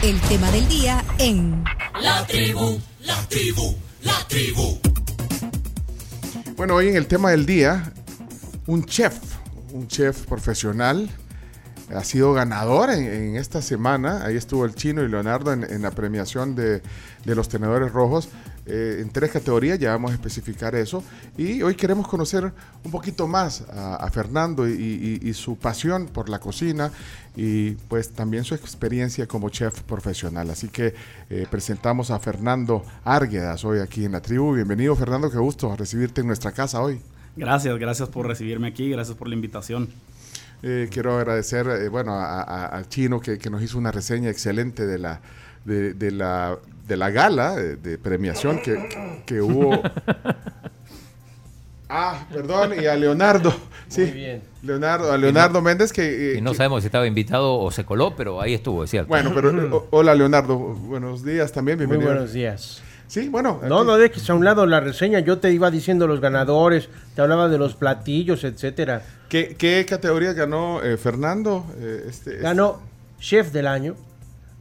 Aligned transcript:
El 0.00 0.20
tema 0.22 0.48
del 0.52 0.68
día 0.68 1.04
en 1.18 1.64
La 2.00 2.24
tribu, 2.24 2.78
la 3.00 3.16
tribu, 3.28 3.74
la 4.02 4.14
tribu. 4.28 4.78
Bueno, 6.56 6.76
hoy 6.76 6.88
en 6.88 6.96
el 6.96 7.08
tema 7.08 7.32
del 7.32 7.44
día, 7.44 7.92
un 8.66 8.84
chef, 8.84 9.18
un 9.72 9.88
chef 9.88 10.24
profesional, 10.26 11.10
ha 11.92 12.04
sido 12.04 12.32
ganador 12.32 12.90
en, 12.90 13.06
en 13.06 13.36
esta 13.36 13.60
semana. 13.60 14.24
Ahí 14.24 14.36
estuvo 14.36 14.64
el 14.64 14.76
chino 14.76 15.02
y 15.02 15.08
Leonardo 15.08 15.52
en, 15.52 15.64
en 15.64 15.82
la 15.82 15.90
premiación 15.90 16.54
de, 16.54 16.80
de 17.24 17.34
los 17.34 17.48
tenedores 17.48 17.90
rojos. 17.90 18.28
Eh, 18.68 18.98
en 19.00 19.10
tres 19.10 19.30
categorías, 19.32 19.78
ya 19.78 19.90
vamos 19.92 20.10
a 20.12 20.14
especificar 20.14 20.74
eso. 20.74 21.02
Y 21.36 21.62
hoy 21.62 21.74
queremos 21.74 22.06
conocer 22.06 22.52
un 22.84 22.90
poquito 22.90 23.26
más 23.26 23.62
a, 23.72 23.96
a 23.96 24.10
Fernando 24.10 24.68
y, 24.68 24.72
y- 24.72 25.28
y 25.28 25.34
su 25.34 25.56
pasión 25.56 26.06
por 26.06 26.28
la 26.28 26.38
cocina 26.38 26.92
y 27.34 27.70
pues 27.88 28.10
también 28.10 28.44
su 28.44 28.54
experiencia 28.54 29.26
como 29.26 29.48
chef 29.48 29.80
profesional. 29.82 30.50
Así 30.50 30.68
que 30.68 30.94
eh, 31.30 31.46
presentamos 31.50 32.10
a 32.10 32.18
Fernando 32.18 32.84
Arguedas 33.04 33.64
hoy 33.64 33.78
aquí 33.80 34.04
en 34.04 34.12
la 34.12 34.20
tribu. 34.20 34.54
Bienvenido 34.54 34.94
Fernando, 34.96 35.30
qué 35.30 35.38
gusto 35.38 35.74
recibirte 35.76 36.20
en 36.20 36.26
nuestra 36.26 36.52
casa 36.52 36.80
hoy. 36.82 37.00
Gracias, 37.36 37.78
gracias 37.78 38.08
por 38.08 38.26
recibirme 38.26 38.66
aquí, 38.68 38.90
gracias 38.90 39.16
por 39.16 39.28
la 39.28 39.34
invitación. 39.34 39.88
Eh, 40.60 40.88
quiero 40.90 41.16
agradecer 41.16 41.68
eh, 41.68 41.88
bueno, 41.88 42.18
al 42.18 42.88
chino 42.88 43.20
que, 43.20 43.38
que 43.38 43.48
nos 43.48 43.62
hizo 43.62 43.78
una 43.78 43.92
reseña 43.92 44.28
excelente 44.28 44.86
de 44.86 44.98
la, 44.98 45.20
de, 45.68 45.94
de 45.94 46.10
la, 46.10 46.58
de 46.86 46.96
la 46.96 47.10
gala 47.10 47.54
de, 47.54 47.76
de 47.76 47.98
premiación 47.98 48.58
que, 48.60 49.22
que 49.26 49.40
hubo. 49.40 49.80
Ah, 51.90 52.26
perdón, 52.30 52.72
y 52.82 52.84
a 52.86 52.94
Leonardo. 52.96 53.50
Sí, 53.88 54.04
bien. 54.04 54.42
Leonardo, 54.62 55.10
a 55.10 55.16
Leonardo 55.16 55.62
Méndez 55.62 55.90
que... 55.90 56.32
eh, 56.34 56.38
Y 56.38 56.40
no 56.42 56.50
que- 56.50 56.58
sabemos 56.58 56.82
si 56.82 56.86
estaba 56.88 57.06
invitado 57.06 57.54
o 57.58 57.70
se 57.70 57.86
coló, 57.86 58.14
pero 58.14 58.42
ahí 58.42 58.52
estuvo, 58.52 58.84
es 58.84 58.90
cierto. 58.90 59.08
bueno, 59.08 59.32
pero 59.34 59.50
eh, 59.50 59.70
o- 59.72 59.86
hola 59.96 60.14
Leonardo, 60.14 60.58
buenos 60.58 61.24
días 61.24 61.50
también, 61.50 61.78
Muy 61.78 61.86
bienvenido. 61.86 62.12
buenos 62.12 62.32
días. 62.34 62.82
Sí, 63.06 63.30
bueno. 63.30 63.60
No, 63.66 63.78
aquí- 63.78 63.86
no 63.86 63.96
dejes 63.96 64.28
a 64.28 64.34
un 64.34 64.44
lado 64.44 64.66
la 64.66 64.80
reseña. 64.80 65.20
Yo 65.20 65.38
te 65.38 65.50
iba 65.50 65.70
diciendo 65.70 66.06
los 66.06 66.20
ganadores, 66.20 66.90
te 67.14 67.22
hablaba 67.22 67.48
de 67.48 67.56
los 67.56 67.74
platillos, 67.74 68.44
etcétera. 68.44 69.02
¿Qué, 69.30 69.56
qué 69.56 69.86
categoría 69.88 70.34
ganó 70.34 70.82
eh, 70.82 70.98
Fernando? 70.98 71.64
Eh, 71.78 72.04
este, 72.06 72.32
este- 72.32 72.42
Ganó 72.42 72.82
chef 73.18 73.50
del 73.50 73.66
año, 73.66 73.96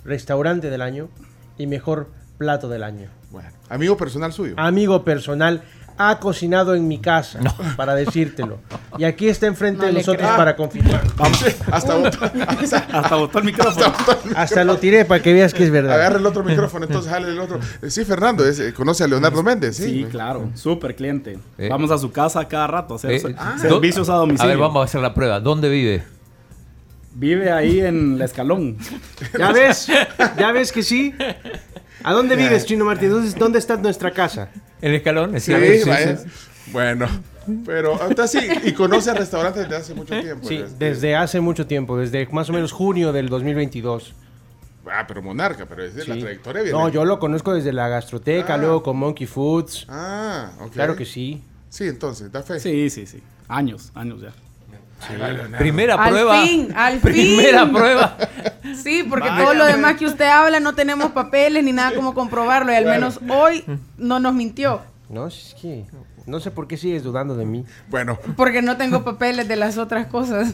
restaurante 0.08 0.70
del 0.72 0.82
año 0.82 1.10
y 1.58 1.68
mejor 1.68 2.08
plato 2.40 2.70
del 2.70 2.84
año. 2.84 3.10
Bueno, 3.30 3.50
amigo 3.70 3.98
personal 3.98 4.32
suyo. 4.34 4.54
Amigo 4.58 5.04
personal, 5.04 5.62
ha 6.00 6.20
cocinado 6.20 6.76
en 6.76 6.88
mi 6.88 7.00
casa, 7.00 7.40
para 7.76 7.96
decírtelo. 7.96 8.60
Y 9.00 9.04
aquí 9.04 9.28
está 9.28 9.48
enfrente 9.48 9.82
No 9.82 9.88
de 9.88 9.94
nosotros 9.94 10.18
creo. 10.28 10.38
para 10.38 10.56
confirmar. 10.56 11.02
Vamos, 11.18 11.44
hasta 11.72 11.96
botó- 11.96 12.32
hasta- 12.48 12.78
Hasta 13.00 13.16
botó 13.16 13.40
el 13.40 13.46
micrófono. 13.46 13.92
Hasta 14.36 14.64
lo 14.64 14.78
tiré 14.78 15.06
para 15.06 15.22
que 15.24 15.34
veas 15.34 15.54
que 15.56 15.64
es 15.64 15.72
verdad. 15.72 15.96
Agarra 15.96 16.18
el 16.20 16.26
otro 16.28 16.44
micrófono, 16.44 16.86
entonces 16.86 17.12
jale 17.12 17.30
el 17.30 17.40
otro. 17.40 17.60
Eh, 17.82 17.90
Sí, 17.90 18.06
Fernando, 18.06 18.46
es, 18.46 18.60
eh, 18.60 18.74
conoce 18.74 19.04
a 19.04 19.08
Leonardo 19.08 19.42
Méndez, 19.42 19.76
sí. 19.78 19.84
Sí, 19.86 20.06
claro, 20.10 20.50
súper 20.54 20.96
cliente. 20.96 21.40
Eh. 21.58 21.68
Vamos 21.70 21.90
a 21.92 21.98
su 21.98 22.12
casa 22.12 22.48
cada 22.48 22.68
rato 22.68 22.94
a 22.94 22.98
hacer 22.98 23.12
Eh, 23.14 23.36
ah. 23.38 23.58
servicios 23.60 24.08
a 24.10 24.14
domicilio. 24.14 24.44
A 24.46 24.48
ver, 24.48 24.58
vamos 24.60 24.82
a 24.82 24.86
hacer 24.86 25.02
la 25.02 25.14
prueba. 25.16 25.40
¿Dónde 25.40 25.68
vive? 25.68 26.04
Vive 27.20 27.52
ahí 27.52 27.80
en 27.80 28.14
el 28.16 28.22
escalón. 28.22 28.78
¿Ya 29.38 29.52
ves? 29.52 29.88
¿Ya 30.38 30.52
ves 30.52 30.72
que 30.72 30.84
sí? 30.84 31.16
¿A 32.04 32.14
dónde 32.14 32.36
vives, 32.36 32.66
Chino 32.66 32.86
Martín? 32.86 33.10
¿Dónde, 33.10 33.32
dónde 33.40 33.58
está 33.60 33.76
nuestra 33.76 34.12
casa? 34.12 34.50
¿El 34.82 34.94
escalón? 34.94 35.40
Sí, 35.42 35.52
Sí, 35.56 35.80
sí. 35.84 36.30
Bueno, 36.72 37.08
pero 37.66 37.98
entonces 38.08 38.44
sí, 38.62 38.70
y 38.70 38.74
conoce 38.74 39.14
restaurantes 39.14 39.64
desde 39.64 39.76
hace 39.78 39.94
mucho 39.96 40.20
tiempo. 40.22 40.48
Sí, 40.48 40.56
Este, 40.58 40.86
desde 40.86 41.16
hace 41.16 41.40
mucho 41.40 41.66
tiempo, 41.66 41.98
desde 41.98 42.28
más 42.28 42.50
o 42.50 42.54
menos 42.54 42.72
junio 42.72 43.12
del 43.14 43.30
2022. 43.30 44.14
Ah, 44.86 45.06
pero 45.08 45.22
Monarca, 45.24 45.66
pero 45.66 45.84
es 45.84 45.96
de 45.96 46.06
la 46.06 46.18
trayectoria 46.20 46.62
viene. 46.62 46.78
No, 46.78 46.90
yo 46.90 47.04
lo 47.04 47.20
conozco 47.20 47.54
desde 47.54 47.74
la 47.74 47.88
gastroteca, 47.88 48.54
Ah. 48.54 48.58
luego 48.58 48.84
con 48.84 48.98
Monkey 48.98 49.26
Foods. 49.26 49.86
Ah, 49.90 50.52
ok. 50.62 50.72
Claro 50.74 50.96
que 50.96 51.06
sí. 51.06 51.42
Sí, 51.70 51.86
entonces, 51.88 52.32
da 52.32 52.44
fe. 52.44 52.60
Sí, 52.60 52.90
sí, 52.90 53.06
sí. 53.08 53.22
Años, 53.48 53.92
años 53.96 54.22
ya. 54.22 54.34
Leonardo. 55.10 55.58
Primera 55.58 55.96
Al 55.96 56.10
prueba. 56.10 56.42
fin, 56.44 56.74
al 56.76 56.98
Primera 57.02 57.64
fin. 57.66 57.74
prueba. 57.74 58.18
Sí, 58.84 59.04
porque 59.10 59.30
Vaya, 59.30 59.44
todo 59.44 59.54
lo 59.54 59.66
demás 59.66 59.96
que 59.98 60.06
usted 60.06 60.26
habla 60.26 60.60
no 60.60 60.74
tenemos 60.76 61.12
papeles 61.12 61.64
ni 61.64 61.72
nada 61.72 61.94
como 61.96 62.14
comprobarlo 62.14 62.72
y 62.72 62.76
al 62.76 62.84
Claro. 62.84 63.00
menos 63.00 63.20
hoy 63.30 63.64
no 63.98 64.20
nos 64.20 64.34
mintió 64.34 64.82
No, 65.10 65.28
es 65.28 65.56
que 65.62 65.86
no 66.26 66.40
sé 66.42 66.52
por 66.52 66.68
qué 66.68 66.76
sigues 66.78 67.04
dudando 67.04 67.36
de 67.38 67.46
mí. 67.46 67.64
Bueno, 67.90 68.20
porque 68.36 68.62
no 68.62 68.76
tengo 68.78 69.04
papeles 69.06 69.48
de 69.48 69.56
las 69.56 69.78
otras 69.78 70.08
cosas. 70.08 70.54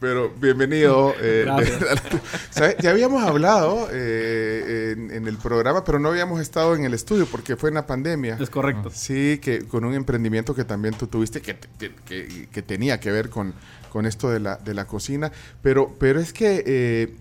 pero 0.00 0.30
bienvenido. 0.40 1.14
eh. 1.20 1.46
Ya 2.80 2.90
habíamos 2.90 3.22
hablado 3.22 3.88
eh, 3.92 4.57
en, 4.92 5.10
en 5.10 5.26
el 5.26 5.36
programa, 5.36 5.84
pero 5.84 5.98
no 5.98 6.08
habíamos 6.08 6.40
estado 6.40 6.74
en 6.76 6.84
el 6.84 6.94
estudio 6.94 7.26
porque 7.26 7.56
fue 7.56 7.68
en 7.70 7.74
la 7.76 7.86
pandemia. 7.86 8.36
Es 8.40 8.50
correcto. 8.50 8.90
Sí, 8.92 9.38
que 9.42 9.60
con 9.66 9.84
un 9.84 9.94
emprendimiento 9.94 10.54
que 10.54 10.64
también 10.64 10.94
tú 10.94 11.06
tuviste 11.06 11.40
que, 11.40 11.56
que- 11.78 11.94
que- 12.06 12.48
que 12.50 12.62
tenía 12.62 13.00
que 13.00 13.10
ver 13.10 13.30
con, 13.30 13.54
con 13.90 14.06
esto 14.06 14.30
de 14.30 14.40
la, 14.40 14.56
de 14.56 14.74
la 14.74 14.86
cocina, 14.86 15.32
pero, 15.62 15.94
pero 15.98 16.20
es 16.20 16.32
que 16.32 16.62
eh, 16.66 17.14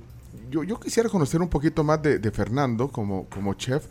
yo, 0.51 0.63
yo 0.63 0.79
quisiera 0.79 1.09
conocer 1.09 1.41
un 1.41 1.49
poquito 1.49 1.83
más 1.83 2.01
de, 2.01 2.19
de 2.19 2.31
Fernando 2.31 2.87
como, 2.89 3.25
como 3.29 3.53
chef 3.55 3.85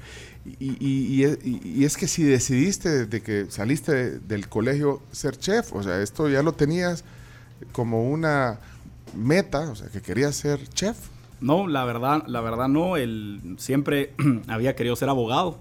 y, 0.45 0.77
y- 0.79 1.07
y 1.15 1.25
es- 1.25 1.39
y- 1.45 1.61
y 1.81 1.85
es 1.85 1.97
que 1.97 2.07
si 2.09 2.23
decidiste 2.23 2.89
desde 3.07 3.21
que 3.21 3.47
saliste 3.51 3.93
de- 3.93 4.19
del 4.21 4.49
colegio 4.49 5.03
ser 5.13 5.37
chef, 5.39 5.73
o 5.75 5.83
sea, 5.83 6.01
esto 6.03 6.29
ya 6.29 6.43
lo 6.43 6.53
tenías 6.53 7.05
como 7.73 8.09
una 8.11 8.59
meta, 9.15 9.61
o 9.71 9.75
sea, 9.77 9.89
que 9.89 10.01
querías 10.03 10.37
ser 10.37 10.67
chef. 10.71 10.97
No, 11.41 11.67
la 11.67 11.85
verdad, 11.85 12.25
la 12.27 12.41
verdad 12.41 12.69
no. 12.69 12.97
El, 12.97 13.57
siempre 13.59 14.15
había 14.49 14.75
querido 14.75 14.97
ser 14.97 15.09
abogado. 15.09 15.59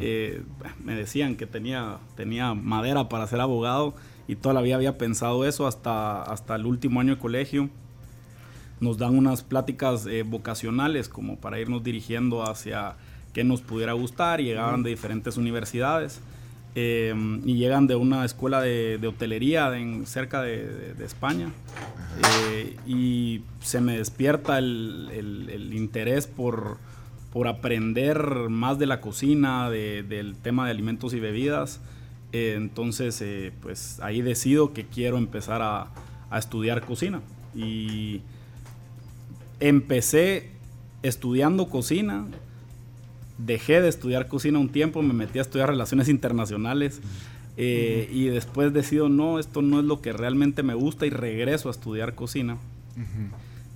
Eh, 0.00 0.42
me 0.82 0.94
decían 0.96 1.36
que 1.36 1.46
tenía, 1.46 1.98
tenía 2.16 2.54
madera 2.54 3.08
para 3.08 3.26
ser 3.28 3.40
abogado 3.40 3.94
y 4.26 4.34
toda 4.36 4.52
la 4.52 4.60
vida 4.60 4.74
había 4.74 4.98
pensado 4.98 5.44
eso 5.44 5.68
hasta, 5.68 6.22
hasta 6.22 6.56
el 6.56 6.66
último 6.66 7.00
año 7.00 7.14
de 7.14 7.20
colegio. 7.20 7.70
Nos 8.80 8.98
dan 8.98 9.16
unas 9.16 9.42
pláticas 9.42 10.06
eh, 10.06 10.24
vocacionales 10.24 11.08
como 11.08 11.36
para 11.36 11.60
irnos 11.60 11.84
dirigiendo 11.84 12.42
hacia 12.42 12.96
qué 13.32 13.44
nos 13.44 13.60
pudiera 13.60 13.92
gustar 13.92 14.40
y 14.40 14.44
llegaban 14.44 14.82
de 14.82 14.90
diferentes 14.90 15.36
universidades. 15.36 16.20
Eh, 16.74 17.14
y 17.44 17.54
llegan 17.56 17.86
de 17.86 17.94
una 17.96 18.24
escuela 18.24 18.60
de, 18.60 18.98
de 18.98 19.06
hotelería 19.06 19.76
en, 19.78 20.06
cerca 20.06 20.42
de, 20.42 20.94
España. 21.04 21.48
Eh, 22.52 22.76
y 22.86 23.42
se 23.60 23.80
me 23.80 23.98
despierta 23.98 24.58
el, 24.58 25.08
el- 25.12 25.50
interés 25.74 26.26
por, 26.26 26.78
por 27.32 27.48
aprender 27.48 28.18
más 28.48 28.78
de 28.78 28.86
la 28.86 29.00
cocina, 29.00 29.68
de- 29.70 30.02
del 30.02 30.36
tema 30.36 30.64
de 30.66 30.70
alimentos 30.70 31.12
y 31.14 31.20
bebidas. 31.20 31.80
Eh, 32.32 32.54
entonces, 32.56 33.20
eh, 33.20 33.52
pues 33.62 34.00
ahí 34.00 34.22
decido 34.22 34.72
que 34.72 34.84
quiero 34.86 35.18
empezar 35.18 35.62
a, 35.62 35.88
a 36.30 36.38
estudiar 36.38 36.82
cocina. 36.82 37.20
Y 37.54 38.22
empecé 39.60 40.50
estudiando 41.02 41.68
cocina, 41.68 42.26
dejé 43.38 43.80
de 43.80 43.88
estudiar 43.88 44.28
cocina 44.28 44.58
un 44.58 44.68
tiempo, 44.68 45.02
me 45.02 45.12
metí 45.14 45.38
a 45.38 45.42
estudiar 45.42 45.68
relaciones 45.68 46.08
internacionales 46.08 47.00
eh, 47.56 48.08
y 48.12 48.26
después 48.26 48.72
decido, 48.72 49.08
no, 49.08 49.38
esto 49.38 49.62
no 49.62 49.78
es 49.80 49.84
lo 49.84 50.00
que 50.00 50.12
realmente 50.12 50.62
me 50.62 50.74
gusta 50.74 51.06
y 51.06 51.10
regreso 51.10 51.68
a 51.68 51.72
estudiar 51.72 52.14
cocina. 52.14 52.56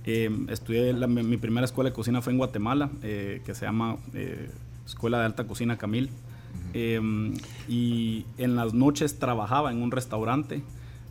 Eh, 0.05 0.29
estudié, 0.49 0.93
la- 0.93 1.07
mi 1.07 1.37
primera 1.37 1.65
escuela 1.65 1.89
de 1.89 1.93
cocina 1.95 2.21
fue 2.21 2.31
en 2.33 2.37
Guatemala, 2.37 2.89
eh, 3.03 3.41
que 3.45 3.53
se 3.53 3.65
llama 3.65 3.97
eh, 4.13 4.49
Escuela 4.85 5.19
de 5.19 5.25
Alta 5.25 5.45
Cocina 5.45 5.77
Camil. 5.77 6.09
Eh, 6.73 6.99
y 7.67 8.25
en 8.37 8.55
las 8.55 8.73
noches 8.73 9.19
trabajaba 9.19 9.71
en 9.71 9.81
un 9.81 9.91
restaurante 9.91 10.61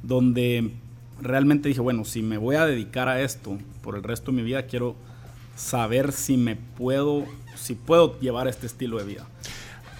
donde 0.02 0.72
realmente 1.20 1.68
dije, 1.68 1.80
bueno, 1.80 2.04
si 2.04 2.22
me 2.22 2.38
voy 2.38 2.56
a 2.56 2.64
dedicar 2.66 3.08
a 3.08 3.20
esto 3.22 3.58
por 3.82 3.94
el 3.96 4.02
resto 4.02 4.30
de 4.32 4.36
mi 4.38 4.42
vida, 4.42 4.62
quiero 4.66 4.96
saber 5.56 6.12
si 6.12 6.36
me 6.36 6.56
puedo, 6.56 7.24
si 7.58 7.74
puedo 7.74 8.18
llevar 8.20 8.48
este 8.48 8.66
estilo 8.66 8.98
de 8.98 9.04
vida. 9.04 9.26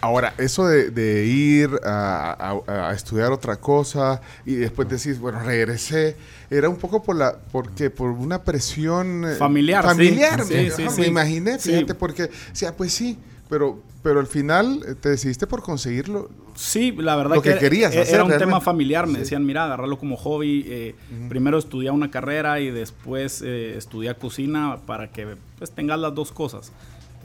Ahora, 0.01 0.33
eso 0.39 0.65
de, 0.69 0.91
de 0.91 1.25
ir 1.27 1.71
a, 1.85 2.31
a- 2.69 2.91
a 2.91 2.95
estudiar 2.95 3.33
otra 3.33 3.57
cosa 3.57 4.21
y 4.47 4.55
después 4.55 4.89
decís, 4.89 5.19
bueno, 5.19 5.41
regresé, 5.41 6.17
era 6.51 6.69
un 6.69 6.77
poco 6.77 7.03
por 7.03 7.17
la, 7.17 7.37
porque 7.51 7.91
por 7.91 8.11
una 8.11 8.45
presión 8.45 9.25
eh, 9.25 9.35
Familiar, 9.35 9.85
familiar, 9.85 10.45
Sí, 10.45 10.55
me, 10.55 10.71
sí, 10.71 10.83
ajá, 10.85 10.93
sí. 10.93 11.01
me 11.01 11.07
imaginé, 11.09 11.59
fíjate, 11.59 11.95
porque, 11.95 12.25
o 12.25 12.29
sea, 12.55 12.77
pues 12.77 12.93
sí, 12.93 13.19
pero, 13.49 13.83
pero 14.05 14.21
al 14.21 14.29
final 14.29 14.85
eh, 14.87 14.95
te 14.95 15.09
decidiste 15.09 15.49
por 15.49 15.63
conseguirlo. 15.65 16.31
Sí, 16.55 16.93
la 16.97 17.17
verdad 17.17 17.35
Lo 17.35 17.43
que 17.43 17.51
era- 17.51 17.59
querías 17.59 17.93
era, 17.93 18.03
hacer 18.03 18.15
un 18.23 18.29
realmente. 18.29 18.45
tema 18.45 18.61
familiar. 18.61 19.07
Me 19.09 19.15
Sí. 19.15 19.19
decían, 19.21 19.45
mira, 19.45 19.65
agarrarlo 19.65 19.99
como 19.99 20.17
hobby. 20.17 20.65
eh, 20.69 20.95
Primero 21.29 21.59
estudia 21.59 21.91
una 21.93 22.11
carrera 22.11 22.61
y 22.61 22.71
después 22.71 23.43
eh, 23.45 23.77
estudia 23.77 24.15
cocina 24.15 24.79
para 24.87 25.11
que 25.11 25.37
pues, 25.59 25.73
tengas 25.73 25.99
las 25.99 26.15
dos 26.15 26.31
cosas. 26.31 26.71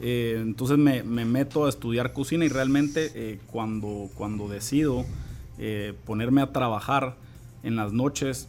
Eh, 0.00 0.38
entonces 0.40 0.78
me, 0.78 1.02
me 1.02 1.24
meto 1.24 1.66
a 1.66 1.68
estudiar 1.68 2.12
cocina 2.12 2.44
y 2.44 2.48
realmente 2.48 3.12
eh, 3.14 3.40
cuando, 3.50 4.10
cuando 4.14 4.48
decido 4.48 5.04
eh, 5.58 5.94
ponerme 6.04 6.40
a 6.42 6.52
trabajar 6.52 7.16
en 7.62 7.76
las 7.76 7.92
noches, 7.92 8.48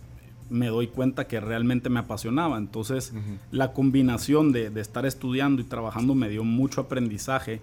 me 0.49 0.67
doy 0.67 0.87
cuenta 0.87 1.27
que 1.27 1.39
realmente 1.39 1.89
me 1.89 1.99
apasionaba. 1.99 2.57
Entonces, 2.57 3.13
la 3.51 3.73
combinación 3.73 4.51
de, 4.51 4.69
de, 4.69 4.81
estar 4.81 5.05
estudiando 5.05 5.61
y 5.61 5.65
trabajando 5.65 6.15
me 6.15 6.29
dio 6.29 6.43
mucho 6.43 6.81
aprendizaje. 6.81 7.61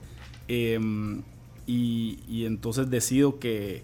Em, 0.49 1.23
y, 1.67 2.19
y, 2.29 2.45
entonces 2.45 2.91
decido 2.91 3.39
que, 3.39 3.83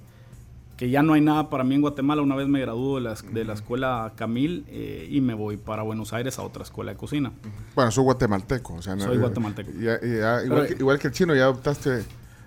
que, 0.78 0.90
ya 0.90 1.02
no 1.02 1.12
hay 1.12 1.20
nada 1.20 1.50
para 1.50 1.64
mí 1.64 1.74
en 1.74 1.80
Guatemala. 1.80 2.22
Una 2.22 2.36
vez 2.36 2.48
me 2.48 2.60
graduó 2.60 2.96
de 2.96 3.02
la, 3.02 3.14
de 3.14 3.44
la 3.44 3.52
escuela 3.52 4.12
Camil 4.16 4.64
eh, 4.68 5.08
y 5.10 5.20
me 5.20 5.34
voy 5.34 5.56
para 5.56 5.82
Buenos 5.82 6.12
Aires 6.12 6.38
a 6.38 6.42
otra 6.42 6.62
escuela 6.62 6.92
de 6.92 6.96
cocina. 6.96 7.32
Bueno, 7.74 7.90
soy 7.90 8.04
guatemalteco. 8.04 8.74
O 8.74 8.82
sea, 8.82 8.98
soy 8.98 9.16
no, 9.16 9.22
guatemalteco. 9.22 9.70
Ya, 9.72 10.00
ya, 10.00 10.44
igual, 10.44 10.48
Pero, 10.48 10.66
que, 10.66 10.72
igual, 10.74 10.98
que, 10.98 11.08
el 11.08 11.12
chino, 11.12 11.34
ya 11.34 11.44
adoptaste. 11.44 12.04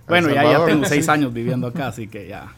Bueno, 0.08 0.30
ya, 0.30 0.44
ya 0.44 0.66
tengo 0.66 0.86
seis 0.86 1.08
años 1.10 1.34
viviendo 1.34 1.68
acá, 1.68 1.88
así 1.88 2.08
que 2.08 2.28
ya. 2.28 2.54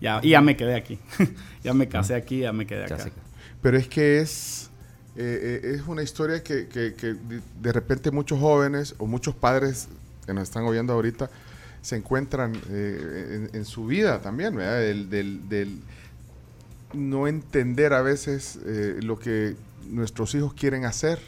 Ya, 0.00 0.20
y 0.22 0.30
ya 0.30 0.40
me 0.40 0.56
quedé 0.56 0.76
aquí. 0.76 0.98
ya 1.64 1.74
me 1.74 1.88
casé 1.88 2.14
aquí, 2.14 2.40
ya 2.40 2.52
me 2.52 2.66
quedé 2.66 2.84
acá. 2.84 3.10
Pero 3.60 3.76
es 3.76 3.88
que 3.88 4.20
es, 4.20 4.70
eh, 5.16 5.60
eh, 5.64 5.74
es 5.74 5.86
una 5.86 6.02
historia 6.02 6.42
que, 6.42 6.68
que, 6.68 6.94
que, 6.94 7.16
de 7.60 7.72
repente 7.72 8.10
muchos 8.10 8.38
jóvenes 8.38 8.94
o 8.98 9.06
muchos 9.06 9.34
padres 9.34 9.88
que 10.24 10.32
nos 10.32 10.44
están 10.44 10.64
oyendo 10.64 10.92
ahorita 10.92 11.30
se 11.82 11.96
encuentran 11.96 12.54
eh, 12.70 13.48
en, 13.50 13.56
en, 13.56 13.64
su 13.64 13.86
vida 13.86 14.20
también, 14.20 14.54
¿verdad? 14.54 14.80
Del, 14.80 15.10
del, 15.10 15.48
del 15.48 15.80
no 16.92 17.26
entender 17.26 17.92
a 17.92 18.02
veces 18.02 18.58
eh, 18.64 18.98
lo 19.02 19.18
que 19.18 19.56
nuestros 19.88 20.34
hijos 20.34 20.54
quieren 20.54 20.84
hacer. 20.84 21.20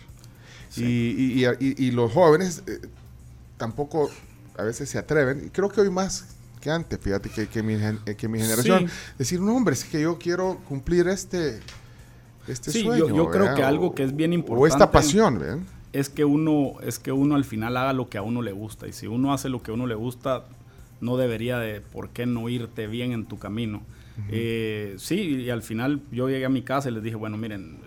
Sí. 0.69 0.85
Y, 0.85 1.45
y, 1.45 1.47
y, 1.61 1.87
y, 1.87 1.91
los 1.91 2.13
jóvenes 2.13 2.63
eh, 2.67 2.81
tampoco 3.57 4.11
a 4.57 4.63
veces 4.63 4.89
se 4.89 4.99
atreven. 4.99 5.47
Y 5.47 5.51
creo 5.51 5.69
que 5.69 5.81
hoy 5.81 5.91
más 5.91 6.27
que 6.61 6.71
antes, 6.71 6.99
fíjate, 7.01 7.31
que, 7.31 7.49
que, 7.49 7.63
mi, 7.63 7.77
que 8.15 8.29
mi 8.29 8.39
generación. 8.39 8.89
Sí. 8.89 8.95
Decir, 9.19 9.41
no, 9.41 9.57
hombre, 9.57 9.75
es 9.75 9.85
que 9.85 10.01
yo 10.03 10.19
quiero 10.19 10.61
cumplir 10.69 11.09
este, 11.09 11.61
este 12.47 12.71
sí, 12.71 12.83
sueño. 12.83 13.09
Yo, 13.09 13.17
yo 13.17 13.31
creo 13.31 13.55
que 13.55 13.63
algo 13.63 13.95
que 13.95 14.05
es 14.05 14.15
bien 14.15 14.33
importante. 14.33 14.63
O 14.63 14.67
esta 14.67 14.91
pasión, 14.91 15.39
¿verdad? 15.39 15.59
Es 15.93 16.09
que, 16.09 16.25
uno, 16.25 16.75
es 16.83 16.99
que 16.99 17.11
uno 17.13 17.35
al 17.35 17.45
final 17.45 17.77
haga 17.77 17.93
lo 17.93 18.09
que 18.09 18.19
a 18.19 18.23
uno 18.23 18.43
le 18.43 18.53
gusta. 18.53 18.87
Y 18.87 18.93
si 18.93 19.07
uno 19.07 19.33
hace 19.33 19.49
lo 19.49 19.63
que 19.63 19.73
a 19.73 19.75
uno 19.75 19.87
le 19.87 19.97
gusta, 19.97 20.45
no 21.01 21.17
debería 21.17 21.59
de 21.59 21.81
por 21.81 22.11
qué 22.11 22.27
no 22.27 22.49
irte 22.49 22.87
bien 22.87 23.13
en 23.13 23.27
tu 23.27 23.39
camino. 23.39 23.79
Uh 23.79 24.21
-huh. 24.21 24.27
eh, 24.31 24.95
sí, 24.99 25.15
y 25.17 25.51
al 25.51 25.63
final 25.63 26.01
yo 26.13 26.29
llegué 26.29 26.45
a 26.45 26.49
mi 26.51 26.63
casa 26.63 26.91
y 26.91 26.93
les 26.93 27.03
dije, 27.03 27.17
bueno, 27.17 27.37
miren, 27.37 27.79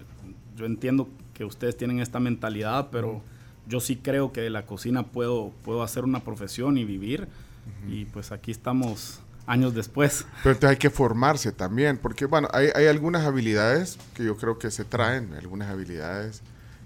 yo 0.57 0.65
entiendo 0.65 1.07
que 1.33 1.45
ustedes 1.45 1.77
tienen 1.77 1.99
esta 1.99 2.19
mentalidad, 2.19 2.89
pero 2.91 3.09
uh 3.09 3.15
-huh. 3.17 3.21
yo 3.69 3.79
sí 3.79 3.95
creo 3.95 4.33
que 4.33 4.41
de 4.41 4.49
la 4.49 4.65
cocina 4.65 5.03
puedo, 5.03 5.51
puedo 5.63 5.83
hacer 5.83 6.03
una 6.03 6.19
profesión 6.19 6.77
y 6.77 6.85
vivir. 6.85 7.21
Uh 7.21 7.89
-huh. 7.89 7.93
Y 7.93 8.05
pues 8.05 8.31
aquí 8.31 8.51
estamos 8.51 9.21
años 9.45 9.73
después. 9.73 10.25
Pero 10.41 10.53
entonces 10.55 10.69
hay 10.71 10.77
que 10.77 10.89
formarse 10.89 11.51
también, 11.51 11.97
porque 11.97 12.25
bueno, 12.25 12.47
hay, 12.53 12.67
hay 12.75 12.87
algunas 12.87 13.25
habilidades 13.25 13.97
que 14.13 14.23
yo 14.23 14.37
creo 14.37 14.57
que 14.57 14.71
se 14.71 14.85
traen, 14.85 15.33
algunas 15.33 15.69
habilidades 15.69 16.41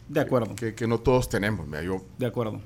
de 0.08 0.20
acuerdo. 0.20 0.56
Que, 0.56 0.74
que 0.74 0.88
no 0.88 1.00
todos 1.00 1.30
tenemos. 1.30 1.66
Mira, 1.68 1.84
yo, 1.84 2.04
de 2.18 2.26
acuerdo. 2.26 2.62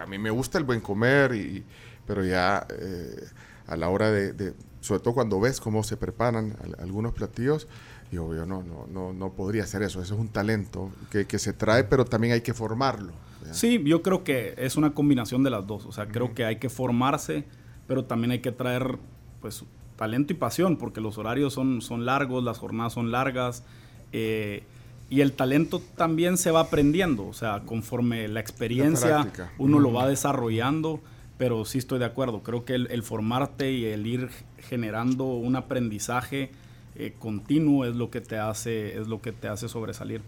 A 0.00 0.06
mí 0.06 0.18
me 0.18 0.30
gusta 0.30 0.58
el 0.58 0.64
buen 0.64 0.80
comer, 0.80 1.34
y, 1.34 1.64
pero 2.06 2.24
ya 2.24 2.66
eh, 2.70 3.24
a 3.66 3.76
la 3.76 3.88
hora 3.88 4.10
de, 4.10 4.32
de, 4.32 4.54
sobre 4.80 5.00
todo 5.00 5.14
cuando 5.14 5.40
ves 5.40 5.60
cómo 5.60 5.82
se 5.82 5.96
preparan 5.96 6.56
algunos 6.78 7.12
platillos, 7.12 7.68
yo, 8.10 8.34
yo 8.34 8.46
no, 8.46 8.62
no, 8.62 8.86
no, 8.86 9.12
no 9.12 9.32
podría 9.32 9.64
hacer 9.64 9.82
eso. 9.82 10.00
Eso 10.00 10.14
es 10.14 10.20
un 10.20 10.28
talento 10.28 10.90
que, 11.10 11.26
que 11.26 11.38
se 11.38 11.52
trae, 11.52 11.84
pero 11.84 12.04
también 12.04 12.34
hay 12.34 12.40
que 12.40 12.54
formarlo. 12.54 13.12
¿ya? 13.44 13.52
Sí, 13.52 13.82
yo 13.84 14.02
creo 14.02 14.24
que 14.24 14.54
es 14.56 14.76
una 14.76 14.94
combinación 14.94 15.42
de 15.42 15.50
las 15.50 15.66
dos. 15.66 15.84
O 15.86 15.92
sea, 15.92 16.04
uh 16.04 16.06
-huh. 16.06 16.12
creo 16.12 16.34
que 16.34 16.44
hay 16.44 16.56
que 16.56 16.70
formarse, 16.70 17.44
pero 17.86 18.04
también 18.04 18.30
hay 18.30 18.40
que 18.40 18.52
traer 18.52 18.98
pues 19.40 19.64
talento 19.96 20.32
y 20.32 20.36
pasión, 20.36 20.76
porque 20.76 21.00
los 21.00 21.18
horarios 21.18 21.52
son, 21.52 21.82
son 21.82 22.06
largos, 22.06 22.42
las 22.42 22.58
jornadas 22.58 22.92
son 22.94 23.10
largas. 23.10 23.64
Eh, 24.12 24.62
y 25.10 25.20
el 25.20 25.32
talento 25.32 25.80
también 25.96 26.36
se 26.38 26.50
va 26.50 26.60
aprendiendo, 26.60 27.26
o 27.26 27.34
sea, 27.34 27.62
conforme 27.66 28.26
la 28.28 28.40
experiencia 28.40 29.30
la 29.36 29.52
uno 29.58 29.78
mm. 29.78 29.82
lo 29.82 29.92
va 29.92 30.08
desarrollando, 30.08 31.00
pero 31.38 31.64
sí 31.64 31.78
estoy 31.78 31.98
de 31.98 32.06
acuerdo, 32.06 32.42
creo 32.42 32.64
que 32.64 32.74
el, 32.74 32.88
el 32.90 33.02
formarte 33.02 33.72
y 33.72 33.84
el 33.84 34.06
ir 34.06 34.30
generando 34.58 35.24
un 35.24 35.56
aprendizaje 35.56 36.50
eh, 36.96 37.14
continuo 37.18 37.84
es 37.84 37.96
lo 37.96 38.10
que 38.10 38.20
te 38.20 38.38
hace 38.38 38.98
es 38.98 39.08
lo 39.08 39.20
que 39.20 39.32
te 39.32 39.48
hace 39.48 39.68
sobresalir. 39.68 40.22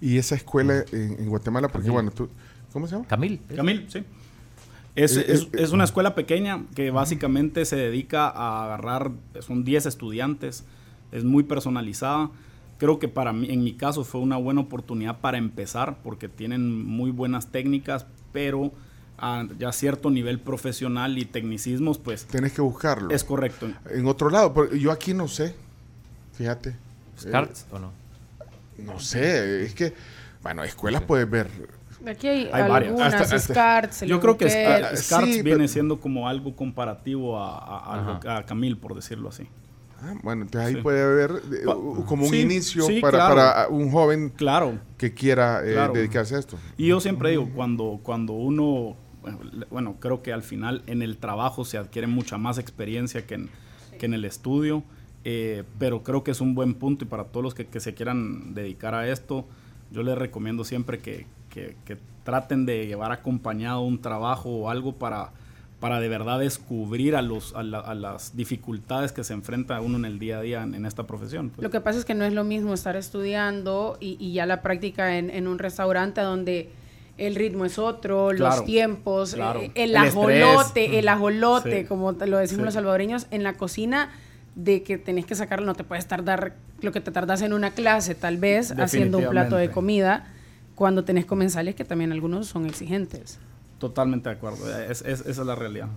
Y 0.00 0.16
esa 0.16 0.34
escuela 0.34 0.84
en, 0.92 1.16
en 1.18 1.28
Guatemala, 1.28 1.68
porque 1.68 1.86
Camil. 1.86 1.92
bueno, 1.92 2.10
tú, 2.10 2.28
¿cómo 2.72 2.86
se 2.86 2.94
llama? 2.94 3.06
Camil. 3.06 3.40
Camil, 3.54 3.86
sí. 3.88 4.02
Es, 4.94 5.14
es, 5.16 5.28
es, 5.28 5.48
es, 5.52 5.72
una 5.72 5.84
escuela 5.84 6.14
pequeña 6.14 6.64
que 6.74 6.90
básicamente 6.90 7.66
se 7.66 7.76
dedica 7.76 8.28
a 8.30 8.64
agarrar, 8.64 9.12
son 9.40 9.62
10 9.62 9.84
estudiantes, 9.84 10.64
es 11.12 11.22
muy 11.22 11.42
personalizada 11.42 12.30
creo 12.78 12.98
que 12.98 13.08
para 13.08 13.32
mí, 13.32 13.48
en 13.50 13.62
mi 13.62 13.74
caso, 13.74 14.04
fue 14.04 14.20
una 14.20 14.36
buena 14.36 14.62
oportunidad 14.62 15.18
para 15.20 15.38
empezar, 15.38 15.98
porque 16.02 16.28
tienen 16.28 16.84
muy 16.84 17.10
buenas 17.10 17.48
técnicas, 17.48 18.06
pero 18.32 18.72
a 19.18 19.46
ya 19.58 19.72
cierto 19.72 20.10
nivel 20.10 20.38
profesional 20.38 21.18
y 21.18 21.24
tecnicismos, 21.24 21.98
pues... 21.98 22.26
Tienes 22.26 22.52
que 22.52 22.60
buscarlo. 22.60 23.10
Es 23.10 23.24
correcto. 23.24 23.68
En 23.90 24.06
otro 24.06 24.30
lado, 24.30 24.72
yo 24.74 24.92
aquí 24.92 25.14
no 25.14 25.28
sé, 25.28 25.54
fíjate. 26.34 26.76
¿Scarts 27.18 27.62
eh, 27.62 27.74
o 27.74 27.78
no? 27.78 27.92
No 28.78 29.00
sé, 29.00 29.64
es 29.64 29.74
que, 29.74 29.94
bueno, 30.42 30.62
escuelas 30.62 31.02
puedes 31.02 31.28
ver 31.30 31.48
Aquí 32.06 32.28
hay, 32.28 32.50
hay 32.52 32.70
algunas, 32.70 33.14
hasta, 33.14 33.36
hasta, 33.36 33.52
Scarts, 33.54 34.00
Yo 34.02 34.20
creo 34.20 34.36
que 34.36 34.48
Scarts 34.48 35.00
sí, 35.06 35.42
viene 35.42 35.58
pero, 35.58 35.68
siendo 35.68 36.00
como 36.00 36.28
algo 36.28 36.54
comparativo 36.54 37.38
a, 37.38 37.58
a, 37.58 38.20
a, 38.24 38.36
a 38.36 38.46
Camil, 38.46 38.76
por 38.76 38.94
decirlo 38.94 39.28
así. 39.30 39.48
Ah, 40.02 40.14
bueno, 40.22 40.42
entonces 40.42 40.68
ahí 40.68 40.74
sí. 40.76 40.82
puede 40.82 41.02
haber 41.02 41.42
eh, 41.52 41.64
como 42.06 42.24
un 42.24 42.30
sí, 42.30 42.40
inicio 42.40 42.84
sí, 42.84 43.00
para, 43.00 43.18
claro. 43.18 43.34
para, 43.34 43.68
un 43.68 43.90
joven 43.90 44.30
claro. 44.30 44.78
que 44.98 45.14
quiera 45.14 45.66
eh, 45.66 45.72
claro. 45.72 45.94
dedicarse 45.94 46.36
a 46.36 46.38
esto. 46.38 46.58
Y 46.76 46.88
yo 46.88 47.00
siempre 47.00 47.30
digo, 47.30 47.48
cuando, 47.54 48.00
cuando 48.02 48.34
uno, 48.34 48.96
bueno, 49.70 49.96
creo 49.98 50.22
que 50.22 50.32
al 50.32 50.42
final 50.42 50.82
en 50.86 51.02
el 51.02 51.16
trabajo 51.16 51.64
se 51.64 51.78
adquiere 51.78 52.06
mucha 52.06 52.36
más 52.36 52.58
experiencia 52.58 53.26
que 53.26 53.34
en, 53.34 53.50
que 53.98 54.06
en 54.06 54.14
el 54.14 54.24
estudio, 54.24 54.82
eh, 55.24 55.64
pero 55.78 56.02
creo 56.02 56.22
que 56.22 56.30
es 56.30 56.40
un 56.40 56.54
buen 56.54 56.74
punto 56.74 57.04
y 57.04 57.08
para 57.08 57.24
todos 57.24 57.42
los 57.42 57.54
que, 57.54 57.66
que 57.66 57.80
se 57.80 57.94
quieran 57.94 58.54
dedicar 58.54 58.94
a 58.94 59.08
esto, 59.08 59.46
yo 59.90 60.02
les 60.02 60.16
recomiendo 60.18 60.64
siempre 60.64 60.98
que, 60.98 61.26
que, 61.48 61.76
que 61.84 61.96
traten 62.22 62.66
de 62.66 62.86
llevar 62.86 63.12
acompañado 63.12 63.80
un 63.80 64.00
trabajo 64.00 64.50
o 64.50 64.70
algo 64.70 64.92
para 64.92 65.32
para 65.80 66.00
de 66.00 66.08
verdad 66.08 66.40
descubrir 66.40 67.16
a, 67.16 67.22
los, 67.22 67.54
a, 67.54 67.62
la, 67.62 67.80
a, 67.80 67.94
las 67.94 68.34
dificultades 68.36 69.12
que 69.12 69.24
se 69.24 69.34
enfrenta 69.34 69.80
uno 69.80 69.98
en 69.98 70.06
el 70.06 70.18
día 70.18 70.38
a 70.38 70.42
día 70.42 70.62
en, 70.62 70.74
en 70.74 70.86
esta 70.86 71.06
profesión. 71.06 71.50
Pues. 71.50 71.62
Lo 71.62 71.70
que 71.70 71.80
pasa 71.80 71.98
es 71.98 72.04
que 72.04 72.14
no 72.14 72.24
es 72.24 72.32
lo 72.32 72.44
mismo 72.44 72.72
estar 72.72 72.96
estudiando 72.96 73.98
y, 74.00 74.16
y 74.18 74.32
ya 74.32 74.46
la 74.46 74.62
práctica 74.62 75.18
en, 75.18 75.28
en, 75.30 75.46
un 75.46 75.58
restaurante 75.58 76.22
donde 76.22 76.70
el 77.18 77.34
ritmo 77.34 77.64
es 77.64 77.78
otro, 77.78 78.30
claro, 78.34 78.56
los 78.56 78.64
tiempos, 78.64 79.34
claro. 79.34 79.60
eh, 79.60 79.70
el, 79.74 79.90
el, 79.90 79.96
ajolote, 79.96 80.98
el 80.98 81.08
ajolote, 81.08 81.82
sí. 81.82 81.86
como 81.86 82.12
lo 82.12 82.38
decimos 82.38 82.62
sí. 82.62 82.64
los 82.64 82.74
salvadoreños, 82.74 83.26
en 83.30 83.42
la 83.42 83.54
cocina 83.54 84.10
de 84.54 84.82
que 84.82 84.96
tenés 84.96 85.26
que 85.26 85.34
sacarlo, 85.34 85.66
no 85.66 85.74
te 85.74 85.84
puedes 85.84 86.06
tardar 86.06 86.54
lo 86.80 86.92
que 86.92 87.00
te 87.00 87.10
tardas 87.10 87.42
en 87.42 87.52
una 87.52 87.70
clase, 87.70 88.14
tal 88.14 88.38
vez, 88.38 88.72
haciendo 88.72 89.18
un 89.18 89.28
plato 89.28 89.56
de 89.56 89.70
comida, 89.70 90.26
cuando 90.74 91.04
tenés 91.04 91.26
comensales 91.26 91.74
que 91.74 91.84
también 91.84 92.12
algunos 92.12 92.48
son 92.48 92.66
exigentes. 92.66 93.38
Totalmente 93.78 94.28
de 94.28 94.36
acuerdo, 94.36 94.78
es, 94.78 95.02
es, 95.02 95.20
esa 95.20 95.40
es 95.42 95.46
la 95.46 95.54
realidad. 95.54 95.88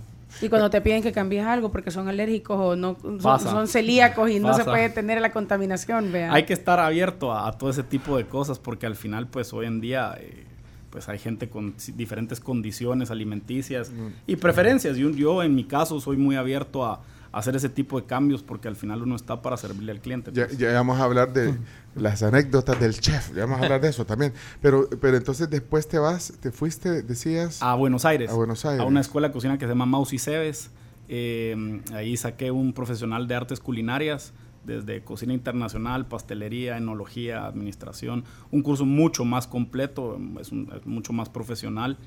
Y 0.42 0.50
cuando 0.50 0.70
te 0.70 0.80
piden 0.82 1.02
que 1.02 1.12
cambies 1.12 1.46
algo 1.46 1.72
porque 1.72 1.92
son 1.92 2.08
alérgicos 2.08 2.58
o 2.60 2.76
no 2.76 2.98
son, 3.20 3.40
son 3.40 3.68
celíacos 3.68 4.30
y 4.30 4.40
Pasa. 4.40 4.48
no 4.48 4.54
se 4.54 4.64
puede 4.64 4.90
tener 4.90 5.22
la 5.22 5.32
contaminación, 5.32 6.12
vea. 6.12 6.32
Hay 6.32 6.44
que 6.44 6.54
estar 6.54 6.80
abierto 6.80 7.32
a, 7.32 7.48
a, 7.48 7.52
todo 7.54 7.70
ese 7.70 7.84
tipo 7.84 8.16
de 8.16 8.26
cosas 8.26 8.60
porque 8.60 8.86
al 8.86 8.96
final, 8.96 9.28
pues 9.28 9.54
hoy 9.54 9.66
en 9.66 9.82
día, 9.82 10.16
eh, 10.20 10.46
pues 10.90 11.10
hay 11.10 11.18
gente 11.18 11.50
con 11.50 11.74
diferentes 11.96 12.40
condiciones 12.40 13.12
alimenticias 13.12 13.90
mm. 13.90 14.08
y 14.28 14.36
preferencias. 14.36 14.98
Yo, 14.98 15.10
yo 15.10 15.42
en 15.42 15.56
mi 15.56 15.64
caso 15.64 16.00
soy 16.00 16.18
muy 16.18 16.36
abierto 16.36 16.86
a, 16.86 17.02
hacer 17.32 17.56
ese 17.56 17.70
tipo 17.70 18.00
de 18.00 18.06
cambios 18.06 18.44
porque 18.44 18.68
al 18.68 18.76
final 18.76 19.04
uno 19.04 19.16
está 19.16 19.42
para 19.42 19.58
servirle 19.58 19.92
al 19.92 20.02
cliente. 20.02 20.32
Pues. 20.32 20.58
Ya, 20.58 20.70
ya, 20.70 20.74
vamos 20.74 21.00
a 21.00 21.04
hablar 21.04 21.34
de 21.34 21.56
las 21.96 22.24
anécdotas 22.24 22.80
del 22.80 23.00
chef, 23.00 23.34
ya 23.36 23.42
vamos 23.46 23.62
a 23.62 23.64
hablar 23.64 23.82
de 23.82 23.90
eso 23.90 24.06
también. 24.06 24.34
Pero, 24.62 24.90
pero 25.02 25.18
entonces 25.18 25.50
después 25.50 25.88
te 25.88 26.00
vas, 26.00 26.34
te 26.40 26.52
fuiste, 26.52 27.04
decías... 27.04 27.62
A 27.62 27.76
Buenos 27.76 28.06
Aires. 28.06 28.32
A 28.32 28.34
Buenos 28.34 28.66
Aires. 28.66 28.82
A 28.82 28.86
una 28.86 29.02
escuela 29.02 29.28
de 29.28 29.34
cocina 29.34 29.58
que 29.58 29.66
se 29.66 29.70
llama 29.70 29.86
Maus 29.86 30.14
y 30.14 30.20
Cebes. 30.20 30.72
Eh, 31.08 31.82
ahí 31.94 32.16
saqué 32.18 32.52
un 32.52 32.74
profesional 32.74 33.28
de 33.28 33.36
artes 33.36 33.60
culinarias, 33.60 34.34
desde 34.66 35.02
cocina 35.02 35.34
internacional, 35.34 36.08
pastelería, 36.08 36.78
enología, 36.78 37.46
administración. 37.46 38.24
Un 38.52 38.62
curso 38.62 38.86
mucho 38.86 39.26
más 39.26 39.48
completo, 39.48 40.20
es, 40.40 40.52
un, 40.52 40.72
es 40.76 40.86
mucho 40.86 41.14
más 41.14 41.30
profesional. 41.30 41.98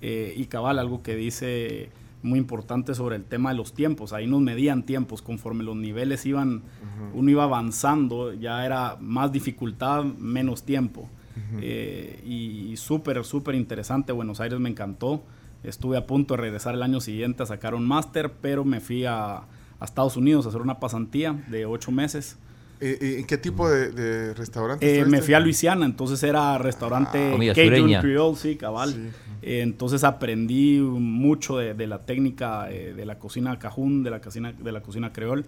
Eh, 0.00 0.34
y 0.36 0.46
cabal, 0.46 0.78
algo 0.78 1.02
que 1.02 1.16
dice 1.16 1.90
muy 2.22 2.38
importante 2.38 2.94
sobre 2.94 3.16
el 3.16 3.24
tema 3.24 3.50
de 3.50 3.56
los 3.56 3.74
tiempos. 3.74 4.12
Ahí 4.12 4.26
nos 4.26 4.40
medían 4.40 4.84
tiempos 4.84 5.22
conforme 5.22 5.64
los 5.64 5.76
niveles 5.76 6.26
iban, 6.26 6.56
uh 6.56 6.58
-huh. 6.58 7.10
uno 7.14 7.30
iba 7.30 7.44
avanzando, 7.44 8.32
ya 8.34 8.64
era 8.64 8.96
más 9.00 9.32
dificultad, 9.32 10.04
menos 10.04 10.64
tiempo. 10.64 11.02
Uh 11.02 11.56
-huh. 11.56 11.60
eh, 11.62 12.22
y 12.26 12.76
súper, 12.76 13.24
súper 13.24 13.54
interesante. 13.54 14.12
Buenos 14.12 14.40
Aires 14.40 14.58
me 14.58 14.68
encantó. 14.68 15.22
Estuve 15.62 15.96
a 15.96 16.06
punto 16.06 16.34
de 16.34 16.42
regresar 16.42 16.74
el 16.74 16.82
año 16.82 17.00
siguiente 17.00 17.42
a 17.42 17.46
sacar 17.46 17.74
un 17.74 17.86
máster, 17.86 18.32
pero 18.40 18.64
me 18.64 18.80
fui 18.80 19.04
a, 19.04 19.38
a, 19.80 19.84
Estados 19.84 20.16
Unidos 20.16 20.46
a 20.46 20.50
hacer 20.50 20.60
una 20.60 20.78
pasantía 20.78 21.32
de 21.48 21.66
ocho 21.66 21.90
meses. 21.90 22.38
¿En 22.80 23.24
qué 23.24 23.38
tipo 23.38 23.68
de, 23.68 24.34
restaurante? 24.34 25.00
Eh, 25.00 25.04
me 25.04 25.22
fui 25.22 25.34
a 25.34 25.40
Luisiana, 25.40 25.84
entonces 25.84 26.22
era 26.22 26.58
restaurante 26.58 27.34
ah, 27.34 27.54
Cajun 27.54 27.94
Creole, 28.00 28.36
sí, 28.36 28.56
cabal. 28.56 29.12
Eh, 29.42 29.60
entonces 29.60 30.04
aprendí 30.04 30.78
mucho 30.78 31.58
de, 31.58 31.86
la 31.86 32.00
técnica 32.00 32.66
de 32.66 33.04
la 33.04 33.18
cocina 33.18 33.58
cajún, 33.58 34.02
de 34.02 34.10
la 34.10 34.20
cocina, 34.20 34.52
de 34.52 34.72
la 34.72 34.80
cocina 34.80 35.12
creol. 35.12 35.44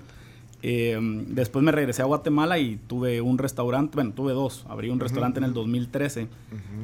después 0.63 1.65
me 1.65 1.73
regresé 1.73 2.03
a 2.03 2.07
Guatemala 2.07 2.59
y 2.59 2.79
tuve 2.87 3.21
un 3.21 3.39
restaurante, 3.39 3.95
bueno, 3.95 4.13
tuve 4.13 4.33
dos. 4.33 4.65
Abrí 4.69 4.91
un 4.91 5.01
restaurante 5.01 5.39
en 5.39 5.45
el 5.45 5.53
2013, 5.53 6.29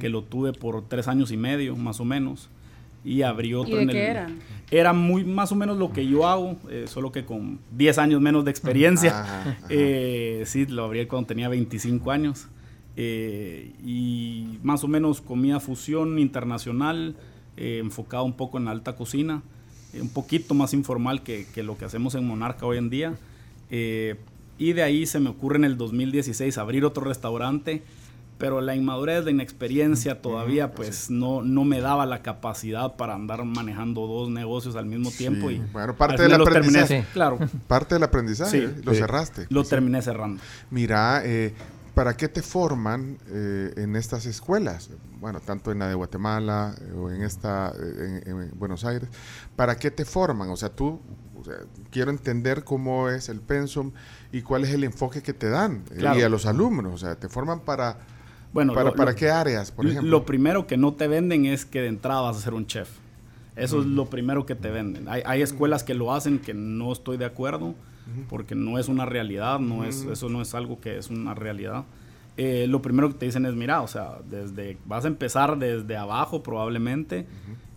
que 0.00 0.08
lo 0.08 0.22
tuve 0.22 0.52
por 0.52 0.82
tres 0.88 1.08
años 1.08 1.32
y 1.32 1.36
medio, 1.36 1.76
más 1.76 2.00
o 2.00 2.04
menos 2.04 2.50
y 3.06 3.22
abrí 3.22 3.54
otro 3.54 3.78
en 3.78 3.88
el, 3.88 3.94
qué 3.94 4.06
eran? 4.06 4.38
Era 4.68 4.92
muy 4.92 5.24
más 5.24 5.52
o 5.52 5.54
menos 5.54 5.78
lo 5.78 5.92
que 5.92 6.04
yo 6.06 6.26
hago, 6.26 6.56
eh, 6.68 6.86
solo 6.88 7.12
que 7.12 7.24
con 7.24 7.60
10 7.70 7.98
años 7.98 8.20
menos 8.20 8.44
de 8.44 8.50
experiencia. 8.50 9.56
Eh, 9.68 10.42
sí, 10.46 10.66
lo 10.66 10.84
abrí 10.84 11.06
cuando 11.06 11.28
tenía 11.28 11.48
25 11.48 12.10
años. 12.10 12.48
Eh, 12.96 13.72
y 13.84 14.58
más 14.62 14.82
o 14.82 14.88
menos 14.88 15.20
comida 15.20 15.60
fusión 15.60 16.18
internacional, 16.18 17.14
enfocado 17.56 18.24
un 18.24 18.34
poco 18.34 18.58
en 18.58 18.66
la 18.66 18.72
alta 18.72 18.96
cocina, 18.96 19.42
un 19.98 20.08
poquito 20.08 20.52
más 20.54 20.74
informal 20.74 21.22
que, 21.22 21.46
que, 21.54 21.62
lo 21.62 21.78
que 21.78 21.84
hacemos 21.84 22.14
en 22.14 22.26
Monarca 22.26 22.66
hoy 22.66 22.78
en 22.78 22.90
día. 22.90 23.14
y 23.70 24.72
de 24.72 24.82
ahí 24.82 25.06
se 25.06 25.20
me 25.20 25.30
ocurre 25.30 25.56
en 25.56 25.64
el 25.64 25.76
2016 25.76 26.58
abrir 26.58 26.84
otro 26.84 27.04
restaurante 27.04 27.82
pero 28.38 28.60
la 28.60 28.74
inmadurez, 28.74 29.24
la 29.24 29.30
inexperiencia 29.30 30.20
todavía 30.20 30.72
pues 30.72 31.10
no, 31.10 31.42
no 31.42 31.64
me 31.64 31.80
daba 31.80 32.04
la 32.06 32.22
capacidad 32.22 32.96
para 32.96 33.14
andar 33.14 33.44
manejando 33.44 34.06
dos 34.06 34.28
negocios 34.28 34.76
al 34.76 34.86
mismo 34.86 35.10
tiempo 35.10 35.50
y 35.50 35.58
bueno, 35.72 35.96
parte 35.96 36.22
del 36.22 36.34
aprendizaje, 36.34 37.04
claro. 37.12 37.38
Parte 37.66 37.94
del 37.94 38.04
aprendizaje, 38.04 38.74
lo 38.84 38.94
cerraste. 38.94 39.46
Lo 39.48 39.64
terminé 39.64 40.02
cerrando. 40.02 40.42
Mira, 40.70 41.22
eh, 41.24 41.54
¿para 41.94 42.16
qué 42.16 42.28
te 42.28 42.42
forman 42.42 43.18
eh, 43.28 43.72
en 43.76 43.96
estas 43.96 44.26
escuelas? 44.26 44.90
Bueno, 45.18 45.40
tanto 45.40 45.72
en 45.72 45.78
la 45.78 45.88
de 45.88 45.94
Guatemala 45.94 46.74
eh, 46.78 46.92
o 46.94 47.10
en 47.10 47.22
esta 47.22 47.72
en, 48.26 48.50
Buenos 48.58 48.84
Aires, 48.84 49.08
¿para 49.56 49.76
qué 49.76 49.90
te 49.90 50.04
forman? 50.04 50.50
O 50.50 50.56
sea, 50.56 50.68
tú 50.68 51.00
quiero 51.90 52.10
entender 52.10 52.64
cómo 52.64 53.08
es 53.08 53.28
el 53.28 53.40
pensum 53.40 53.92
y 54.32 54.42
cuál 54.42 54.64
es 54.64 54.70
el 54.70 54.84
enfoque 54.84 55.22
que 55.22 55.32
te 55.32 55.48
dan 55.48 55.84
y 55.96 56.04
a 56.04 56.28
los 56.28 56.44
alumnos, 56.44 56.94
o 56.94 56.98
sea, 56.98 57.14
te 57.14 57.28
forman 57.28 57.60
para 57.60 58.15
bueno, 58.52 58.74
¿Para, 58.74 58.92
para 58.92 59.14
qué 59.14 59.30
áreas, 59.30 59.70
por 59.70 59.86
ejemplo? 59.86 60.10
Lo 60.10 60.24
primero 60.24 60.66
que 60.66 60.76
no 60.76 60.94
te 60.94 61.08
venden 61.08 61.46
es 61.46 61.64
que 61.64 61.80
de 61.80 61.88
entrada 61.88 62.22
vas 62.22 62.36
a 62.36 62.40
ser 62.40 62.54
un 62.54 62.66
chef. 62.66 62.88
Eso 63.54 63.80
es 63.80 63.86
lo 63.86 64.06
primero 64.06 64.44
que 64.44 64.54
te 64.54 64.70
venden. 64.70 65.08
Hay, 65.08 65.22
hay, 65.24 65.40
escuelas 65.40 65.82
que 65.82 65.94
lo 65.94 66.12
hacen 66.12 66.38
que 66.38 66.52
no 66.52 66.92
estoy 66.92 67.16
de 67.16 67.24
acuerdo 67.24 67.74
porque 68.28 68.54
no 68.54 68.78
es 68.78 68.88
una 68.88 69.04
realidad, 69.04 69.58
no 69.58 69.84
es, 69.84 70.04
eso 70.04 70.28
no 70.28 70.40
es 70.40 70.54
algo 70.54 70.80
que 70.80 70.98
es 70.98 71.10
una 71.10 71.34
realidad. 71.34 71.84
Eh, 72.36 72.66
lo 72.68 72.82
primero 72.82 73.08
que 73.08 73.14
te 73.14 73.26
dicen 73.26 73.46
es, 73.46 73.54
mira, 73.54 73.80
o 73.82 73.88
sea, 73.88 74.18
desde, 74.28 74.78
vas 74.84 75.04
a 75.04 75.08
empezar 75.08 75.58
desde 75.58 75.96
abajo 75.96 76.42
probablemente, 76.42 77.26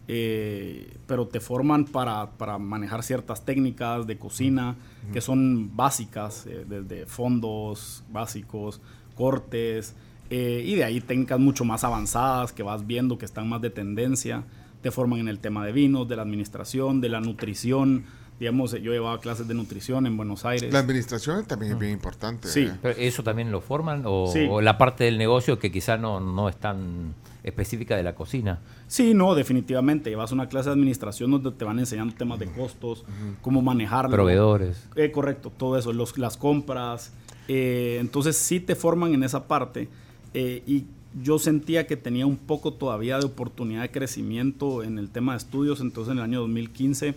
eh, 0.07 0.97
pero 1.07 1.27
te 1.27 1.39
forman 1.39 1.85
para, 1.85 2.31
para, 2.31 2.57
manejar 2.57 3.03
ciertas 3.03 3.45
técnicas 3.45 4.05
de 4.05 4.17
cocina 4.17 4.75
que 5.13 5.21
son 5.21 5.75
básicas, 5.75 6.45
eh, 6.45 6.65
desde 6.67 7.05
fondos 7.05 8.03
básicos, 8.11 8.81
cortes, 9.15 9.95
eh, 10.29 10.63
y 10.63 10.75
de 10.75 10.83
ahí 10.83 11.01
técnicas 11.01 11.39
mucho 11.39 11.65
más 11.65 11.83
avanzadas 11.83 12.53
que 12.53 12.61
vas 12.61 12.85
viendo 12.85 13.17
que 13.17 13.25
están 13.25 13.49
más 13.49 13.61
de 13.61 13.69
tendencia. 13.69 14.43
Te 14.81 14.91
forman 14.91 15.19
en 15.19 15.27
el 15.27 15.39
tema 15.39 15.65
de 15.65 15.71
vinos, 15.71 16.07
de 16.07 16.15
la 16.15 16.21
administración, 16.21 17.01
de 17.01 17.09
la 17.09 17.19
nutrición. 17.19 18.05
Digamos, 18.39 18.71
yo 18.71 18.93
llevaba 18.93 19.19
clases 19.19 19.47
de 19.47 19.53
nutrición 19.53 20.05
en 20.05 20.15
Buenos 20.15 20.45
Aires. 20.45 20.71
La 20.71 20.79
administración 20.79 21.45
también 21.45 21.73
es 21.73 21.79
bien 21.79 21.91
importante. 21.91 22.47
Sí. 22.47 22.61
¿eh? 22.61 22.73
¿Pero 22.81 22.97
¿Eso 22.97 23.23
también 23.23 23.51
lo 23.51 23.59
forman? 23.59 24.03
O, 24.05 24.61
la 24.61 24.77
parte 24.77 25.03
del 25.03 25.17
negocio 25.17 25.59
que 25.59 25.71
quizá 25.71 25.97
no, 25.97 26.21
no 26.21 26.47
es 26.47 26.55
tan 26.55 27.15
específica 27.43 27.97
de 27.97 28.03
la 28.03 28.15
cocina? 28.15 28.59
Sí, 28.87 29.13
no, 29.13 29.35
definitivamente. 29.35 30.09
Llevas 30.09 30.31
una 30.31 30.47
clase 30.47 30.69
de 30.69 30.73
administración 30.73 31.31
donde 31.31 31.51
te 31.51 31.65
van 31.65 31.79
enseñando 31.79 32.15
temas 32.15 32.39
de 32.39 32.45
costos, 32.45 33.03
cómo 33.41 33.61
manejarlo. 33.61 34.11
Proveedores. 34.11 34.87
Eh, 34.95 35.11
correcto, 35.11 35.51
todo 35.55 35.77
eso, 35.77 35.91
los, 35.91 36.17
las 36.17 36.37
compras. 36.37 37.11
entonces 37.47 38.37
sí 38.37 38.61
te 38.61 38.75
forman 38.75 39.13
en 39.13 39.23
esa 39.23 39.47
parte 39.47 39.89
eh, 40.33 40.63
y 40.67 40.85
yo 41.23 41.39
sentía 41.39 41.87
que 41.87 41.97
tenía 41.97 42.25
un 42.25 42.37
poco 42.37 42.73
todavía 42.73 43.17
de 43.17 43.25
oportunidad 43.25 43.81
de 43.81 43.91
crecimiento 43.91 44.83
en 44.83 44.99
el 44.99 45.09
tema 45.09 45.33
de 45.33 45.39
estudios, 45.39 45.81
entonces 45.81 46.11
en 46.11 46.19
el 46.19 46.23
año 46.23 46.41
2015 46.41 47.15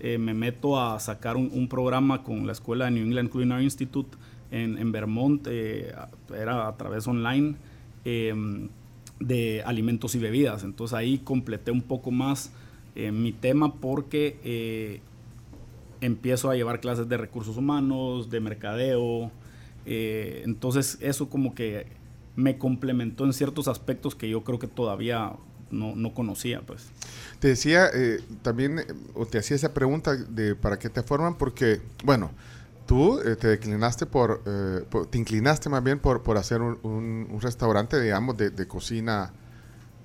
eh, 0.00 0.18
me 0.18 0.34
meto 0.34 0.78
a 0.80 0.98
sacar 1.00 1.36
un, 1.36 1.68
programa 1.68 2.22
con 2.22 2.46
la 2.46 2.52
escuela 2.52 2.86
de 2.86 2.90
New 2.92 3.04
England 3.04 3.30
Culinary 3.30 3.64
Institute 3.64 4.16
en, 4.50 4.92
Vermont, 4.92 5.46
eh, 5.48 5.94
era 6.36 6.66
a 6.66 6.76
través 6.76 7.06
online, 7.06 7.54
de 8.04 9.62
alimentos 9.64 10.14
y 10.14 10.18
bebidas, 10.18 10.64
entonces 10.64 10.96
ahí 10.96 11.18
completé 11.18 11.70
un 11.70 11.82
poco 11.82 12.10
más 12.10 12.52
mi 12.94 13.32
tema 13.32 13.74
porque 13.74 15.00
empiezo 16.00 16.50
a 16.50 16.56
llevar 16.56 16.80
clases 16.80 17.08
de 17.08 17.16
recursos 17.16 17.56
humanos, 17.56 18.30
de 18.30 18.40
mercadeo, 18.40 19.30
entonces 19.86 20.98
eso 21.00 21.28
como 21.28 21.54
que 21.54 21.99
me 22.40 22.58
complementó 22.58 23.24
en 23.24 23.32
ciertos 23.32 23.68
aspectos 23.68 24.14
que 24.14 24.28
yo 24.28 24.42
creo 24.42 24.58
que 24.58 24.66
todavía 24.66 25.32
no, 25.70 26.14
conocía, 26.14 26.62
pues. 26.62 26.86
Te 27.38 27.48
decía, 27.48 27.88
eh, 27.94 28.20
también, 28.42 28.84
o 29.14 29.26
te 29.26 29.38
hacía 29.38 29.56
esa 29.56 29.72
pregunta 29.72 30.16
de 30.16 30.56
para 30.56 30.78
qué 30.78 30.88
te 30.88 31.02
forman, 31.02 31.36
porque, 31.36 31.80
bueno, 32.04 32.30
tú 32.86 33.20
eh, 33.20 33.36
te 33.36 33.48
declinaste 33.48 34.04
eh, 34.04 34.84
por, 34.90 35.06
te 35.06 35.18
inclinaste 35.18 35.68
más 35.68 35.84
bien 35.84 36.00
por, 36.00 36.22
por 36.22 36.36
hacer 36.36 36.60
un, 36.60 37.38
restaurante, 37.40 38.00
digamos, 38.00 38.36
de, 38.36 38.66
cocina 38.66 39.32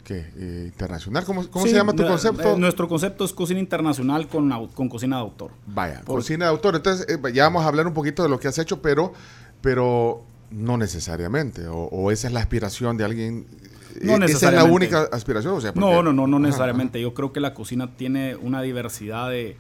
que 0.04 0.24
internacional. 0.68 1.26
¿Cómo, 1.26 1.44
se 1.44 1.74
llama 1.74 1.94
tu 1.94 2.04
concepto? 2.04 2.58
nuestro 2.58 2.88
concepto 2.88 3.26
es 3.26 3.34
cocina 3.34 3.60
internacional 3.60 4.28
con, 4.28 4.68
con 4.68 4.88
cocina 4.88 5.16
de 5.16 5.24
autor. 5.24 5.52
Vaya, 5.66 6.02
cocina 6.06 6.46
de 6.46 6.52
autor. 6.52 6.76
Entonces, 6.76 7.08
ya 7.34 7.46
vamos 7.46 7.64
a 7.64 7.68
hablar 7.68 7.88
un 7.88 7.94
poquito 7.94 8.22
de 8.22 8.30
lo 8.30 8.40
que 8.40 8.48
has 8.48 8.60
hecho, 8.60 8.84
pero, 8.84 9.14
pero 9.62 10.24
no 10.52 10.78
necesariamente, 10.78 11.68
o, 11.68 12.12
esa 12.12 12.28
es 12.28 12.34
la 12.34 12.40
aspiración 12.40 12.98
de 12.98 13.04
alguien. 13.04 13.46
No 14.02 14.18
necesariamente. 14.20 14.32
¿Esa 14.34 14.50
es 14.50 14.54
la 14.56 14.64
única 14.64 15.02
aspiración? 15.12 15.54
O 15.56 15.62
sea, 15.62 15.72
no, 15.76 16.04
no, 16.04 16.14
no, 16.14 16.28
no 16.28 16.40
necesariamente. 16.40 17.02
Yo 17.02 17.14
creo 17.14 17.32
que 17.32 17.40
la 17.40 17.54
cocina 17.54 17.96
tiene 17.96 18.36
una 18.36 18.62
diversidad 18.62 19.30
de, 19.30 19.58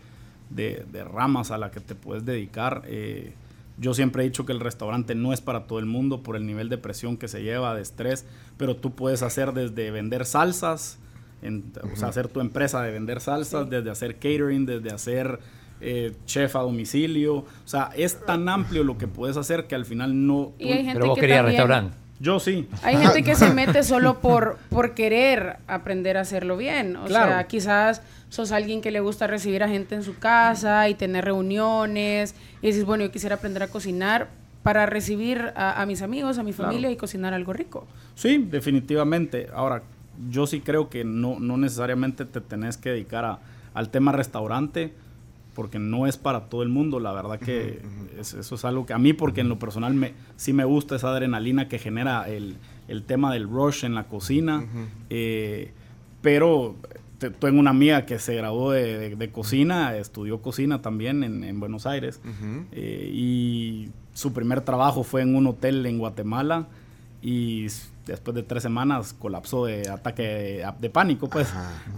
ramas 1.12 1.52
a 1.52 1.58
la 1.58 1.72
que 1.72 1.80
te 1.80 1.96
puedes 1.96 2.26
dedicar. 2.26 2.84
Eh, 2.86 3.34
yo 3.78 3.94
siempre 3.94 4.24
he 4.24 4.26
dicho 4.26 4.46
que 4.46 4.54
el 4.54 4.60
restaurante 4.60 5.16
no 5.16 5.34
es 5.34 5.42
para 5.42 5.68
todo 5.68 5.80
el 5.80 5.86
mundo 5.86 6.24
por 6.24 6.36
el 6.36 6.46
nivel 6.46 6.70
de 6.70 6.78
presión 6.78 7.18
que 7.18 7.28
se 7.28 7.44
lleva, 7.44 7.76
de 7.76 7.82
estrés, 7.82 8.26
pero 8.58 8.78
tú 8.78 8.96
puedes 8.96 9.22
hacer 9.22 9.54
desde 9.54 9.92
vender 9.92 10.26
salsas, 10.26 10.98
o 11.44 11.96
sea, 11.96 12.08
hacer 12.08 12.28
tu 12.28 12.40
empresa 12.40 12.82
de 12.82 12.92
vender 12.92 13.20
salsas, 13.20 13.70
desde 13.70 13.90
hacer 13.90 14.16
catering, 14.16 14.66
desde 14.66 14.92
hacer 14.92 15.40
eh, 15.82 16.14
chef 16.26 16.56
a 16.56 16.60
domicilio. 16.60 17.36
O 17.38 17.46
sea, 17.66 17.92
es 17.96 18.20
tan 18.26 18.48
amplio 18.50 18.84
lo 18.84 18.98
que 18.98 19.08
puedes 19.08 19.38
hacer 19.38 19.68
que 19.68 19.76
al 19.76 19.86
final 19.86 20.26
no... 20.26 20.54
Pero 20.58 21.08
vos 21.08 21.20
querías 21.20 21.46
restaurante. 21.46 21.96
Yo 22.20 22.40
sí. 22.40 22.68
Hay 22.82 22.96
gente 22.98 23.24
que 23.24 23.36
se 23.36 23.50
mete 23.50 23.84
solo 23.84 24.20
por, 24.20 24.58
por 24.70 24.94
querer 24.94 25.58
aprender 25.68 26.18
a 26.18 26.22
hacerlo 26.22 26.56
bien. 26.56 26.96
O 26.96 27.08
sea, 27.08 27.46
quizás 27.48 28.02
sos 28.30 28.52
alguien 28.52 28.82
que 28.82 28.92
le 28.92 29.02
gusta 29.02 29.28
recibir 29.28 29.64
a 29.64 29.68
gente 29.68 29.96
en 29.96 30.04
su 30.04 30.18
casa 30.18 30.88
y 30.88 30.96
tener 30.96 31.26
reuniones. 31.26 32.36
Y 32.62 32.68
dices, 32.68 32.86
bueno, 32.86 33.04
yo 33.04 33.12
quisiera 33.12 33.36
aprender 33.36 33.64
a 33.64 33.68
cocinar 33.68 34.30
para 34.64 34.86
recibir 34.86 35.52
a, 35.56 35.86
mis 35.86 36.02
amigos, 36.02 36.38
a 36.38 36.44
mi 36.44 36.54
familia 36.54 36.90
y 36.90 36.96
cocinar 36.96 37.34
algo 37.34 37.54
rico. 37.54 37.86
Sí, 38.16 38.48
definitivamente. 38.50 39.50
Ahora, 39.54 39.84
yo 40.30 40.48
sí 40.48 40.62
creo 40.62 40.90
que 40.90 41.04
no, 41.04 41.40
no 41.40 41.58
necesariamente 41.58 42.26
te 42.26 42.40
tenés 42.40 42.78
que 42.78 42.92
dedicar 42.92 43.26
a, 43.26 43.40
al 43.74 43.90
tema 43.90 44.14
restaurante 44.14 44.94
porque 45.56 45.80
no 45.80 46.06
es 46.06 46.18
para 46.18 46.50
todo 46.50 46.62
el 46.62 46.70
mundo. 46.70 47.00
La 47.00 47.14
verdad 47.14 47.40
que 47.40 47.82
eso 48.20 48.56
es 48.56 48.66
algo 48.66 48.86
que 48.86 48.94
a 48.94 49.00
mí, 49.00 49.14
porque 49.14 49.42
en 49.42 49.50
lo 49.50 49.58
personal 49.58 49.96
me, 49.96 50.14
sí 50.36 50.54
me 50.54 50.66
gusta 50.66 50.98
esa 50.98 51.10
adrenalina 51.10 51.68
que 51.68 51.80
genera 51.80 52.28
el, 52.30 52.58
tema 53.08 53.34
del 53.34 53.50
rush 53.50 53.86
en 53.86 53.96
la 53.96 54.04
cocina. 54.04 54.66
Eh, 55.10 55.72
pero 56.22 56.76
tengo 57.40 57.60
una 57.60 57.70
amiga 57.70 58.06
que 58.06 58.20
se 58.20 58.36
graduó 58.36 58.72
de, 58.72 59.30
cocina, 59.32 59.96
estudió 59.96 60.42
cocina 60.42 60.82
también 60.82 61.24
en, 61.24 61.60
Buenos 61.60 61.86
Aires. 61.88 62.20
Eh, 62.74 63.10
y 63.12 63.90
su 64.14 64.34
primer 64.34 64.62
trabajo 64.62 65.04
fue 65.04 65.22
en 65.22 65.36
un 65.36 65.48
hotel 65.48 65.86
en 65.86 65.98
Guatemala. 65.98 66.68
Y 67.28 67.66
después 68.06 68.36
de 68.36 68.44
tres 68.44 68.62
semanas 68.62 69.16
colapsó 69.18 69.66
de 69.66 69.90
ataque 69.90 70.64
de, 70.80 70.90
pánico, 70.92 71.28
pues 71.28 71.52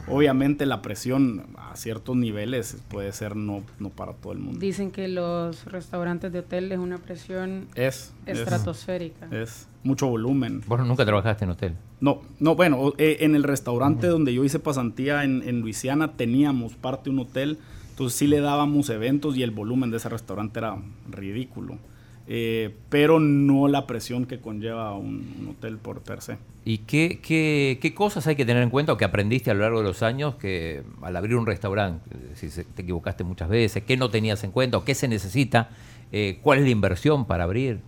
obviamente 0.07 0.65
la 0.65 0.81
presión 0.81 1.47
a 1.57 1.75
ciertos 1.75 2.15
niveles 2.15 2.77
puede 2.87 3.11
ser 3.11 3.35
no, 3.35 3.61
no 3.77 3.89
para 3.89 4.13
todo 4.13 4.31
el 4.31 4.39
mundo. 4.39 4.57
Dicen 4.57 4.89
que 4.89 5.09
los 5.09 5.65
restaurantes 5.65 6.31
de 6.31 6.39
hotel 6.39 6.71
es 6.71 6.79
una 6.79 6.97
presión 6.99 7.67
es, 7.75 8.13
estratosférica. 8.25 9.27
Es, 9.31 9.67
mucho 9.83 10.07
volumen. 10.07 10.63
¿Vos 10.65 10.79
nunca 10.87 11.03
trabajaste 11.03 11.43
en 11.43 11.51
hotel? 11.51 11.75
No, 11.99 12.21
no, 12.39 12.55
bueno, 12.55 12.93
eh, 12.97 13.17
en 13.19 13.35
el 13.35 13.43
restaurante 13.43 14.07
donde 14.07 14.33
yo 14.33 14.45
hice 14.45 14.59
pasantía 14.59 15.25
en, 15.25 15.43
en 15.45 15.59
Luisiana 15.59 16.13
teníamos 16.13 16.75
parte 16.75 17.09
de 17.09 17.17
un 17.17 17.19
hotel, 17.19 17.57
entonces 17.89 18.17
sí 18.17 18.27
le 18.27 18.39
dábamos 18.39 18.89
eventos 18.89 19.35
y 19.35 19.43
el 19.43 19.51
volumen 19.51 19.91
de 19.91 19.97
ese 19.97 20.07
restaurante 20.07 20.59
era 20.59 20.77
ridículo. 21.09 21.79
Eh, 22.27 22.75
pero 22.89 23.19
no 23.19 23.67
la 23.67 23.87
presión 23.87 24.25
que 24.25 24.39
conlleva 24.39 24.93
un, 24.95 25.55
hotel 25.57 25.77
por 25.77 26.01
per 26.01 26.21
se. 26.21 26.37
¿Y 26.65 26.79
qué, 26.79 27.19
qué, 27.21 27.79
qué, 27.81 27.93
cosas 27.93 28.27
hay 28.27 28.35
que 28.35 28.45
tener 28.45 28.61
en 28.61 28.69
cuenta 28.69 28.91
o 28.91 28.97
que 28.97 29.05
aprendiste 29.05 29.49
a 29.49 29.53
lo 29.53 29.61
largo 29.61 29.79
de 29.79 29.85
los 29.85 30.03
años 30.03 30.35
que 30.35 30.83
al 31.01 31.15
abrir 31.15 31.37
un 31.37 31.45
restaurante, 31.45 32.09
si 32.35 32.49
te 32.49 32.81
equivocaste 32.81 33.23
muchas 33.23 33.47
veces, 33.47 33.83
qué 33.83 33.95
no 33.95 34.09
tenías 34.09 34.43
en 34.43 34.51
cuenta 34.51 34.77
o 34.77 34.83
qué 34.83 34.93
se 34.93 35.07
necesita, 35.07 35.69
eh, 36.11 36.39
cuál 36.41 36.59
es 36.59 36.65
la 36.65 36.71
inversión 36.71 37.25
para 37.25 37.45
abrir? 37.45 37.79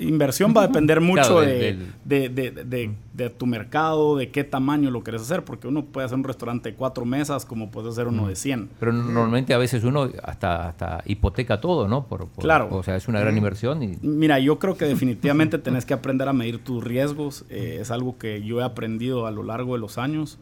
Inversión 0.00 0.54
va 0.56 0.62
a 0.62 0.66
depender 0.66 1.02
mucho 1.02 1.40
de, 1.40 1.78
de, 2.04 3.30
tu 3.30 3.46
mercado, 3.46 4.16
de 4.16 4.30
qué 4.30 4.42
tamaño 4.42 4.90
lo 4.90 5.02
quieres 5.02 5.20
hacer, 5.22 5.44
porque 5.44 5.68
uno 5.68 5.84
puede 5.84 6.06
hacer 6.06 6.16
un 6.16 6.24
restaurante 6.24 6.70
de 6.70 6.74
cuatro 6.74 7.04
mesas 7.04 7.44
como 7.44 7.70
puede 7.70 7.90
hacer 7.90 8.08
uno 8.08 8.26
de 8.26 8.34
100. 8.34 8.70
Pero 8.80 8.92
normalmente 8.92 9.52
a 9.52 9.58
veces 9.58 9.84
uno 9.84 10.08
hasta, 10.22 10.68
hasta 10.68 11.02
hipoteca 11.04 11.60
todo, 11.60 11.86
¿no? 11.86 12.06
Por, 12.06 12.28
claro. 12.30 12.68
O 12.70 12.82
sea, 12.82 12.96
es 12.96 13.08
una 13.08 13.20
gran 13.20 13.36
inversión. 13.36 13.82
Y... 13.82 13.98
Mira, 14.00 14.38
yo 14.38 14.58
creo 14.58 14.76
que 14.78 14.84
definitivamente 14.86 15.58
tenés 15.58 15.84
que 15.84 15.92
aprender 15.92 16.28
a 16.28 16.32
medir 16.32 16.64
tus 16.64 16.82
riesgos. 16.82 17.44
Eh, 17.50 17.78
es 17.82 17.90
algo 17.90 18.16
que 18.16 18.42
yo 18.42 18.60
he 18.60 18.64
aprendido 18.64 19.26
a 19.26 19.30
lo 19.30 19.42
largo 19.42 19.74
de 19.74 19.80
los 19.80 19.98
años. 19.98 20.38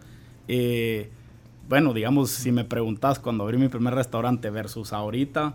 Eh, 0.47 1.11
bueno, 1.69 1.95
digamos, 1.95 2.31
si 2.31 2.53
me 2.53 2.65
preguntas 2.65 3.19
cuando 3.19 3.43
abrí 3.43 3.59
mi 3.59 3.69
primer 3.69 3.95
restaurante 3.95 4.51
versus 4.51 4.93
ahorita 4.93 5.55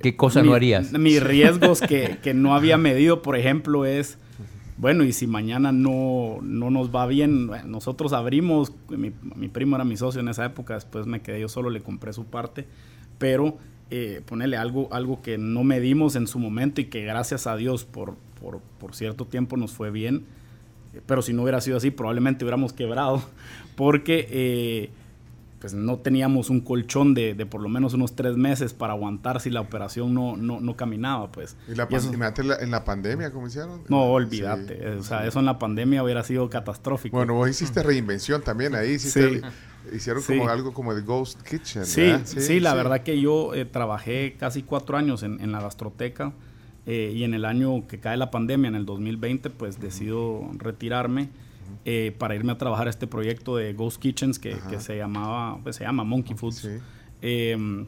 ¿Qué 0.00 0.16
cosa 0.16 0.42
no 0.42 0.54
harías? 0.54 0.92
Mis 0.92 1.22
riesgos 1.22 1.80
que, 1.80 2.18
que, 2.22 2.34
no 2.34 2.54
había 2.54 2.78
medido, 2.78 3.22
por 3.22 3.36
ejemplo, 3.36 3.84
es, 3.84 4.18
bueno, 4.76 5.04
y 5.04 5.12
si 5.12 5.26
mañana 5.26 5.72
no, 5.72 6.38
no 6.42 6.70
nos 6.70 6.94
va 6.94 7.06
bien, 7.06 7.50
nosotros 7.66 8.12
abrimos, 8.12 8.72
mi, 8.88 9.12
mi, 9.36 9.48
primo 9.48 9.76
era 9.76 9.84
mi 9.84 9.96
socio 9.96 10.20
en 10.20 10.28
esa 10.28 10.44
época, 10.44 10.74
después 10.74 11.06
me 11.06 11.20
quedé 11.20 11.40
yo 11.40 11.48
solo, 11.48 11.70
le 11.70 11.80
compré 11.80 12.12
su 12.12 12.24
parte, 12.26 12.66
pero 13.18 13.58
eh, 13.90 14.22
ponerle 14.24 14.56
algo, 14.56 14.88
algo 14.92 15.20
que 15.22 15.38
no 15.38 15.64
medimos 15.64 16.16
en 16.16 16.26
su 16.26 16.38
momento 16.38 16.80
y 16.80 16.86
que 16.86 17.02
gracias 17.02 17.46
a 17.46 17.56
Dios 17.56 17.84
por, 17.84 18.16
por, 18.40 18.60
por 18.78 18.94
cierto 18.94 19.26
tiempo 19.26 19.56
nos 19.56 19.72
fue 19.72 19.90
bien, 19.90 20.24
pero 21.06 21.22
si 21.22 21.32
no 21.32 21.42
hubiera 21.42 21.60
sido 21.60 21.76
así, 21.76 21.90
probablemente 21.90 22.44
hubiéramos 22.44 22.72
quebrado, 22.72 23.22
porque... 23.76 24.28
Eh, 24.30 24.90
pues 25.62 25.74
no 25.74 25.98
teníamos 26.00 26.50
un 26.50 26.60
colchón 26.60 27.14
de, 27.14 27.34
de, 27.34 27.46
por 27.46 27.60
lo 27.60 27.68
menos 27.68 27.94
unos 27.94 28.16
tres 28.16 28.36
meses 28.36 28.72
para 28.72 28.94
aguantar 28.94 29.40
si 29.40 29.48
la 29.48 29.60
operación 29.60 30.12
no, 30.12 30.36
no, 30.36 30.60
no 30.60 30.76
caminaba, 30.76 31.30
pues. 31.30 31.56
¿Y, 31.68 31.76
la 31.76 31.86
en 32.60 32.70
la 32.72 32.84
pandemia 32.84 33.30
cómo 33.30 33.46
hicieron? 33.46 33.82
No, 33.88 34.06
olvídate. 34.06 34.88
o 34.88 35.04
sea, 35.04 35.24
eso 35.24 35.38
en 35.38 35.44
la 35.44 35.60
pandemia 35.60 36.02
hubiera 36.02 36.24
sido 36.24 36.50
catastrófico. 36.50 37.16
Bueno, 37.16 37.34
vos 37.34 37.48
hiciste 37.48 37.80
reinvención 37.80 38.42
también 38.42 38.74
ahí, 38.74 38.94
hiciste, 38.94 39.40
hicieron 39.94 40.24
como 40.24 40.48
algo 40.48 40.74
como 40.74 40.96
de 40.96 41.02
Ghost 41.02 41.40
Kitchen. 41.42 41.86
Sí, 41.86 42.12
sí, 42.24 42.58
la 42.58 42.74
verdad 42.74 43.04
que 43.04 43.20
yo 43.20 43.54
eh, 43.54 43.64
trabajé 43.64 44.34
casi 44.36 44.64
cuatro 44.64 44.96
años 44.96 45.22
en, 45.22 45.40
en 45.40 45.52
la 45.52 45.60
gastroteca 45.60 46.32
eh, 46.86 47.12
y 47.14 47.22
en 47.22 47.34
el 47.34 47.44
año 47.44 47.86
que 47.86 48.00
cae 48.00 48.16
la 48.16 48.32
pandemia, 48.32 48.66
en 48.66 48.74
el 48.74 48.84
2020, 48.84 49.48
pues 49.50 49.80
decido 49.80 50.50
retirarme 50.58 51.28
eh, 51.84 52.14
para 52.18 52.34
irme 52.34 52.52
a 52.52 52.58
trabajar 52.58 52.86
a 52.86 52.90
este 52.90 53.06
proyecto 53.06 53.56
de 53.56 53.72
Ghost 53.72 54.00
Kitchens 54.00 54.38
que, 54.38 54.56
se 54.78 54.96
llamaba, 54.96 55.58
pues 55.62 55.76
se 55.76 55.84
llama 55.84 56.04
Monkey 56.04 56.36
Foods. 56.36 56.68
Em, 57.20 57.86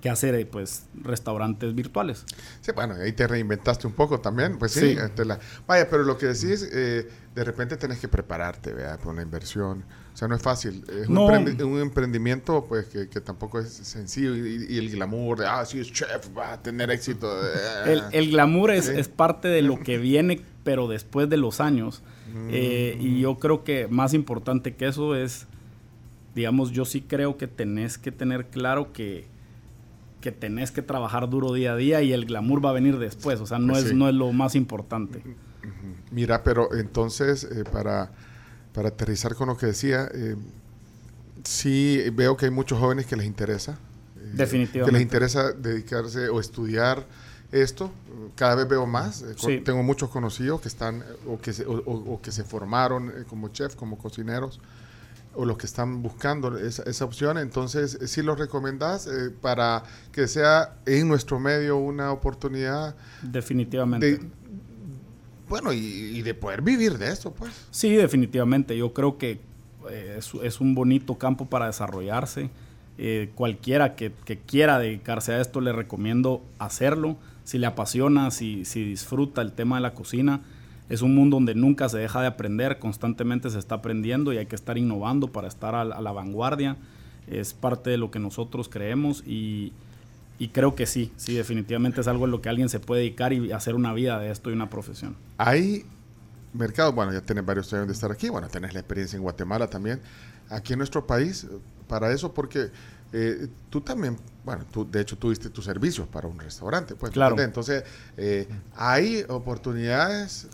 que 0.00 0.10
hace 0.10 0.44
pues 0.46 0.86
restaurantes 1.02 1.74
virtuales. 1.74 2.24
Sí, 2.60 2.72
bueno, 2.72 2.94
ahí 2.94 3.12
te 3.12 3.26
reinventaste 3.26 3.86
un 3.86 3.94
poco 3.94 4.20
también, 4.20 4.58
pues 4.58 4.72
sí. 4.72 4.96
Este, 4.98 5.22
vaya, 5.66 5.88
pero 5.88 6.02
lo 6.02 6.18
que 6.18 6.26
decís, 6.26 6.68
eh, 6.70 7.08
de 7.34 7.44
repente 7.44 7.76
tenés 7.76 7.98
que 7.98 8.08
prepararte, 8.08 8.72
vea, 8.72 8.98
por 8.98 9.12
una 9.12 9.22
inversión. 9.22 9.84
O 10.16 10.18
sea, 10.18 10.28
no 10.28 10.34
es 10.34 10.40
fácil. 10.40 10.82
Es 10.88 11.08
un, 11.08 11.78
emprendimiento 11.78 12.64
pues 12.66 12.86
que, 12.86 13.04
tampoco 13.20 13.60
es 13.60 13.68
sencillo 13.68 14.34
y, 14.34 14.78
el 14.78 14.88
glamour 14.88 15.40
de, 15.40 15.46
ah, 15.46 15.62
sí, 15.66 15.78
es 15.78 15.92
chef, 15.92 16.34
va 16.34 16.54
a 16.54 16.62
tener 16.62 16.90
éxito. 16.90 17.30
el, 17.84 18.02
el, 18.12 18.30
glamour 18.30 18.70
es, 18.70 18.88
es 18.88 19.08
parte 19.08 19.48
de 19.48 19.60
lo 19.60 19.78
que 19.78 19.98
viene, 19.98 20.40
pero 20.64 20.88
después 20.88 21.28
de 21.28 21.36
los 21.36 21.60
años. 21.60 22.02
Eh, 22.48 22.96
y 22.98 23.20
yo 23.20 23.36
creo 23.36 23.62
que 23.62 23.88
más 23.88 24.14
importante 24.14 24.74
que 24.74 24.88
eso 24.88 25.14
es, 25.14 25.48
digamos, 26.34 26.70
yo 26.70 26.86
sí 26.86 27.02
creo 27.02 27.36
que 27.36 27.46
tenés 27.46 27.98
que 27.98 28.10
tener 28.10 28.46
claro 28.46 28.94
que, 28.94 29.26
que 30.22 30.32
tenés 30.32 30.70
que 30.70 30.80
trabajar 30.80 31.28
duro 31.28 31.52
día 31.52 31.74
a 31.74 31.76
día 31.76 32.00
y 32.00 32.14
el 32.14 32.24
glamour 32.24 32.64
va 32.64 32.70
a 32.70 32.72
venir 32.72 32.98
después, 32.98 33.38
o 33.38 33.46
sea, 33.46 33.58
no, 33.58 33.76
es, 33.76 33.92
no 33.92 34.08
es 34.08 34.14
lo 34.14 34.32
más 34.32 34.54
importante. 34.54 35.22
Mira, 36.10 36.42
pero 36.42 36.74
entonces, 36.74 37.44
eh, 37.44 37.64
para, 37.70 38.12
para 38.76 38.90
aterrizar 38.90 39.34
con 39.34 39.48
lo 39.48 39.56
que 39.56 39.64
decía, 39.64 40.06
eh, 40.12 40.36
sí 41.44 42.04
veo 42.12 42.36
que 42.36 42.44
hay 42.44 42.50
muchos 42.50 42.78
jóvenes 42.78 43.06
que 43.06 43.16
les 43.16 43.24
interesa. 43.24 43.78
Definitivamente. 44.34 44.84
Que 44.84 44.92
les 44.92 45.00
interesa 45.00 45.52
dedicarse 45.52 46.28
o 46.28 46.38
estudiar 46.38 47.06
esto, 47.52 47.90
cada 48.34 48.54
vez 48.54 48.68
veo 48.68 48.84
más. 48.86 49.22
Eh, 49.22 49.62
tengo 49.64 49.82
muchos 49.82 50.10
conocidos 50.10 50.60
que 50.60 50.68
están 50.68 51.02
o 51.26 51.40
que 51.40 51.54
se, 51.54 51.64
o, 51.66 52.20
que 52.20 52.30
se 52.30 52.44
formaron 52.44 53.08
eh, 53.08 53.24
como 53.26 53.48
chef, 53.48 53.76
como 53.76 53.96
cocineros, 53.96 54.60
o 55.32 55.46
los 55.46 55.56
que 55.56 55.64
están 55.64 56.02
buscando 56.02 56.58
esa, 56.58 56.82
esa 56.82 57.06
opción. 57.06 57.38
Entonces, 57.38 57.98
si 58.04 58.20
lo 58.20 58.34
recomendás 58.34 59.06
eh, 59.06 59.30
para 59.30 59.84
que 60.12 60.28
sea 60.28 60.76
en 60.84 61.08
nuestro 61.08 61.40
medio 61.40 61.78
una 61.78 62.12
oportunidad. 62.12 62.94
Definitivamente. 63.22 64.20
Bueno, 65.48 65.72
y, 65.72 66.22
de 66.22 66.34
poder 66.34 66.62
vivir 66.62 66.98
de 66.98 67.10
esto, 67.10 67.32
pues. 67.32 67.66
Sí, 67.70 67.90
definitivamente. 67.94 68.76
Yo 68.76 68.92
creo 68.92 69.18
que 69.18 69.40
es, 69.90 70.32
es, 70.42 70.60
un 70.60 70.74
bonito 70.74 71.16
campo 71.16 71.46
para 71.46 71.66
desarrollarse. 71.66 72.50
cualquiera 73.34 73.94
que, 73.94 74.12
que 74.24 74.38
quiera 74.38 74.78
dedicarse 74.78 75.32
a 75.32 75.40
esto, 75.40 75.60
le 75.60 75.72
recomiendo 75.72 76.42
hacerlo 76.58 77.16
si 77.46 77.58
le 77.58 77.66
apasiona, 77.66 78.32
si, 78.32 78.64
si 78.64 78.84
disfruta 78.84 79.40
el 79.40 79.52
tema 79.52 79.76
de 79.76 79.82
la 79.82 79.94
cocina. 79.94 80.40
Es 80.88 81.00
un 81.00 81.14
mundo 81.14 81.36
donde 81.36 81.54
nunca 81.54 81.88
se 81.88 81.98
deja 81.98 82.20
de 82.20 82.26
aprender, 82.26 82.78
constantemente 82.80 83.50
se 83.50 83.58
está 83.58 83.76
aprendiendo 83.76 84.32
y 84.32 84.38
hay 84.38 84.46
que 84.46 84.56
estar 84.56 84.76
innovando 84.76 85.28
para 85.28 85.46
estar 85.46 85.74
a, 85.76 85.84
la 85.84 86.12
vanguardia. 86.12 86.76
Es 87.28 87.54
parte 87.54 87.90
de 87.90 87.98
lo 87.98 88.10
que 88.10 88.18
nosotros 88.18 88.68
creemos 88.68 89.22
y, 89.24 89.72
y 90.38 90.48
creo 90.48 90.74
que 90.74 90.86
sí, 90.86 91.12
sí, 91.16 91.34
definitivamente 91.34 92.00
es 92.00 92.08
algo 92.08 92.26
en 92.26 92.30
lo 92.30 92.42
que 92.42 92.48
alguien 92.48 92.68
se 92.68 92.80
puede 92.80 93.02
dedicar 93.02 93.32
y 93.32 93.52
hacer 93.52 93.74
una 93.74 93.92
vida 93.92 94.18
de 94.18 94.30
esto 94.30 94.50
y 94.50 94.52
una 94.52 94.68
profesión. 94.68 95.16
Hay 95.38 95.86
mercados, 96.52 96.94
bueno, 96.94 97.12
ya 97.12 97.20
tenés 97.20 97.44
varios 97.44 97.72
años 97.72 97.86
de 97.86 97.92
estar 97.92 98.10
aquí, 98.10 98.28
bueno, 98.28 98.48
tenés 98.48 98.74
la 98.74 98.80
experiencia 98.80 99.16
en 99.16 99.22
Guatemala 99.22 99.68
también. 99.68 100.00
Aquí 100.48 100.74
en 100.74 100.78
nuestro 100.78 101.06
país, 101.06 101.46
para 101.88 102.12
eso, 102.12 102.32
porque 102.32 102.70
eh, 103.12 103.48
tú 103.70 103.80
también, 103.80 104.16
bueno, 104.44 104.64
tú, 104.70 104.88
de 104.88 105.00
hecho 105.00 105.16
tuviste 105.16 105.50
tus 105.50 105.64
servicios 105.64 106.06
para 106.08 106.28
un 106.28 106.38
restaurante, 106.38 106.94
pues. 106.94 107.12
Claro. 107.12 107.40
Entonces, 107.40 107.84
eh, 108.16 108.46
hay 108.74 109.24
oportunidades 109.28 110.48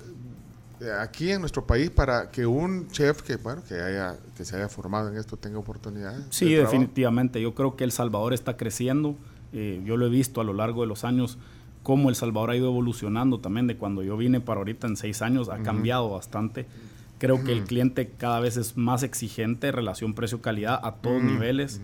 eh, 0.81 0.91
aquí 1.01 1.31
en 1.31 1.41
nuestro 1.41 1.67
país 1.67 1.91
para 1.91 2.31
que 2.31 2.47
un 2.47 2.89
chef 2.89 3.23
que, 3.23 3.37
bueno, 3.37 3.63
que, 3.69 3.75
haya, 3.75 4.17
que 4.37 4.45
se 4.45 4.57
haya 4.57 4.69
formado 4.69 5.09
en 5.09 5.17
esto 5.17 5.37
tenga 5.37 5.59
oportunidades. 5.59 6.25
Sí, 6.31 6.55
definitivamente. 6.55 7.41
Yo 7.41 7.55
creo 7.55 7.77
que 7.77 7.85
El 7.85 7.93
Salvador 7.93 8.33
está 8.33 8.57
creciendo. 8.57 9.17
Yo 9.53 9.97
lo 9.97 10.07
he 10.07 10.09
visto 10.09 10.41
a 10.41 10.45
lo 10.45 10.53
largo 10.55 10.81
de 10.81 10.87
los 10.87 11.05
años 11.05 11.39
cómo 11.83 12.09
El 12.09 12.15
Salvador 12.15 12.51
ha 12.51 12.57
ido 12.57 12.69
evolucionando 12.69 13.39
también 13.39 13.67
de 13.67 13.77
cuando 13.77 14.03
yo 14.03 14.17
vine 14.17 14.41
para 14.41 14.59
ahorita 14.59 14.87
en 14.87 14.97
seis 14.97 15.23
años, 15.23 15.49
ha 15.49 15.63
cambiado 15.63 16.11
bastante. 16.11 16.67
Creo 17.19 17.45
que 17.45 17.53
el 17.53 17.65
cliente 17.65 18.09
cada 18.09 18.41
vez 18.41 18.57
es 18.57 18.77
más 18.77 19.03
exigente, 19.03 19.71
relación 19.71 20.15
precio-calidad 20.15 20.81
a 20.83 20.97
todos 20.97 21.23
niveles. 21.23 21.81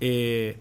Eh, 0.00 0.58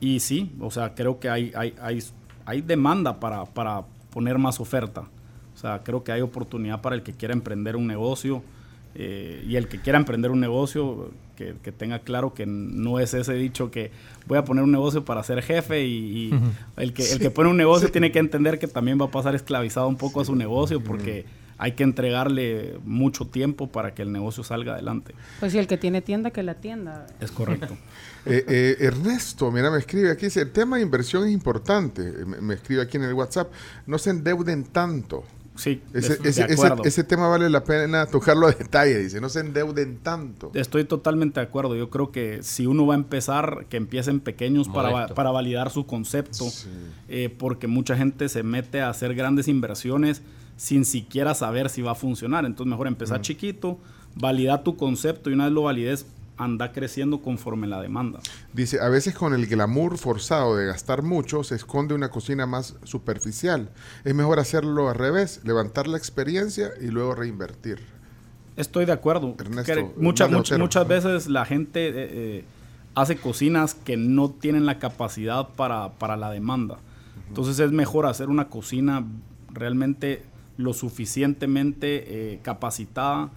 y 0.00 0.20
sí, 0.20 0.52
o 0.60 0.70
sea, 0.70 0.94
creo 0.94 1.18
que 1.18 1.28
hay, 1.28 1.52
hay, 1.56 1.74
hay, 1.80 2.00
hay 2.44 2.60
demanda 2.60 3.18
para, 3.20 3.44
para, 3.46 3.84
poner 4.10 4.38
más 4.38 4.60
oferta. 4.60 5.08
O 5.54 5.58
sea, 5.58 5.82
creo 5.82 6.04
que 6.04 6.12
hay 6.12 6.20
oportunidad 6.20 6.80
para 6.80 6.94
el 6.94 7.02
que 7.02 7.12
quiera 7.14 7.34
emprender 7.34 7.74
un 7.74 7.88
negocio. 7.88 8.42
Eh, 8.94 9.44
y 9.48 9.56
el 9.56 9.66
que 9.66 9.80
quiera 9.80 9.98
emprender 9.98 10.30
un 10.30 10.38
negocio, 10.38 11.10
que, 11.36 11.54
que, 11.62 11.72
tenga 11.72 11.98
claro 12.00 12.34
que 12.34 12.46
no 12.46 12.98
es 12.98 13.14
ese 13.14 13.34
dicho 13.34 13.70
que 13.70 13.90
voy 14.26 14.38
a 14.38 14.44
poner 14.44 14.64
un 14.64 14.72
negocio 14.72 15.04
para 15.04 15.22
ser 15.22 15.42
jefe 15.42 15.84
y, 15.84 16.30
el, 16.76 16.92
que, 16.92 17.12
el 17.12 17.18
que 17.18 17.30
pone 17.30 17.50
un 17.50 17.56
negocio 17.56 17.90
tiene 17.90 18.12
que 18.12 18.18
entender 18.18 18.58
que 18.58 18.68
también 18.68 19.00
va 19.00 19.06
a 19.06 19.10
pasar 19.10 19.34
esclavizado 19.34 19.88
un 19.88 19.96
poco 19.96 20.20
a 20.20 20.24
su 20.24 20.34
negocio 20.34 20.82
porque 20.82 21.26
hay 21.58 21.72
que 21.72 21.84
entregarle 21.84 22.78
mucho 22.84 23.26
tiempo 23.26 23.68
para 23.68 23.94
que 23.94 24.02
el 24.02 24.12
negocio 24.12 24.42
salga 24.42 24.74
adelante. 24.74 25.14
Pues 25.40 25.52
si 25.52 25.58
el 25.58 25.66
que 25.66 25.78
tiene 25.78 26.02
tienda, 26.02 26.30
que 26.30 26.42
la 26.42 26.54
tienda. 26.54 27.06
Es 27.20 27.30
correcto. 27.30 27.76
Eh, 28.26 28.42
eh, 28.48 28.76
Ernesto, 28.80 29.50
mira, 29.52 29.70
me 29.70 29.76
escribe 29.76 30.10
aquí, 30.10 30.24
dice, 30.24 30.40
el 30.40 30.50
tema 30.50 30.76
de 30.76 30.82
inversión 30.82 31.24
es 31.24 31.30
importante. 31.30 32.00
Eh, 32.00 32.24
me, 32.24 32.54
escribe 32.54 32.80
aquí 32.80 32.96
en 32.96 33.02
el 33.02 33.12
WhatsApp, 33.12 33.52
no 33.86 33.98
se 33.98 34.08
endeuden 34.08 34.64
tanto. 34.64 35.24
Sí, 35.56 35.80
ese, 35.92 36.18
ese, 36.84 37.04
tema 37.04 37.28
vale 37.28 37.48
la 37.48 37.62
pena 37.62 38.06
tocarlo 38.06 38.48
a 38.48 38.52
detalle, 38.52 38.98
dice, 38.98 39.20
no 39.20 39.28
se 39.28 39.38
endeuden 39.38 39.98
tanto. 39.98 40.50
Estoy 40.52 40.84
totalmente 40.84 41.38
de 41.38 41.46
acuerdo. 41.46 41.76
Yo 41.76 41.90
creo 41.90 42.10
que 42.10 42.42
si 42.42 42.66
uno 42.66 42.86
va 42.86 42.94
a 42.94 42.96
empezar, 42.96 43.66
que 43.68 43.76
empiecen 43.76 44.18
pequeños 44.18 44.68
para, 44.68 45.06
para, 45.08 45.30
validar 45.30 45.70
su 45.70 45.86
concepto, 45.86 46.46
porque 47.38 47.68
mucha 47.68 47.96
gente 47.96 48.28
se 48.28 48.42
mete 48.42 48.80
a 48.80 48.88
hacer 48.88 49.14
grandes 49.14 49.46
inversiones 49.46 50.22
sin 50.56 50.84
siquiera 50.84 51.34
saber 51.34 51.70
si 51.70 51.82
va 51.82 51.92
a 51.92 51.96
funcionar. 51.96 52.44
Entonces 52.44 52.70
mejor 52.70 52.86
empezar 52.86 53.20
chiquito, 53.20 53.78
validar 54.14 54.62
tu 54.64 54.76
concepto 54.76 55.30
y 55.30 55.34
una 55.34 55.44
vez 55.44 55.52
lo 55.52 55.62
valides, 55.62 56.06
anda 56.36 56.72
creciendo 56.72 57.22
conforme 57.22 57.66
la 57.66 57.80
demanda. 57.80 58.20
Dice, 58.52 58.80
a 58.80 58.88
veces 58.88 59.14
con 59.14 59.34
el 59.34 59.46
glamour 59.46 59.98
forzado 59.98 60.56
de 60.56 60.66
gastar 60.66 61.02
mucho 61.02 61.44
se 61.44 61.54
esconde 61.54 61.94
una 61.94 62.10
cocina 62.10 62.46
más 62.46 62.76
superficial. 62.84 63.70
Es 64.04 64.14
mejor 64.14 64.38
hacerlo 64.40 64.88
al 64.88 64.96
revés, 64.96 65.40
levantar 65.44 65.86
la 65.86 65.98
experiencia 65.98 66.70
y 66.80 66.86
luego 66.86 67.14
reinvertir. 67.14 67.80
Estoy 68.56 68.84
de 68.84 68.92
acuerdo. 68.92 69.34
Ernesto, 69.38 69.92
muchas, 69.96 70.30
muchas, 70.30 70.58
muchas 70.58 70.86
veces 70.86 71.26
la 71.28 71.44
gente 71.44 71.88
eh, 71.88 71.92
eh, 71.96 72.44
hace 72.94 73.16
cocinas 73.16 73.74
que 73.74 73.96
no 73.96 74.30
tienen 74.30 74.66
la 74.66 74.78
capacidad 74.78 75.48
para, 75.50 75.92
para 75.94 76.16
la 76.16 76.30
demanda. 76.30 76.78
Entonces 77.28 77.58
es 77.58 77.72
mejor 77.72 78.06
hacer 78.06 78.28
una 78.28 78.48
cocina 78.48 79.04
realmente 79.52 80.22
lo 80.56 80.72
suficientemente 80.72 82.04
eh, 82.34 82.40
capacitada 82.42 83.30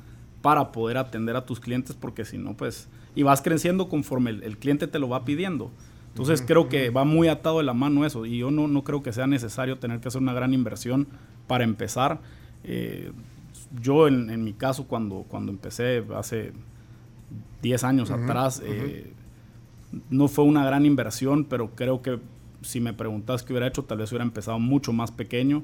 para 0.47 0.71
poder 0.71 0.95
atender 0.95 1.35
a 1.35 1.45
tus 1.45 1.59
clientes 1.59 1.93
porque 1.93 2.23
si 2.23 2.37
no, 2.37 2.55
pues, 2.55 2.87
y 3.15 3.23
vas 3.23 3.41
creciendo 3.41 3.89
conforme 3.89 4.29
el, 4.29 4.43
el 4.43 4.57
cliente 4.57 4.87
te 4.87 4.97
lo 4.97 5.09
va 5.09 5.25
pidiendo. 5.25 5.71
Entonces 6.07 6.41
creo 6.41 6.69
que 6.69 6.89
va 6.89 7.03
muy 7.03 7.27
atado 7.27 7.57
de 7.57 7.65
la 7.65 7.73
mano 7.73 8.05
eso 8.05 8.25
y 8.25 8.37
yo 8.37 8.49
no, 8.49 8.69
no 8.69 8.85
creo 8.85 9.03
que 9.03 9.11
sea 9.11 9.27
necesario 9.27 9.77
tener 9.77 9.99
que 9.99 10.07
hacer 10.07 10.21
una 10.21 10.31
gran 10.31 10.53
inversión 10.53 11.05
para 11.47 11.65
empezar. 11.65 12.21
Eh, 12.63 13.11
yo 13.81 14.07
en, 14.07 14.29
en 14.29 14.41
mi 14.45 14.53
caso 14.53 14.87
cuando, 14.87 15.25
cuando 15.27 15.51
empecé 15.51 16.05
hace 16.15 16.53
10 17.61 17.83
años 17.83 18.09
atrás, 18.09 18.61
eh, 18.63 19.11
no 20.09 20.29
fue 20.29 20.45
una 20.45 20.65
gran 20.65 20.85
inversión, 20.85 21.43
pero 21.43 21.71
creo 21.75 22.01
que 22.01 22.19
si 22.61 22.79
me 22.79 22.93
preguntas 22.93 23.43
qué 23.43 23.51
hubiera 23.51 23.67
hecho, 23.67 23.83
tal 23.83 23.97
vez 23.97 24.13
hubiera 24.13 24.23
empezado 24.23 24.59
mucho 24.59 24.93
más 24.93 25.11
pequeño 25.11 25.63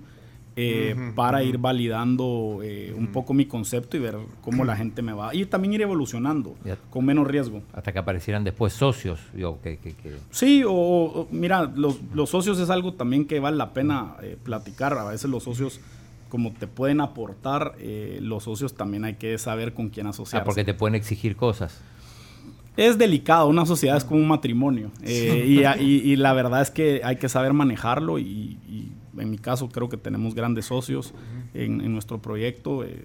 eh, 0.55 0.95
para 1.15 1.43
ir 1.43 1.57
validando 1.57 2.59
eh, 2.63 2.93
un 2.95 3.07
poco 3.07 3.33
mi 3.33 3.45
concepto 3.45 3.97
y 3.97 3.99
ver 3.99 4.17
cómo 4.41 4.63
la 4.65 4.75
gente 4.77 5.01
me 5.01 5.13
va. 5.13 5.33
Y 5.33 5.45
también 5.45 5.73
ir 5.73 5.81
evolucionando 5.81 6.55
Ya. 6.63 6.77
con 6.89 7.05
menos 7.05 7.27
riesgo. 7.27 7.61
Hasta 7.73 7.91
que 7.91 7.99
aparecieran 7.99 8.43
después 8.43 8.73
socios. 8.73 9.19
Digo, 9.33 9.59
que, 9.61 9.77
que- 9.77 9.93
que- 9.95 10.15
Sí, 10.31 10.63
o, 10.63 10.71
o- 10.73 11.27
mira, 11.31 11.63
los, 11.75 11.99
los 12.13 12.29
socios 12.29 12.59
es 12.59 12.69
algo 12.69 12.93
también 12.93 13.25
que 13.25 13.39
vale 13.39 13.57
la 13.57 13.73
pena 13.73 14.15
eh, 14.21 14.37
platicar. 14.43 14.93
A 14.97 15.05
veces 15.05 15.29
los 15.29 15.43
socios, 15.43 15.79
como 16.29 16.51
te 16.53 16.67
pueden 16.67 17.01
aportar, 17.01 17.73
eh, 17.79 18.19
los 18.21 18.43
socios 18.43 18.75
también 18.75 19.05
hay 19.05 19.15
que 19.15 19.37
saber 19.37 19.73
con 19.73 19.89
quién 19.89 20.07
asociarse. 20.07 20.41
Ah, 20.41 20.45
porque 20.45 20.63
te 20.63 20.73
pueden 20.73 20.95
exigir 20.95 21.35
cosas. 21.35 21.81
Es 22.75 22.97
delicado, 22.97 23.47
una 23.47 23.67
sociedad 23.67 23.97
es 23.97 24.03
como 24.03 24.19
un 24.19 24.27
matrimonio. 24.27 24.91
eh, 25.03 25.45
y, 25.47 25.63
a- 25.63 25.77
y- 25.79 26.01
y 26.11 26.15
la 26.15 26.33
verdad 26.33 26.61
es 26.61 26.71
que 26.71 27.01
hay 27.03 27.17
que 27.17 27.29
saber 27.29 27.53
manejarlo 27.53 28.17
y, 28.19 28.57
y 28.67 28.91
en 29.17 29.30
mi 29.32 29.38
caso 29.38 29.69
creo 29.69 29.89
que 29.89 29.97
tenemos 29.97 30.36
grandes 30.36 30.65
socios 30.65 31.13
en, 31.54 31.82
en 31.82 31.93
nuestro 31.93 32.19
proyecto. 32.21 32.84
eh, 32.84 33.04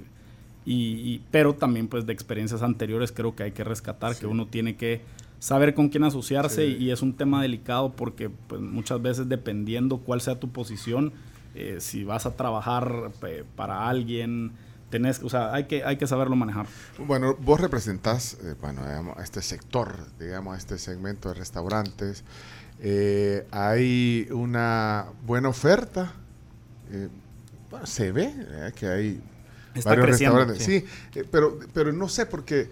y, 0.67 0.75
y- 1.15 1.23
pero 1.31 1.55
también 1.55 1.89
pues 1.89 2.05
de 2.07 2.13
experiencias 2.13 2.63
anteriores 2.63 3.11
creo 3.13 3.35
que 3.35 3.43
hay 3.45 3.53
que 3.53 3.65
rescatar 3.65 4.17
que 4.17 4.27
uno 4.27 4.47
tiene 4.47 4.77
que 4.77 5.01
saber 5.39 5.73
con 5.75 5.89
quién 5.89 6.05
asociarse 6.05 6.67
y, 6.67 6.85
y 6.85 6.91
es 6.91 7.01
un 7.01 7.15
tema 7.15 7.41
delicado 7.41 7.93
porque 7.93 8.29
pues 8.29 8.61
muchas 8.61 9.01
veces 9.01 9.29
dependiendo 9.29 9.99
cuál 9.99 10.21
sea 10.21 10.39
tu 10.41 10.49
posición, 10.49 11.13
eh, 11.55 11.77
si 11.81 12.05
vas 12.05 12.27
a 12.27 12.37
trabajar 12.37 13.13
eh, 13.27 13.45
para 13.57 13.89
alguien, 13.89 14.51
tenés, 14.91 15.23
o 15.23 15.29
sea, 15.29 15.53
hay 15.55 15.65
que, 15.65 15.85
hay 15.85 15.97
que 15.97 16.07
saberlo 16.07 16.37
manejar. 16.37 16.67
Bueno, 16.99 17.37
vos 17.41 17.61
representás, 17.61 18.39
eh, 18.43 18.55
bueno, 18.61 18.83
digamos, 18.87 19.17
a 19.19 19.23
este 19.23 19.43
sector, 19.43 19.97
digamos, 20.19 20.55
a 20.55 20.59
este 20.59 20.79
segmento 20.79 21.29
de 21.29 21.35
restaurantes. 21.35 22.25
Eh, 22.81 23.47
hay 23.51 24.29
una 24.31 25.07
buena 25.27 25.49
oferta. 25.49 26.13
eh, 26.91 27.09
bueno, 27.71 27.87
se 27.87 28.13
ve 28.13 28.33
eh, 28.37 28.73
que 28.75 28.87
hay 28.87 29.21
Está 29.75 29.91
varios 29.91 30.07
restaurantes. 30.09 30.65
Sí, 30.65 30.85
eh, 31.15 31.25
pero, 31.31 31.59
pero 31.75 31.93
no 31.93 32.09
sé 32.09 32.25
porque 32.27 32.71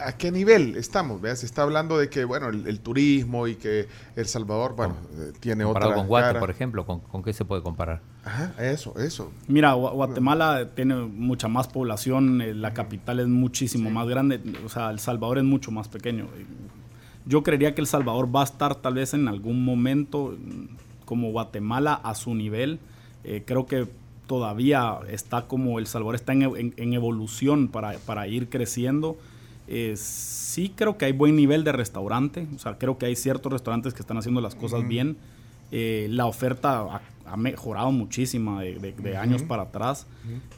a 0.00 0.12
qué 0.16 0.30
nivel 0.30 0.76
estamos. 0.76 1.20
¿vea? 1.20 1.34
Se 1.34 1.44
está 1.46 1.62
hablando 1.62 1.98
de 1.98 2.08
que, 2.08 2.24
bueno, 2.24 2.48
el, 2.48 2.66
el 2.66 2.80
turismo 2.80 3.48
y 3.48 3.56
que 3.56 3.88
El 4.16 4.26
Salvador, 4.26 4.74
bueno, 4.76 4.96
tiene 5.40 5.64
Comparado 5.64 5.90
otra 5.92 6.00
con 6.00 6.08
Guate, 6.08 6.26
cara. 6.28 6.40
por 6.40 6.50
ejemplo, 6.50 6.86
¿con, 6.86 7.00
con 7.00 7.22
qué 7.22 7.32
se 7.32 7.44
puede 7.44 7.62
comparar? 7.62 8.00
Ajá, 8.24 8.54
eso, 8.62 8.96
eso. 8.98 9.32
Mira, 9.48 9.74
Gua- 9.74 9.92
Guatemala 9.92 10.68
tiene 10.74 10.94
mucha 10.94 11.48
más 11.48 11.66
población, 11.68 12.40
eh, 12.40 12.54
la 12.54 12.72
capital 12.72 13.18
es 13.20 13.26
muchísimo 13.26 13.90
más 13.90 14.06
grande, 14.08 14.40
o 14.64 14.68
sea, 14.68 14.90
El 14.90 15.00
Salvador 15.00 15.38
es 15.38 15.44
mucho 15.44 15.70
más 15.72 15.88
pequeño. 15.88 16.28
Yo 17.26 17.42
creería 17.42 17.74
que 17.74 17.80
El 17.80 17.86
Salvador 17.86 18.34
va 18.34 18.42
a 18.42 18.44
estar 18.44 18.74
tal 18.76 18.94
vez 18.94 19.14
en 19.14 19.26
algún 19.28 19.64
momento 19.64 20.36
mm, 20.38 21.04
como 21.04 21.30
Guatemala 21.32 21.94
a 21.94 22.14
su 22.14 22.34
nivel. 22.34 22.78
Eh, 23.24 23.42
creo 23.44 23.66
que 23.66 23.86
todavía 24.26 24.98
está 25.10 25.42
como 25.42 25.78
El 25.78 25.86
Salvador 25.86 26.14
está 26.14 26.32
en, 26.32 26.42
en- 26.42 26.74
en 26.76 26.92
evolución 26.94 27.68
para, 27.68 27.98
para 27.98 28.26
ir 28.28 28.48
creciendo. 28.48 29.16
Eh, 29.68 29.94
sí 29.96 30.72
creo 30.74 30.96
que 30.98 31.04
hay 31.06 31.12
buen 31.12 31.36
nivel 31.36 31.64
de 31.64 31.72
restaurante, 31.72 32.46
o 32.54 32.58
sea, 32.58 32.78
creo 32.78 32.98
que 32.98 33.06
hay 33.06 33.16
ciertos 33.16 33.52
restaurantes 33.52 33.94
que 33.94 34.00
están 34.00 34.16
haciendo 34.18 34.40
las 34.40 34.54
cosas 34.54 34.86
bien. 34.88 35.16
Eh, 35.70 36.06
la 36.10 36.26
oferta 36.26 37.00
ha, 37.26 37.36
mejorado 37.36 37.90
muchísimo 37.92 38.60
de, 38.60 38.74
de- 38.78 38.92
de 38.92 39.16
años 39.16 39.42
para 39.42 39.62
atrás. 39.64 40.06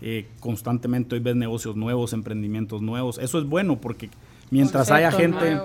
Eh, 0.00 0.26
constantemente 0.40 1.14
hoy 1.14 1.20
ves 1.20 1.36
negocios 1.36 1.76
nuevos, 1.76 2.12
emprendimientos 2.12 2.82
nuevos. 2.82 3.18
Eso 3.18 3.38
es 3.38 3.44
bueno 3.46 3.80
porque 3.80 4.10
mientras 4.50 4.90
haya 4.90 5.10
gente, 5.12 5.58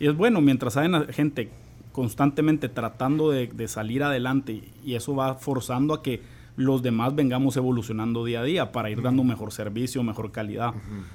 y 0.00 0.06
es 0.06 0.16
bueno, 0.16 0.40
mientras 0.40 0.76
haya 0.76 1.06
gente 1.12 1.50
constantemente 1.92 2.68
tratando 2.68 3.30
de, 3.30 3.48
de 3.48 3.68
salir 3.68 4.02
adelante 4.02 4.62
y 4.84 4.94
eso 4.94 5.14
va 5.14 5.34
forzando 5.34 5.92
a 5.94 6.02
que 6.02 6.22
los 6.56 6.82
demás 6.82 7.14
vengamos 7.14 7.56
evolucionando 7.56 8.24
día 8.24 8.40
a 8.40 8.44
día 8.44 8.72
para 8.72 8.90
ir 8.90 9.00
dando 9.02 9.24
mejor 9.24 9.52
servicio, 9.52 10.02
mejor 10.02 10.32
calidad. 10.32 10.72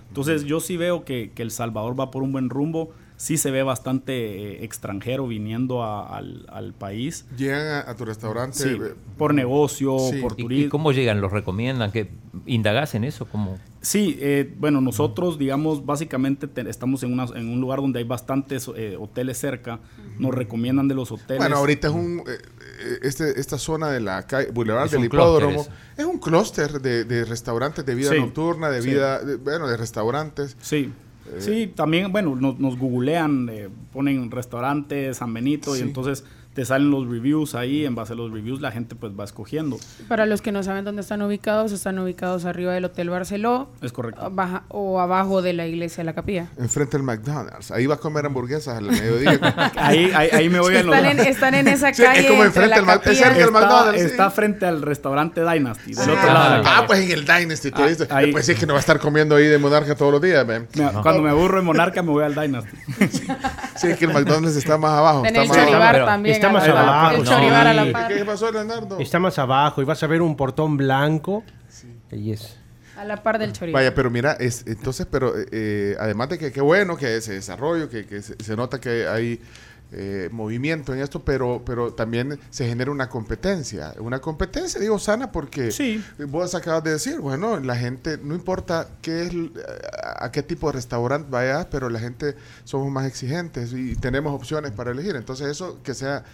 Entonces 0.07 0.45
yo 0.45 0.59
sí 0.59 0.77
veo 0.77 1.03
que, 1.05 1.31
que 1.33 1.43
El 1.43 1.51
Salvador 1.51 1.99
va 1.99 2.09
por 2.11 2.23
un 2.23 2.31
buen 2.31 2.49
rumbo, 2.49 2.91
sí 3.17 3.35
se 3.37 3.51
ve 3.51 3.63
bastante 3.63 4.13
eh, 4.13 4.63
extranjero 4.63 5.27
viniendo 5.27 5.83
a- 5.83 6.07
al, 6.17 6.45
al 6.49 6.73
país, 6.73 7.25
Llegan 7.35 7.65
a, 7.67 7.79
a 7.89 7.95
tu 7.95 8.05
restaurante. 8.05 8.57
sí, 8.59 8.77
por 9.17 9.33
negocio, 9.33 9.97
Sí. 9.99 10.21
por 10.21 10.33
¿Y, 10.37 10.41
y 10.41 10.43
turismo. 10.43 10.69
cómo 10.69 10.91
llegan? 10.93 11.19
¿Los 11.19 11.31
recomiendan? 11.33 11.91
que 11.91 12.09
¿Indagás 12.45 12.93
en 12.95 13.03
eso? 13.03 13.25
¿Cómo? 13.25 13.57
Sí, 13.81 14.17
eh, 14.21 14.53
bueno, 14.59 14.79
nosotros, 14.79 15.39
digamos, 15.39 15.85
básicamente 15.85 16.47
te- 16.47 16.69
estamos 16.69 17.01
en, 17.03 17.13
una, 17.13 17.25
en 17.35 17.49
un 17.49 17.59
lugar 17.59 17.79
donde 17.81 17.99
hay 17.99 18.05
bastantes 18.05 18.69
eh, 18.75 18.95
hoteles 18.99 19.37
cerca. 19.39 19.79
Nos 20.19 20.33
recomiendan 20.35 20.87
de 20.87 20.93
los 20.95 21.11
hoteles. 21.11 21.37
Bueno, 21.39 21.57
ahorita 21.57 21.87
es 21.87 21.93
un. 21.93 22.19
eh, 22.19 22.23
eh, 22.27 22.99
este, 23.01 23.39
esta 23.39 23.57
zona 23.57 23.89
de 23.89 23.99
la 24.01 24.25
calle 24.27 24.51
Boulevard 24.51 24.85
Es 24.85 24.91
del 24.91 25.05
Hipódromo 25.05 25.65
es 25.97 26.05
un 26.05 26.19
clúster 26.19 26.79
de, 26.81 27.05
de 27.05 27.25
restaurantes 27.25 27.83
de 27.85 27.95
vida 27.95 28.11
Sí, 28.11 28.19
nocturna, 28.19 28.69
de 28.69 28.81
sí. 28.83 28.89
vida. 28.91 29.19
de- 29.19 29.37
bueno, 29.37 29.67
de 29.67 29.77
restaurantes. 29.77 30.55
Sí. 30.61 30.91
Sí, 31.39 31.71
también, 31.75 32.11
bueno, 32.11 32.35
nos, 32.35 32.59
nos 32.59 32.77
googlean, 32.77 33.49
eh, 33.51 33.69
ponen 33.93 34.31
restaurante 34.31 35.13
San 35.13 35.33
Benito 35.33 35.73
Sí. 35.75 35.81
y 35.81 35.83
entonces 35.83 36.23
te 36.57 36.65
salen 36.65 36.89
los 36.89 37.07
reviews 37.07 37.53
ahí. 37.53 37.85
En 37.85 37.93
base 37.93 38.13
a 38.13 38.15
los 38.15 38.31
reviews, 38.31 38.61
la 38.61 38.71
gente 38.71 38.95
pues 38.95 39.13
va 39.13 39.23
escogiendo. 39.25 39.77
Para 40.07 40.25
los 40.25 40.41
que 40.41 40.51
no 40.51 40.63
saben 40.63 40.83
dónde 40.85 41.01
están 41.03 41.21
ubicados, 41.21 41.71
están 41.71 41.99
ubicados 41.99 42.45
arriba 42.45 42.73
del 42.73 42.83
Hotel 42.85 43.11
Barceló 43.11 43.69
Es 43.79 43.91
correcto. 43.93 44.27
baja- 44.31 44.63
o 44.69 44.99
abajo 44.99 45.43
de 45.43 45.53
la 45.53 45.67
iglesia 45.67 45.97
de 45.97 46.05
la 46.05 46.13
capilla. 46.13 46.47
Enfrente 46.57 46.97
del 46.97 47.03
McDonald's. 47.03 47.69
Ahí 47.69 47.85
va 47.85 47.93
a 47.93 47.97
comer 47.99 48.25
hamburguesas 48.25 48.75
al 48.75 48.85
mediodía. 48.85 49.39
Ahí, 49.77 50.11
ahí, 50.15 50.29
ahí 50.33 50.49
me 50.49 50.59
voy 50.59 50.75
a 50.75 50.81
los. 50.81 50.95
Están 50.95 51.19
en, 51.19 51.27
están 51.27 51.53
en 51.53 51.67
esa 51.67 51.93
Sí, 51.93 52.01
es 52.01 52.07
calle. 52.09 52.27
como 52.27 52.43
enfrente 52.43 52.75
del 52.75 52.79
está, 52.89 53.51
McDonald's, 53.51 54.01
sí. 54.01 54.07
está 54.07 54.31
frente 54.31 54.65
al 54.65 54.81
restaurante 54.81 55.41
Dynasty, 55.41 55.93
del 55.93 56.09
Ah. 56.09 56.13
otro 56.13 56.33
lado 56.33 56.55
ah, 56.55 56.61
calle. 56.63 56.87
pues 56.87 56.99
en 57.01 57.11
el 57.11 57.25
Dynasty. 57.25 57.69
tú 57.69 57.83
Ah, 57.83 57.87
dices. 57.87 58.07
ahí. 58.11 58.31
Pues 58.31 58.47
sí, 58.47 58.53
es 58.53 58.59
que 58.59 58.65
no 58.65 58.73
va 58.73 58.79
a 58.79 58.81
estar 58.81 58.99
comiendo 58.99 59.35
ahí 59.35 59.45
de 59.45 59.59
monarca 59.59 59.93
todos 59.93 60.11
los 60.11 60.21
días. 60.23 60.43
man. 60.47 60.67
Cuando 61.03 61.21
me 61.21 61.29
aburro 61.29 61.59
en 61.59 61.65
Monarca 61.65 62.01
me 62.01 62.09
voy 62.09 62.23
al 62.23 62.33
Dynasty. 62.33 62.75
Sí, 63.75 63.87
es 63.89 63.97
que 63.99 64.05
el 64.05 64.13
McDonald's 64.13 64.57
está 64.57 64.75
más 64.79 64.93
abajo. 64.93 65.23
Está 65.23 65.43
el 65.43 65.47
más 65.49 66.05
también. 66.05 66.46
Está 66.47 66.59
más 66.59 66.67
abajo, 66.67 67.15
El 67.15 67.23
no. 67.23 67.29
choribar 67.29 67.67
a 67.67 67.73
la 67.73 67.83
Sí. 67.85 67.91
par. 67.91 68.07
¿Qué 68.13 68.25
pasó, 68.25 68.51
Leonardo? 68.51 68.99
Está 68.99 69.19
más 69.19 69.37
abajo 69.39 69.81
y 69.81 69.85
vas 69.85 70.01
a 70.03 70.07
ver 70.07 70.21
un 70.21 70.35
portón 70.35 70.77
blanco. 70.77 71.43
Y 72.11 72.31
es. 72.31 72.57
A 72.97 73.05
la 73.05 73.21
par 73.21 73.37
del 73.37 73.53
choribar. 73.53 73.81
Vaya, 73.83 73.93
pero 73.93 74.09
mira, 74.09 74.33
es, 74.39 74.63
entonces, 74.65 75.05
pero 75.09 75.37
eh, 75.37 75.45
eh, 75.51 75.95
además 75.99 76.29
de 76.29 76.39
que 76.39 76.51
qué 76.51 76.61
bueno 76.61 76.97
que 76.97 77.15
ese 77.17 77.33
desarrollo, 77.33 77.89
que, 77.89 78.05
que 78.07 78.21
se, 78.23 78.35
se 78.43 78.55
nota 78.55 78.79
que 78.81 79.07
hay 79.07 79.39
eh, 79.91 80.27
movimiento 80.31 80.93
en 80.93 80.99
esto, 80.99 81.21
pero, 81.23 81.61
pero 81.65 81.93
también 81.93 82.39
se 82.49 82.67
genera 82.67 82.91
una 82.91 83.07
competencia. 83.09 83.93
Una 83.99 84.19
competencia, 84.19 84.79
digo, 84.81 84.99
sana, 84.99 85.31
porque 85.31 85.71
Sí. 85.71 86.03
vos 86.27 86.55
acabas 86.55 86.83
de 86.83 86.91
decir, 86.91 87.19
bueno, 87.19 87.57
la 87.59 87.75
gente, 87.75 88.17
no 88.21 88.35
importa 88.35 88.89
qué 89.01 89.23
es, 89.23 89.31
a, 90.19 90.31
qué 90.31 90.43
tipo 90.43 90.67
de 90.67 90.73
restaurante 90.73 91.29
vayas, 91.31 91.67
pero 91.71 91.89
la 91.89 91.99
gente 91.99 92.35
somos 92.65 92.91
más 92.91 93.05
exigentes 93.05 93.71
y 93.73 93.95
tenemos 93.95 94.33
opciones 94.33 94.71
para 94.71 94.91
elegir. 94.91 95.15
Entonces 95.15 95.47
eso 95.47 95.81
que 95.83 95.93
sea, 95.93 96.25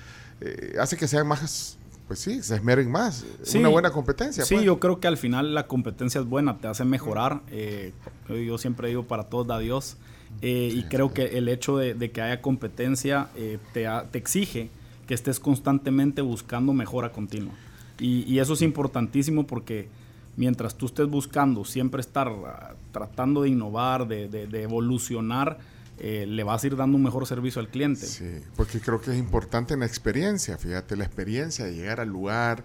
eh, 0.42 0.76
hace 0.80 0.98
que 0.98 1.08
sean 1.08 1.28
más, 1.28 1.78
pues 2.08 2.20
sí, 2.20 2.42
se 2.42 2.56
esmeren 2.56 2.90
más. 2.92 3.24
Sí. 3.44 3.60
Una 3.60 3.70
buena 3.70 3.92
competencia. 3.92 4.46
Sí, 4.46 4.56
pues. 4.56 4.66
yo 4.66 4.80
creo 4.80 5.00
que 5.00 5.08
al 5.08 5.18
final 5.18 5.54
la 5.54 5.68
competencia 5.68 6.20
es 6.22 6.28
buena, 6.28 6.58
te 6.58 6.68
hace 6.68 6.86
mejorar. 6.86 7.44
eh, 7.52 7.94
yo, 8.28 8.36
yo 8.36 8.58
siempre 8.58 8.88
digo 8.90 9.04
para 9.08 9.26
todos 9.26 9.46
da 9.46 9.60
Dios. 9.60 9.98
Eh, 10.42 10.72
y 10.74 10.84
creo 10.84 11.14
que 11.14 11.38
el 11.38 11.48
hecho 11.48 11.78
de, 11.78 11.94
de 11.94 12.12
que 12.12 12.22
haya 12.22 12.42
competencia 12.42 13.30
eh, 13.36 13.60
te, 13.74 13.88
exige 14.18 14.70
que 15.08 15.14
estés 15.14 15.40
constantemente 15.40 16.22
buscando 16.22 16.74
mejora 16.74 17.12
continua. 17.12 17.54
Y, 18.00 18.24
y 18.24 18.40
eso 18.40 18.54
es 18.54 18.62
importantísimo 18.62 19.46
porque 19.46 19.88
mientras 20.36 20.76
tú 20.76 20.88
estés 20.88 21.08
buscando 21.08 21.64
siempre 21.64 22.02
estar 22.02 22.28
ah, 22.28 22.74
tratando 22.92 23.44
de 23.44 23.50
innovar, 23.50 24.08
de, 24.08 24.28
de- 24.28 24.48
de 24.48 24.64
evolucionar, 24.64 25.60
eh, 26.00 26.26
le 26.28 26.44
vas 26.44 26.64
a 26.64 26.68
ir 26.68 26.76
dando 26.76 26.98
un 26.98 27.04
mejor 27.04 27.28
servicio 27.28 27.62
al 27.62 27.68
cliente. 27.70 28.06
Sí, 28.08 28.26
porque 28.56 28.80
creo 28.80 29.00
que 29.00 29.12
es 29.12 29.18
importante 29.18 29.76
en 29.76 29.82
la 29.82 29.86
experiencia, 29.86 30.58
fíjate, 30.58 30.96
la 30.98 31.06
experiencia 31.06 31.66
de 31.66 31.76
llegar 31.76 32.00
al 32.00 32.10
lugar, 32.10 32.64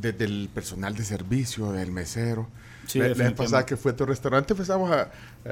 desde 0.00 0.24
el 0.24 0.48
personal 0.54 0.94
de 0.94 1.04
servicio, 1.04 1.72
del 1.72 1.90
mesero. 1.90 2.48
Sí, 2.92 2.98
la, 2.98 3.08
la 3.08 3.14
vez 3.14 3.32
pasada 3.32 3.64
que 3.66 3.76
fue 3.76 3.92
a 3.92 3.96
tu 3.96 4.04
restaurante 4.06 4.52
empezamos 4.52 4.90
a, 4.90 5.10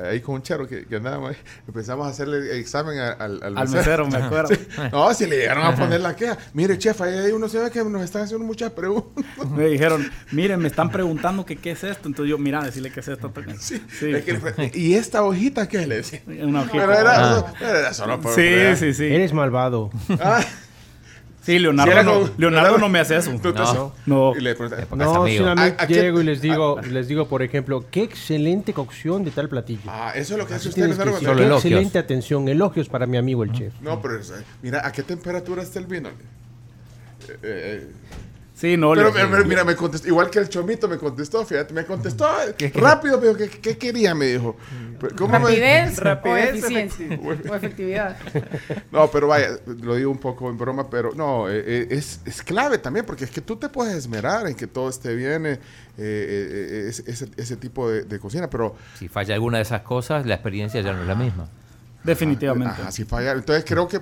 ahí 0.08 0.20
con 0.20 0.36
un 0.36 0.42
chero 0.42 0.66
que, 0.66 0.86
que 0.86 0.96
andábamos 0.96 1.30
ahí, 1.30 1.36
empezamos 1.66 2.06
a 2.06 2.10
hacerle 2.10 2.38
el 2.38 2.58
examen 2.58 2.98
a- 2.98 3.12
al, 3.12 3.42
al, 3.42 3.58
Al 3.58 3.68
mesero, 3.68 4.06
me 4.08 4.16
acuerdo. 4.18 4.54
Sí. 4.54 4.66
No, 4.92 5.12
si 5.14 5.26
le 5.26 5.36
llegaron 5.36 5.64
a 5.64 5.74
poner 5.76 6.00
la 6.00 6.14
queja. 6.16 6.36
Mire, 6.54 6.76
chef, 6.78 7.00
ahí 7.00 7.14
hay 7.16 7.32
uno 7.32 7.48
se 7.48 7.58
ve 7.58 7.70
que 7.70 7.82
nos 7.84 8.02
están 8.02 8.22
haciendo 8.22 8.44
muchas 8.44 8.70
preguntas. 8.72 9.24
Me 9.56 9.66
dijeron, 9.66 10.10
miren, 10.32 10.60
me 10.60 10.68
están 10.68 10.90
preguntando 10.90 11.44
que 11.46 11.56
qué 11.56 11.72
es 11.72 11.84
esto. 11.84 12.08
Entonces 12.08 12.30
yo, 12.30 12.38
mira, 12.38 12.62
decirle 12.62 12.90
qué 12.90 13.00
es 13.00 13.08
esto. 13.08 13.32
Sí, 13.60 13.80
Es 14.00 14.24
que 14.24 14.70
¿Y 14.74 14.94
esta 14.94 15.22
hojita 15.22 15.68
qué 15.68 15.86
le 15.86 15.96
decía? 15.96 16.22
Una 16.26 16.62
hojita. 16.62 16.78
Pero 16.86 16.92
era, 16.92 17.36
Ah. 17.38 17.52
era 17.60 17.92
solo 17.94 18.20
por 18.20 18.34
Sí, 18.34 18.48
sí, 18.76 18.94
sí. 18.94 19.04
Eres 19.06 19.32
malvado. 19.32 19.90
Ah, 20.20 20.44
Sí, 21.48 21.58
Leonardo, 21.58 22.26
Sí, 22.26 22.32
no, 22.36 22.50
Leonardo 22.50 22.76
no 22.76 22.88
me 22.90 22.98
hace 22.98 23.16
eso. 23.16 23.32
No. 23.32 23.92
No. 24.04 24.36
Y 24.36 24.40
le 24.42 24.54
No, 24.94 25.22
amigo. 25.22 25.44
solamente 25.44 25.80
¿A- 25.80 25.84
a 25.84 25.86
qué- 25.86 25.94
llego 25.94 26.20
y 26.20 26.24
les 26.24 26.42
digo, 26.42 26.78
les 26.82 27.08
digo, 27.08 27.26
por 27.26 27.42
ejemplo, 27.42 27.86
qué 27.90 28.02
excelente 28.02 28.74
cocción 28.74 29.24
de 29.24 29.30
tal 29.30 29.48
platillo. 29.48 29.80
ah, 29.86 30.12
eso 30.14 30.34
es 30.34 30.38
lo 30.40 30.46
que 30.46 30.52
hace 30.52 30.68
usted. 30.68 30.82
que 30.82 30.88
Leonardo, 30.88 31.38
qué 31.38 31.54
excelente 31.54 31.98
atención, 31.98 32.46
elogios 32.50 32.90
para 32.90 33.06
mi 33.06 33.16
amigo 33.16 33.44
el 33.44 33.52
chef. 33.52 33.72
No, 33.80 34.02
pero 34.02 34.18
es- 34.20 34.30
mira, 34.62 34.86
¿a 34.86 34.92
qué 34.92 35.02
temperatura 35.02 35.62
está 35.62 35.78
el 35.78 35.86
vino? 35.86 36.10
Eh, 36.10 37.36
eh, 37.42 37.86
Sí, 38.58 38.76
no. 38.76 38.92
pero 38.92 39.12
le- 39.14 39.26
me- 39.26 39.44
mira, 39.44 39.62
me 39.62 39.76
contestó, 39.76 40.08
igual 40.08 40.30
que 40.30 40.40
el 40.40 40.48
chomito 40.48 40.88
me 40.88 40.98
contestó, 40.98 41.46
fíjate, 41.46 41.72
me 41.72 41.84
contestó 41.84 42.28
rápido, 42.74 43.20
pero 43.20 43.36
¿qué, 43.36 43.48
qué 43.48 43.78
quería? 43.78 44.16
Me 44.16 44.26
dijo. 44.26 44.56
¿cómo 45.16 45.38
me- 45.38 45.44
Rapidez, 45.50 45.98
Rapidez, 46.02 46.54
o 46.54 46.56
eficiencia 46.56 47.20
o 47.50 47.54
efectividad. 47.54 48.16
No, 48.90 49.08
pero 49.12 49.28
vaya, 49.28 49.50
lo 49.80 49.94
digo 49.94 50.10
un 50.10 50.18
poco 50.18 50.50
en 50.50 50.58
broma, 50.58 50.90
pero 50.90 51.12
no, 51.14 51.48
eh, 51.48 51.62
eh, 51.64 51.86
es, 51.90 52.20
es 52.24 52.42
clave 52.42 52.78
también, 52.78 53.06
porque 53.06 53.24
es 53.26 53.30
que 53.30 53.40
tú 53.40 53.54
te 53.56 53.68
puedes 53.68 53.94
esmerar 53.94 54.48
en 54.48 54.56
que 54.56 54.66
todo 54.66 54.88
esté 54.88 55.14
bien, 55.14 55.46
eh, 55.46 55.52
eh, 55.52 55.58
eh, 55.98 56.86
ese, 56.88 57.08
ese- 57.08 57.28
ese 57.36 57.56
tipo 57.56 57.88
de, 57.88 58.02
de 58.02 58.18
cocina, 58.18 58.50
pero 58.50 58.74
Si 58.98 59.06
falla 59.06 59.34
alguna 59.34 59.58
de 59.58 59.62
esas 59.62 59.82
cosas, 59.82 60.26
la 60.26 60.34
experiencia 60.34 60.80
ya 60.80 60.92
no 60.94 61.02
es 61.02 61.06
la 61.06 61.14
misma. 61.14 61.48
Definitivamente. 62.04 62.80
Ajá, 62.80 62.90
si 62.92 63.04
falla. 63.04 63.32
Entonces 63.32 63.64
creo 63.66 63.86
que, 63.88 64.00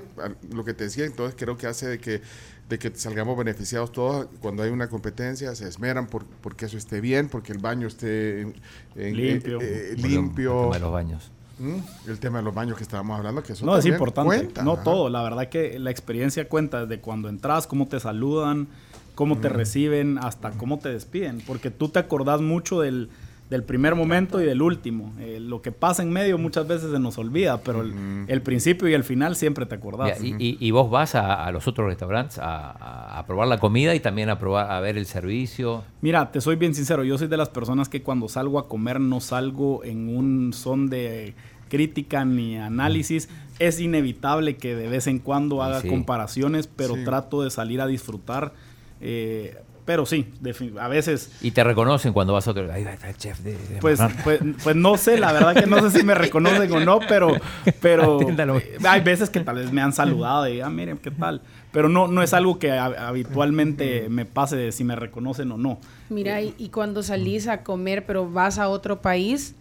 lo 0.54 0.64
que 0.64 0.74
te 0.74 0.84
decía, 0.84 1.04
entonces 1.06 1.34
creo 1.38 1.56
que 1.56 1.66
hace 1.66 1.88
de 1.88 1.98
que, 1.98 2.20
de 2.68 2.78
que 2.78 2.90
salgamos 2.96 3.36
beneficiados 3.38 3.92
todos 3.92 4.26
cuando 4.40 4.62
hay 4.62 4.70
una 4.70 4.88
competencia, 4.88 5.54
se 5.54 5.68
esmeran 5.68 6.06
por, 6.08 6.24
porque 6.24 6.66
eso 6.66 6.76
esté 6.76 7.00
bien, 7.00 7.28
porque 7.28 7.52
el 7.52 7.58
baño 7.58 7.86
esté 7.86 8.40
en- 8.40 8.54
en- 8.96 9.16
Limpio. 9.16 9.60
eh, 9.60 9.92
eh, 9.92 9.94
limpio. 9.96 10.60
tema 10.62 10.74
de 10.74 10.80
los 10.80 10.92
baños. 10.92 11.30
¿Mm? 11.58 12.10
El 12.10 12.18
tema 12.18 12.38
de 12.38 12.44
los 12.44 12.54
baños 12.54 12.76
que 12.76 12.82
estábamos 12.82 13.16
hablando, 13.16 13.42
que 13.42 13.52
eso 13.54 13.64
No, 13.64 13.78
es 13.78 13.86
importante. 13.86 14.26
cuenta, 14.26 14.62
no 14.62 14.72
ajá. 14.72 14.82
todo. 14.82 15.08
La 15.08 15.22
verdad 15.22 15.48
que 15.48 15.78
la 15.78 15.90
experiencia 15.90 16.48
cuenta 16.48 16.84
desde 16.84 17.00
cuando 17.00 17.28
entras, 17.28 17.66
cómo 17.66 17.86
te 17.88 17.98
saludan, 18.00 18.66
cómo 19.14 19.38
te 19.38 19.48
reciben, 19.48 20.18
hasta 20.18 20.50
cómo 20.50 20.78
te 20.78 20.90
despiden. 20.90 21.42
Porque 21.46 21.70
tú 21.70 21.88
te 21.88 21.98
acordás 22.00 22.40
mucho 22.42 22.80
del, 22.80 23.08
del 23.50 23.62
primer 23.62 23.94
momento 23.94 24.40
y 24.40 24.44
del 24.44 24.60
último. 24.60 25.12
Eh, 25.20 25.38
lo 25.40 25.62
que 25.62 25.70
pasa 25.70 26.02
en 26.02 26.10
medio 26.10 26.36
muchas 26.36 26.66
veces 26.66 26.90
se 26.90 26.98
nos 26.98 27.16
olvida, 27.16 27.60
pero 27.62 27.82
el, 27.82 28.24
el 28.26 28.42
principio 28.42 28.88
y 28.88 28.94
el 28.94 29.04
final 29.04 29.36
siempre 29.36 29.66
te 29.66 29.76
acordás. 29.76 30.20
Y, 30.22 30.34
y- 30.38 30.56
y 30.58 30.70
vos 30.72 30.90
vas 30.90 31.14
a, 31.14 31.44
a 31.44 31.52
los 31.52 31.68
otros 31.68 31.86
restaurantes 31.86 32.38
a, 32.38 32.70
a- 32.72 33.18
a 33.20 33.26
probar 33.26 33.46
la 33.46 33.58
comida 33.58 33.94
y 33.94 34.00
también 34.00 34.30
a 34.30 34.38
probar 34.40 34.70
a 34.72 34.80
ver 34.80 34.98
el 34.98 35.06
servicio. 35.06 35.84
Mira, 36.00 36.32
te 36.32 36.40
soy 36.40 36.56
bien 36.56 36.74
sincero, 36.74 37.04
yo 37.04 37.18
soy 37.18 37.28
de 37.28 37.36
las 37.36 37.48
personas 37.50 37.88
que 37.88 38.02
cuando 38.02 38.28
salgo 38.28 38.58
a 38.58 38.68
comer 38.68 38.98
no 39.00 39.20
salgo 39.20 39.84
en 39.84 40.08
un 40.16 40.52
son 40.52 40.88
de 40.90 41.34
crítica 41.68 42.24
ni 42.24 42.56
análisis. 42.58 43.28
Es 43.60 43.80
inevitable 43.80 44.56
que 44.56 44.74
de 44.74 44.88
vez 44.88 45.06
en 45.06 45.18
cuando 45.20 45.62
haga 45.62 45.80
Sí. 45.82 45.88
comparaciones, 45.88 46.66
pero 46.66 46.94
Sí. 46.96 47.04
trato 47.04 47.42
de 47.42 47.50
salir 47.50 47.80
a 47.80 47.86
disfrutar. 47.86 48.52
Eh, 49.00 49.56
pero 49.86 50.04
sí, 50.04 50.26
a 50.78 50.88
veces, 50.88 51.30
Y 51.40 51.52
te 51.52 51.62
reconocen 51.64 52.12
cuando 52.12 52.32
vas 52.34 52.46
a 52.46 52.50
otro. 52.50 52.70
Ahí 52.72 52.82
está 52.82 53.08
el 53.08 53.16
chef 53.16 53.38
de. 53.38 53.52
de 53.52 53.78
pues, 53.80 53.98
Manuel". 54.00 54.18
pues, 54.24 54.40
pues 54.62 54.76
no 54.76 54.96
sé, 54.98 55.16
la 55.16 55.32
verdad 55.32 55.54
que 55.54 55.66
no 55.66 55.80
sé 55.88 55.96
si 56.00 56.04
me 56.04 56.14
reconocen 56.14 56.70
o 56.72 56.80
no, 56.80 56.98
pero, 57.08 57.34
pero 57.80 58.20
eh, 58.20 58.76
hay 58.86 59.00
veces 59.00 59.30
que 59.30 59.40
tal 59.40 59.56
vez 59.56 59.72
me 59.72 59.80
han 59.80 59.92
saludado 59.92 60.48
y, 60.48 60.60
ah, 60.60 60.68
miren, 60.68 60.98
¿qué 60.98 61.10
tal? 61.12 61.40
Pero 61.72 61.88
no, 61.88 62.08
no 62.08 62.22
es 62.22 62.34
algo 62.34 62.58
que 62.58 62.72
ha- 62.72 63.08
habitualmente 63.08 64.08
me 64.08 64.24
pase 64.24 64.56
de 64.56 64.72
si 64.72 64.82
me 64.84 64.96
reconocen 64.96 65.52
o 65.52 65.56
no. 65.56 65.78
Mira, 66.08 66.42
y, 66.42 66.54
y 66.58 66.68
cuando 66.70 67.02
salís 67.02 67.46
a 67.48 67.62
comer, 67.62 68.04
pero 68.06 68.28
vas 68.30 68.58
a 68.58 68.68
otro 68.68 69.00
país, 69.00 69.54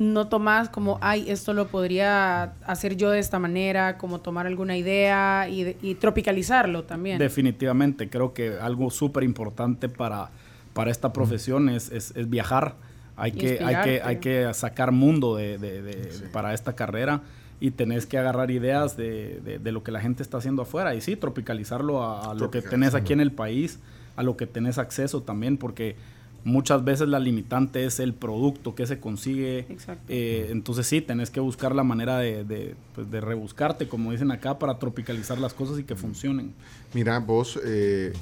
no 0.00 0.28
tomás 0.28 0.70
como, 0.70 0.98
ay, 1.02 1.26
esto 1.30 1.52
lo 1.52 1.68
podría 1.68 2.54
hacer 2.66 2.96
yo 2.96 3.10
de 3.10 3.18
esta 3.18 3.38
manera, 3.38 3.98
como 3.98 4.18
tomar 4.20 4.46
alguna 4.46 4.74
idea 4.78 5.46
y, 5.48 5.94
tropicalizarlo 5.96 6.84
también. 6.84 7.18
Definitivamente, 7.18 8.08
creo 8.08 8.32
que 8.32 8.54
algo 8.60 8.90
súper 8.90 9.24
importante 9.24 9.90
para, 9.90 10.30
para 10.72 10.90
esta 10.90 11.12
profesión 11.12 11.68
es, 11.68 11.90
es- 11.92 12.16
es 12.16 12.30
viajar. 12.30 12.76
Hay 13.16 13.32
que, 13.32 13.58
hay, 13.62 13.74
que, 13.84 14.00
hay 14.02 14.16
que 14.16 14.54
sacar 14.54 14.90
mundo 14.90 15.36
de, 15.36 15.58
de- 15.58 15.82
de- 15.82 16.28
para 16.32 16.54
esta 16.54 16.74
carrera 16.74 17.20
y 17.60 17.70
tenés 17.72 18.06
que 18.06 18.16
agarrar 18.16 18.50
ideas 18.50 18.96
de, 18.96 19.40
de- 19.44 19.58
de 19.58 19.70
lo 19.72 19.82
que 19.82 19.92
la 19.92 20.00
gente 20.00 20.22
está 20.22 20.38
haciendo 20.38 20.62
afuera 20.62 20.94
y 20.94 21.02
sí, 21.02 21.14
tropicalizarlo 21.14 22.02
a, 22.02 22.30
a 22.30 22.34
lo 22.34 22.50
que 22.50 22.62
tenés 22.62 22.94
aquí 22.94 23.12
en 23.12 23.20
el 23.20 23.32
país, 23.32 23.78
a 24.16 24.22
lo 24.22 24.38
que 24.38 24.46
tenés 24.46 24.78
acceso 24.78 25.20
también, 25.22 25.58
porque 25.58 25.96
muchas 26.44 26.84
veces 26.84 27.08
la 27.08 27.18
limitante 27.18 27.84
es 27.84 28.00
el 28.00 28.14
producto 28.14 28.74
que 28.74 28.86
se 28.86 28.98
consigue. 29.00 29.66
Exacto. 29.68 30.04
Eh, 30.08 30.48
entonces 30.50 30.86
sí, 30.86 31.00
tenés 31.00 31.30
que 31.30 31.40
buscar 31.40 31.74
la 31.74 31.82
manera 31.84 32.18
de, 32.18 32.44
de, 32.44 32.74
pues, 32.94 33.10
de 33.10 33.20
rebuscarte, 33.20 33.88
como 33.88 34.12
dicen 34.12 34.30
acá, 34.30 34.58
para 34.58 34.78
tropicalizar 34.78 35.38
las 35.38 35.52
cosas 35.54 35.78
y 35.78 35.84
que 35.84 35.96
funcionen. 35.96 36.54
Mira, 36.94 37.18
vos 37.18 37.58
eh, 37.64 38.12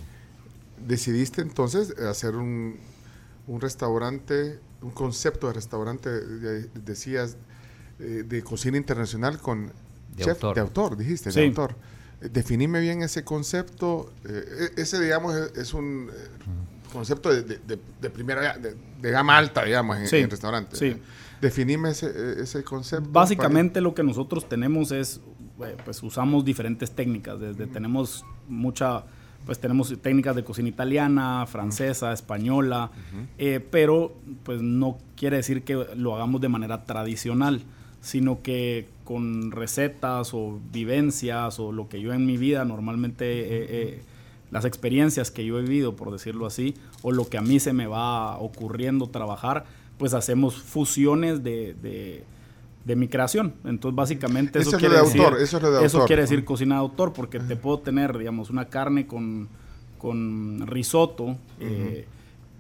decidiste 0.86 1.42
entonces 1.42 1.96
hacer 1.98 2.34
un, 2.36 2.76
un 3.46 3.60
restaurante, 3.60 4.58
un 4.82 4.90
concepto 4.90 5.48
de 5.48 5.54
restaurante, 5.54 6.08
de- 6.10 6.68
decías, 6.84 7.36
eh, 8.00 8.24
de 8.26 8.42
cocina 8.42 8.76
internacional 8.76 9.38
con 9.38 9.66
De 10.16 10.24
chef 10.24 10.34
autor. 10.44 10.54
de 10.54 10.60
autor, 10.60 10.96
dijiste, 10.96 11.30
Sí. 11.32 11.40
de 11.40 11.46
autor. 11.48 11.74
Eh, 12.20 12.28
Definime 12.32 12.80
bien 12.80 13.02
ese 13.02 13.22
concepto. 13.24 14.12
eh, 14.24 14.70
e- 14.76 14.80
ese, 14.82 15.00
digamos, 15.00 15.34
es, 15.36 15.56
es 15.56 15.74
un 15.74 16.10
eh, 16.12 16.14
concepto 16.92 17.30
de, 17.30 17.42
de- 17.42 18.10
primera, 18.10 18.56
de, 18.58 18.74
de 19.00 19.10
gama 19.10 19.36
alta, 19.36 19.64
digamos, 19.64 19.98
en, 19.98 20.06
Sí, 20.08 20.16
en 20.16 20.30
restaurantes. 20.30 20.78
sí. 20.78 20.96
Definime 21.40 21.90
ese, 21.90 22.42
ese 22.42 22.64
concepto. 22.64 23.08
Básicamente 23.12 23.80
lo 23.80 23.94
que 23.94 24.02
nosotros 24.02 24.48
tenemos 24.48 24.90
es, 24.90 25.20
eh, 25.64 25.76
pues 25.84 26.02
usamos 26.02 26.44
diferentes 26.44 26.90
técnicas, 26.90 27.38
desde 27.38 27.68
tenemos 27.68 28.24
mucha, 28.48 29.04
pues 29.46 29.60
tenemos 29.60 29.94
técnicas 30.02 30.34
de 30.34 30.42
cocina 30.42 30.68
italiana, 30.68 31.46
francesa, 31.46 32.12
española, 32.12 32.90
eh, 33.38 33.60
pero 33.70 34.16
pues 34.42 34.62
no 34.62 34.98
quiere 35.16 35.36
decir 35.36 35.62
que 35.62 35.86
lo 35.94 36.16
hagamos 36.16 36.40
de 36.40 36.48
manera 36.48 36.84
tradicional, 36.84 37.62
sino 38.00 38.42
que 38.42 38.88
con 39.04 39.52
recetas 39.52 40.34
o 40.34 40.58
vivencias 40.72 41.60
o 41.60 41.70
lo 41.70 41.88
que 41.88 42.00
yo 42.00 42.12
en 42.14 42.26
mi 42.26 42.36
vida 42.36 42.64
normalmente, 42.64 43.24
eh, 43.28 44.02
las 44.50 44.64
experiencias 44.64 45.30
que 45.30 45.44
yo 45.44 45.58
he 45.58 45.62
vivido, 45.62 45.94
por 45.96 46.10
decirlo 46.10 46.46
así, 46.46 46.74
o 47.02 47.12
lo 47.12 47.28
que 47.28 47.36
a 47.38 47.42
mí 47.42 47.60
se 47.60 47.72
me 47.72 47.86
va 47.86 48.38
ocurriendo 48.38 49.08
trabajar, 49.08 49.64
pues 49.98 50.14
hacemos 50.14 50.56
fusiones 50.56 51.42
de, 51.42 51.74
de- 51.74 52.24
de 52.84 52.96
mi 52.96 53.06
creación. 53.08 53.52
Entonces, 53.66 53.94
básicamente 53.94 54.58
Eso 54.60 54.78
quiere 54.78 54.94
de 54.96 55.02
decir, 55.02 55.20
autor, 55.20 55.40
eso 55.42 55.56
es 55.58 55.62
lo 55.62 55.70
de 55.72 55.84
autor. 55.84 56.06
quiere 56.06 56.22
decir 56.22 56.44
cocina 56.46 56.76
de 56.76 56.80
autor, 56.80 57.12
porque 57.12 57.38
te 57.38 57.54
puedo 57.56 57.80
tener, 57.80 58.16
digamos, 58.16 58.48
una 58.48 58.64
carne 58.66 59.06
con, 59.06 59.48
con 59.98 60.66
risotto, 60.66 61.36
eh, 61.60 62.06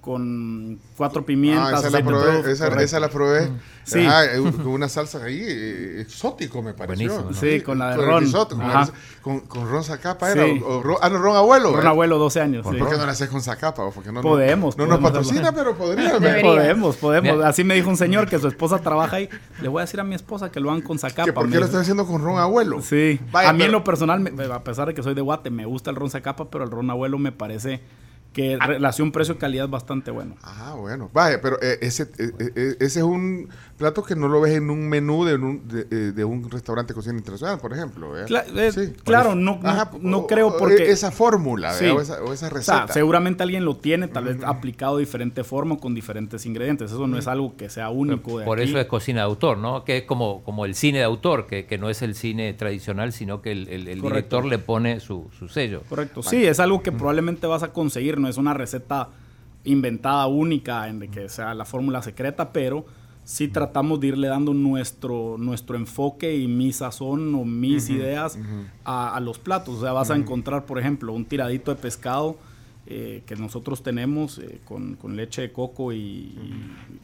con 0.08 0.80
cuatro 0.96 1.20
Ah, 1.20 1.26
pimientas, 1.26 1.84
esa, 1.84 1.90
la 1.90 2.02
probé, 2.02 2.50
esa, 2.82 2.98
la 2.98 3.08
probé. 3.10 3.50
Sí. 3.84 4.04
Ajá, 4.06 4.24
eh, 4.24 4.40
con 4.40 4.68
una 4.68 4.88
salsa 4.88 5.22
ahí, 5.22 5.38
eh, 5.42 6.00
exótico 6.00 6.62
me 6.62 6.72
pareció. 6.72 7.12
Buenísimo, 7.12 7.30
¿no? 7.30 7.36
Sí, 7.36 7.60
con 7.60 7.78
la 7.78 7.90
de 7.90 7.94
el 8.00 8.06
ron. 8.06 8.20
risotto, 8.24 8.56
con, 8.56 8.64
el- 8.70 8.88
con, 9.22 9.40
con 9.40 9.68
ron 9.70 9.84
Zacapa 9.84 10.32
Sí. 10.32 10.38
era. 10.38 10.64
O, 10.66 10.78
o 10.78 10.82
ron- 10.82 10.96
ah, 11.02 11.08
no, 11.10 11.18
ron 11.18 11.36
abuelo. 11.36 11.74
Ron 11.76 11.84
¿eh? 11.84 11.88
abuelo, 11.88 12.18
12 12.18 12.40
años. 12.40 12.62
¿Por 12.64 12.74
sí. 12.74 12.80
qué 12.82 12.96
no 12.96 13.04
la 13.06 13.12
haces 13.12 13.28
con 13.28 13.42
Zacapa? 13.42 13.82
o? 13.84 13.90
Porque 13.92 14.08
no, 14.08 14.14
no- 14.14 14.22
Podemos, 14.22 14.76
No, 14.78 14.86
nos 14.86 14.98
podemos 14.98 15.10
patrocina, 15.28 15.52
pero 15.52 15.76
podríamos. 15.76 16.20
Podemos, 16.42 16.96
podemos. 16.96 17.44
Así 17.44 17.64
me 17.64 17.74
dijo 17.74 17.90
un 17.90 17.96
señor 17.98 18.28
que 18.28 18.38
su 18.38 18.48
esposa 18.48 18.78
trabaja 18.78 19.16
ahí. 19.16 19.28
Le 19.60 19.68
voy 19.68 19.80
a 19.80 19.84
decir 19.84 20.00
a 20.00 20.04
mi 20.04 20.14
esposa 20.14 20.50
que 20.50 20.58
lo 20.60 20.70
hagan 20.70 20.80
con 20.82 20.98
Zacapa. 20.98 21.24
¿Que 21.26 21.32
¿Por 21.34 21.50
qué 21.50 21.58
lo 21.58 21.66
estás 21.66 21.82
haciendo 21.82 22.06
con 22.06 22.22
ron 22.22 22.38
abuelo? 22.38 22.80
Sí. 22.80 23.20
Vaya, 23.30 23.50
a 23.50 23.52
mí 23.52 23.64
en 23.64 23.72
lo 23.72 23.84
personal, 23.84 24.20
me- 24.20 24.44
a 24.44 24.64
pesar 24.64 24.88
de 24.88 24.94
que 24.94 25.02
soy 25.02 25.12
de 25.14 25.20
Guate, 25.20 25.50
me 25.50 25.66
gusta 25.66 25.90
el 25.90 25.96
ron 25.96 26.08
Zacapa, 26.10 26.48
pero 26.50 26.64
el 26.64 26.70
ron 26.70 26.88
abuelo 26.90 27.18
me 27.18 27.30
parece 27.32 27.80
que 28.38 28.56
ah. 28.60 28.66
relación 28.68 29.10
precio-calidad 29.10 29.68
bastante 29.68 30.12
bueno. 30.12 30.36
Ah, 30.44 30.76
bueno. 30.78 31.10
Vaya, 31.12 31.40
pero 31.42 31.60
eh, 31.60 31.78
ese, 31.80 32.04
eh, 32.18 32.30
eh, 32.38 32.76
ese 32.78 33.00
es 33.00 33.04
un 33.04 33.48
plato 33.76 34.04
que 34.04 34.14
no 34.14 34.28
lo 34.28 34.40
ves 34.40 34.54
en 34.54 34.70
un 34.70 34.88
menú 34.88 35.24
de 35.24 35.34
un, 35.34 35.66
de, 35.66 36.24
un 36.24 36.48
restaurante 36.48 36.92
de 36.92 36.94
cocina 36.94 37.18
internacional, 37.18 37.58
por 37.58 37.72
ejemplo. 37.72 38.12
claro, 39.02 39.34
no, 39.34 39.58
no, 40.00 40.26
creo 40.28 40.56
porque... 40.56 40.88
Esa 40.88 41.10
fórmula 41.10 41.74
o, 42.24 42.32
esa, 42.32 42.48
receta. 42.48 42.88
seguramente 42.88 43.42
alguien 43.42 43.64
lo 43.64 43.76
tiene, 43.76 44.06
tal 44.06 44.24
vez 44.24 44.36
aplicado 44.44 44.98
de 44.98 45.04
diferente 45.04 45.42
forma 45.42 45.76
con 45.78 45.94
diferentes 45.94 46.46
ingredientes. 46.46 46.92
Eso 46.92 47.08
no 47.08 47.18
es 47.18 47.26
algo 47.26 47.56
que 47.56 47.68
sea 47.68 47.90
único. 47.90 48.44
por 48.44 48.60
eso 48.60 48.78
es 48.78 48.86
cocina 48.86 49.22
de 49.22 49.26
autor, 49.26 49.58
¿no? 49.58 49.82
Que 49.82 49.98
es 49.98 50.02
como, 50.04 50.44
como 50.44 50.64
el 50.64 50.76
cine 50.76 50.98
de 50.98 51.04
autor, 51.04 51.48
que, 51.48 51.66
que 51.66 51.76
no 51.76 51.90
es 51.90 52.02
el 52.02 52.14
cine 52.14 52.54
tradicional, 52.54 53.12
sino 53.12 53.42
que 53.42 53.50
el, 53.50 53.68
el, 53.68 54.00
director 54.00 54.44
le 54.44 54.58
pone 54.58 55.00
su, 55.00 55.28
su 55.36 55.48
sello. 55.48 55.82
Correcto. 55.88 56.22
Sí, 56.22 56.46
es 56.46 56.60
algo 56.60 56.82
que 56.82 56.92
probablemente 56.92 57.48
vas 57.48 57.64
a 57.64 57.72
conseguir, 57.72 58.18
no 58.18 58.27
es 58.28 58.36
una 58.36 58.54
receta 58.54 59.08
inventada 59.64 60.26
única 60.26 60.88
en 60.88 61.00
que 61.10 61.28
sea 61.28 61.54
la 61.54 61.64
fórmula 61.64 62.02
secreta, 62.02 62.52
pero 62.52 62.86
sí 63.28 63.46
tratamos 63.48 64.00
de 64.00 64.06
irle 64.06 64.28
dando 64.28 64.54
nuestro, 64.54 65.36
nuestro 65.38 65.76
enfoque 65.76 66.34
y 66.34 66.48
mi 66.48 66.72
sazón 66.72 67.34
o 67.34 67.44
mis 67.44 67.90
ideas 67.90 68.38
a, 68.84 69.20
los 69.20 69.38
platos. 69.38 69.76
O 69.76 69.80
sea, 69.82 69.92
vas 69.92 70.10
a 70.10 70.16
encontrar, 70.16 70.64
por 70.64 70.78
ejemplo, 70.78 71.12
un 71.12 71.26
tiradito 71.26 71.74
de 71.74 71.78
pescado 71.78 72.38
eh, 72.86 73.22
que 73.26 73.36
nosotros 73.36 73.82
tenemos 73.82 74.38
eh, 74.38 74.60
con, 74.64 74.96
leche 75.14 75.42
de 75.42 75.52
coco 75.52 75.92
y, 75.92 76.34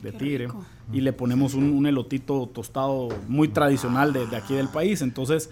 de 0.03 0.13
tigre 0.13 0.49
y 0.91 1.03
le 1.03 1.13
ponemos 1.13 1.53
un, 1.53 1.87
elotito 1.87 2.47
tostado 2.47 3.11
muy 3.29 3.49
tradicional 3.49 4.15
de, 4.15 4.35
aquí 4.35 4.55
del 4.55 4.69
país. 4.69 5.03
Entonces, 5.03 5.51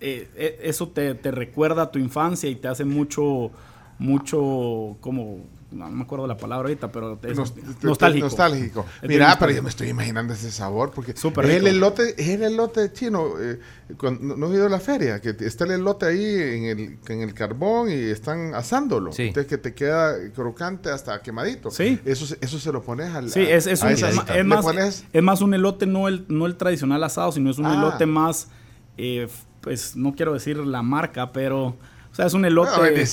eh, 0.00 0.60
eso 0.62 0.88
te, 0.88 1.14
te, 1.14 1.30
recuerda 1.30 1.82
a 1.82 1.90
tu 1.90 1.98
infancia 1.98 2.48
y 2.48 2.54
te 2.54 2.68
hace 2.68 2.86
mucho, 2.86 3.50
mucho 3.98 4.96
como 5.00 5.40
no, 5.70 5.88
me 5.90 6.02
acuerdo 6.02 6.26
la 6.26 6.36
palabra 6.36 6.68
ahorita, 6.68 6.92
pero 6.92 7.18
es 7.22 7.36
nostálgico. 7.82 8.26
nostálgico. 8.26 8.86
Mira, 9.02 9.36
pero 9.38 9.52
yo 9.52 9.62
me 9.62 9.68
estoy 9.68 9.88
imaginando 9.88 10.32
ese 10.32 10.50
sabor, 10.50 10.92
porque 10.92 11.12
es 11.12 11.24
el 11.24 11.66
elote, 11.66 12.14
es 12.16 12.28
el 12.28 12.42
elote 12.42 12.92
chino. 12.92 13.32
Eh, 13.40 13.58
no, 14.20 14.52
he 14.52 14.54
ido 14.54 14.66
a 14.66 14.68
la 14.68 14.78
feria, 14.78 15.20
que 15.20 15.34
está 15.40 15.64
el 15.64 15.72
elote 15.72 16.06
ahí 16.06 16.24
en 16.24 16.64
el, 16.64 16.98
en 17.08 17.20
el 17.20 17.34
carbón 17.34 17.90
y 17.90 17.94
están 17.94 18.54
asándolo. 18.54 19.10
Entonces 19.16 19.46
que 19.46 19.58
te 19.58 19.74
queda 19.74 20.14
crocante 20.32 20.90
hasta 20.90 21.20
quemadito. 21.20 21.70
Sí. 21.70 21.98
Eso, 22.04 22.36
eso 22.40 22.58
se 22.58 22.72
lo 22.72 22.82
pones 22.82 23.12
al. 23.12 23.30
Sí, 23.30 23.40
es, 23.40 23.66
es, 23.66 23.82
un, 23.82 23.88
es, 23.90 24.44
más, 24.44 25.04
es 25.12 25.22
más 25.22 25.40
un 25.40 25.54
elote, 25.54 25.86
no 25.86 26.06
el, 26.06 26.24
no 26.28 26.46
el 26.46 26.56
tradicional 26.56 27.02
asado, 27.02 27.32
sino 27.32 27.50
es 27.50 27.58
un 27.58 27.66
ah. 27.66 27.74
elote 27.74 28.06
más, 28.06 28.48
eh, 28.96 29.28
pues 29.60 29.96
no 29.96 30.14
quiero 30.14 30.32
decir 30.32 30.58
la 30.58 30.82
marca, 30.82 31.32
pero 31.32 31.76
o 32.16 32.20
sea, 32.20 32.24
es 32.24 32.32
un 32.32 32.46
elote. 32.46 33.04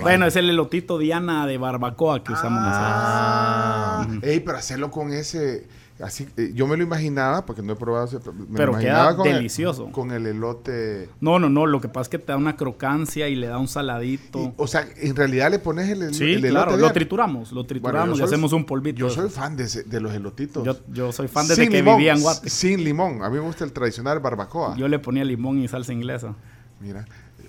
bueno, 0.00 0.26
es 0.26 0.34
el 0.34 0.50
elotito 0.50 0.98
Diana 0.98 1.46
de 1.46 1.56
barbacoa 1.56 2.24
que 2.24 2.32
usamos 2.32 2.62
ah, 2.64 4.08
ey, 4.22 4.40
pero 4.40 4.58
hacerlo 4.58 4.90
con 4.90 5.12
ese. 5.12 5.68
Así, 6.02 6.26
eh, 6.36 6.50
yo 6.52 6.66
me 6.66 6.76
lo 6.76 6.82
imaginaba, 6.82 7.46
porque 7.46 7.62
no 7.62 7.74
he 7.74 7.76
probado 7.76 8.06
ese, 8.06 8.18
me 8.32 8.56
Pero 8.56 8.76
queda 8.76 9.14
delicioso. 9.14 9.92
con 9.92 10.10
el 10.10 10.26
elote. 10.26 11.08
No, 11.20 11.38
no, 11.38 11.48
no. 11.48 11.66
Lo 11.66 11.80
que 11.80 11.86
pasa 11.86 12.02
es 12.02 12.08
que 12.08 12.18
te 12.18 12.32
da 12.32 12.36
una 12.36 12.56
crocancia 12.56 13.28
y 13.28 13.36
le 13.36 13.46
da 13.46 13.58
un 13.58 13.68
saladito. 13.68 14.52
o 14.56 14.66
sea, 14.66 14.84
en 14.96 15.14
realidad 15.14 15.52
le 15.52 15.60
pones 15.60 15.88
el, 15.88 16.12
sí, 16.12 16.32
elote. 16.32 16.48
claro, 16.50 16.76
lo 16.76 16.92
trituramos. 16.92 17.52
Lo 17.52 17.64
trituramos 17.64 18.18
y 18.18 18.22
hacemos 18.24 18.52
un 18.52 18.64
polvito. 18.64 18.98
Yo 18.98 19.10
soy 19.10 19.30
fan 19.30 19.56
de, 19.56 19.68
de 19.68 20.00
los 20.00 20.12
elotitos. 20.12 20.64
Yo, 20.64 20.76
yo 20.92 21.12
soy 21.12 21.28
fan 21.28 21.46
desde 21.46 21.68
que 21.68 21.82
vivía 21.82 22.14
en 22.14 22.20
Guate. 22.20 22.50
Sin 22.50 22.82
limón. 22.82 23.22
A 23.22 23.30
mí 23.30 23.36
me 23.36 23.42
gusta 23.42 23.64
el 23.64 23.72
tradicional 23.72 24.18
barbacoa. 24.18 24.76
Yo 24.76 24.88
le 24.88 24.98
ponía 24.98 25.22
limón 25.22 25.60
y 25.60 25.68
salsa 25.68 25.92
inglesa. 25.92 26.34
Mira. 26.80 27.06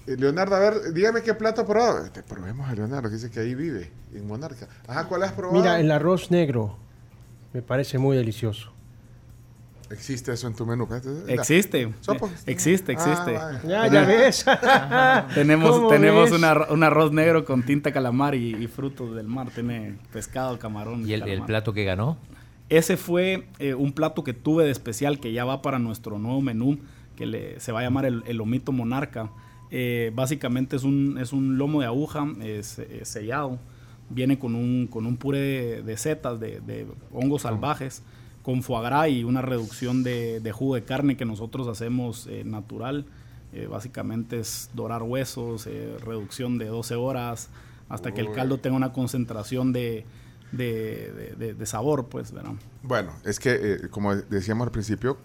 Eh, 0.08 0.16
Leonardo, 0.18 0.56
a 0.56 0.60
ver, 0.60 0.94
dígame 0.94 1.22
qué 1.22 1.34
plato 1.34 1.62
ha 1.62 1.66
probado. 1.66 2.10
Te 2.12 2.24
probemos 2.24 2.70
a 2.70 2.76
Leonardo, 2.76 3.10
que 3.10 3.16
dice 3.16 3.32
que 3.32 3.40
ahí 3.40 3.56
vive, 3.56 3.92
en 4.14 4.28
Monarca. 4.28 4.68
Ajá, 4.88 5.08
¿cuál 5.08 5.24
has 5.24 5.32
probado? 5.32 5.60
Mira, 5.60 5.80
el 5.80 5.92
arroz 5.92 6.32
negro. 6.32 6.78
Me 7.54 7.62
parece 7.62 7.98
muy 7.98 8.18
delicioso. 8.18 8.76
¿Existe 9.90 10.34
eso 10.34 10.48
en 10.48 10.56
tu 10.56 10.66
menú? 10.66 10.88
Existe. 11.28 11.94
Existe, 12.48 12.92
existe. 12.92 13.38
Ah, 13.38 13.62
ya, 13.64 13.88
ya 13.88 14.04
ves. 14.04 14.46
tenemos 15.36 15.90
tenemos 15.90 16.32
un 16.32 16.84
arroz 16.84 17.12
negro 17.12 17.46
con 17.46 17.64
tinta 17.64 17.92
calamar 17.92 18.36
y, 18.36 18.68
frutos 18.68 19.16
del 19.16 19.28
mar. 19.28 19.50
Tiene 19.54 19.98
pescado, 20.12 20.58
camarón. 20.58 21.08
¿Y, 21.08 21.14
el, 21.14 21.44
plato 21.44 21.74
que 21.74 21.84
ganó? 21.84 22.18
Ese 22.70 22.98
fue 22.98 23.48
eh, 23.60 23.76
un 23.76 23.94
plato 23.94 24.24
que 24.24 24.34
tuve 24.34 24.66
de 24.66 24.72
especial 24.72 25.20
que 25.20 25.32
ya 25.32 25.46
va 25.46 25.62
para 25.62 25.78
nuestro 25.78 26.18
nuevo 26.18 26.42
menú, 26.42 26.80
que 27.16 27.28
le, 27.28 27.60
se 27.60 27.72
va 27.72 27.82
a 27.82 27.84
llamar 27.84 28.06
el, 28.06 28.24
el 28.26 28.38
lomito 28.38 28.72
monarca. 28.72 29.30
Eh, 29.72 30.12
básicamente 30.14 30.76
es 30.76 30.84
un, 30.84 31.18
es 31.18 31.34
un 31.34 31.58
lomo 31.58 31.82
de 31.82 31.88
aguja 31.88 32.26
es, 32.42 32.82
sellado. 33.04 33.60
Viene 34.10 34.38
con 34.38 34.54
un, 34.56 34.88
con 34.88 35.06
un 35.06 35.18
puré 35.18 35.82
de, 35.82 35.98
setas, 35.98 36.40
de, 36.40 36.88
hongos 37.12 37.42
salvajes, 37.42 38.04
con 38.44 38.62
foie 38.62 38.84
gras 38.84 39.10
y 39.10 39.24
una 39.24 39.42
reducción 39.42 40.04
de, 40.04 40.52
jugo 40.54 40.76
de 40.76 40.84
carne 40.84 41.18
que 41.18 41.26
nosotros 41.26 41.68
hacemos 41.68 42.28
eh, 42.28 42.44
natural. 42.46 43.06
Eh, 43.54 43.68
básicamente 43.68 44.40
es 44.40 44.70
dorar 44.74 45.02
huesos, 45.02 45.68
reducción 46.04 46.58
de 46.58 46.66
12 46.66 46.96
horas, 46.96 47.50
hasta 47.90 48.14
que 48.14 48.22
el 48.22 48.32
caldo 48.32 48.60
tenga 48.60 48.76
una 48.76 48.92
concentración 48.92 49.72
de, 49.72 50.06
de, 50.52 51.66
sabor, 51.66 52.08
pues, 52.08 52.34
Bueno, 52.84 53.14
es 53.24 53.40
que, 53.40 53.88
como 53.90 54.16
decíamos 54.16 54.68
al 54.68 54.72
principio, 54.72 55.18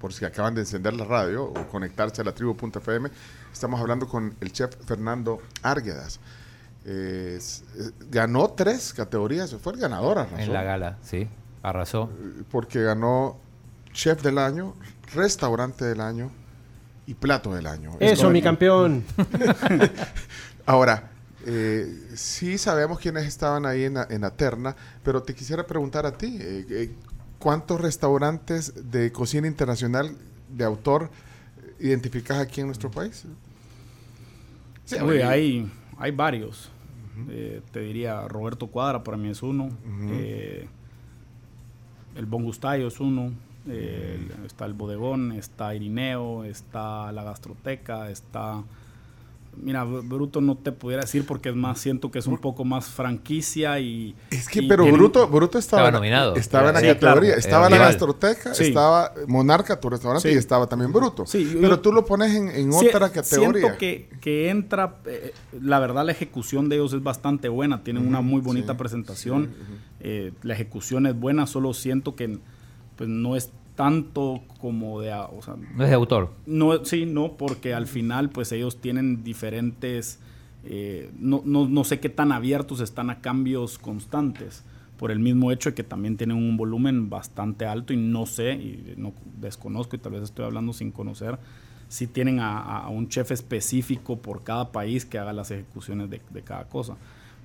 por 0.00 0.12
si 0.12 0.24
acaban 0.24 0.54
de 0.54 0.60
encender 0.60 0.94
la 0.94 1.04
radio 1.04 1.44
o 1.44 1.68
conectarse 1.68 2.22
a 2.22 2.24
la 2.24 2.32
tribu.fm, 2.32 3.10
estamos 3.52 3.80
hablando 3.80 4.06
con 4.06 4.34
el 4.40 4.52
chef 4.52 4.74
Fernando 4.84 5.40
Arguedas. 5.62 6.20
ganó 8.10 8.50
tres 8.50 8.92
categorías, 8.92 9.54
fue 9.56 9.72
el 9.74 9.80
ganador, 9.80 10.18
arrasó. 10.18 10.42
En 10.42 10.52
la 10.52 10.62
gala, 10.62 10.98
sí, 11.02 11.28
arrasó. 11.62 12.10
Eh, 12.12 12.42
porque 12.50 12.82
ganó 12.82 13.38
chef 13.92 14.22
del 14.22 14.38
año, 14.38 14.74
restaurante 15.14 15.84
del 15.84 16.00
año 16.00 16.30
y 17.06 17.14
plato 17.14 17.54
del 17.54 17.66
año. 17.66 17.92
Eso, 18.00 18.30
mi 18.30 18.42
campeón. 18.42 19.04
Ahora, 20.66 21.10
eh, 21.46 22.08
sí 22.14 22.58
sabemos 22.58 22.98
quiénes 22.98 23.24
estaban 23.24 23.66
ahí 23.66 23.84
en 23.84 23.94
la, 23.94 24.30
terna, 24.30 24.74
pero 25.02 25.22
te 25.22 25.34
quisiera 25.34 25.64
preguntar 25.64 26.04
a 26.04 26.12
ti, 26.12 26.36
eh, 26.40 26.94
¿cuántos 27.38 27.80
restaurantes 27.80 28.90
de 28.90 29.12
cocina 29.12 29.46
internacional 29.46 30.16
de 30.48 30.64
autor 30.64 31.10
identificas 31.80 32.38
aquí 32.38 32.60
en 32.60 32.66
nuestro 32.66 32.90
país? 32.90 33.24
Sí, 34.84 34.96
hay, 34.96 35.70
hay 35.98 36.10
varios. 36.12 36.70
Eh, 37.28 37.62
te 37.72 37.80
diría 37.80 38.28
Roberto 38.28 38.66
Cuadra, 38.66 39.02
para 39.02 39.16
mí 39.16 39.28
es 39.28 39.42
uno. 39.42 39.70
Eh, 40.10 40.68
el 42.14 42.26
Bon 42.26 42.44
Gustayo 42.44 42.88
es 42.88 43.00
uno. 43.00 43.32
Eh, 43.68 44.28
está 44.44 44.64
el 44.64 44.74
Bodegón, 44.74 45.32
está 45.32 45.74
Irineo, 45.74 46.44
está 46.44 47.10
la 47.10 47.24
Gastroteca, 47.24 48.10
está 48.10 48.62
Mira, 49.56 49.84
Bruto 49.84 50.40
no 50.40 50.56
te 50.56 50.72
pudiera 50.72 51.02
decir 51.02 51.24
porque 51.26 51.48
es 51.48 51.54
más, 51.54 51.80
siento 51.80 52.10
que 52.10 52.18
es 52.18 52.26
un 52.26 52.38
poco 52.38 52.64
más 52.64 52.86
franquicia 52.86 53.78
y... 53.80 54.14
Es 54.30 54.48
que, 54.48 54.62
pero 54.62 54.84
Bruto, 54.90 55.26
Bruto 55.28 55.58
estaba, 55.58 55.90
nominado. 55.90 56.36
Estaba 56.36 56.68
en 56.68 56.74
la 56.74 56.82
categoría. 56.82 57.34
estaba 57.34 57.70
la 57.70 57.78
gastroteca, 57.78 58.52
estaba 58.52 59.12
Monarca, 59.26 59.80
tu 59.80 59.88
restaurante, 59.88 60.32
y 60.32 60.36
estaba 60.36 60.66
también 60.66 60.92
Bruto. 60.92 61.24
pero 61.60 61.80
tú 61.80 61.92
lo 61.92 62.04
pones 62.04 62.34
en, 62.34 62.72
otra 62.72 63.10
categoría. 63.10 63.60
Siento 63.60 63.78
que, 63.78 64.08
que 64.20 64.50
entra, 64.50 64.96
eh, 65.06 65.32
la 65.60 65.78
verdad 65.78 66.04
la 66.04 66.12
ejecución 66.12 66.68
de 66.68 66.76
ellos 66.76 66.92
es 66.92 67.02
bastante 67.02 67.48
buena, 67.48 67.82
tienen 67.82 68.06
una 68.06 68.20
muy 68.20 68.40
bonita 68.40 68.76
presentación, 68.76 69.50
eh, 70.00 70.32
la 70.42 70.54
ejecución 70.54 71.06
es 71.06 71.18
buena, 71.18 71.46
solo 71.46 71.74
siento 71.74 72.14
que 72.14 72.38
pues, 72.96 73.08
no 73.08 73.36
es 73.36 73.50
tanto 73.76 74.42
como 74.60 75.00
de... 75.00 75.12
O 75.12 75.40
sea, 75.42 75.54
no 75.54 75.84
es 75.84 75.90
de 75.90 75.94
autor. 75.94 76.32
No, 76.46 76.84
sí, 76.84 77.06
no, 77.06 77.36
porque 77.36 77.74
al 77.74 77.86
final 77.86 78.30
pues 78.30 78.50
ellos 78.50 78.80
tienen 78.80 79.22
diferentes... 79.22 80.18
Eh, 80.64 81.12
no, 81.16 81.42
no, 81.44 81.68
no, 81.68 81.84
sé 81.84 82.00
qué 82.00 82.08
tan 82.08 82.32
abiertos 82.32 82.80
están 82.80 83.08
a 83.10 83.20
cambios 83.20 83.78
constantes, 83.78 84.64
por 84.98 85.12
el 85.12 85.20
mismo 85.20 85.52
hecho 85.52 85.70
de 85.70 85.74
que 85.76 85.84
también 85.84 86.16
tienen 86.16 86.36
un 86.36 86.56
volumen 86.56 87.08
bastante 87.08 87.66
alto 87.66 87.92
y 87.92 87.96
no 87.96 88.26
sé, 88.26 88.54
y 88.54 88.94
no 88.96 89.12
desconozco 89.40 89.94
y 89.94 90.00
tal 90.00 90.12
vez 90.12 90.22
estoy 90.22 90.44
hablando 90.44 90.72
sin 90.72 90.90
conocer, 90.90 91.38
si 91.88 92.08
tienen 92.08 92.40
a, 92.40 92.88
un 92.88 93.08
chef 93.08 93.30
específico 93.30 94.18
por 94.18 94.42
cada 94.42 94.72
país 94.72 95.04
que 95.04 95.18
haga 95.18 95.32
las 95.32 95.52
ejecuciones 95.52 96.10
de, 96.10 96.42
cada 96.42 96.64
cosa. 96.64 96.96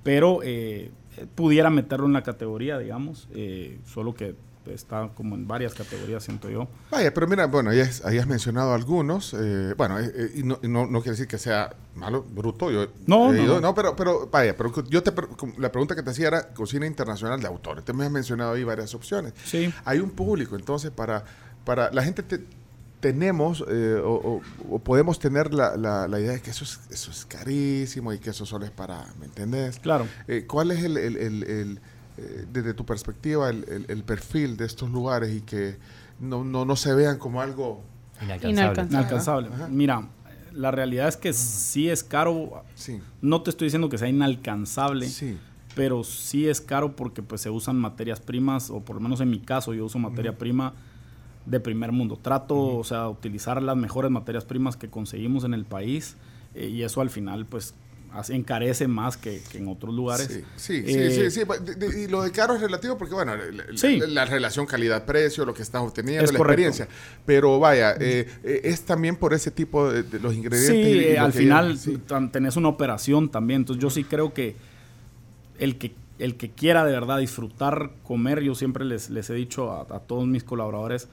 Pero 0.02 0.40
eh, 0.42 0.90
pudiera 1.36 1.70
meterlo 1.70 2.06
en 2.06 2.14
la 2.14 2.24
categoría, 2.24 2.76
digamos, 2.78 3.28
eh, 3.34 3.78
solo 3.84 4.14
que 4.14 4.34
está 4.66 5.10
como 5.14 5.34
en 5.34 5.46
varias 5.46 5.74
categorías, 5.74 6.22
siento 6.22 6.48
yo. 6.48 6.68
Vaya, 6.90 7.12
pero 7.12 7.26
mira, 7.26 7.46
bueno, 7.46 7.70
ahí, 7.70 7.80
has 7.80 8.26
mencionado 8.26 8.72
algunos. 8.74 9.34
Eh, 9.34 9.74
bueno, 9.76 9.98
eh, 9.98 10.12
eh, 10.14 10.30
y 10.36 10.42
no, 10.42 10.58
no, 10.62 10.88
quiere 11.00 11.12
decir 11.12 11.26
que 11.26 11.38
sea 11.38 11.74
malo, 11.94 12.22
bruto. 12.22 12.70
Yo 12.70 12.88
no, 13.06 13.32
no, 13.32 13.60
no. 13.60 13.74
pero, 13.74 13.96
pero 13.96 14.28
vaya, 14.30 14.56
pero 14.56 14.72
yo 14.88 15.02
te, 15.02 15.12
la 15.58 15.72
pregunta 15.72 15.94
que 15.94 16.02
te 16.02 16.10
hacía 16.10 16.28
era 16.28 16.48
cocina 16.54 16.86
internacional 16.86 17.40
de 17.40 17.46
autores. 17.46 17.84
Te 17.84 17.92
me 17.92 18.04
has 18.04 18.10
mencionado 18.10 18.52
ahí 18.52 18.64
varias 18.64 18.94
opciones. 18.94 19.32
Sí. 19.44 19.72
Hay 19.84 19.98
un 19.98 20.10
público, 20.10 20.56
entonces, 20.56 20.90
para, 20.90 21.24
para 21.64 21.90
la 21.90 22.02
gente 22.02 22.22
te, 22.22 22.44
tenemos 23.00 23.64
eh, 23.68 24.00
o, 24.02 24.40
podemos 24.84 25.18
tener 25.18 25.52
la, 25.52 25.76
la, 25.76 26.20
idea 26.20 26.32
de 26.32 26.40
que 26.40 26.50
eso 26.50 26.62
es, 26.64 26.80
eso 26.88 27.10
es 27.10 27.26
carísimo 27.26 28.12
y 28.12 28.18
que 28.18 28.30
eso 28.30 28.46
solo 28.46 28.64
es 28.64 28.70
para, 28.70 29.06
¿me 29.18 29.26
entendés? 29.26 29.80
Claro. 29.80 30.06
¿Cuál 30.46 30.70
es 30.70 30.84
el, 30.84 30.96
el, 30.96 31.16
el, 31.16 31.80
eh, 32.18 32.46
desde 32.52 32.74
tu 32.74 32.84
perspectiva 32.84 33.50
el, 33.50 34.02
perfil 34.04 34.56
de 34.56 34.66
estos 34.66 34.90
lugares 34.90 35.34
y 35.34 35.40
que 35.40 35.76
no, 36.20 36.44
no, 36.44 36.64
no 36.64 36.76
se 36.76 36.94
vean 36.94 37.18
como 37.18 37.40
algo 37.40 37.82
inalcanzable? 38.22 38.82
Inalcanzable. 38.82 39.48
Mira, 39.70 40.08
la 40.52 40.70
realidad 40.70 41.08
es 41.08 41.16
que 41.16 41.32
sí 41.32 41.88
es 41.88 42.04
caro. 42.04 42.64
Sí. 42.74 43.00
No 43.20 43.42
te 43.42 43.50
estoy 43.50 43.66
diciendo 43.66 43.88
que 43.88 43.98
sea 43.98 44.08
inalcanzable. 44.08 45.08
Sí 45.08 45.38
pero 45.74 46.04
sí 46.04 46.48
es 46.48 46.60
caro 46.60 46.96
porque 46.96 47.22
pues 47.22 47.40
se 47.40 47.50
usan 47.50 47.76
materias 47.76 48.20
primas, 48.20 48.70
o 48.70 48.80
por 48.80 48.96
lo 48.96 49.00
menos 49.00 49.20
en 49.20 49.30
mi 49.30 49.40
caso 49.40 49.74
yo 49.74 49.86
uso 49.86 49.98
materia 49.98 50.36
prima 50.36 50.74
de 51.46 51.60
primer 51.60 51.92
mundo. 51.92 52.18
Trato, 52.20 52.76
o 52.76 52.84
sea, 52.84 53.08
utilizar 53.08 53.62
las 53.62 53.76
mejores 53.76 54.10
materias 54.10 54.44
primas 54.44 54.76
que 54.76 54.88
conseguimos 54.88 55.44
en 55.44 55.54
el 55.54 55.64
país 55.64 56.16
eh, 56.54 56.68
y 56.68 56.82
eso 56.82 57.00
al 57.00 57.10
final 57.10 57.46
pues 57.46 57.74
encarece 58.28 58.88
más 58.88 59.16
que, 59.16 59.42
en 59.54 59.68
otros 59.68 59.94
lugares. 59.94 60.28
Sí, 60.28 60.42
sí, 60.56 61.10
sí, 61.10 61.30
sí, 61.30 61.40
eh, 61.40 62.04
Y 62.04 62.08
lo 62.08 62.22
de 62.22 62.30
caro 62.30 62.54
es 62.54 62.60
relativo 62.60 62.98
porque, 62.98 63.14
bueno, 63.14 63.32
la, 63.36 64.24
relación 64.24 64.66
calidad-precio, 64.66 65.44
lo 65.44 65.54
que 65.54 65.62
estás 65.62 65.82
obteniendo, 65.82 66.30
la 66.30 66.38
experiencia. 66.38 66.88
Pero 67.24 67.58
vaya, 67.58 67.94
eh, 67.98 68.60
es 68.64 68.82
también 68.82 69.16
por 69.16 69.34
ese 69.34 69.50
tipo 69.50 69.90
de, 69.90 70.18
los 70.20 70.34
ingredientes. 70.34 71.12
Sí, 71.12 71.16
al 71.16 71.32
final 71.32 71.78
tenés 72.30 72.56
una 72.56 72.68
operación 72.68 73.30
también. 73.30 73.62
Entonces 73.62 73.82
yo 73.82 73.90
sí 73.90 74.04
creo 74.04 74.34
que 74.34 74.56
el 75.58 75.78
que, 75.78 75.94
el 76.18 76.36
que 76.36 76.50
quiera 76.50 76.84
de 76.84 76.92
verdad 76.92 77.18
disfrutar 77.18 77.92
comer, 78.02 78.42
yo 78.42 78.54
siempre 78.54 78.84
les, 78.84 79.10
les 79.10 79.30
he 79.30 79.34
dicho 79.34 79.72
a, 79.72 80.00
todos 80.00 80.26
mis 80.26 80.44
colaboradores, 80.44 81.08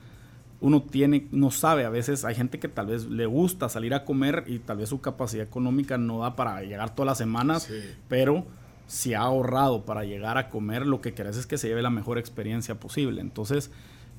uno 0.62 0.82
tiene, 0.84 1.28
no 1.32 1.51
sabe, 1.51 1.86
a 1.86 1.89
veces 1.89 2.26
hay 2.26 2.36
gente 2.36 2.60
que 2.60 2.68
tal 2.68 2.88
vez 2.88 3.05
le 3.05 3.26
gusta 3.26 3.70
salir 3.70 3.93
a 3.93 4.03
comer 4.03 4.43
y 4.47 4.60
tal 4.60 4.78
vez 4.78 4.89
su 4.89 4.99
capacidad 4.99 5.45
económica 5.45 5.97
no 5.97 6.20
da 6.20 6.36
para 6.36 6.62
llegar 6.62 6.93
todas 6.95 7.07
las 7.07 7.18
semanas, 7.18 7.70
pero 8.07 8.45
si 8.88 9.14
ha 9.14 9.22
ahorrado 9.22 9.86
para 9.86 10.03
llegar 10.03 10.38
a 10.38 10.49
comer, 10.49 10.86
lo 10.86 10.99
que 10.99 11.14
querés 11.14 11.38
es 11.38 11.45
que 11.45 11.57
se 11.57 11.68
lleve 11.68 11.82
la 11.82 11.89
mejor 11.91 12.18
experiencia 12.18 12.76
posible. 12.76 13.22
Entonces, 13.22 13.72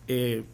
eh, 0.09 0.45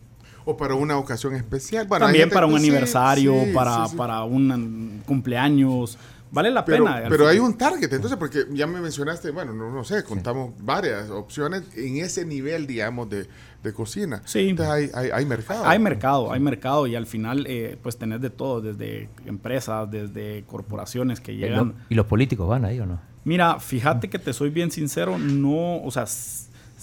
o 0.45 0.57
para 0.57 0.75
una 0.75 0.97
ocasión 0.97 1.35
especial. 1.35 1.87
también 1.89 2.31
para 2.31 2.47
un 2.47 2.57
aniversario, 2.57 3.35
para, 3.53 3.87
para 3.89 4.23
un 4.25 5.03
cumpleaños. 5.05 5.99
Vale 6.31 6.51
la 6.51 6.65
pena. 6.65 7.05
Pero 7.09 7.29
hay 7.29 7.39
un 7.39 7.57
target, 7.57 7.93
entonces, 7.93 8.19
porque 8.19 8.47
ya 8.51 8.67
me 8.67 8.81
mencionaste, 8.81 9.31
bueno, 9.31 9.53
no, 9.53 9.71
no 9.71 9.85
sé, 9.85 10.03
contamos 10.05 10.55
varias 10.59 11.11
opciones 11.11 11.63
en 11.77 11.99
ese 11.99 12.25
nivel, 12.25 12.67
digamos, 12.67 13.09
de, 13.11 13.29
cocina. 13.73 14.23
Sí. 14.25 14.49
Entonces 14.49 14.95
hay, 14.95 15.11
hay, 15.11 15.25
mercado. 15.25 15.67
Hay 15.67 15.79
mercado, 15.79 16.33
hay 16.33 16.41
mercado 16.41 16.87
y 16.87 16.95
al 16.95 17.07
final, 17.07 17.47
eh, 17.49 17.79
pues 17.83 17.97
tenés 17.97 18.21
de 18.21 18.31
todo, 18.31 18.61
desde 18.61 19.09
empresas, 19.25 19.91
desde 19.91 20.45
corporaciones 20.45 21.21
que 21.21 21.37
llegan. 21.37 21.75
¿Y 21.89 21.95
los 21.95 22.07
políticos 22.07 22.49
van 22.49 22.65
ahí 22.65 22.81
o 22.81 22.87
no? 22.87 23.01
Mira, 23.25 23.59
fíjate 23.59 24.09
que 24.09 24.19
te 24.19 24.33
soy 24.33 24.51
bien 24.51 24.71
sincero, 24.71 25.19
no, 25.19 25.83
o 25.83 25.91
sea, 25.91 26.05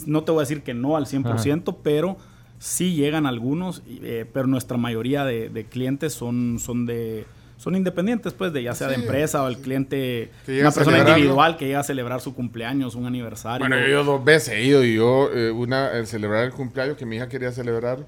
no 0.05 0.23
te 0.23 0.31
voy 0.31 0.39
a 0.39 0.43
decir 0.43 0.61
que 0.61 0.73
no 0.73 0.97
al 0.97 1.05
100%, 1.05 1.77
pero 1.81 2.17
sí 2.59 2.95
llegan 2.95 3.25
algunos, 3.25 3.81
eh, 3.87 4.25
pero 4.33 4.47
nuestra 4.47 4.77
mayoría 4.77 5.23
de, 5.23 5.49
de 5.49 5.65
clientes 5.65 6.13
son, 6.13 6.59
son 6.59 6.85
de 6.85 7.25
son 7.63 7.75
independientes, 7.77 8.33
pues, 8.33 8.51
de 8.51 8.61
ya 8.61 8.75
sea 8.75 8.89
de 8.89 8.95
empresa 8.95 9.41
o 9.41 9.47
el 9.47 9.57
cliente, 9.57 10.31
una 10.49 10.69
persona 10.69 10.99
individual 10.99 11.55
que 11.55 11.65
llega 11.65 11.79
a 11.79 11.83
celebrar 11.83 12.19
su 12.19 12.35
cumpleaños, 12.35 12.93
un 12.95 13.05
aniversario. 13.05 13.65
Bueno, 13.65 13.87
yo 13.87 14.03
dos 14.03 14.21
veces 14.21 14.55
he 14.55 14.63
ido 14.63 14.83
y 14.83 14.95
yo, 14.95 15.29
eh, 15.33 15.49
una, 15.49 15.91
el 15.91 16.05
celebrar 16.05 16.43
el 16.43 16.51
cumpleaños 16.51 16.97
que 16.97 17.05
mi 17.05 17.15
hija 17.15 17.29
quería 17.29 17.53
celebrar, 17.53 17.99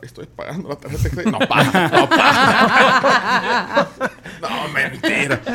estoy 0.00 0.24
pagando 0.34 0.70
la 0.70 0.76
tarjeta 0.76 1.02
de 1.02 1.10
crédito. 1.10 1.38
No 1.38 1.46
paga, 1.46 1.88
no 1.92 2.08
paga. 2.08 3.88
no, 4.48 4.68
mentira. 4.68 5.40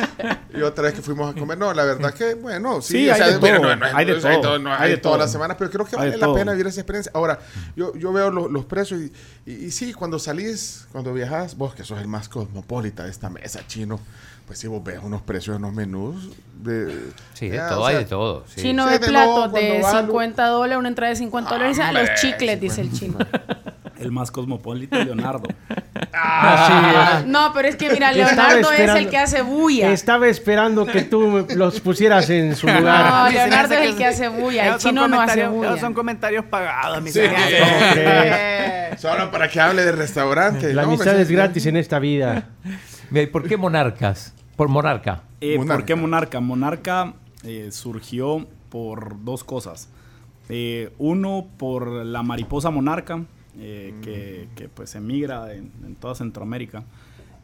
Y 0.52 0.62
otra 0.62 0.84
vez 0.84 0.94
que 0.94 1.00
fuimos 1.00 1.34
a 1.34 1.38
comer, 1.38 1.56
no, 1.56 1.72
la 1.72 1.84
verdad 1.84 2.12
que, 2.12 2.34
bueno, 2.34 2.82
sí, 2.82 3.08
hay, 3.08 3.34
de 3.34 3.38
todo, 3.38 3.68
hay, 3.94 4.04
de 4.04 4.14
todo, 4.16 4.72
hay, 4.72 4.90
de 4.90 4.96
todas 4.96 5.18
las 5.20 5.30
semanas, 5.30 5.56
pero 5.56 5.70
creo 5.70 5.86
que 5.86 5.94
vale 5.94 6.16
la 6.16 6.34
pena 6.34 6.52
vivir 6.52 6.66
esa 6.66 6.80
experiencia. 6.80 7.12
Ahora, 7.14 7.38
yo, 7.76 7.94
yo 7.94 8.12
veo 8.12 8.30
los 8.30 8.64
precios 8.64 9.00
y, 9.00 9.12
y, 9.50 9.70
sí, 9.70 9.92
cuando 9.92 10.18
salís, 10.18 10.88
cuando 10.90 11.12
viajas, 11.12 11.56
vos 11.56 11.74
que 11.74 11.84
sos 11.84 12.00
el 12.00 12.08
más 12.08 12.28
cosmopolita 12.28 13.04
de 13.04 13.10
esta 13.10 13.30
mesa 13.30 13.60
chino, 13.68 14.00
pues 14.50 14.58
sí, 14.58 14.66
vos 14.66 14.82
ves 14.82 14.98
unos 15.00 15.22
precios 15.22 15.54
en 15.54 15.62
los 15.62 15.72
menús 15.72 16.30
de... 16.60 17.12
Sí, 17.34 17.48
de 17.48 17.58
todo, 17.58 17.86
hay 17.86 17.98
de 17.98 18.04
todo. 18.04 18.44
Sí. 18.48 18.62
Chino 18.62 18.84
de, 18.86 18.98
plato 18.98 19.46
de 19.48 19.84
50 19.84 20.46
dólares, 20.46 20.78
una 20.78 20.88
entrada 20.88 21.10
de 21.10 21.16
50 21.16 21.50
dólares, 21.50 21.78
a 21.78 21.92
los 21.92 22.10
chicles, 22.20 22.60
dice 22.60 22.80
el 22.80 22.92
chino. 22.92 23.18
El 24.00 24.10
más 24.12 24.30
cosmopolita, 24.30 25.04
Leonardo. 25.04 25.48
Ah, 26.12 27.22
no, 27.24 27.52
pero 27.54 27.68
es 27.68 27.76
que 27.76 27.88
mira, 27.90 28.12
Leonardo 28.12 28.72
es 28.72 28.90
el 28.90 29.08
que 29.08 29.16
hace 29.16 29.42
bulla. 29.42 29.92
Estaba 29.92 30.28
esperando 30.28 30.84
que 30.84 31.02
tú 31.02 31.46
los 31.54 31.80
pusieras 31.80 32.28
en 32.30 32.56
su 32.56 32.66
lugar. 32.66 33.10
No, 33.10 33.30
Leonardo 33.30 33.74
es 33.74 33.90
el 33.90 33.96
que 33.96 34.06
hace 34.06 34.28
bulla. 34.28 34.74
El 34.74 34.78
chino 34.78 35.06
no 35.06 35.20
hace 35.20 35.46
bulla. 35.46 35.78
Son 35.78 35.94
comentarios 35.94 36.44
pagados, 36.46 37.00
mi 37.02 37.10
Solo 38.98 39.30
para 39.30 39.48
que 39.48 39.60
hable 39.60 39.84
de 39.84 39.92
restaurante. 39.92 40.74
La 40.74 40.82
amistad 40.82 41.18
es 41.18 41.30
gratis 41.30 41.66
en 41.66 41.76
esta 41.76 41.98
vida. 41.98 42.48
¿Por 43.32 43.48
qué 43.48 43.56
monarcas? 43.56 44.34
Por 44.56 44.68
monarca. 44.68 45.22
Eh, 45.40 45.56
¿Por 45.56 45.84
qué 45.84 45.94
monarca? 45.94 46.40
Monarca 46.40 47.14
eh, 47.44 47.68
surgió 47.70 48.46
por 48.68 49.24
dos 49.24 49.44
cosas. 49.44 49.88
Eh, 50.48 50.92
uno, 50.98 51.46
por 51.56 52.04
la 52.04 52.22
mariposa 52.22 52.70
monarca 52.70 53.20
eh, 53.58 54.48
que, 54.54 54.68
pues 54.68 54.94
emigra 54.94 55.52
en, 55.52 55.72
en, 55.84 55.94
toda 55.96 56.14
Centroamérica. 56.14 56.84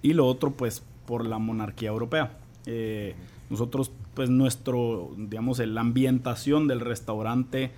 Y 0.02 0.12
lo 0.12 0.26
otro 0.26 0.52
pues 0.52 0.82
por 1.06 1.26
la 1.26 1.38
monarquía 1.38 1.88
europea. 1.88 2.38
Eh, 2.66 3.14
nosotros 3.50 3.92
pues 4.14 4.30
nuestro, 4.30 5.10
digamos, 5.16 5.58
la 5.58 5.80
ambientación 5.80 6.68
del 6.68 6.80
restaurante 6.80 7.70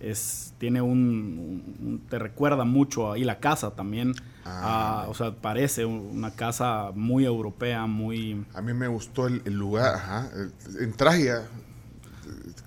es, 0.00 0.52
tiene 0.58 0.82
un, 0.82 2.02
te 2.10 2.18
recuerda 2.18 2.64
mucho 2.64 3.12
ahí 3.12 3.24
la 3.24 3.38
casa 3.38 3.70
también. 3.70 4.12
Ah, 4.44 5.06
o 5.08 5.14
sea, 5.14 5.34
parece 5.34 5.86
una 5.86 6.32
casa 6.32 6.90
muy 6.94 7.24
europea, 7.24 7.86
muy... 7.86 8.44
A 8.54 8.60
mí 8.60 8.74
me 8.74 8.88
gustó 8.88 9.28
el, 9.28 9.42
lugar, 9.46 9.94
ajá. 9.94 10.30
En 10.80 10.92
Tragia 10.92 11.44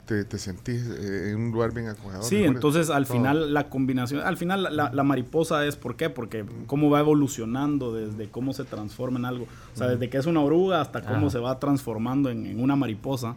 te, 0.07 0.37
sentís 0.37 0.87
eh, 0.87 1.31
en 1.31 1.37
un 1.37 1.51
lugar 1.51 1.73
bien 1.73 1.87
acogedor. 1.87 2.23
Sí, 2.23 2.43
entonces 2.43 2.89
al 2.89 3.05
final 3.05 3.53
la 3.53 3.69
combinación, 3.69 4.21
al 4.21 4.37
final 4.37 4.75
la, 4.75 5.03
mariposa 5.03 5.65
es 5.65 5.75
¿por 5.75 5.95
qué? 5.95 6.09
Porque 6.09 6.45
cómo 6.65 6.89
va 6.89 6.99
evolucionando 6.99 7.93
desde 7.93 8.29
cómo 8.29 8.53
se 8.53 8.63
transforma 8.63 9.19
en 9.19 9.25
algo. 9.25 9.45
O 9.73 9.77
sea, 9.77 9.87
desde 9.87 10.09
que 10.09 10.17
es 10.17 10.25
una 10.25 10.41
oruga 10.41 10.81
hasta 10.81 11.01
cómo 11.01 11.29
se 11.29 11.39
va 11.39 11.59
transformando 11.59 12.29
en, 12.29 12.59
una 12.59 12.75
mariposa. 12.75 13.35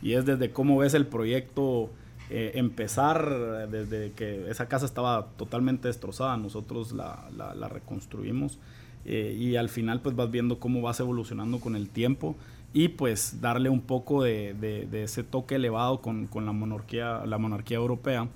Y 0.00 0.12
es 0.12 0.24
desde 0.24 0.50
cómo 0.50 0.78
ves 0.78 0.94
el 0.94 1.06
proyecto 1.06 1.90
eh, 2.30 2.52
empezar, 2.54 3.68
desde 3.68 4.12
que 4.12 4.48
esa 4.50 4.68
casa 4.68 4.86
estaba 4.86 5.26
totalmente 5.36 5.88
destrozada, 5.88 6.36
nosotros 6.36 6.92
la, 6.92 7.28
la, 7.36 7.68
reconstruimos. 7.68 8.58
Eh, 9.04 9.36
y 9.36 9.56
al 9.56 9.68
final 9.68 10.00
pues 10.00 10.14
vas 10.14 10.30
viendo 10.30 10.60
cómo 10.60 10.80
vas 10.80 11.00
evolucionando 11.00 11.58
con 11.58 11.74
el 11.74 11.88
tiempo 11.88 12.36
y 12.72 12.88
pues 12.88 13.40
darle 13.40 13.68
un 13.68 13.80
poco 13.80 14.22
de, 14.22 14.54
de, 14.54 15.02
ese 15.02 15.22
toque 15.22 15.56
elevado 15.56 16.00
con, 16.00 16.26
con, 16.26 16.46
la 16.46 16.52
monarquía, 16.52 17.24
la 17.26 17.38
monarquía 17.38 17.76
europea 17.76 18.28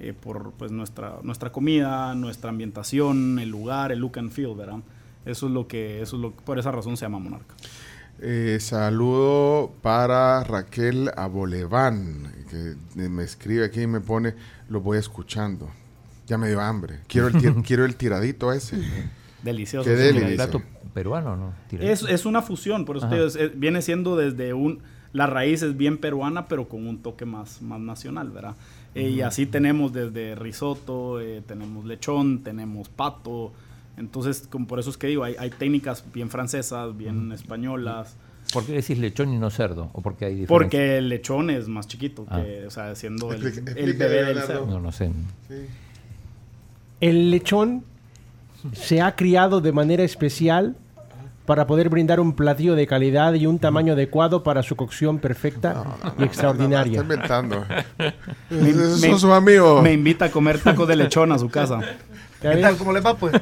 eh, 0.00 0.12
por 0.12 0.52
pues 0.52 0.72
nuestra, 0.72 1.18
nuestra 1.22 1.52
comida, 1.52 2.14
nuestra 2.14 2.50
ambientación, 2.50 3.38
el 3.38 3.50
lugar, 3.50 3.92
el 3.92 4.00
look 4.00 4.18
and 4.18 4.32
feel, 4.32 4.54
¿verdad? 4.56 4.80
Eso 5.24 5.46
es 5.46 5.52
lo 5.52 5.68
que, 5.68 6.02
eso 6.02 6.16
es 6.16 6.22
lo 6.22 6.32
por 6.32 6.58
esa 6.58 6.72
razón 6.72 6.96
se 6.96 7.04
llama 7.04 7.18
monarca. 7.18 7.54
Eh, 8.20 8.58
saludo 8.60 9.72
para 9.82 10.42
Raquel 10.44 11.10
Aboleván, 11.16 12.32
que 12.50 13.08
me 13.08 13.22
escribe 13.22 13.64
aquí 13.64 13.82
y 13.82 13.86
me 13.86 14.00
pone, 14.00 14.34
lo 14.68 14.80
voy 14.80 14.98
escuchando. 14.98 15.70
Ya 16.26 16.38
me 16.38 16.48
dio 16.48 16.60
hambre. 16.60 17.00
Quiero 17.06 17.28
el, 17.28 17.34
quiero 17.64 17.84
el 17.84 17.96
tiradito 17.96 18.52
ese. 18.52 18.78
Delicioso. 19.44 19.88
Qué 19.88 19.96
delicioso 19.96 20.62
peruano, 20.94 21.36
¿no? 21.36 21.54
Es, 21.78 22.02
es, 22.02 22.24
una 22.24 22.40
fusión, 22.40 22.84
por 22.84 22.96
eso 22.96 23.08
viene 23.54 23.82
siendo 23.82 24.16
desde 24.16 24.54
un... 24.54 24.80
La 25.12 25.26
raíz 25.28 25.62
es 25.62 25.76
bien 25.76 25.98
peruana, 25.98 26.48
pero 26.48 26.68
con 26.68 26.88
un 26.88 26.98
toque 26.98 27.24
más, 27.24 27.62
más 27.62 27.78
nacional, 27.78 28.30
¿verdad? 28.30 28.56
Eh, 28.96 29.10
y 29.10 29.20
así 29.20 29.46
tenemos 29.46 29.92
desde 29.92 30.34
risotto, 30.34 31.20
eh, 31.20 31.42
tenemos 31.46 31.84
lechón, 31.84 32.42
tenemos 32.42 32.88
pato. 32.88 33.52
Entonces, 33.96 34.48
como 34.50 34.66
por 34.66 34.80
eso 34.80 34.90
es 34.90 34.96
que 34.96 35.06
digo, 35.06 35.22
hay, 35.22 35.36
hay 35.38 35.50
técnicas 35.50 36.04
bien 36.12 36.30
francesas, 36.30 36.96
bien 36.96 37.30
españolas. 37.30 38.16
¿Por 38.52 38.66
qué 38.66 38.72
decís 38.72 38.98
lechón 38.98 39.32
y 39.32 39.38
no 39.38 39.50
cerdo? 39.50 39.90
¿O 39.92 40.00
porque 40.00 40.24
hay 40.24 40.46
Porque 40.46 40.98
el 40.98 41.08
lechón 41.08 41.50
es 41.50 41.68
más 41.68 41.86
chiquito, 41.86 42.24
que, 42.26 42.62
ah. 42.64 42.66
o 42.66 42.70
sea, 42.70 42.94
siendo 42.96 43.32
el, 43.32 43.42
bebé 43.94 44.24
del 44.24 44.40
cerdo. 44.40 44.66
No, 44.66 44.80
no 44.80 44.90
sé. 44.90 45.10
El 47.00 47.30
lechón 47.30 47.84
se 48.72 49.00
ha 49.00 49.14
criado 49.16 49.60
de 49.60 49.72
manera 49.72 50.02
especial 50.02 50.76
para 51.46 51.66
poder 51.66 51.90
brindar 51.90 52.20
un 52.20 52.32
platillo 52.34 52.74
de 52.74 52.86
calidad 52.86 53.34
y 53.34 53.46
un 53.46 53.58
tamaño 53.58 53.92
adecuado 53.92 54.42
para 54.42 54.62
su 54.62 54.76
cocción 54.76 55.18
perfecta 55.18 55.84
y 56.18 56.24
extraordinaria. 56.24 56.96
No, 56.98 57.02
inventando. 57.02 57.64
Son 58.98 59.18
sus 59.20 59.30
amigos. 59.30 59.82
Me 59.82 59.92
invita 59.92 60.26
a 60.26 60.30
comer 60.30 60.58
tacos 60.58 60.88
de 60.88 60.96
lechón 60.96 61.32
a 61.32 61.38
su 61.38 61.50
casa. 61.50 61.80
¿Qué 62.40 62.56
tal? 62.56 62.76
¿Cómo 62.76 62.92
le 62.92 63.00
va, 63.00 63.14
pues? 63.16 63.34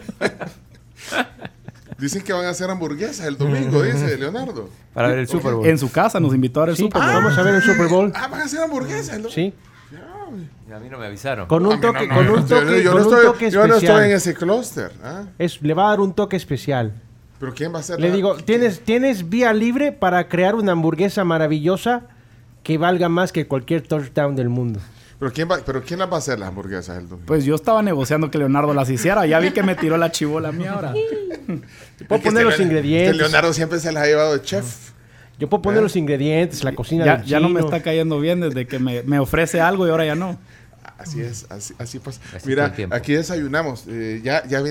Dicen 1.99 2.23
que 2.23 2.33
van 2.33 2.45
a 2.47 2.49
hacer 2.51 2.69
hamburguesas 2.69 3.27
el 3.27 3.37
domingo, 3.39 3.83
dice 3.83 4.17
Leonardo. 4.19 4.69
Para 4.93 5.09
ver 5.09 5.19
el 5.19 5.29
Super 5.29 5.55
Bowl. 5.55 5.67
En 5.67 5.79
su 5.79 5.91
casa 5.93 6.19
nos 6.19 6.35
invitó 6.35 6.61
a 6.61 6.65
ver 6.65 6.71
el 6.71 6.77
Sí, 6.77 6.83
Super 6.83 7.01
Bowl. 7.03 7.13
vamos 7.15 7.39
a 7.39 7.43
ver 7.43 7.55
el 7.55 7.63
Super 7.63 7.87
Bowl. 7.89 8.13
Ah, 8.17 8.27
van 8.29 8.41
a 8.41 8.45
hacer 8.45 8.61
hamburguesas 8.61 9.15
el 9.17 9.23
domingo. 9.23 9.31
Sí. 9.31 9.55
A 10.75 10.79
mí 10.79 10.89
no 10.89 10.99
me 10.99 11.07
avisaron. 11.07 11.47
Con 11.47 11.67
un 11.67 11.81
toque, 11.81 12.07
no, 12.07 12.15
con 12.15 12.29
un 12.31 12.47
yo- 12.49 12.61
toque, 12.61 12.83
yo 12.83 12.93
con 12.93 13.03
no 13.03 13.07
un 13.09 13.13
estoy- 13.15 13.27
toque 13.27 13.51
Yo 13.51 13.67
no 13.67 13.75
estoy 13.77 14.05
en 14.07 14.11
ese 14.13 14.35
clúster. 14.35 14.91
¿ah? 15.03 15.25
Es, 15.39 15.61
le 15.61 15.75
va 15.75 15.87
a 15.87 15.91
dar 15.91 16.01
un 16.01 16.15
toque 16.15 16.37
especial. 16.37 16.93
Pero 17.39 17.53
¿quién 17.55 17.73
va 17.73 17.79
a 17.79 17.81
hacer 17.81 18.01
Le 18.01 18.09
la- 18.09 18.15
digo, 18.15 18.37
tienes, 18.37 18.81
tienes 18.81 19.29
vía 19.29 19.53
libre 19.53 19.93
para 19.93 20.29
crear 20.29 20.55
una 20.55 20.73
hamburguesa 20.73 21.25
maravillosa 21.25 22.03
que 22.63 22.79
valga 22.79 23.09
más 23.09 23.33
que 23.33 23.47
cualquier 23.47 23.83
touchdown 23.83 24.35
del 24.37 24.49
mundo. 24.49 24.81
¿Pero 25.19 25.33
quién, 25.33 25.49
va, 25.51 25.59
pero 25.65 25.83
¿quién 25.83 25.99
las 26.01 26.11
va 26.11 26.17
a 26.17 26.19
hacer 26.19 26.39
las 26.39 26.49
hamburguesas 26.49 26.97
el 26.99 27.09
domingo? 27.09 27.27
Pues 27.27 27.45
yo 27.45 27.55
estaba 27.55 27.83
negociando 27.83 28.31
que 28.31 28.39
Leonardo 28.39 28.73
las 28.75 28.89
hiciera. 28.91 29.25
Ya 29.27 29.39
vi 29.41 29.51
que 29.53 29.63
me 29.63 29.75
tiró 29.77 29.97
la 29.97 30.11
chivola 30.11 30.49
a 30.49 30.53
mí 30.53 30.67
ahora. 30.67 30.93
Puedo 31.47 31.61
Es 32.19 32.23
que 32.23 32.29
poner 32.29 32.29
este 32.29 32.45
los 32.45 32.59
Le- 32.59 32.65
ingredientes. 32.65 33.11
este 33.13 33.23
Leonardo 33.23 33.53
siempre 33.53 33.79
se 33.79 33.93
las 33.93 34.03
ha 34.05 34.07
llevado 34.07 34.33
de 34.33 34.43
chef. 34.43 34.91
Yo 35.39 35.49
puedo 35.49 35.63
poner 35.63 35.83
los 35.83 35.97
ingredientes, 35.97 36.63
la 36.63 36.73
cocina 36.75 37.05
Ya, 37.05 37.17
del 37.17 37.27
ya 37.27 37.41
no 37.41 37.49
me 37.49 37.61
está 37.61 37.83
cayendo 37.83 38.21
bien 38.21 38.41
desde 38.41 38.67
que 38.67 38.79
me, 38.79 39.03
me 39.03 39.19
ofrece 39.19 39.61
algo 39.61 39.87
y 39.87 39.91
ahora 39.91 40.05
ya 40.07 40.15
no. 40.15 40.39
Así 40.99 41.21
es, 41.21 41.47
así, 41.51 41.75
así 41.79 41.99
pasa. 41.99 42.21
Así 42.29 42.39
todo 42.55 42.69
Mira, 42.73 42.75
aquí 42.91 43.13
desayunamos. 43.15 43.85
eh, 43.89 44.21
ya, 44.23 44.47
ya. 44.47 44.63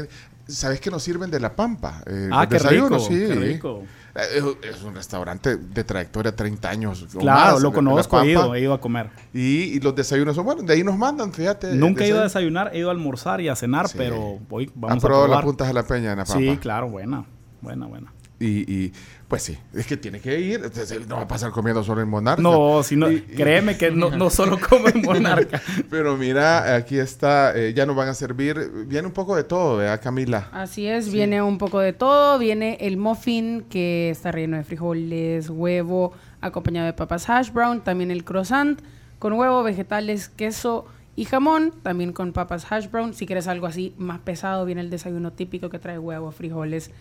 ¿Sabes 0.47 0.82
que 0.82 0.89
nos 0.91 1.01
sirven 1.03 1.32
de 1.32 1.39
la 1.39 1.55
pampa? 1.55 2.03
Eh, 2.05 2.30
Ah, 2.32 2.47
qué 2.49 2.57
rico, 2.59 2.99
sí. 2.99 3.09
qué 3.14 3.36
rico. 3.36 3.84
Eh, 4.16 4.41
Es, 4.70 4.82
un 4.84 4.93
restaurante 4.93 5.55
de 5.55 5.84
trayectoria 5.86 6.36
30 6.36 6.70
años. 6.70 7.05
Claro, 7.18 7.53
más, 7.53 7.62
lo 7.62 7.72
conozco, 7.72 8.20
he 8.22 8.32
ido, 8.32 8.53
he 8.55 8.59
ido 8.62 8.74
a 8.74 8.82
comer. 8.82 9.09
Y, 9.34 9.64
y 9.76 9.80
los 9.80 9.95
desayunos 9.95 10.36
son 10.36 10.43
buenos. 10.45 10.66
De 10.66 10.74
ahí 10.74 10.84
nos 10.84 10.97
mandan, 10.97 11.32
fíjate. 11.32 11.74
Nunca 11.76 12.03
he 12.03 12.09
ido 12.09 12.20
a 12.20 12.24
desayunar, 12.24 12.72
he 12.74 12.80
ido 12.80 12.89
a 12.89 12.91
almorzar 12.91 13.39
y 13.39 13.47
a 13.47 13.55
cenar, 13.55 13.88
Sí. 13.88 13.95
pero 13.97 14.39
hoy 14.49 14.66
¿Has 14.66 14.72
vamos 14.76 14.97
a 15.03 15.07
probado 15.07 15.26
probar. 15.26 15.38
las 15.39 15.45
puntas 15.45 15.68
de 15.68 15.74
la 15.74 15.84
peña 15.84 16.12
en 16.12 16.18
La 16.18 16.26
Pampa? 16.26 16.39
Sí, 16.39 16.57
claro, 16.57 16.89
buena, 16.89 17.24
buena, 17.62 17.86
buena. 17.86 18.14
Y, 18.39 18.70
y, 18.74 18.93
pues 19.32 19.43
sí, 19.43 19.57
es 19.73 19.88
que 19.88 19.95
tiene 19.95 20.19
que 20.19 20.38
ir. 20.41 20.55
entonces, 20.61 21.07
No 21.07 21.15
va 21.15 21.21
a 21.21 21.27
pasar 21.29 21.51
comiendo 21.51 21.82
solo 21.86 22.01
en 22.01 22.09
Monarca. 22.09 22.41
No, 22.41 22.84
si 22.84 22.97
no, 22.97 23.09
Y- 23.09 23.15
y- 23.15 23.21
créeme 23.21 23.77
que 23.77 23.89
no, 23.89 24.09
no 24.11 24.29
solo 24.29 24.59
como 24.59 24.89
en 24.89 25.01
Monarca. 25.03 25.61
Pero 25.89 26.17
mira, 26.17 26.75
aquí 26.75 26.97
está, 26.99 27.57
eh, 27.57 27.73
ya 27.73 27.86
nos 27.86 27.95
van 27.95 28.09
a 28.09 28.13
servir. 28.13 28.69
Viene 28.88 29.07
un 29.07 29.13
poco 29.13 29.38
de 29.38 29.45
todo, 29.45 29.77
¿verdad, 29.77 30.01
Camila? 30.03 30.49
Así 30.51 30.86
es, 30.86 31.09
viene 31.09 31.41
un 31.41 31.57
poco 31.57 31.79
de 31.79 31.93
todo. 31.93 32.38
Viene 32.39 32.77
el 32.82 32.97
muffin 32.97 33.61
que 33.69 34.09
está 34.09 34.34
relleno 34.34 34.57
de 34.57 34.65
frijoles, 34.65 35.49
huevo, 35.49 36.11
acompañado 36.41 36.88
de 36.88 36.93
papas 36.93 37.29
hash 37.29 37.51
brown. 37.53 37.79
También 37.82 38.11
el 38.11 38.25
croissant 38.25 38.82
con 39.17 39.32
huevo, 39.32 39.63
vegetales, 39.63 40.27
queso 40.27 40.86
y 41.15 41.23
jamón. 41.23 41.71
También 41.84 42.11
con 42.11 42.34
papas 42.34 42.69
hash 42.69 42.89
brown. 42.91 43.13
Si 43.13 43.25
quieres 43.25 43.47
algo 43.47 43.65
así 43.65 43.95
más 43.97 44.19
pesado, 44.19 44.65
viene 44.65 44.82
el 44.82 44.89
desayuno 44.89 45.32
típico 45.32 45.69
que 45.69 45.79
trae 45.79 45.97
huevo, 45.97 46.32
frijoles, 46.34 46.91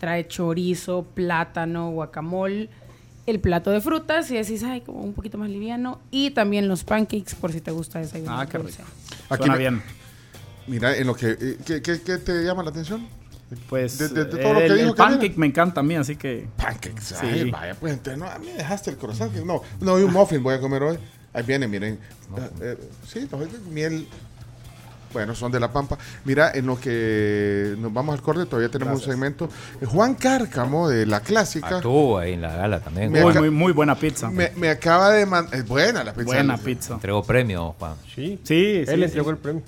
trae 0.00 0.26
chorizo, 0.26 1.04
plátano, 1.14 1.90
guacamole. 1.92 2.68
El 3.26 3.38
plato 3.38 3.70
de 3.70 3.80
frutas, 3.80 4.28
y 4.32 4.36
decís, 4.38 4.64
ay, 4.64 4.80
como 4.80 5.02
un 5.02 5.12
poquito 5.12 5.38
más 5.38 5.48
liviano. 5.50 6.00
Y 6.10 6.30
también 6.30 6.66
los 6.66 6.82
pancakes, 6.82 7.36
por 7.40 7.52
si 7.52 7.60
te 7.60 7.70
gusta 7.70 8.00
desayunar. 8.00 8.40
Ah, 8.40 8.46
qué 8.50 8.58
dulce. 8.58 8.78
rico. 8.78 8.90
Aquí 9.28 9.36
Suena 9.44 9.52
me- 9.52 9.58
bien. 9.58 9.82
Mira, 10.66 10.96
en 10.96 11.06
lo 11.06 11.14
que. 11.14 11.36
eh, 11.40 11.58
¿qué, 11.64 11.80
qué- 11.82 12.00
qué 12.00 12.16
te 12.18 12.42
llama 12.42 12.62
la 12.64 12.70
atención? 12.70 13.06
Pues 13.68 13.98
De- 13.98 14.08
de- 14.08 14.24
de 14.24 14.40
eh, 14.40 14.42
todo 14.42 14.52
lo 14.54 14.58
que 14.60 14.66
el, 14.66 14.76
dijo 14.78 14.88
el 14.90 14.94
Camila. 14.94 15.18
pancake 15.18 15.36
me 15.36 15.46
encanta 15.46 15.80
a 15.80 15.82
mí, 15.82 15.94
así 15.96 16.16
que 16.16 16.48
Pancakes. 16.56 17.02
Sí. 17.02 17.16
Ay, 17.20 17.50
vaya, 17.50 17.74
pues 17.74 17.92
entonces, 17.92 18.18
no, 18.18 18.26
a 18.26 18.38
mí 18.38 18.46
me 18.46 18.54
dejaste 18.54 18.90
el 18.90 18.96
croissant. 18.96 19.32
que 19.32 19.44
No, 19.44 19.60
no, 19.80 19.98
y 19.98 20.02
un 20.02 20.12
muffin 20.12 20.42
voy 20.42 20.54
a 20.54 20.60
comer 20.60 20.82
hoy. 20.82 20.98
Ahí 21.32 21.42
viene, 21.44 21.68
miren. 21.68 21.98
Eh, 22.60 22.76
sí, 23.06 23.28
no, 23.30 23.42
es 23.42 23.60
miel. 23.70 24.06
Bueno, 25.12 25.34
son 25.34 25.50
de 25.50 25.58
La 25.58 25.72
Pampa. 25.72 25.98
Mira, 26.24 26.52
en 26.54 26.66
lo 26.66 26.78
que 26.78 27.74
nos 27.78 27.92
vamos 27.92 28.14
al 28.14 28.22
corte, 28.22 28.46
todavía 28.46 28.68
tenemos 28.70 29.00
un 29.00 29.04
segmento. 29.10 29.48
Juan 29.86 30.14
Cárcamo, 30.14 30.88
de 30.88 31.04
La 31.06 31.20
Clásica, 31.20 31.76
Estuvo 31.76 32.18
ahí 32.18 32.34
en 32.34 32.42
la 32.42 32.54
gala 32.56 32.80
también. 32.80 33.10
Muy, 33.10 33.34
muy, 33.34 33.50
muy 33.50 33.72
buena 33.72 33.96
pizza. 33.96 34.30
me, 34.30 34.52
me 34.56 34.70
acaba 34.70 35.10
de 35.10 35.26
mandar. 35.26 35.54
Es 35.54 35.66
buena 35.66 36.04
la 36.04 36.12
pizza. 36.12 36.24
buena 36.26 36.56
pizza. 36.58 36.94
Entregó 36.94 37.22
premio, 37.24 37.74
Juan. 37.78 37.94
Sí, 38.14 38.38
Sí, 38.44 38.84
sí, 38.84 38.84
él 38.86 38.98
sí. 39.00 39.02
entregó 39.04 39.30
el 39.30 39.38
premio. 39.38 39.62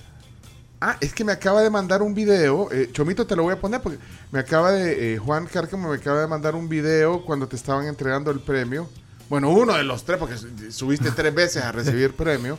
Ah, 0.85 0.97
es 1.01 1.13
que 1.15 1.25
me 1.25 1.31
acaba 1.33 1.63
de 1.63 1.71
mandar 1.71 2.03
un 2.03 2.13
video. 2.13 2.69
eh, 2.73 2.91
Chomito, 2.93 3.25
te 3.27 3.37
lo 3.37 3.45
voy 3.45 3.53
a 3.55 3.61
poner 3.61 3.81
porque 3.81 3.99
me 4.33 4.41
acaba 4.41 4.73
de. 4.73 5.15
eh, 5.15 5.19
Juan 5.19 5.47
Cárcamo 5.47 5.89
me 5.91 5.97
acaba 5.97 6.21
de 6.21 6.27
mandar 6.27 6.55
un 6.57 6.69
video 6.69 7.25
cuando 7.25 7.47
te 7.47 7.55
estaban 7.57 7.87
entregando 7.87 8.31
el 8.33 8.41
premio. 8.41 8.89
Bueno, 9.29 9.51
uno 9.51 9.75
de 9.75 9.85
los 9.85 10.05
tres, 10.05 10.19
porque 10.19 10.37
su- 10.37 10.49
subiste 10.73 11.11
tres 11.13 11.33
veces 11.35 11.63
a 11.63 11.71
recibir 11.73 12.13
premio. 12.17 12.59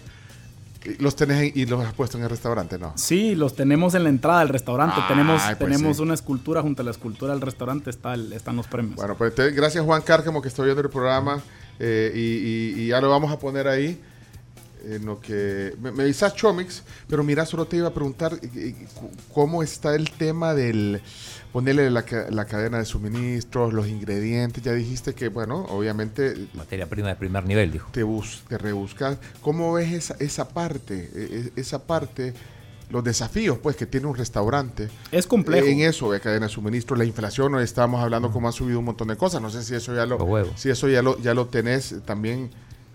Los 1.00 1.16
tenés 1.16 1.56
y 1.56 1.66
los 1.66 1.84
has 1.86 1.94
puesto 1.94 2.18
en 2.18 2.24
el 2.24 2.30
restaurante, 2.30 2.78
¿no? 2.78 2.94
Sí, 2.96 3.36
los 3.36 3.56
tenemos 3.56 3.96
en 3.96 4.04
la 4.04 4.10
entrada 4.10 4.40
del 4.40 4.50
restaurante. 4.50 5.00
Tenemos 5.08 5.42
pues 5.42 5.58
tenemos 5.58 5.98
sí. 5.98 6.04
una 6.04 6.14
escultura 6.14 6.62
junto 6.62 6.82
a 6.82 6.86
la 6.86 6.92
escultura 6.92 7.34
del 7.34 7.42
restaurante 7.42 7.90
está 7.90 8.14
el- 8.14 8.34
están 8.34 8.56
los 8.56 8.68
premios. 8.68 8.96
Bueno, 8.98 9.16
pues 9.18 9.34
gracias 9.56 9.84
Juan 9.86 10.02
Cárcamo 10.02 10.42
que 10.42 10.48
está 10.50 10.64
viendo 10.64 10.82
el 10.82 10.90
programa 10.90 11.42
eh, 11.80 12.12
y, 12.14 12.80
y- 12.82 12.84
y 12.84 12.88
ya 12.88 13.00
lo 13.02 13.10
vamos 13.10 13.32
a 13.32 13.40
poner 13.40 13.68
ahí. 13.68 14.00
En 14.86 15.06
lo 15.06 15.20
que 15.20 15.74
me, 15.82 15.92
me 15.92 16.04
dices 16.06 16.34
Chomix, 16.36 16.84
pero 17.08 17.24
mira, 17.24 17.46
solo 17.46 17.66
te 17.66 17.78
iba 17.78 17.88
a 17.88 17.94
preguntar 17.94 18.38
cómo 19.34 19.64
está 19.64 19.96
el 19.96 20.12
tema 20.12 20.54
del 20.54 21.02
ponerle 21.52 21.90
la, 21.90 22.04
la 22.30 22.46
cadena 22.46 22.80
de 22.80 22.86
suministros, 22.86 23.74
los 23.74 23.88
ingredientes. 23.88 24.64
Ya 24.64 24.74
dijiste 24.74 25.14
que, 25.14 25.30
bueno, 25.30 25.66
obviamente 25.70 26.48
Materia 26.54 26.88
prima 26.90 27.10
de 27.10 27.16
primer 27.16 27.46
nivel, 27.46 27.72
dijo. 27.72 27.90
te, 27.92 28.04
bus, 28.04 28.44
te 28.48 28.58
rebuscas. 28.58 29.18
¿Cómo 29.42 29.74
ves 29.74 29.92
esa, 29.94 30.16
esa 30.20 30.50
parte? 30.50 31.10
eh, 31.14 31.30
eh, 31.46 31.52
esa 31.56 31.84
parte, 31.86 32.34
los 32.90 33.04
desafíos 33.04 33.60
pues 33.60 33.76
que 33.76 33.86
tiene 33.86 34.08
un 34.08 34.16
restaurante. 34.16 34.90
es 35.12 35.26
complejo. 35.28 35.66
En 35.68 35.80
eso, 35.82 36.12
de 36.12 36.20
cadena 36.20 36.48
de 36.48 36.52
suministro, 36.52 36.96
la 36.96 37.06
inflación, 37.06 37.54
hoy 37.56 37.64
estábamos 37.64 38.02
hablando 38.02 38.32
cómo 38.32 38.50
ha 38.50 38.52
subido 38.52 38.80
un 38.80 38.86
montón 38.86 39.08
de 39.08 39.16
cosas. 39.16 39.42
No 39.42 39.50
sé 39.50 39.64
si 39.64 39.76
eso 39.76 39.96
ya 39.96 40.06
lo, 40.06 40.18
Los 40.18 40.28
huevos. 40.28 40.60
si 40.60 40.70
eso 40.70 40.90
ya 40.90 41.02
lo, 41.02 41.18
ya 41.22 41.34
lo 41.34 41.46
tenés 41.48 41.96
también. 42.06 42.50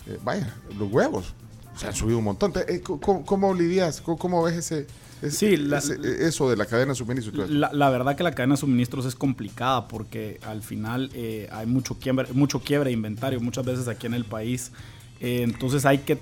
eh, 0.07 0.18
vaya, 0.22 0.53
los 0.78 0.91
huevos. 0.93 1.34
Se 1.79 1.87
han 1.87 1.95
subido 1.95 2.18
un 2.18 2.24
montón. 2.24 2.53
Eh, 2.68 2.81
¿Cómo, 2.83 3.24
cómo 3.24 3.55
lidias? 3.55 4.01
¿Cómo, 4.01 4.18
cómo 4.18 4.43
ves 4.43 4.57
ese, 4.57 4.87
ese- 5.22 5.31
Sí, 5.37 5.57
la- 5.57 5.79
ese- 5.79 5.95
eh, 5.95 6.26
eso 6.29 6.51
de 6.51 6.57
la 6.57 6.66
cadena 6.66 6.93
de 6.93 6.97
suministro? 6.97 7.33
y 7.33 7.37
todo 7.37 7.45
eso? 7.47 7.55
La, 7.55 7.72
la 7.72 7.91
verdad 7.91 8.16
que 8.16 8.22
la 8.22 8.33
cadena 8.35 8.55
de 8.55 8.61
suministros 8.61 9.07
es 9.07 9.14
complicada 9.14 9.87
porque 9.89 10.41
al 10.47 10.62
final 10.62 11.11
eh, 11.14 11.49
hay 11.53 11.66
mucho 11.66 11.99
quiebre, 11.99 12.26
mucho 12.33 12.61
quiebre 12.61 12.91
de 12.91 12.95
inventario 12.95 13.41
muchas 13.41 13.64
veces 13.64 13.87
aquí 13.89 14.07
en 14.07 14.14
el 14.14 14.24
país. 14.24 14.72
Eh, 15.20 15.43
entonces 15.43 15.85
hay 15.87 15.99
que, 15.99 16.18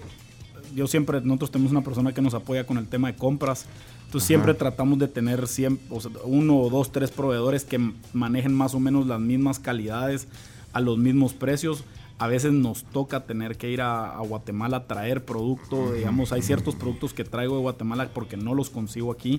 yo 0.74 0.86
siempre, 0.86 1.20
nosotros 1.22 1.50
tenemos 1.50 1.72
una 1.72 1.82
persona 1.82 2.12
que 2.12 2.22
nos 2.22 2.34
apoya 2.34 2.64
con 2.66 2.76
el 2.78 2.86
tema 2.88 3.08
de 3.08 3.16
compras. 3.16 3.66
Entonces 4.06 4.26
siempre 4.28 4.54
tratamos 4.54 4.98
de 4.98 5.08
tener 5.08 5.42
siem- 5.44 5.78
o 5.90 6.00
sea, 6.00 6.10
uno 6.24 6.58
o 6.58 6.70
dos, 6.70 6.92
tres 6.92 7.10
proveedores 7.10 7.64
que 7.64 7.92
manejen 8.12 8.54
más 8.54 8.74
o 8.74 8.80
menos 8.80 9.06
las 9.06 9.20
mismas 9.20 9.58
calidades 9.58 10.28
a 10.72 10.80
los 10.80 10.96
mismos 10.98 11.32
precios. 11.34 11.82
A 12.18 12.28
veces 12.28 12.52
nos 12.52 12.84
toca 12.84 13.24
tener 13.26 13.56
que 13.58 13.70
ir 13.70 13.82
a, 13.82 14.16
a 14.16 14.20
Guatemala 14.20 14.78
a 14.78 14.86
traer 14.86 15.24
producto. 15.24 15.92
Digamos, 15.92 16.32
hay 16.32 16.40
ciertos 16.42 16.74
productos 16.74 17.12
que 17.12 17.24
traigo 17.24 17.56
de 17.56 17.60
Guatemala 17.60 18.08
porque 18.14 18.36
no 18.38 18.54
los 18.54 18.70
consigo 18.70 19.12
aquí. 19.12 19.38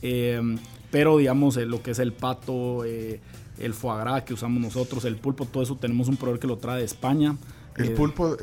Eh, 0.00 0.40
pero, 0.90 1.18
digamos, 1.18 1.56
eh, 1.58 1.66
lo 1.66 1.82
que 1.82 1.90
es 1.90 1.98
el 1.98 2.12
pato, 2.14 2.84
eh, 2.84 3.20
el 3.58 3.74
foie 3.74 3.98
gras 4.00 4.22
que 4.22 4.32
usamos 4.32 4.62
nosotros, 4.62 5.04
el 5.04 5.16
pulpo, 5.16 5.44
todo 5.44 5.62
eso 5.62 5.76
tenemos 5.76 6.08
un 6.08 6.16
proveedor 6.16 6.40
que 6.40 6.46
lo 6.46 6.56
trae 6.56 6.78
de 6.78 6.84
España. 6.84 7.36
El 7.76 7.86
Eh, 7.88 7.90
pulpo 7.90 8.36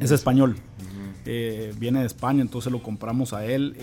es 0.00 0.10
español. 0.10 0.56
Viene 1.24 2.00
de 2.00 2.06
España, 2.06 2.42
entonces 2.42 2.70
lo 2.72 2.82
compramos 2.82 3.32
a 3.32 3.46
él. 3.46 3.74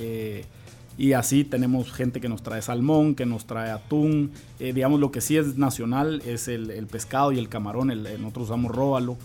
Y 0.98 1.14
así 1.14 1.44
tenemos 1.44 1.92
gente 1.92 2.20
que 2.22 2.30
nos 2.30 2.44
trae 2.44 2.62
salmón, 2.62 3.16
que 3.16 3.26
nos 3.26 3.46
trae 3.46 3.72
atún. 3.72 4.32
Eh, 4.60 4.74
digamos, 4.74 5.00
lo 5.00 5.12
que 5.12 5.22
sí 5.22 5.38
es 5.38 5.58
nacional 5.58 6.22
es 6.26 6.48
el, 6.48 6.70
el 6.70 6.86
pescado 6.88 7.32
y 7.32 7.40
el 7.40 7.50
camarón. 7.50 7.90
El, 7.92 8.04
nosotros 8.22 8.46
usamos 8.48 8.72
róbalo. 8.76 9.18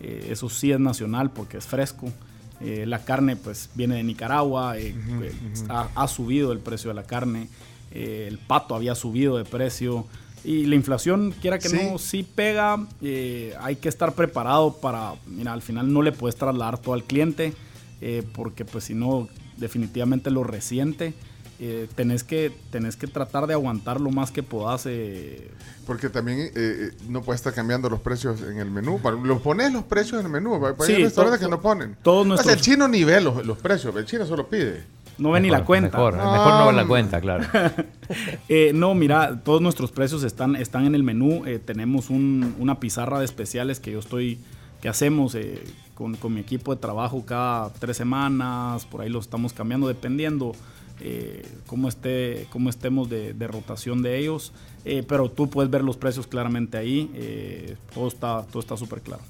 eh, 0.00 0.28
eso 0.30 0.48
sí 0.48 0.70
es 0.70 0.78
nacional 0.80 1.30
porque 1.30 1.56
es 1.56 1.64
fresco. 1.66 2.10
Eh, 2.60 2.84
la 2.86 3.04
carne 3.04 3.36
pues 3.36 3.70
viene 3.74 3.96
de 3.96 4.04
Nicaragua. 4.04 4.78
eh, 4.78 4.94
ha, 5.68 5.88
ha 5.94 6.08
subido 6.08 6.52
el 6.52 6.58
precio 6.60 6.88
de 6.90 6.94
la 6.94 7.02
carne. 7.04 7.48
el 7.90 8.38
pato 8.38 8.74
había 8.74 8.94
subido 8.94 9.36
de 9.38 9.44
precio. 9.44 10.04
Y 10.44 10.66
la 10.66 10.74
inflación, 10.74 11.34
quiera 11.40 11.58
que 11.58 11.70
Sí. 11.70 11.76
no, 11.90 11.96
sí 11.98 12.22
pega. 12.22 12.86
hay 13.60 13.76
que 13.76 13.88
estar 13.88 14.12
preparado 14.14 14.74
para, 14.74 15.14
mira, 15.26 15.52
al 15.54 15.62
final 15.62 15.90
no 15.92 16.02
le 16.02 16.12
puedes 16.12 16.36
trasladar 16.36 16.76
todo 16.78 16.92
al 16.94 17.02
cliente, 17.04 17.54
porque 18.34 18.64
pues 18.66 18.84
si 18.84 18.94
no, 18.94 19.26
definitivamente 19.56 20.30
lo 20.30 20.44
resiente. 20.44 21.14
Eh, 21.60 21.88
tenés, 21.94 22.24
que, 22.24 22.50
tenés 22.72 22.96
que 22.96 23.06
tratar 23.06 23.46
de 23.46 23.54
aguantar 23.54 24.00
lo 24.00 24.10
más 24.10 24.32
que 24.32 24.42
podás. 24.42 24.86
eh, 24.86 25.50
Porque 25.86 26.08
también 26.08 26.50
eh, 26.54 26.90
no 27.08 27.22
puedes 27.22 27.40
estar 27.40 27.54
cambiando 27.54 27.88
los 27.88 28.00
precios 28.00 28.42
en 28.42 28.58
el 28.58 28.70
menú. 28.70 29.00
Los 29.22 29.40
pones 29.40 29.72
los 29.72 29.84
precios 29.84 30.18
en 30.20 30.26
el 30.26 30.32
menú. 30.32 30.56
Hay 30.66 30.74
Sí, 30.84 30.96
restaurantes 31.04 31.40
que 31.40 31.48
no 31.48 31.60
ponen. 31.60 31.96
todos 32.02 32.20
O 32.20 32.22
sea, 32.22 32.28
nuestros- 32.46 32.54
el 32.56 32.60
chino 32.60 32.88
ni 32.88 33.04
ve 33.04 33.20
los, 33.20 33.46
los 33.46 33.56
precios. 33.58 33.94
El 33.94 34.04
chino 34.04 34.26
solo 34.26 34.48
pide. 34.48 34.82
no 35.16 35.30
ven 35.30 35.44
ni 35.44 35.50
la 35.50 35.64
cuenta. 35.64 35.96
Mejor, 35.96 36.14
mejor 36.16 36.54
no 36.54 36.66
ver 36.66 36.74
la 36.74 36.86
cuenta, 36.88 37.20
claro. 37.20 37.44
Eh, 38.48 38.72
no, 38.74 38.94
mira, 38.94 39.40
todos 39.44 39.62
nuestros 39.62 39.92
precios 39.92 40.24
están, 40.24 40.56
están 40.56 40.86
en 40.86 40.94
el 40.96 41.02
menú. 41.04 41.44
Eh, 41.46 41.60
tenemos 41.64 42.10
un- 42.10 42.54
una 42.58 42.80
pizarra 42.80 43.18
de 43.20 43.24
especiales 43.24 43.78
que 43.80 43.92
yo 43.92 44.00
estoy, 44.00 44.38
que 44.82 44.88
hacemos 44.88 45.34
eh, 45.36 45.62
con, 45.94 46.16
con 46.16 46.34
mi 46.34 46.40
equipo 46.40 46.74
de 46.74 46.80
trabajo 46.80 47.24
cada 47.24 47.70
tres 47.72 47.96
semanas. 47.96 48.84
Por 48.86 49.00
ahí 49.00 49.08
los 49.08 49.24
estamos 49.24 49.52
cambiando 49.52 49.88
dependiendo 49.88 50.52
eh, 51.00 51.44
cómo, 51.66 51.88
esté, 51.88 52.46
cómo 52.50 52.70
estemos 52.70 53.10
de, 53.10 53.34
rotación 53.48 54.00
de 54.00 54.16
ellos, 54.16 54.52
eh, 54.84 55.04
pero 55.06 55.28
tú 55.28 55.50
puedes 55.50 55.68
ver 55.68 55.82
los 55.82 55.96
precios 55.96 56.28
claramente 56.28 56.76
ahí, 56.78 57.10
eh, 57.14 57.76
todo 57.92 58.06
está 58.06 58.44
todo 58.44 58.60
está 58.60 58.76
súper 58.76 59.00
claro. 59.00 59.22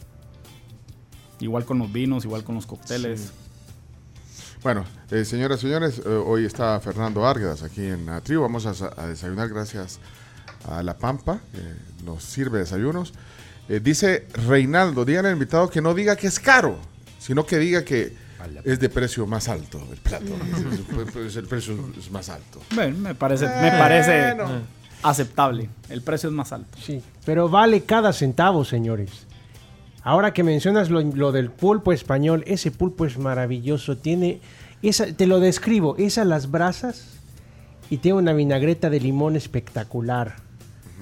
Igual 1.40 1.64
con 1.64 1.78
los 1.78 1.90
vinos, 1.90 2.24
igual 2.26 2.44
con 2.44 2.54
los 2.54 2.66
cócteles. 2.66 3.32
Bueno, 4.62 4.84
señoras 5.24 5.58
y 5.58 5.62
señores, 5.62 6.02
hoy 6.06 6.44
está 6.44 6.78
Fernando 6.80 7.26
Árguedas 7.26 7.62
aquí 7.62 7.82
en 7.82 8.06
la 8.06 8.20
tribu. 8.20 8.42
Vamos 8.42 8.66
a, 8.66 9.06
desayunar 9.06 9.48
gracias 9.48 10.00
a 10.68 10.82
La 10.82 10.96
Pampa, 10.96 11.40
nos 12.04 12.22
sirve 12.22 12.60
desayunos. 12.60 13.12
Dice 13.68 14.26
Reinaldo, 14.46 15.04
díganle 15.04 15.28
al 15.30 15.34
invitado 15.34 15.68
que 15.70 15.80
no 15.80 15.94
diga 15.94 16.16
que 16.16 16.26
es 16.26 16.38
caro, 16.38 16.76
sino 17.18 17.46
que 17.46 17.58
diga 17.58 17.84
que 17.84 18.12
es 18.64 18.78
de 18.78 18.88
precio 18.88 19.26
más 19.26 19.48
alto 19.48 19.80
el 19.90 19.98
plato. 19.98 20.26
es, 21.26 21.36
el 21.36 21.46
precio 21.46 21.74
es 21.98 22.10
más 22.10 22.28
alto. 22.28 22.60
Bueno, 22.74 22.98
me 22.98 23.14
parece, 23.14 23.46
me 23.46 23.70
parece 23.70 24.36
aceptable. 25.02 25.68
El 25.88 26.02
precio 26.02 26.28
es 26.28 26.34
más 26.34 26.52
alto. 26.52 26.78
Sí, 26.80 27.02
pero 27.24 27.48
vale 27.48 27.82
cada 27.82 28.12
centavo, 28.12 28.64
señores. 28.64 29.10
Ahora 30.02 30.34
que 30.34 30.42
mencionas 30.42 30.90
lo, 30.90 31.32
del 31.32 31.50
pulpo 31.50 31.92
español, 31.92 32.44
ese 32.46 32.70
pulpo 32.70 33.06
es 33.06 33.16
maravilloso. 33.16 33.96
Tiene, 33.96 34.40
esa, 34.82 35.06
te 35.06 35.26
lo 35.26 35.40
describo, 35.40 35.96
esas 35.96 36.26
las 36.26 36.50
brasas 36.50 37.06
y 37.88 37.98
tiene 37.98 38.18
una 38.18 38.34
vinagreta 38.34 38.90
de 38.90 39.00
limón 39.00 39.36
espectacular. 39.36 40.43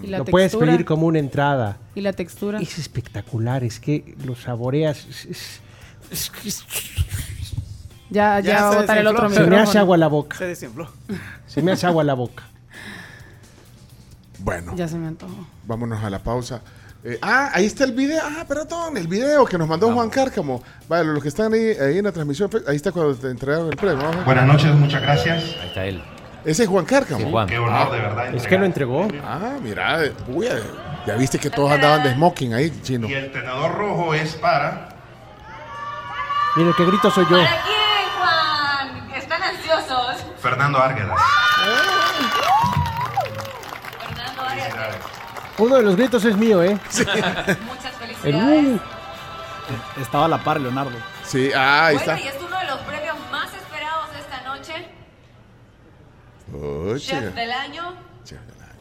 Lo 0.08 0.24
puedes 0.24 0.54
pedir 0.56 0.84
como 0.84 1.06
una 1.06 1.18
entrada. 1.18 1.78
¿Y 1.94 2.00
la 2.00 2.12
textura? 2.12 2.58
Es 2.60 2.78
espectacular, 2.78 3.64
es 3.64 3.80
que 3.80 4.16
lo 4.24 4.34
saboreas. 4.34 5.06
Ya, 8.10 8.40
ya, 8.40 8.64
va 8.64 8.72
a 8.72 8.80
botar 8.80 8.98
el 8.98 9.06
otro 9.06 9.30
Se 9.30 9.46
me 9.46 9.56
hace 9.56 9.78
agua 9.78 9.96
la 9.96 10.08
boca. 10.08 10.36
Se 10.36 10.46
desinfló. 10.46 10.86
Se 11.46 11.62
me 11.62 11.72
hace 11.72 11.86
agua 11.86 12.04
la 12.04 12.12
boca. 12.12 12.44
Bueno. 14.40 14.74
Ya 14.76 14.86
se 14.86 14.98
me 14.98 15.06
antojó. 15.06 15.46
Vámonos 15.66 16.02
a 16.04 16.10
la 16.10 16.18
pausa. 16.18 16.60
Eh, 17.04 17.18
ah, 17.22 17.50
ahí 17.54 17.64
está 17.64 17.84
el 17.84 17.92
video. 17.92 18.20
Ah, 18.22 18.44
perdón, 18.46 18.96
el 18.96 19.08
video 19.08 19.44
que 19.44 19.58
nos 19.58 19.66
mandó 19.66 19.92
Juan 19.92 20.10
Cárcamo. 20.10 20.62
Vale, 20.88 21.12
los 21.12 21.22
que 21.22 21.28
están 21.28 21.52
ahí, 21.52 21.70
ahí 21.80 21.98
en 21.98 22.04
la 22.04 22.12
transmisión, 22.12 22.50
ahí 22.68 22.76
está 22.76 22.92
cuando 22.92 23.14
te 23.14 23.28
entregaron 23.28 23.68
el 23.68 23.76
premio. 23.76 24.10
Buenas 24.24 24.46
noches, 24.46 24.74
muchas 24.74 25.02
gracias. 25.02 25.42
Ahí 25.60 25.68
está 25.68 25.86
él. 25.86 26.02
Ese 26.44 26.64
es 26.64 26.68
Juan 26.68 26.84
Cárcamo. 26.84 27.30
Juan. 27.30 27.46
Qué 27.48 27.58
honor, 27.58 27.90
de 27.90 28.00
verdad. 28.00 28.34
Es 28.34 28.46
que 28.46 28.58
lo 28.58 28.64
entregó. 28.64 29.08
Ah, 29.24 29.56
mira, 29.60 30.00
uy, 30.28 30.48
ya 31.06 31.14
viste 31.14 31.38
que 31.38 31.50
todos 31.50 31.70
andaban 31.70 32.02
de 32.02 32.14
smoking 32.14 32.54
ahí, 32.54 32.82
chino. 32.82 33.08
Y 33.08 33.14
el 33.14 33.30
tenedor 33.30 33.74
rojo 33.74 34.14
es 34.14 34.34
para. 34.34 34.88
Mire, 36.56 36.72
qué 36.76 36.84
grito 36.84 37.10
soy 37.10 37.26
yo. 37.30 37.38
Fernando 40.38 40.78
Árguedas. 40.82 41.18
Fernando 44.00 44.42
Árguedas. 44.42 44.96
Uno 45.58 45.76
de 45.76 45.82
los 45.82 45.96
gritos 45.96 46.24
es 46.24 46.36
mío, 46.36 46.62
¿eh? 46.62 46.76
Muchas 46.82 47.92
felicidades. 47.98 48.80
Estaba 50.00 50.24
a 50.24 50.28
la 50.28 50.38
par, 50.38 50.60
Leonardo. 50.60 50.92
Sí, 51.24 51.50
ah, 51.54 51.86
ahí 51.86 51.96
bueno, 51.96 52.12
está. 52.12 52.41
Oh, 56.62 56.96
Chef 56.96 57.34
del 57.34 57.50
año. 57.50 57.82
Chef 58.24 58.38
del 58.40 58.62
año. 58.62 58.72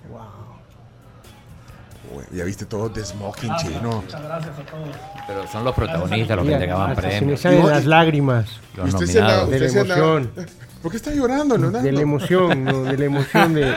Wow. 2.12 2.22
ya 2.32 2.44
viste 2.44 2.66
todo 2.66 2.90
de 2.90 3.04
smoking 3.04 3.52
chino. 3.58 4.02
Muchas 4.02 4.22
gracias 4.22 4.60
a 4.60 4.62
todos. 4.64 4.96
Pero 5.28 5.48
son 5.48 5.64
los 5.64 5.74
protagonistas 5.76 6.38
los 6.38 6.46
que 6.46 6.54
entregaban 6.54 6.96
premios. 6.96 7.20
Se 7.20 7.26
me 7.26 7.58
salen 7.58 7.68
las 7.68 7.86
lágrimas. 7.86 8.50
Los 8.76 8.94
Usted 8.94 9.08
nominados. 9.08 9.50
De 9.50 9.60
la 9.60 9.66
usted 9.66 9.80
emoción. 9.82 10.32
¿Por 10.82 10.92
qué 10.92 10.98
está 10.98 11.12
llorando, 11.14 11.58
Leonardo? 11.58 11.86
De 11.86 11.92
la 11.92 12.02
emoción, 12.02 12.64
¿no? 12.64 12.84
de 12.84 12.98
la 12.98 13.06
emoción 13.06 13.54
de, 13.54 13.74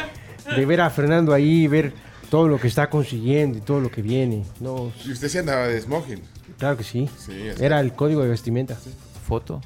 de 0.57 0.67
ver 0.67 0.81
a 0.81 0.91
Fernando 0.91 1.33
ahí, 1.35 1.67
ver 1.67 1.93
todo 2.31 2.49
lo 2.49 2.59
que 2.59 2.67
está 2.69 2.89
consiguiendo 2.91 3.59
y 3.59 3.61
todo 3.61 3.81
lo 3.81 3.91
que 3.91 4.03
viene. 4.03 4.45
No, 4.61 4.91
Y 5.05 5.13
usted 5.13 5.29
se 5.29 5.39
andaba 5.39 5.67
de 5.67 5.81
smoking. 5.81 6.21
claro 6.59 6.77
que 6.77 6.85
sí. 6.85 7.09
Sí, 7.19 7.33
Era 7.61 7.81
el 7.81 7.93
código 7.93 8.23
de 8.23 8.29
vestimenta. 8.29 8.77
Foto. 9.27 9.61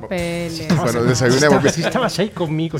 Papeles. 0.00 0.66
Bueno, 0.76 1.04
desayunemos. 1.04 1.64
Estabas, 1.64 1.78
estabas 1.78 2.18
ahí 2.18 2.30
conmigo. 2.30 2.78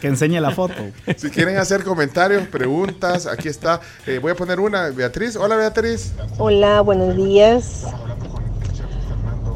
que 0.00 0.06
enseñe 0.06 0.40
la 0.40 0.52
foto. 0.52 0.74
Si 1.16 1.30
quieren 1.30 1.56
hacer 1.56 1.82
comentarios, 1.82 2.46
preguntas, 2.46 3.26
aquí 3.26 3.48
está. 3.48 3.80
Eh, 4.06 4.20
voy 4.20 4.30
a 4.30 4.36
poner 4.36 4.60
una, 4.60 4.90
Beatriz. 4.90 5.34
Hola, 5.34 5.56
Beatriz. 5.56 6.12
Hola, 6.38 6.80
buenos 6.82 7.16
días. 7.16 7.86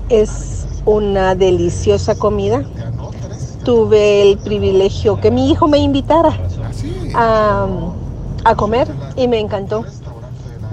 Es 0.09 0.67
una 0.85 1.37
deliciosa 1.37 2.17
comida. 2.17 2.65
Tuve 3.65 4.23
el 4.23 4.39
privilegio 4.39 5.21
que 5.21 5.31
mi 5.31 5.53
hijo 5.53 5.69
me 5.69 5.79
invitara 5.79 6.37
a, 7.15 7.69
a 8.43 8.57
comer 8.57 8.89
y 9.15 9.29
me 9.29 9.39
encantó. 9.39 9.85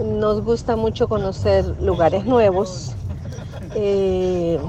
Nos 0.04 0.44
gusta 0.44 0.76
mucho 0.76 1.08
conocer 1.08 1.66
lugares 1.80 2.26
nuevos 2.26 2.96
eh, 3.76 4.60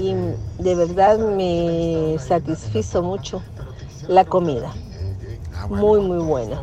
y 0.00 0.14
de 0.62 0.74
verdad 0.74 1.18
me 1.18 2.16
satisfizo 2.18 3.02
mucho 3.02 3.42
la 4.08 4.24
comida. 4.24 4.72
Ah, 5.54 5.66
bueno. 5.66 5.84
Muy, 5.86 6.00
muy 6.00 6.18
buena. 6.24 6.60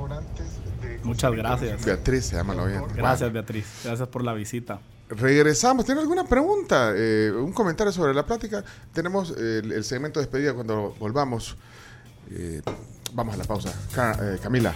Muchas 1.04 1.32
gracias. 1.34 1.86
Beatriz 1.86 2.26
se 2.26 2.36
llama 2.36 2.54
la 2.56 2.64
oyente. 2.64 2.94
Gracias, 2.96 3.32
Beatriz. 3.32 3.66
Gracias 3.84 4.08
por 4.10 4.24
la 4.24 4.34
visita. 4.34 4.80
Regresamos. 5.10 5.86
¿Tiene 5.86 6.02
alguna 6.02 6.26
pregunta? 6.26 6.92
Eh, 6.96 7.32
un 7.32 7.54
comentario 7.54 7.94
sobre 7.94 8.14
la 8.14 8.26
plática. 8.26 8.64
Tenemos 8.92 9.32
eh, 9.38 9.62
el, 9.64 9.72
el 9.72 9.84
segmento 9.86 10.20
de 10.20 10.26
despedida 10.26 10.54
cuando 10.54 10.96
volvamos. 11.00 11.56
Eh, 12.32 12.62
vamos 13.14 13.36
a 13.36 13.38
la 13.38 13.46
pausa. 13.46 13.72
Ca- 13.96 14.18
eh, 14.22 14.38
Camila. 14.44 14.74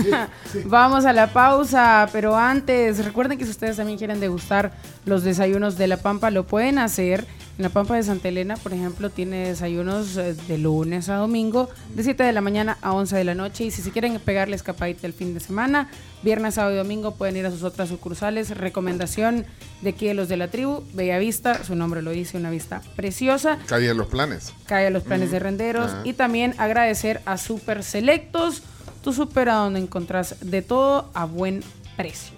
Vamos 0.64 1.04
a 1.04 1.12
la 1.12 1.32
pausa, 1.32 2.08
pero 2.12 2.36
antes, 2.36 3.04
recuerden 3.04 3.38
que 3.38 3.44
si 3.44 3.52
ustedes 3.52 3.76
también 3.76 3.98
quieren 3.98 4.18
degustar 4.18 4.72
los 5.04 5.22
desayunos 5.22 5.76
de 5.78 5.86
La 5.86 5.98
Pampa, 5.98 6.30
lo 6.32 6.44
pueden 6.44 6.78
hacer. 6.80 7.24
En 7.58 7.64
La 7.64 7.70
Pampa 7.70 7.96
de 7.96 8.04
Santa 8.04 8.28
Elena, 8.28 8.56
por 8.56 8.72
ejemplo, 8.72 9.10
tiene 9.10 9.48
desayunos 9.48 10.16
eh, 10.16 10.36
de 10.46 10.58
lunes 10.58 11.08
a 11.08 11.16
domingo, 11.16 11.68
de 11.92 12.04
7 12.04 12.22
de 12.22 12.32
la 12.32 12.40
mañana 12.40 12.78
a 12.82 12.92
11 12.92 13.16
de 13.16 13.24
la 13.24 13.34
noche. 13.34 13.64
Y 13.64 13.72
si 13.72 13.82
se 13.82 13.90
quieren 13.90 14.20
pegarle 14.20 14.54
escapadita 14.54 15.08
el 15.08 15.12
fin 15.12 15.34
de 15.34 15.40
semana, 15.40 15.90
viernes, 16.22 16.54
sábado 16.54 16.74
y 16.74 16.78
domingo 16.78 17.16
pueden 17.16 17.36
ir 17.36 17.46
a 17.46 17.50
sus 17.50 17.64
otras 17.64 17.88
sucursales. 17.88 18.56
Recomendación 18.56 19.44
de 19.82 19.90
aquí 19.90 20.06
de 20.06 20.14
los 20.14 20.28
de 20.28 20.36
la 20.36 20.46
tribu, 20.46 20.84
Bella 20.94 21.18
Vista, 21.18 21.64
su 21.64 21.74
nombre 21.74 22.00
lo 22.00 22.12
dice, 22.12 22.36
una 22.36 22.50
vista 22.50 22.80
preciosa. 22.94 23.58
Calle 23.66 23.90
en 23.90 23.96
los 23.96 24.06
planes. 24.06 24.52
cae 24.66 24.86
a 24.86 24.90
los 24.90 25.02
planes 25.02 25.32
de 25.32 25.40
renderos 25.40 25.90
Ajá. 25.90 26.02
y 26.04 26.12
también 26.12 26.54
agradecer 26.58 27.22
a 27.26 27.38
Super 27.38 27.82
Selectos, 27.82 28.62
tu 29.02 29.12
super 29.12 29.48
a 29.48 29.54
donde 29.54 29.80
encontrás 29.80 30.36
de 30.42 30.62
todo 30.62 31.10
a 31.12 31.24
buen 31.24 31.64
precio. 31.96 32.37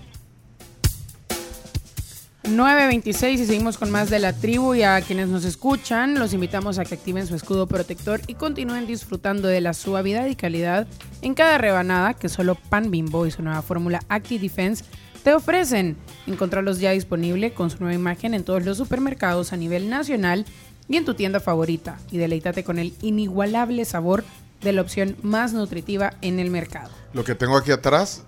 9.26 2.44 3.32
y 3.34 3.46
seguimos 3.46 3.76
con 3.76 3.90
más 3.90 4.08
de 4.08 4.18
la 4.18 4.32
tribu 4.32 4.74
y 4.74 4.82
a 4.82 5.00
quienes 5.02 5.28
nos 5.28 5.44
escuchan 5.44 6.18
los 6.18 6.32
invitamos 6.32 6.78
a 6.78 6.84
que 6.84 6.94
activen 6.94 7.26
su 7.26 7.34
escudo 7.34 7.66
protector 7.66 8.22
y 8.26 8.34
continúen 8.34 8.86
disfrutando 8.86 9.46
de 9.46 9.60
la 9.60 9.74
suavidad 9.74 10.26
y 10.26 10.36
calidad 10.36 10.86
en 11.20 11.34
cada 11.34 11.58
rebanada 11.58 12.14
que 12.14 12.30
solo 12.30 12.54
Pan 12.54 12.90
Bimbo 12.90 13.26
y 13.26 13.30
su 13.30 13.42
nueva 13.42 13.60
fórmula 13.60 14.00
Active 14.08 14.40
Defense 14.40 14.84
te 15.22 15.34
ofrecen. 15.34 15.98
Encontrarlos 16.26 16.80
ya 16.80 16.92
disponible 16.92 17.52
con 17.52 17.68
su 17.68 17.78
nueva 17.80 17.94
imagen 17.94 18.32
en 18.32 18.42
todos 18.42 18.64
los 18.64 18.78
supermercados 18.78 19.52
a 19.52 19.58
nivel 19.58 19.90
nacional 19.90 20.46
y 20.88 20.96
en 20.96 21.04
tu 21.04 21.12
tienda 21.12 21.40
favorita 21.40 21.98
y 22.10 22.16
deleítate 22.16 22.64
con 22.64 22.78
el 22.78 22.94
inigualable 23.02 23.84
sabor 23.84 24.24
de 24.62 24.72
la 24.72 24.80
opción 24.80 25.14
más 25.22 25.52
nutritiva 25.52 26.14
en 26.22 26.40
el 26.40 26.50
mercado. 26.50 26.90
Lo 27.12 27.22
que 27.22 27.34
tengo 27.34 27.58
aquí 27.58 27.70
atrás 27.70 28.24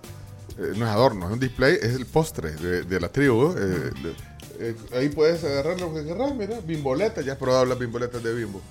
eh, 0.57 0.73
no 0.77 0.85
es 0.85 0.91
adorno, 0.91 1.27
es 1.27 1.33
un 1.33 1.39
display, 1.39 1.75
es 1.81 1.95
el 1.95 2.05
postre 2.05 2.51
de, 2.51 2.83
de 2.83 2.99
la 2.99 3.09
tribu. 3.09 3.53
eh, 3.57 3.91
eh, 4.59 4.75
ahí 4.95 5.09
puedes 5.09 5.43
agarrar 5.43 5.79
lo 5.79 5.93
que 5.93 6.03
querrás, 6.05 6.33
mira, 6.35 6.59
bimboletas, 6.65 7.25
ya 7.25 7.33
has 7.33 7.37
probado 7.37 7.65
las 7.65 7.77
bimboletas 7.79 8.23
de 8.23 8.33
bimbo. 8.33 8.61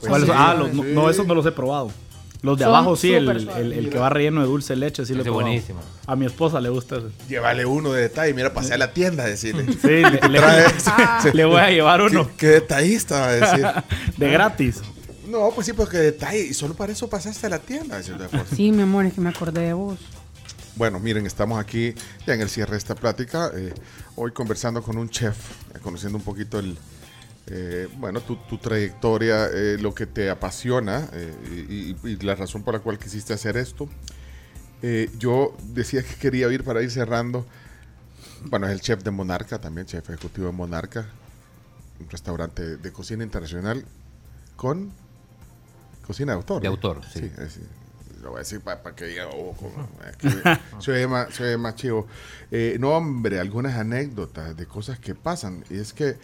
Pues 0.00 0.12
ah, 0.32 0.54
los- 0.58 0.72
no, 0.74 0.82
sí. 0.82 0.90
no, 0.94 1.10
esos 1.10 1.26
no 1.26 1.34
los 1.34 1.46
he 1.46 1.52
probado. 1.52 1.90
Los 2.42 2.56
de 2.58 2.64
Son 2.64 2.74
abajo 2.74 2.96
sí, 2.96 3.12
el, 3.12 3.28
el- 3.28 3.72
el 3.74 3.90
que 3.90 3.98
va 3.98 4.08
relleno 4.08 4.40
de 4.40 4.46
dulce 4.46 4.74
leche, 4.74 5.04
sí 5.04 5.12
lo 5.12 5.20
he 5.20 5.24
probado. 5.24 5.44
buenísimo. 5.46 5.80
A 6.06 6.16
mi 6.16 6.24
esposa 6.24 6.58
le 6.58 6.70
gusta 6.70 6.96
ese. 6.96 7.08
Llévale 7.28 7.66
uno 7.66 7.92
de 7.92 8.00
detalle, 8.02 8.32
mira, 8.32 8.54
pasé 8.54 8.72
a 8.74 8.78
la 8.78 8.92
tienda 8.94 9.24
a 9.24 9.26
decirle. 9.26 9.66
Sí, 9.74 9.78
le, 9.88 10.02
le- 10.02 10.18
Trae- 10.40 11.32
le 11.34 11.44
voy 11.44 11.58
a 11.60 11.70
llevar 11.70 12.00
uno 12.00 12.26
¿Qué, 12.28 12.32
qué 12.38 12.46
detallista 12.48 13.20
va 13.20 13.28
a 13.28 13.32
decir. 13.32 13.66
de 14.16 14.30
gratis. 14.30 14.80
No, 15.28 15.50
pues 15.54 15.66
sí, 15.66 15.74
pues 15.74 15.90
qué 15.90 15.98
detalle. 15.98 16.40
Y 16.40 16.54
solo 16.54 16.72
para 16.74 16.92
eso 16.92 17.08
pasaste 17.10 17.46
a 17.46 17.50
la 17.50 17.58
tienda. 17.58 17.96
a 17.96 17.98
decir 17.98 18.16
de 18.16 18.26
por 18.26 18.40
sí. 18.48 18.56
Sí, 18.56 18.72
mi 18.72 18.82
amor, 18.82 19.04
es 19.04 19.12
que 19.12 19.20
me 19.20 19.28
acordé 19.28 19.60
de 19.60 19.72
vos. 19.74 19.98
Bueno, 20.80 20.98
miren, 20.98 21.26
estamos 21.26 21.60
aquí 21.60 21.92
ya 22.26 22.32
en 22.32 22.40
el 22.40 22.48
cierre 22.48 22.70
de 22.70 22.78
esta 22.78 22.94
plática. 22.94 23.50
eh, 23.54 23.74
hoy 24.16 24.32
conversando 24.32 24.82
con 24.82 24.96
un 24.96 25.10
chef, 25.10 25.36
eh, 25.74 25.78
conociendo 25.82 26.16
un 26.16 26.24
poquito 26.24 26.58
el, 26.58 26.78
eh, 27.48 27.86
bueno, 27.98 28.22
tu, 28.22 28.36
tu 28.36 28.56
trayectoria, 28.56 29.50
lo 29.78 29.94
que 29.94 30.06
te 30.06 30.30
apasiona 30.30 31.06
y, 31.50 32.16
la 32.24 32.34
razón 32.34 32.62
por 32.62 32.72
la 32.72 32.80
cual 32.80 32.98
quisiste 32.98 33.34
hacer 33.34 33.58
esto. 33.58 33.90
Yo 35.18 35.54
decía 35.64 36.02
que 36.02 36.14
quería 36.14 36.50
ir 36.50 36.64
para 36.64 36.80
ir 36.80 36.90
cerrando. 36.90 37.44
Bueno, 38.46 38.66
es 38.66 38.72
el 38.72 38.80
chef 38.80 39.04
de 39.04 39.10
Monarca, 39.10 39.58
también 39.58 39.86
chef 39.86 40.08
ejecutivo 40.08 40.46
de 40.46 40.54
Monarca, 40.54 41.04
un 42.00 42.08
restaurante 42.08 42.78
de 42.78 42.90
cocina 42.90 43.22
internacional 43.22 43.84
con 44.56 44.90
cocina 46.06 46.32
de 46.32 46.36
autor. 46.36 46.62
De 46.62 46.68
autor, 46.68 47.02
sí. 47.12 47.30
sí 47.50 47.60
lo 48.30 48.34
voy 48.34 48.38
a 48.38 48.44
decir 48.44 48.60
para 48.60 48.94
que 48.94 49.06
diga, 49.06 49.28
oh, 49.28 49.56
se 50.78 50.92
oye 50.92 51.06
más, 51.08 51.28
más 51.58 51.74
chivo. 51.74 52.06
Eh, 52.52 52.76
no, 52.78 52.90
hombre, 52.90 53.40
algunas 53.40 53.76
anécdotas 53.76 54.56
de 54.56 54.66
cosas 54.66 55.00
que 55.00 55.16
pasan. 55.16 55.64
Y 55.68 55.78
es 55.78 55.92
que 55.92 56.16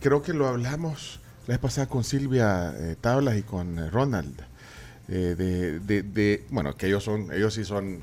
creo 0.00 0.22
que 0.22 0.32
lo 0.32 0.48
hablamos 0.48 1.20
la 1.46 1.54
vez 1.54 1.60
pasada 1.60 1.86
con 1.86 2.02
Silvia 2.02 2.74
eh, 2.76 2.96
Tablas 3.00 3.36
y 3.36 3.42
con 3.42 3.78
eh, 3.78 3.90
Ronald. 3.90 4.34
de, 5.06 5.36
de, 5.36 6.02
de, 6.02 6.44
bueno, 6.50 6.76
que 6.76 6.88
ellos 6.88 7.04
son, 7.04 7.32
ellos 7.32 7.54
sí 7.54 7.64
son 7.64 8.02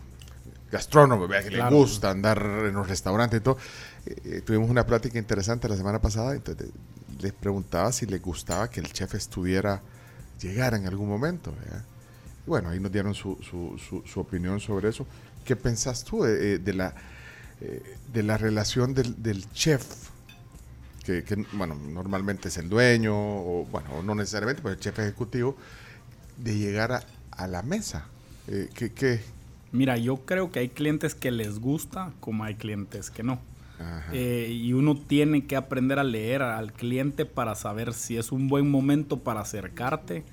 gastrónomos, 0.72 1.30
que 1.30 1.50
les 1.50 1.70
gusta 1.70 2.12
andar 2.12 2.38
en 2.42 2.74
los 2.74 2.88
restaurantes 2.88 3.42
y 3.42 3.44
todo. 3.44 3.58
tuvimos 4.46 4.70
una 4.70 4.86
plática 4.86 5.18
interesante 5.18 5.68
la 5.68 5.76
semana 5.76 6.00
pasada, 6.00 6.34
entonces 6.34 6.70
les 7.20 7.34
preguntaba 7.34 7.92
si 7.92 8.06
les 8.06 8.22
gustaba 8.22 8.70
que 8.70 8.80
el 8.80 8.94
chef 8.94 9.16
estuviera, 9.16 9.82
llegara 10.40 10.78
en 10.78 10.88
algún 10.88 11.10
momento. 11.10 11.54
Bueno, 12.50 12.70
ahí 12.70 12.80
nos 12.80 12.92
dieron 12.92 13.14
su, 13.14 13.38
su, 13.44 14.02
su, 14.04 14.20
opinión 14.20 14.60
sobre 14.60 14.90
eso. 14.90 15.06
¿Qué 15.46 15.56
pensás 15.56 16.04
tú 16.04 16.24
de, 16.24 16.56
eh, 16.56 16.74
la, 16.74 16.96
eh, 17.62 17.96
de 18.12 18.24
la 18.24 18.38
relación 18.40 18.96
del, 18.96 19.22
del 19.22 19.48
chef? 19.52 20.10
Que, 21.06 21.24
bueno, 21.54 21.76
normalmente 21.76 22.48
es 22.48 22.58
el 22.58 22.68
dueño, 22.68 23.14
o 23.16 23.68
bueno, 23.72 24.02
no 24.02 24.16
necesariamente, 24.16 24.64
pero 24.64 24.74
el 24.74 24.80
chef 24.80 24.98
ejecutivo, 24.98 25.58
de 26.38 26.58
llegar 26.58 27.06
a, 27.30 27.48
la 27.48 27.62
mesa. 27.62 28.08
Eh, 28.48 28.68
¿qué, 28.74 29.22
Mira, 29.72 29.98
yo 29.98 30.18
creo 30.18 30.52
que 30.52 30.58
hay 30.58 30.70
clientes 30.70 31.14
que 31.14 31.30
les 31.30 31.60
gusta, 31.60 32.14
como 32.20 32.46
hay 32.46 32.56
clientes 32.56 33.12
que 33.12 33.22
no. 33.22 33.40
y 34.12 34.74
uno 34.74 34.98
tiene 34.98 35.46
que 35.46 35.56
aprender 35.56 36.00
a 36.00 36.04
leer 36.04 36.42
al 36.42 36.74
cliente 36.74 37.28
para 37.28 37.54
saber 37.54 37.94
si 37.94 38.18
es 38.18 38.32
un 38.32 38.48
buen 38.48 38.72
momento 38.72 39.20
para 39.20 39.42
acercarte 39.42 40.24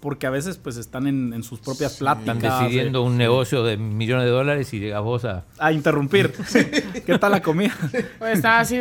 porque 0.00 0.26
a 0.26 0.30
veces 0.30 0.58
pues 0.58 0.76
están 0.76 1.06
en, 1.06 1.42
sus 1.42 1.60
propias 1.60 1.96
pláticas. 1.96 2.36
Están 2.36 2.62
decidiendo 2.62 3.02
un 3.02 3.16
negocio 3.16 3.64
de 3.64 3.76
millones 3.76 4.24
de 4.24 4.30
dólares 4.30 4.72
y 4.72 4.78
llegas 4.78 5.02
vos 5.02 5.24
a... 5.24 5.44
A 5.58 5.72
interrumpir. 5.72 6.32
¿Qué 7.06 7.18
tal 7.18 7.32
la 7.32 7.42
comida? 7.42 7.74
Pues 8.18 8.36
estaba 8.36 8.60
así, 8.60 8.78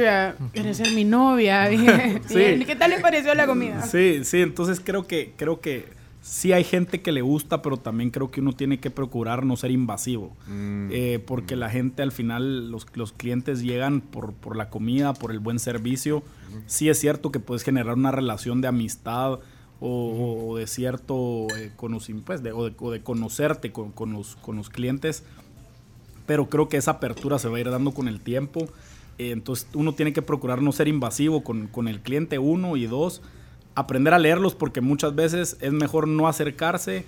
¿quieres 0.54 0.78
ser 0.78 0.92
mi 0.94 1.04
novia? 1.04 1.70
¿Qué 2.28 2.76
tal 2.78 2.90
le 2.90 3.00
pareció 3.00 3.34
la 3.34 3.46
comida? 3.46 3.82
Sí, 3.84 4.22
sí, 4.24 4.42
entonces 4.42 4.82
creo 4.84 5.06
que, 5.08 5.34
creo 5.38 5.60
que 5.60 5.86
sí 6.22 6.52
hay 6.52 6.64
gente 6.64 7.02
que 7.02 7.12
le 7.12 7.22
gusta, 7.22 7.62
pero 7.62 7.78
también 7.78 8.10
creo 8.10 8.30
que 8.30 8.42
uno 8.42 8.54
tiene 8.54 8.80
que 8.80 8.92
procurar 8.92 9.46
no 9.46 9.56
ser 9.56 9.72
invasivo. 9.72 10.36
Mm. 10.48 10.90
Eh, 10.92 11.24
porque 11.26 11.56
la 11.56 11.70
gente 11.70 12.04
al 12.04 12.12
final, 12.12 12.70
los, 12.72 12.86
los 12.94 13.14
clientes 13.14 13.62
llegan 13.62 14.02
por, 14.02 14.34
por 14.34 14.56
la 14.56 14.70
comida, 14.70 15.14
por 15.14 15.32
el 15.32 15.40
buen 15.40 15.60
servicio. 15.60 16.24
Sí 16.66 16.90
es 16.90 17.00
cierto 17.00 17.32
que 17.32 17.40
puedes 17.40 17.64
generar 17.64 17.96
una 17.96 18.12
relación 18.12 18.62
de 18.62 18.68
amistad, 18.68 19.40
o, 19.80 20.56
de 20.58 20.68
cierto 20.68 21.48
eh, 21.58 21.72
conocimiento, 21.76 22.26
pues, 22.26 22.42
o, 22.54 22.92
de, 22.92 23.02
conocerte 23.02 23.72
con, 23.72 23.92
con, 23.92 24.14
los, 24.14 24.36
con 24.38 24.56
los 24.56 24.70
clientes, 24.70 25.24
pero 26.26 26.50
creo 26.50 26.68
que 26.68 26.78
esa 26.78 26.92
apertura 26.92 27.40
se 27.40 27.48
va 27.48 27.58
a 27.58 27.60
ir 27.60 27.70
dando 27.70 27.92
con 27.92 28.08
el 28.08 28.20
tiempo. 28.20 28.68
Eh, 29.18 29.32
entonces 29.32 29.68
uno 29.74 29.94
tiene 29.94 30.14
que 30.14 30.22
procurar 30.22 30.62
no 30.62 30.72
ser 30.72 30.88
invasivo 30.88 31.44
con, 31.44 31.68
con, 31.68 31.88
el 31.88 32.02
cliente, 32.02 32.40
uno, 32.40 32.76
y 32.76 32.86
dos, 32.88 33.22
aprender 33.76 34.14
a 34.14 34.20
leerlos 34.20 34.56
porque 34.56 34.82
muchas 34.82 35.16
veces 35.16 35.58
es 35.62 35.72
mejor 35.72 36.08
no 36.08 36.28
acercarse 36.28 37.06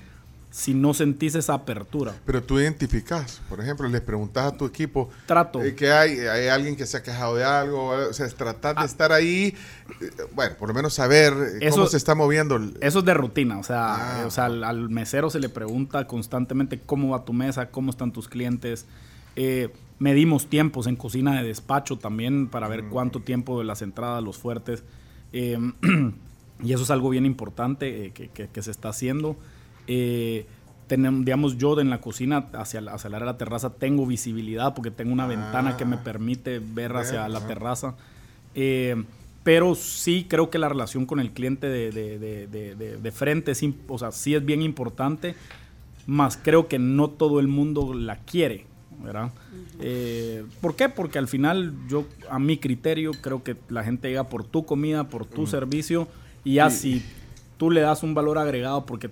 si 0.52 0.74
no 0.74 0.93
sentís 0.93 1.36
esa 1.36 1.54
apertura. 1.54 2.14
Pero 2.26 2.41
tú 2.41 2.60
identificas, 2.60 3.41
por 3.47 3.62
ejemplo, 3.62 3.88
les 3.88 4.02
preguntas 4.02 4.52
a 4.52 4.58
tu 4.58 4.66
equipo. 4.66 5.10
Trato. 5.28 5.62
Eh, 5.62 5.76
que 5.76 5.91
hay, 5.91 6.20
hay 6.20 6.47
alguien 6.47 6.76
que 6.76 6.88
se 6.88 6.97
ha 6.97 7.04
quejado 7.04 7.36
de 7.36 7.43
algo, 7.43 7.89
o 7.89 8.14
sea, 8.14 8.28
tratar 8.30 8.76
de 8.76 8.82
ah. 8.82 8.86
estar 8.86 9.12
ahí, 9.12 9.54
eh, 10.02 10.12
bueno, 10.34 10.56
por 10.58 10.70
lo 10.70 10.74
menos 10.74 10.95
saber 10.95 11.34
eh, 11.62 11.70
cómo 11.70 11.86
se 11.86 11.97
está 11.97 12.16
moviendo. 12.16 12.60
Eso 12.82 13.00
es 13.00 13.06
de 13.06 13.14
rutina, 13.14 13.60
o 13.60 13.64
sea, 13.64 14.22
ah. 14.22 14.26
o 14.26 14.32
sea 14.32 14.45
al, 14.45 14.89
mesero 14.89 15.30
se 15.30 15.39
le 15.39 15.50
pregunta 15.50 16.08
constantemente 16.08 16.80
cómo 16.80 17.10
va 17.10 17.26
tu 17.26 17.34
mesa, 17.34 17.70
cómo 17.70 17.91
están 17.91 18.12
tus 18.12 18.28
clientes. 18.28 18.88
medimos 20.00 20.50
tiempos 20.50 20.88
en 20.88 20.95
cocina 20.95 21.39
de 21.39 21.47
despacho 21.47 21.97
también 22.00 22.47
para 22.47 22.68
ver 22.68 22.84
mm. 22.84 22.89
cuánto 22.89 23.20
tiempo 23.20 23.60
de 23.60 23.66
las 23.66 23.84
entradas, 23.84 24.24
los 24.24 24.38
fuertes. 24.39 24.84
y 25.32 26.74
eso 26.74 26.84
es 26.84 26.89
algo 26.89 27.10
bien 27.12 27.28
importante 27.28 28.12
que, 28.14 28.30
que 28.30 28.62
se 28.64 28.72
está 28.72 28.89
haciendo. 28.89 29.38
Eh, 29.92 30.46
tenemos, 30.88 31.26
digamos, 31.26 31.58
yo 31.58 31.80
en 31.80 31.90
la 31.90 32.00
cocina 32.00 32.48
hacia, 32.54 32.80
hacia 32.80 33.08
el 33.08 33.14
área 33.16 33.26
de 33.26 33.32
la 33.34 33.38
terraza 33.38 33.72
tengo 33.72 34.06
visibilidad 34.06 34.74
porque 34.74 34.92
tengo 34.92 35.12
una 35.12 35.28
ventana 35.28 35.78
que 35.78 35.86
me 35.86 35.98
ah. 35.98 36.04
permite 36.04 36.60
ver 36.60 36.96
hacia 36.96 37.28
la 37.28 37.46
terraza. 37.46 37.96
Eh, 38.56 39.04
pero 39.44 39.74
sí 39.74 40.26
creo 40.30 40.50
que 40.50 40.60
la 40.60 40.70
relación 40.70 41.06
con 41.06 41.20
el 41.20 41.32
cliente 41.32 41.68
de, 41.68 41.92
de, 41.92 42.48
de, 42.48 42.76
de 42.76 43.12
frente 43.12 43.52
es, 43.52 43.64
o 43.88 43.98
sea, 43.98 44.12
sí 44.12 44.36
es 44.36 44.46
bien 44.46 44.62
importante, 44.62 45.36
más 46.06 46.38
creo 46.38 46.68
que 46.68 46.78
no 46.78 47.10
todo 47.10 47.40
el 47.40 47.48
mundo 47.48 47.94
la 47.94 48.18
quiere, 48.18 48.66
¿verdad? 49.04 49.32
Eh, 49.80 50.44
¿Por 50.62 50.76
qué? 50.76 50.90
Porque 50.90 51.20
al 51.20 51.28
final 51.28 51.74
yo, 51.88 52.06
a 52.30 52.38
mi 52.38 52.58
criterio, 52.58 53.12
creo 53.22 53.44
que 53.44 53.56
la 53.70 53.84
gente 53.84 54.10
llega 54.10 54.26
por 54.26 54.44
tu 54.44 54.66
comida, 54.66 55.08
por 55.08 55.26
tu 55.26 55.48
servicio, 55.48 56.08
y 56.44 56.56
ya 56.56 56.70
si 56.70 57.04
tú 57.58 57.72
le 57.72 57.82
das 57.82 58.04
un 58.04 58.14
valor 58.14 58.38
agregado 58.38 58.86
porque 58.86 59.10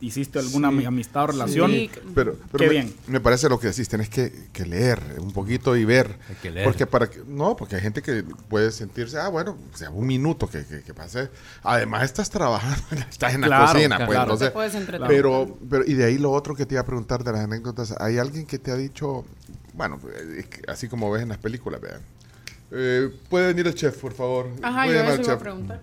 hiciste 0.00 0.38
alguna 0.38 0.68
amistad 0.68 1.24
o 1.24 1.26
relación. 1.28 1.72
Pero, 2.14 2.36
Qué 2.56 2.64
me, 2.64 2.68
bien. 2.68 2.94
Me 3.06 3.20
parece 3.20 3.48
lo 3.48 3.58
que 3.58 3.68
decís, 3.68 3.88
tenés 3.88 4.08
que, 4.08 4.30
leer 4.66 5.00
un 5.18 5.32
poquito 5.32 5.76
y 5.76 5.84
ver. 5.84 6.18
Hay 6.28 6.34
que 6.36 6.50
leer. 6.50 6.66
Porque 6.66 6.86
para 6.86 7.08
que, 7.08 7.22
no, 7.26 7.56
porque 7.56 7.76
hay 7.76 7.82
gente 7.82 8.02
que 8.02 8.22
puede 8.48 8.70
sentirse, 8.72 9.18
ah, 9.18 9.28
bueno, 9.28 9.56
sea 9.74 9.90
un 9.90 10.06
minuto 10.06 10.48
que, 10.48 10.64
que, 10.64 10.94
pase. 10.94 11.30
Además, 11.62 12.04
estás 12.04 12.30
trabajando, 12.30 12.84
estás 13.10 13.34
en 13.34 13.42
la 13.42 13.66
cocina, 13.66 14.06
pues 14.06 14.18
entonces. 14.18 14.52
pero, 15.06 15.58
pero, 15.68 15.84
y 15.86 15.94
de 15.94 16.04
ahí 16.04 16.18
lo 16.18 16.32
otro 16.32 16.54
que 16.54 16.66
te 16.66 16.74
iba 16.74 16.82
a 16.82 16.86
preguntar 16.86 17.24
de 17.24 17.32
las 17.32 17.42
anécdotas, 17.42 17.94
¿hay 17.98 18.18
alguien 18.18 18.46
que 18.46 18.58
te 18.58 18.70
ha 18.70 18.76
dicho, 18.76 19.24
bueno, 19.74 20.00
así 20.68 20.88
como 20.88 21.10
ves 21.10 21.22
en 21.22 21.30
las 21.30 21.38
películas, 21.38 21.80
vean? 21.80 22.00
Eh, 22.72 23.10
puede 23.28 23.48
venir 23.48 23.66
el 23.66 23.74
chef, 23.74 23.96
por 23.98 24.12
favor. 24.12 24.50
Ajá, 24.62 24.86
yo 24.86 24.92
eso 24.92 25.22
iba 25.22 25.32
a 25.32 25.38
preguntar. 25.38 25.82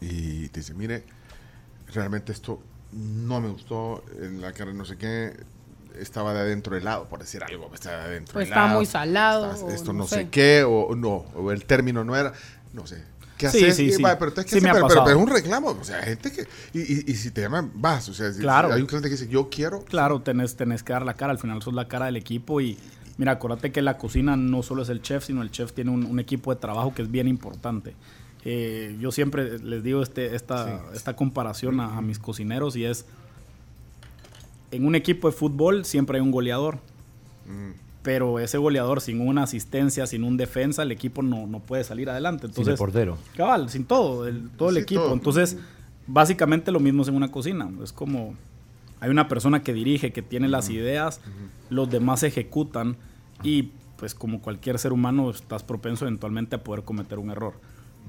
Y 0.00 0.48
te 0.48 0.60
dice, 0.60 0.74
mire, 0.74 1.02
realmente 1.92 2.32
esto 2.32 2.60
no 2.94 3.40
me 3.40 3.48
gustó, 3.48 4.04
en 4.20 4.40
la 4.40 4.52
carne 4.52 4.74
no 4.74 4.84
sé 4.84 4.96
qué, 4.96 5.34
estaba 5.98 6.32
de 6.32 6.40
adentro 6.40 6.76
helado, 6.76 7.04
por 7.04 7.20
decir 7.20 7.42
algo, 7.42 7.70
estaba 7.74 7.98
de 7.98 8.04
adentro 8.04 8.32
pues 8.34 8.48
estaba 8.48 8.68
muy 8.68 8.86
salado. 8.86 9.70
esto 9.70 9.92
no, 9.92 10.06
sé. 10.06 10.28
qué, 10.28 10.64
o 10.64 10.94
no, 10.94 11.26
o 11.34 11.52
el 11.52 11.64
término 11.64 12.04
no 12.04 12.16
era, 12.16 12.32
no 12.72 12.86
sé. 12.86 13.14
¿Qué 13.36 13.48
haces? 13.48 13.76
Sí, 13.76 13.90
sí, 13.90 14.02
pero, 14.02 14.28
es 14.28 14.44
que 14.46 14.60
pero, 14.60 14.86
es 14.86 15.16
un 15.16 15.26
reclamo, 15.26 15.70
o 15.70 15.84
sea, 15.84 16.02
gente 16.02 16.30
que, 16.30 16.46
y, 16.72 17.10
y, 17.10 17.14
si 17.16 17.30
te 17.32 17.40
llaman, 17.40 17.72
vas, 17.74 18.08
o 18.08 18.14
sea, 18.14 18.30
claro. 18.32 18.72
hay 18.72 18.80
un 18.80 18.86
cliente 18.86 19.08
que 19.08 19.16
dice, 19.16 19.28
yo 19.28 19.48
quiero. 19.50 19.84
Claro, 19.84 20.22
tenés, 20.22 20.54
tenés 20.54 20.82
que 20.82 20.92
dar 20.92 21.04
la 21.04 21.14
cara, 21.14 21.32
al 21.32 21.38
final 21.38 21.60
sos 21.60 21.74
la 21.74 21.88
cara 21.88 22.06
del 22.06 22.16
equipo 22.16 22.60
y, 22.60 22.78
mira, 23.16 23.32
acuérdate 23.32 23.72
que 23.72 23.82
la 23.82 23.98
cocina 23.98 24.36
no 24.36 24.62
solo 24.62 24.82
es 24.82 24.88
el 24.88 25.02
chef, 25.02 25.24
sino 25.24 25.42
el 25.42 25.50
chef 25.50 25.72
tiene 25.72 25.90
un, 25.90 26.04
un 26.04 26.20
equipo 26.20 26.54
de 26.54 26.60
trabajo 26.60 26.94
que 26.94 27.02
es 27.02 27.10
bien 27.10 27.26
importante. 27.26 27.96
Eh, 28.44 28.96
yo 29.00 29.10
siempre 29.10 29.58
les 29.58 29.82
digo 29.82 30.02
este, 30.02 30.34
esta, 30.34 30.82
esta 30.92 31.16
comparación 31.16 31.80
a, 31.80 32.00
mis 32.02 32.18
cocineros 32.18 32.76
y 32.76 32.84
es, 32.84 33.06
en 34.70 34.86
un 34.86 34.94
equipo 34.94 35.30
de 35.30 35.36
fútbol 35.36 35.84
siempre 35.84 36.18
hay 36.18 36.22
un 36.22 36.30
goleador, 36.30 36.76
mm. 37.46 37.70
pero 38.02 38.38
ese 38.38 38.58
goleador 38.58 39.00
sin 39.00 39.26
una 39.26 39.44
asistencia, 39.44 40.06
sin 40.06 40.24
un 40.24 40.36
defensa, 40.36 40.82
el 40.82 40.92
equipo 40.92 41.22
no, 41.22 41.46
no 41.46 41.60
puede 41.60 41.84
salir 41.84 42.10
adelante. 42.10 42.46
Entonces, 42.46 42.64
sin 42.64 42.72
el 42.72 42.78
portero. 42.78 43.18
Cabal, 43.34 43.70
sin 43.70 43.86
todo, 43.86 44.28
el, 44.28 44.50
todo 44.50 44.68
el 44.68 44.76
equipo. 44.76 45.10
Entonces, 45.10 45.56
básicamente 46.06 46.70
lo 46.70 46.80
mismo 46.80 47.02
es 47.02 47.08
en 47.08 47.16
una 47.16 47.30
cocina. 47.30 47.70
Es 47.82 47.94
como, 47.94 48.34
hay 49.00 49.08
una 49.08 49.26
persona 49.26 49.62
que 49.62 49.72
dirige, 49.72 50.12
que 50.12 50.20
tiene 50.20 50.48
las 50.48 50.68
ideas, 50.68 51.20
los 51.70 51.90
demás 51.90 52.22
ejecutan 52.22 52.96
y 53.42 53.70
pues 53.96 54.14
como 54.14 54.42
cualquier 54.42 54.78
ser 54.78 54.92
humano 54.92 55.30
estás 55.30 55.62
propenso 55.62 56.04
eventualmente 56.04 56.56
a 56.56 56.62
poder 56.62 56.84
cometer 56.84 57.18
un 57.18 57.30
error. 57.30 57.54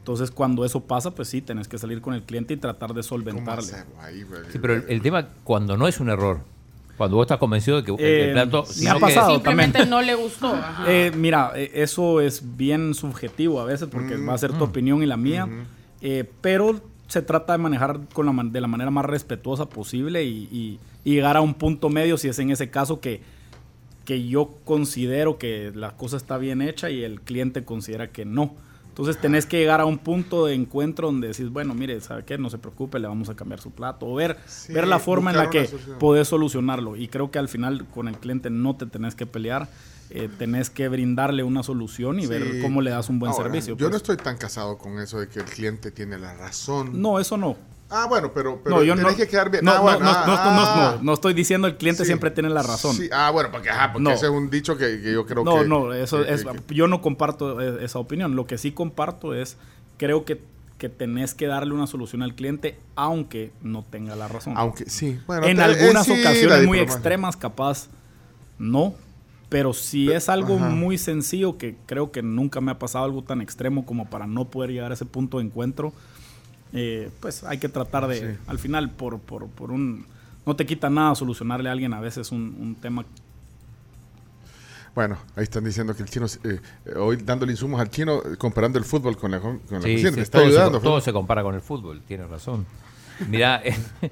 Entonces, 0.05 0.29
cuando 0.29 0.63
eso 0.63 0.81
pasa, 0.81 1.09
pues 1.15 1.29
sí, 1.29 1.41
tenés 1.41 1.67
que 1.67 1.79
salir 1.79 1.99
con 1.99 2.13
el 2.13 2.21
cliente 2.21 2.53
y 2.53 2.57
tratar 2.57 2.93
de 2.93 3.01
solventarle. 3.01 3.73
Sí, 4.51 4.59
pero 4.61 4.75
el, 4.87 5.01
tema, 5.01 5.29
cuando 5.43 5.77
no 5.77 5.87
es 5.87 5.99
un 5.99 6.11
error, 6.11 6.41
cuando 6.95 7.17
vos 7.17 7.23
estás 7.23 7.39
convencido 7.39 7.81
de 7.81 7.83
que 7.83 7.91
el 7.93 8.29
eh, 8.29 8.33
plato 8.33 8.65
me 8.83 8.89
ha 8.91 8.99
pasado 8.99 9.31
simplemente 9.31 9.83
no 9.87 10.03
le 10.03 10.13
gustó. 10.13 10.55
Eh, 10.87 11.11
mira, 11.15 11.53
eh, 11.55 11.71
eso 11.73 12.21
es 12.21 12.55
bien 12.55 12.93
subjetivo 12.93 13.59
a 13.59 13.65
veces 13.65 13.89
porque 13.91 14.15
va 14.15 14.35
a 14.35 14.37
ser 14.37 14.51
tu 14.51 14.59
mm. 14.59 14.69
opinión 14.69 15.01
y 15.01 15.07
la 15.07 15.17
mía, 15.17 15.49
pero 16.41 16.79
se 17.07 17.23
trata 17.23 17.53
de 17.53 17.57
manejar 17.57 18.01
con 18.13 18.27
la, 18.27 18.43
de 18.43 18.61
la 18.61 18.67
manera 18.67 18.91
más 18.91 19.05
respetuosa 19.05 19.67
posible 19.67 20.23
y, 20.23 20.79
llegar 21.03 21.35
a 21.35 21.41
un 21.41 21.55
punto 21.55 21.89
medio 21.89 22.15
si 22.17 22.27
es 22.27 22.37
en 22.37 22.51
ese 22.51 22.69
caso 22.69 22.99
que, 22.99 23.21
que 24.05 24.27
yo 24.27 24.51
considero 24.65 25.39
que 25.39 25.71
la 25.73 25.97
cosa 25.97 26.17
está 26.17 26.37
bien 26.37 26.61
hecha 26.61 26.91
y 26.91 27.03
el 27.03 27.21
cliente 27.21 27.63
considera 27.63 28.11
que 28.11 28.23
no. 28.23 28.53
Entonces 28.95 29.19
tenés 29.19 29.45
que 29.45 29.57
llegar 29.57 29.81
a 29.81 29.85
un 29.85 29.97
punto 29.97 30.45
de 30.45 30.53
encuentro 30.53 31.07
donde 31.07 31.27
decís, 31.27 31.49
bueno, 31.49 31.75
mire, 31.75 31.99
¿sabe 31.99 32.23
qué? 32.23 32.37
No 32.37 32.49
se 32.49 32.57
preocupe, 32.57 32.97
le 32.97 33.09
vamos 33.09 33.27
a 33.27 33.35
cambiar 33.35 33.59
su 33.59 33.71
plato. 33.71 34.05
O 34.05 34.15
ver, 34.15 34.37
ver 34.69 34.87
la 34.87 34.99
forma 34.99 35.31
en 35.31 35.37
la 35.37 35.49
que 35.49 35.69
podés 35.99 36.29
solucionarlo. 36.29 36.95
Y 36.95 37.09
creo 37.09 37.29
que 37.29 37.37
al 37.37 37.49
final 37.49 37.85
con 37.93 38.07
el 38.07 38.17
cliente 38.17 38.49
no 38.49 38.77
te 38.77 38.85
tenés 38.85 39.13
que 39.13 39.25
pelear. 39.25 39.67
Eh, 40.11 40.29
tenés 40.37 40.69
que 40.69 40.87
brindarle 40.87 41.43
una 41.43 41.61
solución 41.61 42.21
y 42.21 42.25
ver 42.25 42.61
cómo 42.61 42.81
le 42.81 42.91
das 42.91 43.09
un 43.09 43.19
buen 43.19 43.33
servicio. 43.33 43.75
Yo 43.75 43.87
no 43.87 43.89
pues. 43.89 44.03
estoy 44.03 44.15
tan 44.15 44.37
casado 44.37 44.77
con 44.77 44.97
eso 44.99 45.19
de 45.19 45.27
que 45.27 45.39
el 45.39 45.45
cliente 45.45 45.91
tiene 45.91 46.17
la 46.17 46.33
razón. 46.33 47.01
No, 47.01 47.19
eso 47.19 47.35
no. 47.35 47.57
Ah, 47.89 48.07
bueno, 48.09 48.31
pero, 48.33 48.59
pero 48.63 48.77
no, 48.77 48.83
yo 48.83 48.95
tenés 48.95 49.11
no, 49.11 49.17
que 49.17 49.27
quedar 49.27 49.51
bien. 49.51 49.63
No, 49.63 49.71
ah, 49.71 49.75
no, 49.75 49.81
bueno, 49.83 49.99
no, 49.99 50.09
ah, 50.09 50.23
no, 50.25 50.33
no, 50.35 50.41
ah. 50.41 50.93
no, 50.97 51.03
no 51.03 51.13
estoy 51.13 51.33
diciendo 51.35 51.67
el 51.67 51.77
cliente 51.77 52.03
Sí. 52.03 52.07
siempre 52.07 52.31
tiene 52.31 52.49
la 52.49 52.63
razón. 52.63 52.95
Sí, 52.95 53.09
ah, 53.11 53.29
bueno, 53.31 53.49
porque, 53.51 53.69
ajá, 53.69 53.93
porque 53.93 54.03
No. 54.03 54.09
ese 54.11 54.25
es 54.25 54.31
un 54.31 54.49
dicho 54.49 54.75
que, 54.77 55.01
que 55.01 55.13
yo 55.13 55.25
creo 55.25 55.43
no, 55.43 55.59
que... 55.61 55.67
no, 55.67 55.93
eso 55.93 56.23
que- 56.23 56.33
es, 56.33 56.43
que- 56.43 56.73
yo 56.73 56.87
no 56.87 57.01
comparto 57.01 57.61
e- 57.61 57.85
esa 57.85 57.99
opinión. 57.99 58.35
Lo 58.35 58.47
que 58.47 58.57
sí 58.57 58.71
comparto 58.71 59.35
es, 59.35 59.57
creo 59.97 60.25
que, 60.25 60.41
que 60.79 60.89
tenés 60.89 61.35
que 61.35 61.45
darle 61.45 61.73
una 61.73 61.85
solución 61.85 62.23
al 62.23 62.33
cliente, 62.33 62.77
aunque 62.95 63.51
no 63.61 63.83
tenga 63.89 64.15
la 64.15 64.27
razón. 64.27 64.53
Aunque 64.57 64.89
sí, 64.89 65.19
bueno, 65.27 65.45
en 65.45 65.57
te- 65.57 65.63
algunas 65.63 66.07
eh, 66.07 66.15
sí, 66.15 66.23
la 66.23 66.29
ocasiones 66.31 66.65
muy 66.65 66.79
extremas, 66.79 67.37
capaz, 67.37 67.87
no. 68.57 68.95
Pero 69.47 69.73
si 69.73 70.11
es 70.11 70.27
algo 70.27 70.55
ajá. 70.57 70.69
muy 70.69 70.97
sencillo, 70.97 71.57
que 71.59 71.75
creo 71.85 72.11
que 72.11 72.23
nunca 72.23 72.61
me 72.61 72.71
ha 72.71 72.79
pasado 72.79 73.05
algo 73.05 73.21
tan 73.21 73.41
extremo 73.41 73.85
como 73.85 74.09
para 74.09 74.25
no 74.25 74.45
poder 74.45 74.71
llegar 74.71 74.89
a 74.89 74.95
ese 74.95 75.05
punto 75.05 75.37
de 75.37 75.45
encuentro, 75.45 75.93
eh, 76.75 77.09
pues 77.19 77.43
hay 77.43 77.57
que 77.57 77.69
tratar 77.69 78.07
de, 78.07 78.19
Sí. 78.35 78.39
al 78.47 78.59
final, 78.59 78.91
por, 78.91 79.19
por, 79.19 79.47
por 79.47 79.71
un... 79.71 80.05
No 80.45 80.55
te 80.55 80.65
quita 80.67 80.89
nada 80.91 81.15
solucionarle 81.15 81.69
a 81.69 81.71
alguien 81.71 81.93
a 81.93 81.99
veces 81.99 82.31
un, 82.31 82.55
un 82.59 82.75
tema 82.75 83.03
Bueno, 84.93 85.17
ahí 85.35 85.43
están 85.43 85.63
diciendo 85.65 85.95
que 85.95 86.03
el 86.03 86.09
chino, 86.09 86.25
eh, 86.25 86.59
eh, 86.85 86.93
hoy 86.95 87.17
dándole 87.17 87.51
insumos 87.51 87.81
al 87.81 87.89
chino, 87.89 88.19
eh, 88.19 88.37
comparando 88.37 88.77
el 88.79 88.85
fútbol 88.85 89.17
con 89.17 89.31
la, 89.31 89.39
con 89.39 89.59
la 89.69 89.81
Sí, 89.81 89.93
cocina, 89.93 90.09
sí, 90.11 90.15
le 90.17 90.21
está 90.21 90.37
todo, 90.37 90.47
ayudando. 90.47 90.77
se, 90.79 90.83
todo 90.83 91.01
se 91.01 91.11
compara 91.13 91.43
con 91.43 91.55
el 91.55 91.61
fútbol, 91.61 92.01
tienes 92.07 92.29
razón. 92.29 92.65
Mira, 93.27 93.61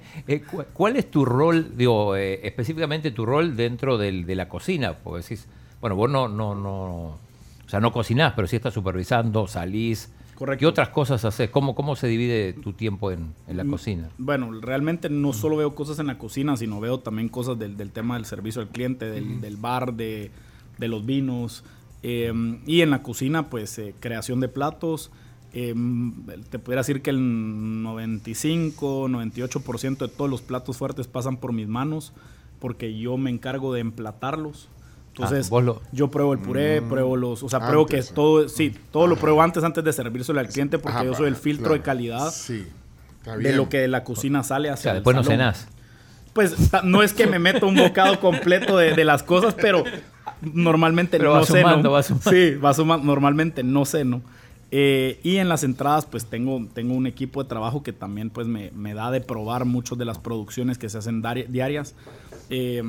¿cuál 0.74 0.96
es 0.98 1.10
tu 1.12 1.24
rol, 1.26 1.78
digo, 1.78 2.16
eh, 2.16 2.40
específicamente 2.48 3.12
tu 3.12 3.26
rol 3.26 3.56
dentro 3.56 3.98
del- 3.98 4.26
de 4.26 4.36
la 4.36 4.50
cocina? 4.50 4.94
Porque 4.94 5.22
decís, 5.24 5.46
bueno, 5.82 5.96
vos 5.96 6.10
no, 6.10 6.28
no, 6.28 6.56
no, 6.56 6.72
o 7.06 7.20
sea, 7.68 7.80
no 7.80 7.92
cocinás, 7.92 8.34
pero 8.36 8.48
sí 8.48 8.56
estás 8.56 8.74
supervisando, 8.74 9.48
salís. 9.48 10.10
Correcto. 10.44 10.60
¿Qué 10.60 10.66
otras 10.68 10.90
cosas 10.90 11.24
haces? 11.24 11.50
¿Cómo, 11.50 11.74
cómo 11.74 11.96
se 11.96 12.08
divide 12.08 12.52
tu 12.54 12.74
tiempo 12.74 13.12
en, 13.12 13.34
en 13.48 13.56
la 13.58 13.64
Mm, 13.64 13.70
cocina? 13.72 14.10
Bueno, 14.18 14.52
realmente 14.60 15.10
no 15.10 15.32
solo 15.32 15.56
veo 15.56 15.74
cosas 15.74 16.00
en 16.00 16.08
la 16.08 16.18
cocina, 16.18 16.58
sino 16.58 16.80
veo 16.82 17.00
también 17.00 17.30
cosas 17.30 17.58
del, 17.58 17.78
del 17.78 17.92
tema 17.92 18.16
del 18.16 18.26
servicio 18.26 18.62
al 18.62 18.68
cliente, 18.68 19.06
del, 19.10 19.40
del 19.40 19.56
bar, 19.58 19.94
de, 19.94 20.32
de 20.78 20.88
los 20.90 21.06
vinos. 21.06 21.64
eh, 22.04 22.34
y 22.66 22.82
en 22.82 22.90
la 22.90 23.02
cocina, 23.04 23.50
pues, 23.50 23.80
eh, 23.80 23.96
creación 24.02 24.42
de 24.42 24.50
platos. 24.50 25.12
eh, 25.54 25.74
te 26.50 26.60
pudiera 26.60 26.82
decir 26.82 27.02
que 27.02 27.12
el 27.12 27.20
95, 27.84 29.08
98% 29.08 30.08
de 30.08 30.14
todos 30.14 30.30
los 30.30 30.42
platos 30.42 30.76
fuertes 30.78 31.08
pasan 31.08 31.38
por 31.38 31.54
mis 31.54 31.68
manos, 31.70 32.12
porque 32.60 32.98
yo 32.98 33.16
me 33.18 33.30
encargo 33.30 33.74
de 33.74 33.80
emplatarlos. 33.80 34.68
Entonces, 35.16 35.50
Ah, 35.52 35.62
lo- 35.62 35.82
yo 35.92 36.10
pruebo 36.10 36.34
el 36.34 36.40
puré, 36.40 36.82
pruebo 36.82 37.16
los, 37.16 37.44
o 37.44 37.50
sea, 37.50 37.60
pruebo 37.66 37.86
que 37.86 38.02
todo, 38.02 38.50
sí, 38.50 38.76
todo 38.92 39.06
lo 39.06 39.16
pruebo 39.16 39.42
antes, 39.44 39.64
antes 39.64 39.84
de 39.84 39.94
servírselo 39.94 40.40
al 40.40 40.48
cliente, 40.48 40.80
porque 40.80 40.98
Ajá, 40.98 41.06
yo 41.06 41.14
soy 41.14 41.28
el 41.28 41.36
filtro 41.36 41.66
claro. 41.66 41.76
de 41.76 41.82
calidad 41.82 42.32
Sí, 42.32 42.66
está 43.20 43.38
de 43.38 43.54
lo 43.54 43.70
que 43.70 43.78
de 43.80 43.88
la 43.88 44.04
cocina 44.04 44.42
sale 44.44 44.72
O 44.72 44.74
hacia 44.74 44.82
sea, 44.84 44.92
el 44.94 44.98
después 44.98 45.16
no 45.16 45.24
cenás. 45.24 45.68
Pues 46.34 46.56
no 46.84 47.04
es 47.04 47.14
que 47.14 47.28
me 47.28 47.38
meto 47.38 47.68
un 47.68 47.76
bocado 47.76 48.20
completo 48.20 48.76
de, 48.78 48.96
de 48.96 49.06
las 49.06 49.22
cosas, 49.22 49.54
pero 49.54 49.84
normalmente 50.42 51.18
Pero 51.18 51.34
no 51.34 51.40
va 51.42 51.46
ceno. 51.46 51.60
sumando, 51.70 51.92
va 51.92 52.02
sumando. 52.04 52.30
Sí, 52.32 52.56
va 52.56 52.74
sumando. 52.74 53.06
Normalmente 53.06 53.64
no 53.64 53.86
ceno. 53.86 54.22
Eh, 54.72 55.20
y 55.22 55.38
en 55.38 55.48
las 55.50 55.64
entradas, 55.64 56.08
pues 56.08 56.26
tengo, 56.26 56.66
tengo 56.74 56.96
un 56.96 57.06
equipo 57.06 57.44
de 57.44 57.48
trabajo 57.50 57.84
que 57.84 57.94
también 57.94 58.32
pues 58.32 58.48
me, 58.48 58.72
me 58.72 58.96
da 58.96 59.12
de 59.12 59.22
probar 59.22 59.66
muchas 59.66 60.00
de 60.00 60.06
las 60.06 60.18
producciones 60.18 60.80
que 60.80 60.90
se 60.90 60.98
hacen 60.98 61.22
diarias. 61.50 61.94
Eh, 62.50 62.82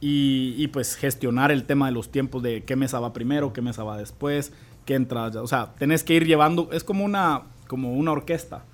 y, 0.00 0.54
y, 0.56 0.68
pues 0.68 0.94
gestionar 0.94 1.50
el 1.50 1.64
tema 1.64 1.86
de 1.86 1.92
los 1.92 2.10
tiempos 2.10 2.42
de 2.42 2.62
qué 2.64 2.76
mesa 2.76 3.00
va 3.00 3.12
primero, 3.12 3.52
qué 3.52 3.62
mesa 3.62 3.82
va 3.82 3.96
después, 3.98 4.52
qué 4.84 4.94
entradas. 4.94 5.36
O 5.36 5.46
sea, 5.46 5.74
tenés 5.78 6.04
que 6.04 6.14
ir 6.14 6.24
llevando, 6.26 6.70
es 6.72 6.84
como 6.84 7.04
una, 7.04 7.42
como 7.66 7.94
una 7.94 8.12
orquesta. 8.12 8.64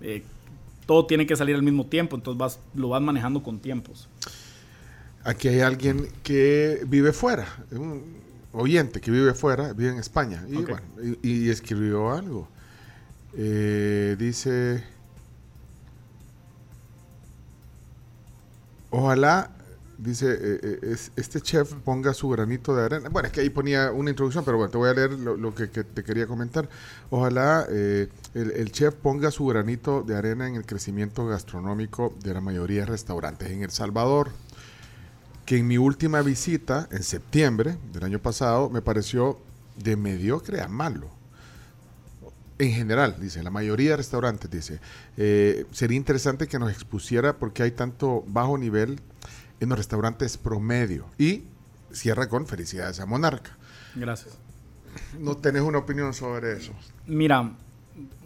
Eh, 0.00 0.22
todo 0.86 1.06
tiene 1.06 1.26
que 1.26 1.34
salir 1.34 1.56
al 1.56 1.62
mismo 1.62 1.86
tiempo, 1.86 2.14
entonces 2.16 2.38
vas, 2.38 2.60
lo 2.74 2.90
vas 2.90 3.02
manejando 3.02 3.42
con 3.42 3.58
tiempos. 3.58 4.08
Aquí 5.24 5.48
hay 5.48 5.60
alguien 5.60 6.08
que 6.22 6.82
vive 6.86 7.12
fuera, 7.12 7.46
un 7.72 8.18
oyente 8.52 9.00
que 9.00 9.10
vive 9.10 9.34
fuera, 9.34 9.72
vive 9.72 9.90
en 9.90 9.98
España, 9.98 10.44
y, 10.48 10.56
Ok. 10.56 10.68
bueno, 10.70 11.16
y, 11.22 11.46
y 11.46 11.48
escribió 11.50 12.12
algo. 12.12 12.48
Eh, 13.36 14.14
dice, 14.18 14.84
ojalá, 18.90 19.50
dice, 19.98 20.26
eh, 20.32 20.60
eh, 20.62 20.78
es- 20.82 21.12
este 21.16 21.40
chef 21.40 21.72
ponga 21.84 22.12
su 22.14 22.28
granito 22.28 22.74
de 22.74 22.84
arena. 22.84 23.08
Bueno, 23.08 23.26
es 23.26 23.32
que 23.32 23.40
ahí 23.40 23.50
ponía 23.50 23.90
una 23.92 24.10
introducción, 24.10 24.44
pero 24.44 24.56
bueno, 24.56 24.70
te 24.70 24.78
voy 24.78 24.90
a 24.90 24.94
leer 24.94 25.12
lo, 25.12 25.54
que, 25.54 25.66
te 25.66 26.04
quería 26.04 26.26
comentar. 26.26 26.68
Ojalá 27.10 27.66
eh, 27.70 28.08
el, 28.34 28.50
el 28.52 28.72
chef 28.72 28.94
ponga 28.94 29.30
su 29.30 29.46
granito 29.46 30.02
de 30.02 30.16
arena 30.16 30.48
en 30.48 30.56
el 30.56 30.66
crecimiento 30.66 31.26
gastronómico 31.26 32.14
de 32.22 32.34
la 32.34 32.40
mayoría 32.40 32.80
de 32.80 32.86
restaurantes 32.86 33.50
en 33.50 33.62
El 33.62 33.70
Salvador 33.70 34.30
que 35.44 35.58
en 35.58 35.66
mi 35.68 35.78
última 35.78 36.22
visita, 36.22 36.88
en 36.90 37.04
septiembre 37.04 37.78
del 37.92 38.02
año 38.02 38.18
pasado, 38.18 38.68
me 38.68 38.82
pareció 38.82 39.38
de 39.76 39.96
mediocre 39.96 40.60
a 40.60 40.66
malo. 40.66 41.08
En 42.58 42.72
general, 42.72 43.16
dice, 43.20 43.42
la 43.42 43.50
mayoría 43.50 43.90
de 43.90 43.96
restaurantes, 43.98 44.50
dice, 44.50 44.80
eh, 45.16 45.66
sería 45.70 45.96
interesante 45.96 46.48
que 46.48 46.58
nos 46.58 46.72
expusiera 46.72 47.36
por 47.36 47.52
qué 47.52 47.62
hay 47.62 47.70
tanto 47.70 48.24
bajo 48.26 48.56
nivel 48.58 48.98
en 49.60 49.68
los 49.68 49.78
restaurantes 49.78 50.36
promedio. 50.36 51.06
Y 51.18 51.44
cierra 51.92 52.28
con 52.28 52.46
felicidades 52.46 53.00
a 53.00 53.06
Monarca. 53.06 53.56
Gracias. 53.94 54.38
¿No 55.18 55.36
tenés 55.36 55.62
una 55.62 55.78
opinión 55.78 56.14
sobre 56.14 56.54
eso? 56.54 56.72
Mira, 57.06 57.52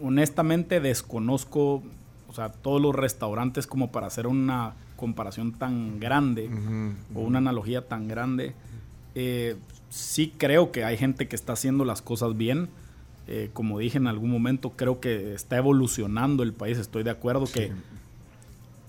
honestamente 0.01 0.81
desconozco, 0.81 1.83
o 2.29 2.35
sea, 2.35 2.51
todos 2.51 2.81
los 2.81 2.95
restaurantes 2.95 3.67
como 3.67 3.91
para 3.93 4.07
hacer 4.07 4.27
una 4.27 4.75
comparación 4.97 5.53
tan 5.53 5.99
grande 5.99 6.51
o 7.15 7.21
una 7.21 7.39
analogía 7.39 7.89
tan 7.89 8.07
grande. 8.07 8.55
Eh, 9.15 9.57
sí 9.89 10.33
creo 10.37 10.73
que 10.73 10.85
hay 10.85 10.97
gente 10.97 11.27
que 11.27 11.37
está 11.37 11.55
haciendo 11.55 11.85
las 11.85 12.03
cosas 12.03 12.37
bien. 12.37 12.69
Eh, 13.27 13.51
como 13.53 13.79
dije 13.79 13.99
en 13.99 14.07
algún 14.07 14.31
momento, 14.31 14.71
creo 14.71 15.01
que 15.01 15.35
está 15.35 15.57
evolucionando 15.57 16.43
el 16.43 16.53
país. 16.53 16.79
Estoy 16.79 17.03
de 17.03 17.11
acuerdo 17.11 17.47
que 17.47 17.73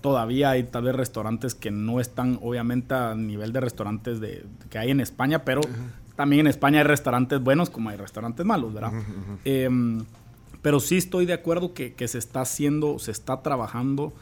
todavía 0.02 0.50
hay 0.50 0.64
tal 0.64 0.84
vez 0.84 0.94
restaurantes 0.94 1.54
que 1.54 1.70
no 1.70 2.00
están 2.00 2.38
obviamente 2.42 2.92
a 2.94 3.14
nivel 3.14 3.52
de 3.52 3.60
restaurantes 3.60 4.20
de, 4.20 4.44
que 4.68 4.78
hay 4.78 4.90
en 4.90 5.00
España, 5.00 5.44
pero 5.44 5.62
también 6.16 6.40
en 6.40 6.46
España 6.48 6.78
hay 6.80 6.84
restaurantes 6.84 7.40
buenos 7.42 7.70
como 7.70 7.88
hay 7.88 7.96
restaurantes 7.96 8.44
malos, 8.44 8.74
¿verdad? 8.74 8.92
Em, 9.44 10.04
pero 10.60 10.78
sí 10.80 10.96
estoy 10.98 11.24
de 11.26 11.32
acuerdo 11.32 11.72
que, 11.72 11.94
que 11.94 12.06
se 12.08 12.18
está 12.18 12.42
haciendo, 12.42 12.98
se 12.98 13.10
está 13.10 13.40
trabajando 13.42 14.12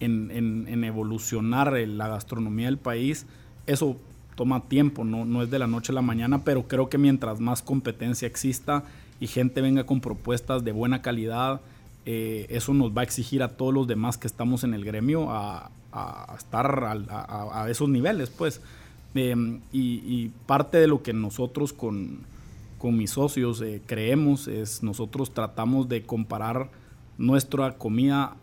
en, 0.00 0.30
en- 0.30 0.66
en 0.68 0.84
evolucionar 0.84 1.76
el- 1.76 1.96
la 1.98 2.08
gastronomía 2.08 2.66
del 2.66 2.78
país. 2.78 3.26
Eso 3.66 3.96
toma 4.36 4.60
tiempo, 4.68 5.04
no, 5.04 5.24
no 5.24 5.42
es 5.42 5.50
de 5.50 5.58
la 5.58 5.66
noche 5.66 5.90
a 5.92 5.94
la 5.94 6.02
mañana, 6.02 6.44
pero 6.44 6.68
creo 6.68 6.88
que 6.88 6.98
mientras 6.98 7.40
más 7.40 7.62
competencia 7.62 8.28
exista 8.28 8.84
y 9.18 9.26
gente 9.26 9.60
venga 9.60 9.84
con 9.84 10.00
propuestas 10.00 10.62
de 10.64 10.70
buena 10.70 11.02
calidad, 11.02 11.60
eh, 12.10 12.46
eso 12.48 12.72
nos 12.72 12.90
va 12.96 13.02
a 13.02 13.04
exigir 13.04 13.42
a 13.42 13.48
todos 13.58 13.74
los 13.74 13.86
demás 13.86 14.16
que 14.16 14.26
estamos 14.26 14.64
en 14.64 14.72
el 14.72 14.82
gremio 14.82 15.30
a, 15.30 15.70
a 15.92 16.34
estar 16.38 16.84
al- 16.84 17.06
a, 17.10 17.20
a- 17.20 17.64
a 17.64 17.70
esos 17.70 17.88
niveles, 17.90 18.30
pues. 18.30 18.62
Em, 19.14 19.60
y, 19.72 20.00
y 20.06 20.32
parte 20.46 20.78
de 20.78 20.86
lo 20.86 21.02
que 21.02 21.12
nosotros 21.12 21.72
con, 21.74 22.20
con 22.78 22.96
mis 22.96 23.10
socios 23.10 23.60
eh, 23.60 23.82
creemos 23.84 24.48
es 24.48 24.82
nosotros 24.82 25.34
tratamos 25.34 25.88
de 25.88 26.02
comparar 26.04 26.70
nuestra 27.18 27.76
comida 27.76 28.36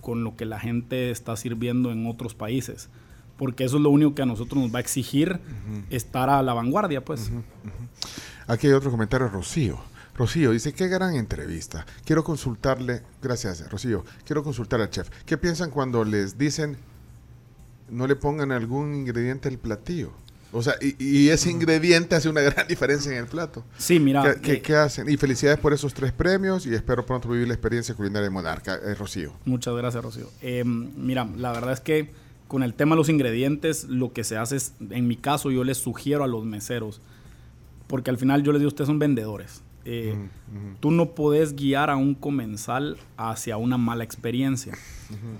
con 0.00 0.24
lo 0.24 0.34
que 0.36 0.44
la 0.46 0.58
gente 0.58 1.10
está 1.10 1.36
sirviendo 1.36 1.92
en 1.92 2.06
otros 2.08 2.34
países. 2.34 2.88
Porque 3.36 3.64
eso 3.64 3.76
es 3.76 3.82
lo 3.82 3.90
único 3.90 4.14
que 4.14 4.22
a 4.22 4.26
nosotros 4.26 4.60
nos 4.62 4.72
va 4.74 4.78
a 4.78 4.80
exigir 4.80 5.38
estar 5.90 6.30
a 6.30 6.42
la 6.42 6.54
vanguardia, 6.54 7.04
pues. 7.04 7.30
Aquí 8.46 8.66
hay 8.68 8.72
otro 8.72 8.90
comentario, 8.90 9.28
Rocío. 9.28 9.78
Rocío 10.16 10.52
dice, 10.52 10.72
qué 10.72 10.88
gran 10.88 11.14
entrevista. 11.16 11.84
Quiero 12.04 12.22
consultarle, 12.22 13.02
gracias 13.22 13.68
Rocío, 13.70 14.04
quiero 14.24 14.42
consultar 14.44 14.80
al 14.80 14.90
chef. 14.90 15.08
¿Qué 15.26 15.36
piensan 15.36 15.70
cuando 15.70 16.04
les 16.04 16.38
dicen 16.38 16.76
no 17.90 18.06
le 18.06 18.16
pongan 18.16 18.52
algún 18.52 18.94
ingrediente 18.94 19.48
al 19.48 19.58
platillo? 19.58 20.12
O 20.52 20.62
sea, 20.62 20.74
y, 20.80 20.94
y 21.04 21.30
ese 21.30 21.50
ingrediente 21.50 22.14
hace 22.14 22.28
una 22.28 22.40
gran 22.42 22.66
diferencia 22.68 23.10
en 23.10 23.18
el 23.18 23.26
plato. 23.26 23.64
Sí, 23.76 23.98
mira. 23.98 24.22
¿Qué, 24.34 24.40
qué- 24.40 24.52
eh, 24.52 24.62
qué 24.62 24.76
hacen? 24.76 25.08
Y 25.10 25.16
felicidades 25.16 25.58
por 25.58 25.72
esos 25.72 25.92
tres 25.94 26.12
premios 26.12 26.64
y 26.64 26.72
espero 26.74 27.04
pronto 27.04 27.28
vivir 27.28 27.48
la 27.48 27.54
experiencia 27.54 27.94
culinaria 27.96 28.22
de 28.24 28.30
Monarca. 28.30 28.76
Eh, 28.76 28.94
Rocío. 28.94 29.32
Muchas 29.44 29.74
gracias, 29.74 30.02
Rocío. 30.04 30.30
Eh, 30.42 30.62
mira, 30.64 31.28
la 31.36 31.50
verdad 31.50 31.72
es 31.72 31.80
que 31.80 32.12
con 32.46 32.62
el 32.62 32.74
tema 32.74 32.94
de 32.94 32.98
los 32.98 33.08
ingredientes, 33.08 33.84
lo 33.88 34.12
que 34.12 34.22
se 34.22 34.36
hace 34.36 34.54
es, 34.54 34.74
en 34.90 35.08
mi 35.08 35.16
caso, 35.16 35.50
yo 35.50 35.64
les 35.64 35.78
sugiero 35.78 36.22
a 36.22 36.28
los 36.28 36.44
meseros, 36.44 37.00
porque 37.88 38.10
al 38.10 38.18
final 38.18 38.44
yo 38.44 38.52
les 38.52 38.60
digo, 38.60 38.68
ustedes 38.68 38.86
son 38.86 39.00
vendedores. 39.00 39.60
Eh, 39.84 40.16
Tú 40.80 40.90
no 40.90 41.10
podés 41.10 41.54
guiar 41.54 41.90
a 41.90 41.96
un 41.96 42.14
comensal 42.14 42.96
hacia 43.16 43.56
una 43.56 43.76
mala 43.76 44.04
experiencia. 44.04 44.72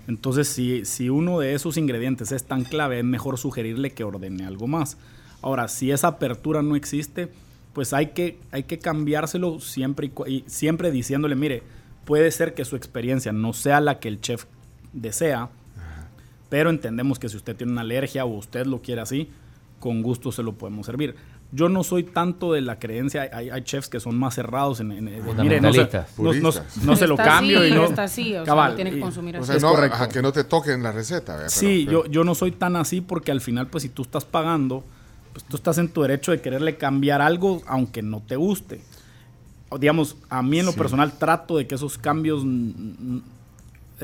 Entonces, 0.06 0.48
si, 0.48 0.84
si 0.84 1.08
uno 1.08 1.40
de 1.40 1.54
esos 1.54 1.76
ingredientes 1.76 2.32
es 2.32 2.44
tan 2.44 2.64
clave, 2.64 2.98
es 2.98 3.04
mejor 3.04 3.38
sugerirle 3.38 3.92
que 3.92 4.04
ordene 4.04 4.46
algo 4.46 4.66
más. 4.66 4.98
Ahora, 5.42 5.68
si 5.68 5.90
esa 5.90 6.08
apertura 6.08 6.62
no 6.62 6.76
existe, 6.76 7.30
pues 7.72 7.92
hay 7.92 8.08
que, 8.08 8.38
hay 8.50 8.62
que 8.62 8.78
cambiárselo 8.78 9.60
siempre, 9.60 10.10
y, 10.26 10.44
siempre 10.46 10.90
diciéndole, 10.90 11.34
mire, 11.34 11.62
puede 12.04 12.30
ser 12.30 12.54
que 12.54 12.64
su 12.64 12.76
experiencia 12.76 13.32
no 13.32 13.52
sea 13.52 13.80
la 13.80 13.98
que 13.98 14.08
el 14.08 14.20
chef 14.20 14.46
desea. 14.92 15.50
Pero 16.48 16.70
entendemos 16.70 17.18
que 17.18 17.28
si 17.28 17.36
usted 17.36 17.56
tiene 17.56 17.72
una 17.72 17.80
alergia 17.80 18.24
o 18.24 18.36
usted 18.36 18.66
lo 18.66 18.80
quiere 18.80 19.00
así, 19.00 19.28
con 19.80 20.02
gusto 20.02 20.32
se 20.32 20.42
lo 20.42 20.54
podemos 20.54 20.86
servir. 20.86 21.16
Yo 21.54 21.68
no 21.68 21.84
soy 21.84 22.02
tanto 22.02 22.52
de 22.52 22.62
la 22.62 22.80
creencia, 22.80 23.30
hay, 23.32 23.48
hay 23.48 23.62
chefs 23.62 23.88
que 23.88 24.00
son 24.00 24.18
más 24.18 24.34
cerrados 24.34 24.80
en, 24.80 24.90
en- 24.90 25.06
en- 25.08 25.36
mire, 25.38 25.60
no, 25.60 25.72
se, 25.72 25.82
no- 25.84 25.88
no- 25.92 26.04
Puristas. 26.16 26.76
no 26.82 26.96
se 26.96 27.06
lo 27.06 27.16
cambio 27.16 27.60
así, 27.60 27.68
y 27.68 27.70
no 27.72 27.84
está 27.84 28.02
así, 28.02 28.28
o 28.34 28.38
sea, 28.38 28.44
Cabal, 28.44 28.74
que 28.76 28.82
O 29.38 29.44
sea, 29.44 29.56
Es 29.56 29.62
no, 29.62 29.68
ajá, 29.76 30.08
que 30.08 30.20
no 30.20 30.32
te 30.32 30.42
toquen 30.42 30.82
la 30.82 30.90
receta. 30.90 31.48
Sí, 31.48 31.84
Pero- 31.86 32.04
yo, 32.06 32.10
yo 32.10 32.24
no 32.24 32.34
soy 32.34 32.50
tan 32.50 32.74
así 32.74 33.00
porque 33.00 33.30
al 33.30 33.40
final, 33.40 33.68
pues 33.68 33.82
si 33.82 33.88
tú 33.88 34.02
estás 34.02 34.24
pagando, 34.24 34.82
pues 35.32 35.44
tú 35.44 35.56
estás 35.56 35.78
en 35.78 35.88
tu 35.88 36.02
derecho 36.02 36.32
de 36.32 36.40
quererle 36.40 36.76
cambiar 36.76 37.20
algo 37.20 37.62
aunque 37.68 38.02
no 38.02 38.20
te 38.20 38.34
guste. 38.36 38.80
O, 39.68 39.78
digamos, 39.78 40.16
a 40.30 40.42
mí 40.42 40.58
en 40.58 40.66
lo 40.66 40.72
personal 40.72 41.12
trato 41.18 41.56
de 41.56 41.66
que 41.68 41.74
esos 41.76 41.98
cambios 41.98 42.42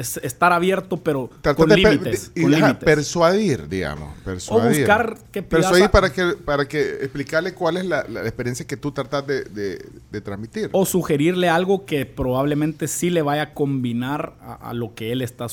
es 0.01 0.17
estar 0.19 0.53
abierto, 0.53 0.97
pero 0.97 1.29
Tratar 1.43 1.55
con 1.57 1.69
per- 1.69 1.79
límites. 1.79 2.33
y, 2.35 2.43
con 2.43 2.55
ajá, 2.55 2.67
límites. 2.69 2.85
persuadir, 2.85 3.69
digamos. 3.69 4.17
Persuadir. 4.25 4.79
buscar 4.81 5.19
que 5.31 5.43
Persuadir 5.43 5.85
a- 5.85 5.91
para 5.91 6.13
que, 6.13 6.33
para 6.45 6.67
que 6.67 6.81
explicarle 7.03 7.55
cuál 7.55 7.77
es 7.77 7.85
la, 7.85 8.05
la 8.09 8.23
experiencia 8.23 8.67
que 8.67 8.77
tú 8.77 8.93
tratas 8.93 9.27
de, 9.27 9.45
de- 9.45 9.87
de 10.11 10.21
transmitir. 10.21 10.69
O 10.73 10.85
sugerirle 10.87 11.49
algo 11.49 11.85
que 11.87 12.07
probablemente 12.07 12.89
sí 12.89 13.11
le 13.11 13.23
vaya 13.23 13.43
a 13.43 13.55
combinar 13.55 14.35
a, 14.43 14.71
a 14.71 14.75
lo 14.75 14.95
que 14.95 15.13
él 15.13 15.23
está 15.23 15.47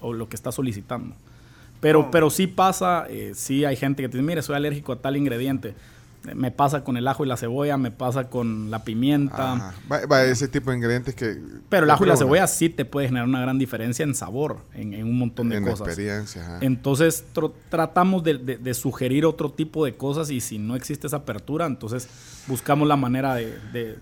o 0.00 0.12
lo 0.12 0.28
que 0.28 0.36
está 0.36 0.52
solicitando. 0.52 1.14
Pero, 1.80 2.10
pero 2.10 2.30
sí 2.30 2.46
pasa, 2.46 3.06
eh, 3.08 3.32
sí 3.34 3.64
hay 3.64 3.76
gente 3.76 4.02
que 4.02 4.08
te 4.08 4.16
dice, 4.18 4.26
mire, 4.26 4.42
soy 4.42 4.56
alérgico 4.56 4.92
a 4.92 4.96
tal 4.96 5.16
ingrediente. 5.16 5.74
Me 6.34 6.50
pasa 6.50 6.82
con 6.84 6.96
el 6.96 7.06
ajo 7.08 7.24
y 7.24 7.28
la 7.28 7.36
cebolla, 7.36 7.76
me 7.76 7.90
pasa 7.90 8.28
con 8.28 8.70
la 8.70 8.82
pimienta. 8.84 9.52
Ajá. 9.54 9.74
Va, 9.90 10.06
va 10.06 10.24
ese 10.24 10.48
tipo 10.48 10.70
de 10.70 10.76
ingredientes 10.78 11.14
que... 11.14 11.38
Pero 11.68 11.84
el 11.84 11.90
ajo 11.90 12.04
y 12.04 12.08
la 12.08 12.16
cebolla 12.16 12.46
sí 12.46 12.68
te 12.68 12.84
puede 12.84 13.06
generar 13.08 13.28
una 13.28 13.40
gran 13.40 13.58
diferencia 13.58 14.02
en 14.02 14.14
sabor, 14.14 14.58
en, 14.74 14.94
en 14.94 15.04
un 15.04 15.18
montón 15.18 15.48
de 15.48 15.56
En 15.58 15.64
cosas. 15.64 15.86
experiencia. 15.86 16.42
ajá. 16.42 16.58
Entonces 16.62 17.24
tratamos 17.68 18.24
de, 18.24 18.38
de- 18.38 18.58
de 18.58 18.74
sugerir 18.74 19.24
otro 19.26 19.50
tipo 19.52 19.84
de 19.84 19.94
cosas 19.96 20.30
y 20.30 20.40
si 20.40 20.58
no 20.58 20.74
existe 20.76 21.06
esa 21.06 21.18
apertura, 21.18 21.66
entonces 21.66 22.08
buscamos 22.46 22.88
la 22.88 22.96
manera 22.96 23.34
de, 23.34 23.56
de- 23.72 23.96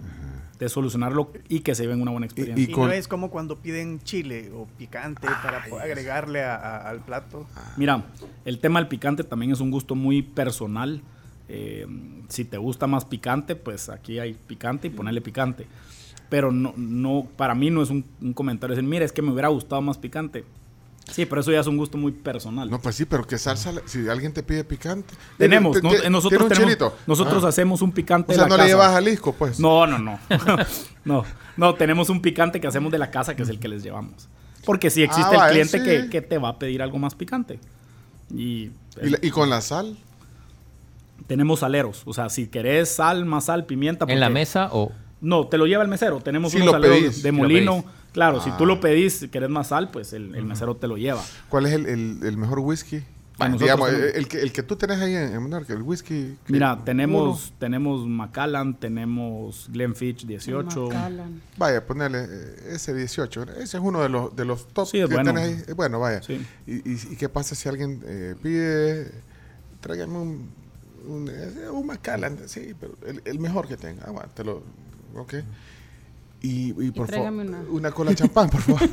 de 0.58 0.68
solucionarlo 0.68 1.32
y 1.48 1.60
que 1.60 1.74
se 1.74 1.82
lleven 1.82 2.00
una 2.00 2.12
buena 2.12 2.26
experiencia. 2.26 2.64
y 2.64 2.70
Y, 2.70 2.72
con- 2.72 2.86
no 2.86 2.92
es 2.92 3.08
como 3.08 3.28
cuando 3.30 3.56
piden 3.56 4.00
chile 4.02 4.50
o 4.54 4.66
picante 4.78 5.26
para 5.42 5.64
po- 5.68 5.78
agregarle 5.80 6.44
a- 6.44 6.54
a- 6.54 6.88
al 6.90 7.00
plato. 7.00 7.46
Mira, 7.76 8.04
el 8.44 8.60
tema 8.60 8.78
del 8.78 8.88
picante 8.88 9.24
también 9.24 9.50
es 9.52 9.60
un 9.60 9.70
gusto 9.72 9.94
muy 9.96 10.22
personal. 10.22 11.02
Eh, 11.48 11.86
si 12.28 12.44
te 12.44 12.56
gusta 12.58 12.86
más 12.86 13.04
picante, 13.04 13.56
pues 13.56 13.88
aquí 13.88 14.18
hay 14.18 14.34
picante 14.34 14.88
y 14.88 14.90
ponerle 14.90 15.20
picante. 15.20 15.66
Pero 16.28 16.50
no, 16.50 16.72
no, 16.76 17.26
para 17.36 17.54
mí 17.54 17.70
no 17.70 17.82
es 17.82 17.90
un, 17.90 18.04
un 18.20 18.32
comentario 18.32 18.74
decir, 18.74 18.88
mira, 18.88 19.04
es 19.04 19.12
que 19.12 19.22
me 19.22 19.30
hubiera 19.30 19.48
gustado 19.48 19.80
más 19.82 19.98
picante. 19.98 20.44
Sí, 21.10 21.26
pero 21.26 21.42
eso 21.42 21.52
ya 21.52 21.60
es 21.60 21.66
un 21.66 21.76
gusto 21.76 21.98
muy 21.98 22.12
personal. 22.12 22.70
No, 22.70 22.80
pues 22.80 22.96
sí, 22.96 23.04
pero 23.04 23.26
que 23.26 23.36
salsa, 23.36 23.72
si 23.84 24.08
alguien 24.08 24.32
te 24.32 24.42
pide 24.42 24.64
picante. 24.64 25.14
tenemos, 25.36 25.74
Te- 25.74 25.82
te- 25.82 26.08
nosotros, 26.08 26.30
¿tiene 26.30 26.44
un 26.44 26.48
tenemos- 26.48 26.66
chilito? 26.70 26.96
nosotros 27.06 27.44
Ah. 27.44 27.48
hacemos 27.48 27.82
un 27.82 27.92
picante 27.92 28.32
O 28.32 28.32
de 28.32 28.36
sea, 28.36 28.48
la 28.48 28.56
no 28.56 28.62
le 28.62 28.68
llevas 28.70 28.88
a 28.88 28.92
Jalisco, 28.94 29.34
pues. 29.34 29.60
No, 29.60 29.86
no, 29.86 29.98
no. 29.98 30.18
no, 31.04 31.24
no, 31.58 31.74
tenemos 31.74 32.08
un 32.08 32.22
picante 32.22 32.58
que 32.58 32.66
hacemos 32.66 32.90
de 32.90 32.98
la 32.98 33.10
casa 33.10 33.36
que 33.36 33.42
es 33.42 33.50
el 33.50 33.58
que 33.58 33.68
les 33.68 33.82
llevamos. 33.82 34.28
Porque 34.64 34.88
si 34.88 35.02
existe 35.02 35.36
Ah, 35.36 35.48
el 35.48 35.52
cliente 35.52 35.78
sí. 35.78 35.84
que, 35.84 36.08
que 36.08 36.22
te 36.22 36.38
va 36.38 36.48
a 36.48 36.58
pedir 36.58 36.80
algo 36.80 36.98
más 36.98 37.14
picante. 37.14 37.60
Y, 38.34 38.70
¿Y, 39.02 39.10
la- 39.10 39.18
y 39.20 39.30
con 39.30 39.50
la 39.50 39.60
sal? 39.60 39.98
Tenemos 41.26 41.60
saleros. 41.60 42.02
O 42.06 42.12
sea, 42.12 42.28
si 42.28 42.46
querés 42.48 42.88
sal, 42.94 43.24
más 43.24 43.46
sal, 43.46 43.66
pimienta. 43.66 44.04
¿En 44.08 44.20
la 44.20 44.30
mesa 44.30 44.68
o...? 44.72 44.92
No, 45.20 45.46
te 45.46 45.56
lo 45.56 45.66
lleva 45.66 45.82
el 45.82 45.88
mesero. 45.88 46.20
Tenemos 46.20 46.52
Si 46.52 46.60
unos 46.60 46.76
pedís, 46.80 47.22
de 47.22 47.32
molino. 47.32 47.84
Claro, 48.12 48.40
si 48.42 48.50
Ah. 48.50 48.56
tú 48.58 48.66
lo 48.66 48.78
pedís, 48.78 49.14
si 49.20 49.28
querés 49.28 49.48
más 49.48 49.68
sal, 49.68 49.90
pues 49.90 50.12
el, 50.12 50.34
el 50.34 50.44
mesero 50.44 50.76
te 50.76 50.86
lo 50.86 50.96
lleva. 50.98 51.22
¿Cuál 51.48 51.66
es 51.66 51.72
el, 51.72 51.86
el- 51.86 52.18
el 52.22 52.36
mejor 52.36 52.58
whisky? 52.60 53.02
Ah, 53.40 53.48
digamos, 53.48 53.88
el, 53.90 54.28
que, 54.28 54.38
el 54.40 54.52
que 54.52 54.62
tú 54.62 54.76
tenés 54.76 55.00
ahí 55.00 55.12
en, 55.14 55.32
en 55.34 55.42
Monarca, 55.42 55.72
el 55.72 55.82
whisky. 55.82 56.36
que- 56.46 56.52
Mira, 56.52 56.78
tenemos, 56.84 57.46
uno. 57.48 57.56
tenemos 57.58 58.06
Macallan, 58.06 58.78
tenemos 58.78 59.66
Glenfiddich 59.72 60.24
18. 60.26 60.88
Macallan. 60.88 61.40
Vaya, 61.56 61.84
ponerle 61.84 62.26
eh, 62.30 62.56
ese 62.74 62.94
18. 62.94 63.42
Ese 63.58 63.62
es 63.62 63.82
uno 63.82 64.02
de 64.02 64.08
los, 64.10 64.36
de 64.36 64.44
los 64.44 64.68
top 64.68 64.86
Sí, 64.86 64.98
es 65.00 65.08
que 65.08 65.14
bueno. 65.14 65.32
tenés 65.32 65.48
ahí. 65.58 65.64
Eh, 65.68 65.72
Bueno, 65.72 65.98
vaya. 65.98 66.22
Sí. 66.22 66.46
¿Y, 66.66 66.74
y, 66.88 66.98
y 67.12 67.16
qué 67.16 67.28
pasa 67.28 67.54
si 67.56 67.68
alguien 67.68 68.00
eh, 68.06 68.34
pide, 68.40 69.10
tráigame 69.80 70.16
un, 70.18 70.50
un, 71.06 71.28
eh, 71.28 71.68
un 71.70 71.86
Macallan? 71.86 72.38
Sí, 72.48 72.74
pero 72.78 72.94
el, 73.06 73.22
el 73.24 73.38
mejor 73.38 73.66
que 73.68 73.76
tenga. 73.76 74.04
Aguántelo. 74.04 74.62
Ok. 75.16 75.34
Y, 76.42 76.74
y 76.82 76.90
por 76.90 77.10
favor, 77.10 77.32
una. 77.32 77.58
una 77.70 77.90
cola 77.92 78.14
champán, 78.14 78.50
por 78.50 78.60
favor. 78.60 78.80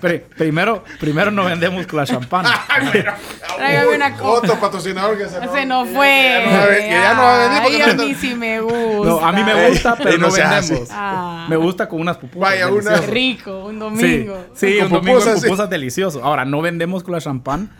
Pri- 0.00 0.20
primero, 0.36 0.82
primero 0.98 1.30
no 1.30 1.44
vendemos 1.44 1.90
la 1.92 2.04
champán. 2.06 2.44
Tráigame 3.56 3.94
una 3.96 4.16
copa. 4.16 4.28
Otro 4.30 4.58
patrocinador 4.60 5.16
que 5.16 5.24
se 5.28 5.40
Se 5.48 5.66
nos 5.66 5.88
fue. 5.90 6.42
no 6.46 6.54
a 6.56 6.66
ven- 6.66 6.82
que 6.82 6.90
ya 6.90 7.14
no 7.14 7.22
va 7.22 7.34
a 7.34 7.48
venir 7.48 7.62
porque 7.62 7.76
Ay, 7.76 7.90
a 7.90 7.94
no- 7.94 8.02
mí 8.04 8.14
sí 8.14 8.34
me 8.34 8.60
gusta. 8.60 9.08
No, 9.08 9.20
a 9.24 9.32
mí 9.32 9.44
me 9.44 9.68
gusta, 9.68 9.96
pero 9.96 10.14
Y 10.14 10.18
no 10.18 10.26
no 10.28 10.32
vendemos. 10.32 10.88
Ah. 10.90 11.46
Me 11.48 11.56
gusta 11.56 11.88
con 11.88 12.00
unas 12.00 12.16
pupusas. 12.16 12.40
Vaya, 12.50 12.68
una-. 12.70 12.96
Rico, 13.02 13.66
un 13.66 13.74
Sí, 13.74 13.78
domingo. 13.78 14.44
sí, 14.54 14.76
Con 14.78 14.86
un 14.86 14.92
domingo 14.92 15.18
pupusas, 15.18 15.40
sí. 15.40 15.46
pupusas 15.46 15.70
delicioso. 15.70 16.24
Ahora, 16.24 16.44
no 16.44 16.60
vendemos 16.60 17.02
con 17.04 17.12
la 17.12 17.20
champán, 17.20 17.70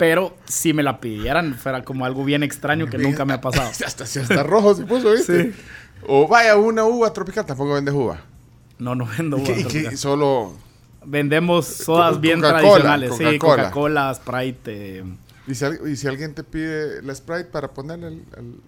pero 0.00 0.34
si 0.46 0.72
me 0.72 0.82
la 0.82 0.98
pidieran, 0.98 1.54
fuera 1.54 1.84
como 1.84 2.06
algo 2.06 2.24
bien 2.24 2.42
extraño 2.42 2.86
que 2.86 2.96
nunca 2.96 3.26
me 3.26 3.34
ha 3.34 3.40
pasado. 3.42 3.68
Hasta, 3.68 4.04
hasta 4.04 4.42
rojo 4.42 4.74
se 4.74 4.86
puso, 4.86 5.12
¿viste? 5.12 5.52
Sí. 5.52 5.60
O 6.08 6.26
vaya, 6.26 6.56
una 6.56 6.84
uva 6.84 7.12
tropical, 7.12 7.44
tampoco 7.44 7.74
vendes 7.74 7.92
uva. 7.94 8.18
No, 8.78 8.94
no 8.94 9.04
vendo 9.06 9.36
¿Y 9.36 9.42
qué- 9.44 9.52
uvas 9.52 9.74
y 9.74 9.88
qué- 9.90 9.96
solo... 9.98 10.54
Vendemos 11.04 11.66
sodas 11.66 12.14
Co- 12.14 12.20
bien 12.20 12.40
tradicionales. 12.40 13.14
Sí, 13.16 13.38
Coca-Cola. 13.38 14.14
Sprite. 14.14 14.98
eh, 15.00 15.04
Y 15.46 15.54
si, 15.54 15.64
al- 15.66 15.80
y 15.90 15.96
si 15.96 16.06
alguien 16.08 16.34
te 16.34 16.44
pide 16.44 17.02
la 17.02 17.14
Sprite 17.14 17.44
para 17.44 17.68
ponerle 17.68 18.08
Mira, 18.10 18.62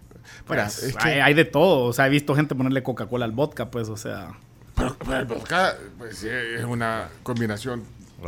pues, 0.46 0.82
es 0.82 0.96
que- 0.96 1.08
hay, 1.08 1.20
hay 1.20 1.34
de 1.34 1.46
todo. 1.46 1.84
O 1.86 1.92
sea, 1.94 2.06
he 2.06 2.10
visto 2.10 2.34
gente 2.34 2.54
ponerle 2.54 2.82
Coca-Cola 2.82 3.24
al 3.24 3.32
vodka, 3.32 3.70
pues, 3.70 3.88
o 3.88 3.96
sea. 3.96 4.32
Pero, 4.76 4.96
pero 4.98 5.16
el 5.18 5.24
vodka, 5.24 5.76
pues, 5.98 6.18
sí, 6.18 6.28
es 6.28 6.64
una 6.64 7.08
combinación 7.22 7.82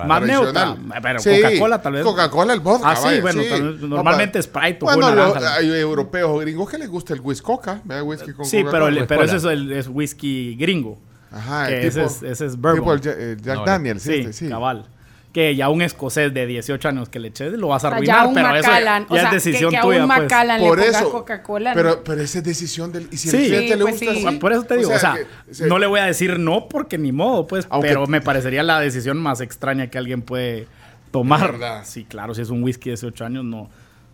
Más 0.07 0.23
neutra. 0.23 0.53
tradicional. 0.53 1.01
Pero 1.03 1.19
Sí, 1.21 1.31
Coca-Cola, 1.43 1.83
tal 1.83 1.93
vez. 1.93 2.03
Coca-Cola, 2.05 2.53
el 2.53 2.61
vodka. 2.61 2.91
Ah, 2.91 2.97
sí, 2.97 3.05
vaya, 3.05 3.21
bueno, 3.23 3.43
sí. 3.43 3.49
tal 3.51 3.89
normalmente 3.89 4.39
pa- 4.39 4.43
Sprite 4.43 4.79
o 4.83 4.85
Bueno, 4.87 5.15
lo- 5.15 5.35
hay 5.49 5.69
europeos 5.71 6.31
o 6.31 6.39
gringos 6.39 6.69
que 6.71 6.79
les 6.79 6.89
gusta 6.89 7.15
el 7.15 7.21
whisky 7.21 7.45
coca. 7.45 7.81
Whisky 8.05 8.33
con 8.33 8.45
Sí, 8.47 8.65
pero, 8.71 8.89
el, 8.89 9.07
pero 9.07 9.23
ese 9.23 9.37
es, 9.37 9.45
el, 9.45 9.73
es 9.73 9.89
whisky 9.89 10.57
gringo. 10.57 10.99
Ajá, 11.31 11.69
el 11.69 11.85
ese, 11.87 12.01
tipo- 12.01 12.07
es, 12.13 12.23
ese 12.23 12.47
es 12.47 12.57
bourbon. 12.57 12.81
Tipo 12.81 12.93
el, 12.93 13.01
Ja- 13.17 13.23
el 13.23 13.43
Jack 13.43 13.57
No, 13.59 13.65
Daniels. 13.65 14.03
sí, 14.03 14.15
este, 14.15 14.33
sí. 14.33 14.49
cabal. 14.49 14.87
Que 15.35 15.55
ya 15.57 15.69
un 15.69 15.83
escocés 15.83 16.33
de 16.33 16.47
18 16.47 16.89
años 16.89 17.09
que 17.11 17.19
le 17.19 17.29
eches 17.29 17.53
lo 17.55 17.69
vas 17.69 17.85
a 17.85 17.89
O 17.89 17.91
sea, 17.91 17.97
arruinar, 17.97 18.27
ya 18.29 18.33
pero 18.33 18.57
eso 18.57 18.71
ya 18.71 19.07
o 19.09 19.15
sea, 19.15 19.25
es 19.25 19.31
decisión 19.33 19.71
que, 19.73 19.77
que 19.77 19.83
tuya. 19.83 20.01
a 20.01 20.03
un 20.05 20.09
pues. 20.09 20.21
Macallan 20.23 20.61
Por 20.61 20.79
le 20.79 20.87
eso. 20.87 21.11
Coca-Cola. 21.11 21.71
¿no? 21.71 21.75
Pero, 21.77 22.05
pero 22.05 22.23
es 22.23 22.43
decisión 22.45 22.93
del... 22.93 23.09
Y 23.11 23.17
si 23.17 23.29
Sí. 23.31 23.37
el 23.39 23.43
cliente 23.47 23.73
Sí, 23.73 23.79
le 23.79 23.83
pues 23.85 23.95
gusta... 24.01 24.15
sí. 24.15 24.27
así, 24.29 24.37
Por 24.39 24.53
eso 24.53 24.63
te 24.63 24.77
digo, 24.79 24.93
o 24.95 24.99
sea, 24.99 25.15
que- 25.17 25.67
no 25.67 25.79
le 25.79 25.87
voy 25.89 25.99
a 25.99 26.05
decir 26.05 26.39
no 26.39 26.69
porque 26.69 26.97
ni 26.99 27.11
modo, 27.11 27.47
pues, 27.49 27.67
Aunque- 27.69 27.89
pero 27.89 28.07
me 28.07 28.21
parecería 28.21 28.63
la 28.63 28.79
decisión 28.79 29.19
más 29.19 29.41
extraña 29.41 29.89
que 29.89 29.99
alguien 29.99 30.23
puede 30.23 30.69
tomar. 31.11 31.51
verdad. 31.53 31.83
Sí, 31.85 32.05
claro, 32.05 32.33
si 32.35 32.41
es 32.43 32.51
un 32.51 32.63
whisky 32.63 32.91
de 32.91 32.95
18 32.97 33.25
años, 33.25 33.45
no, 33.45 33.69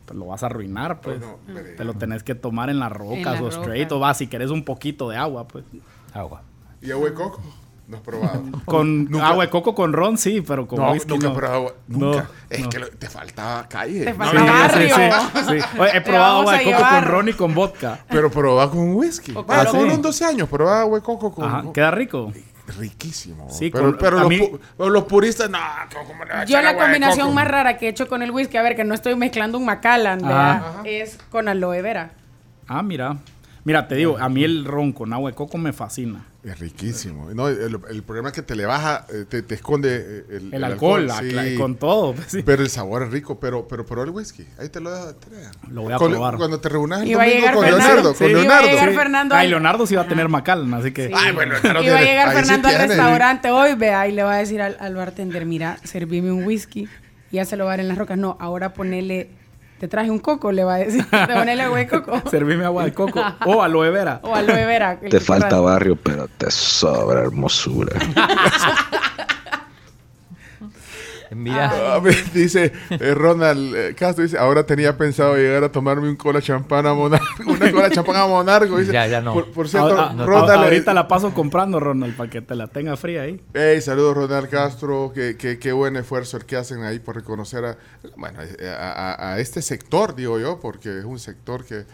pues 0.07 0.19
lo 0.19 0.25
vas 0.25 0.43
a 0.43 0.47
arruinar, 0.47 1.03
pues. 1.03 1.21
No, 1.21 1.39
no, 1.49 1.61
Te 1.77 1.85
lo 1.85 1.93
tenés 1.95 2.23
que 2.23 2.35
tomar 2.35 2.71
en 2.71 2.79
las 2.81 2.91
rocas 2.91 3.39
o 3.43 3.49
straight, 3.49 3.93
o 3.93 3.99
vas, 3.99 4.17
si 4.17 4.27
querés 4.27 4.49
un 4.49 4.65
poquito 4.65 5.11
de 5.11 5.19
agua, 5.19 5.47
pues. 5.47 5.65
Agua. 6.15 6.41
¿Y 6.81 6.91
agua 6.91 7.11
de 7.11 7.15
coco? 7.15 7.43
No 7.91 7.97
has 7.97 8.03
probado. 8.03 8.43
Con 8.65 9.11
Nunca- 9.11 9.27
agua 9.29 9.45
de 9.45 9.51
coco 9.51 9.75
con 9.75 9.93
ron, 9.93 10.17
sí, 10.17 10.43
pero 10.47 10.67
con 10.69 10.79
No, 10.79 10.93
whisky 10.93 11.09
nunca 11.09 11.27
he 11.27 11.31
probado 11.33 11.57
agua. 11.59 11.75
No, 11.89 11.99
Nunca. 11.99 12.29
es 12.49 12.61
no. 12.61 12.69
que 12.69 12.79
lo- 12.79 12.89
te 12.89 13.09
faltaba 13.09 13.69
calle. 13.69 14.05
Te 14.05 14.13
No, 14.13 14.19
falta 14.25 14.41
Sí, 14.41 14.47
barrio. 14.49 14.97
sí, 14.97 15.41
sí, 15.49 15.61
sí. 15.61 15.79
Oye, 15.81 15.97
he 15.97 16.01
probado 16.01 16.39
agua 16.41 16.53
de 16.53 16.65
coco 16.65 16.77
llevar. 16.77 17.03
con 17.05 17.13
ron 17.13 17.29
y 17.29 17.33
con 17.33 17.55
vodka. 17.55 17.99
Pero 18.09 18.31
probaba 18.31 18.71
con 18.71 18.95
whisky. 18.95 19.33
O 19.33 19.45
con- 19.45 19.45
con 19.47 19.57
Ah, 19.59 19.67
sí. 19.71 19.77
unos 19.77 20.01
12 20.01 20.25
años, 20.25 20.49
probaba 20.49 20.83
agua 20.83 20.99
de 20.99 21.05
coco 21.05 21.35
con... 21.35 21.45
Ajá, 21.45 21.63
con- 21.63 21.73
queda 21.73 21.91
rico. 21.91 22.33
Riquísimo. 22.79 23.49
Sí, 23.51 23.71
pero 23.71 23.85
con- 23.87 23.99
pero 23.99 24.19
los, 24.21 24.29
mí- 24.29 24.39
pu- 24.39 24.89
los 24.89 25.05
puristas, 25.05 25.51
no, 25.51 25.59
¿cómo 25.93 26.25
le 26.25 26.47
Yo 26.47 26.63
la 26.63 26.77
combinación 26.77 27.27
coco? 27.27 27.35
más 27.35 27.49
rara 27.49 27.77
que 27.77 27.87
he 27.87 27.89
hecho 27.89 28.09
con 28.09 28.23
el 28.23 28.31
whisky, 28.31 28.57
a 28.57 28.63
ver, 28.63 28.77
que 28.77 28.85
no 28.85 28.95
estoy 28.95 29.17
mezclando 29.17 29.59
un 29.59 29.65
Macallan, 29.65 30.21
¿verdad? 30.23 30.63
es 30.85 31.19
con 31.31 31.49
aloe 31.49 31.83
vera. 31.83 32.13
Ah, 32.69 32.83
mira. 32.85 33.17
Mira, 33.65 33.87
te 33.89 33.95
digo, 33.95 34.17
a 34.19 34.29
mí 34.31 34.43
el 34.43 34.65
ron 34.65 34.93
con 34.93 35.13
agua 35.13 35.31
de 35.31 35.37
coco 35.37 35.59
me 35.59 35.73
fascina. 35.75 36.25
Es 36.43 36.59
riquísimo. 36.59 37.29
No, 37.35 37.49
el, 37.49 37.79
el 37.91 38.03
problema 38.03 38.29
es 38.31 38.35
que 38.35 38.41
te 38.41 38.57
le 38.57 38.65
baja, 38.65 39.05
eh, 39.13 39.27
te, 39.29 39.43
te 39.43 39.55
esconde 39.57 39.97
eh, 39.97 40.25
el, 40.31 40.55
El, 40.55 40.65
alcohol, 40.65 41.07
la- 41.07 41.19
sí. 41.19 41.31
la- 41.33 41.45
con 41.59 41.77
todo. 41.77 42.15
pues, 42.15 42.27
sí. 42.31 42.43
Pero 42.43 42.63
el 42.63 42.71
sabor 42.71 43.03
es 43.03 43.11
rico, 43.11 43.39
pero, 43.39 43.69
pero 43.69 43.85
probó 43.85 44.05
el 44.05 44.11
whisky. 44.11 44.47
Ahí 44.59 44.71
te 44.71 44.81
lo 44.81 44.91
dejo. 44.91 45.15
Lo 45.71 45.83
voy 45.83 45.93
a 45.93 45.97
Con- 45.99 46.11
probar. 46.13 46.37
Cuando 46.39 46.59
te 46.59 46.71
reúnas 46.71 47.03
el 47.03 47.13
domingo 47.13 47.47
con 47.53 47.65
Fernando. 47.65 47.77
Leonardo. 47.77 48.15
Sí, 48.15 48.19
Con 48.25 48.31
iba 48.31 48.41
a 48.41 48.43
Leonardo. 48.45 48.69
llegar 48.71 48.89
Sí. 48.91 48.97
Fernando 48.97 49.35
Ay, 49.35 49.49
Leonardo 49.49 49.87
sí 49.87 49.95
va 49.95 50.03
a 50.03 50.09
tener 50.09 50.29
Macallan, 50.31 50.73
así 50.73 50.93
que... 50.93 51.09
Sí. 51.09 51.13
Ay, 51.15 51.33
bueno, 51.33 51.53
Leonardo 51.63 51.83
Iba 51.85 51.99
a 51.99 52.01
llegar 52.01 52.29
ahí 52.29 52.35
sí 52.37 52.41
Fernando 52.41 52.69
al 52.69 52.75
tiene. 52.75 52.89
restaurante 52.89 53.51
hoy, 53.51 53.75
vea, 53.75 54.09
y 54.09 54.13
le 54.13 54.23
va 54.23 54.35
a 54.35 54.39
decir 54.39 54.63
al, 54.63 54.79
al 54.81 54.95
bartender, 54.95 55.45
mira, 55.45 55.77
servime 55.85 56.33
un 56.33 56.45
whisky, 56.45 56.89
y 57.31 57.37
ya 57.37 57.45
se 57.45 57.59
lo 57.59 57.67
va 57.67 57.73
a 57.73 57.75
dar 57.75 57.81
en 57.81 57.89
las 57.89 57.99
rocas. 57.99 58.17
No, 58.17 58.39
ahora 58.41 58.73
ponele, 58.73 59.29
te 59.81 59.89
traje 59.89 60.11
un 60.11 60.19
coco, 60.19 60.53
le 60.53 60.63
va 60.63 60.75
a 60.75 60.79
decir, 60.79 61.03
te 61.11 61.35
ponele 61.35 61.63
agua 61.63 61.79
de 61.79 61.89
coco. 61.89 62.23
Servirme 62.31 62.67
agua 62.67 62.85
de 62.85 62.93
coco 62.93 63.25
o 63.47 63.63
aloe 63.63 63.91
vera. 63.91 64.21
O 64.23 64.35
aloe 64.35 64.67
vera. 64.67 65.01
Te 65.01 65.21
falta 65.21 65.59
barrio, 65.59 65.97
pero 65.97 66.29
te 66.29 66.51
sobra 66.51 67.23
hermosura. 67.23 67.99
Mira. 71.35 72.01
dice 72.35 72.73
eh, 72.91 73.15
Ronald 73.15 73.75
eh, 73.77 73.95
Castro, 73.95 74.25
dice, 74.25 74.37
ahora 74.39 74.65
tenía 74.67 74.97
pensado 74.97 75.37
llegar 75.37 75.65
a 75.65 75.71
tomarme 75.73 76.09
un 76.09 76.17
cola 76.17 76.41
champán 76.43 76.87
a 76.87 76.95
Monarco. 76.95 77.27
Una 77.47 77.71
cola 77.73 77.91
champán 77.91 78.17
a 78.17 78.27
Monarco. 78.27 78.79
Dice, 78.79 78.93
Ya, 78.93 79.07
ya 79.07 79.21
no. 79.21 79.33
Por, 79.35 79.51
por 79.53 79.69
cierto, 79.69 79.97
Ah, 79.99 80.15
ah, 80.19 80.25
Ronald... 80.27 80.51
ah, 80.51 80.55
eh, 80.55 80.65
ahorita 80.65 80.95
la 80.95 81.07
paso 81.09 81.33
comprando, 81.33 81.79
Ronald, 81.81 82.17
para 82.17 82.29
que 82.31 82.41
te 82.43 82.55
la 82.55 82.67
tenga 82.67 82.97
fría 82.97 83.23
ahí. 83.23 83.41
Hey, 83.55 83.81
saludos 83.81 84.17
Ronald 84.17 84.49
Castro, 84.49 85.13
qué, 85.15 85.37
qué, 85.37 85.59
qué 85.59 85.73
buen 85.73 85.97
esfuerzo 85.97 86.37
el 86.37 86.45
que 86.47 86.57
hacen 86.57 86.83
ahí 86.83 86.99
por 86.99 87.15
reconocer 87.17 87.65
a, 87.65 87.77
bueno, 88.17 88.41
a, 88.41 89.15
a- 89.15 89.33
a 89.35 89.39
este 89.41 89.63
sector, 89.63 90.15
digo 90.15 90.39
yo, 90.39 90.59
porque 90.61 90.99
es 90.99 91.05
un 91.05 91.19
sector 91.19 91.65
que, 91.65 91.85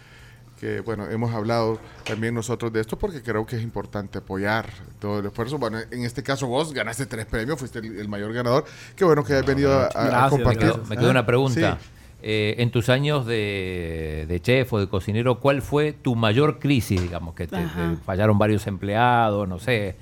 que, 0.60 0.80
bueno, 0.80 1.08
hemos 1.10 1.34
hablado 1.34 1.78
también 2.04 2.34
nosotros 2.34 2.72
de 2.72 2.80
esto 2.80 2.98
porque 2.98 3.22
creo 3.22 3.44
que 3.44 3.56
es 3.56 3.62
importante 3.62 4.18
apoyar 4.18 4.66
todo 4.98 5.18
el 5.20 5.26
esfuerzo. 5.26 5.58
Bueno, 5.58 5.78
en 5.90 6.02
este 6.04 6.22
caso 6.22 6.46
vos 6.46 6.72
ganaste 6.72 7.06
tres 7.06 7.26
premios, 7.26 7.58
fuiste 7.58 7.80
el, 7.80 7.98
el 7.98 8.08
mayor 8.08 8.32
ganador. 8.32 8.64
Qué 8.96 9.04
bueno 9.04 9.22
que 9.22 9.34
hayas 9.34 9.44
venido 9.46 9.72
a, 9.72 10.24
a- 10.26 10.30
compartir. 10.30 10.64
gracias. 10.68 10.88
Me 10.88 10.96
quedó 10.96 11.10
una 11.10 11.26
pregunta. 11.26 11.78
Sí. 11.80 11.88
Eh, 12.22 12.54
en 12.58 12.70
tus 12.70 12.88
años 12.88 13.26
de, 13.26 14.24
de 14.26 14.40
chef 14.40 14.72
o 14.72 14.80
de 14.80 14.88
cocinero, 14.88 15.38
¿cuál 15.38 15.60
fue 15.62 15.92
tu 15.92 16.16
mayor 16.16 16.58
crisis, 16.58 17.00
digamos? 17.00 17.34
Que 17.34 17.46
te, 17.46 17.58
fallaron 18.04 18.38
varios 18.38 18.66
empleados, 18.66 19.46
no 19.46 19.58
sé, 19.58 19.94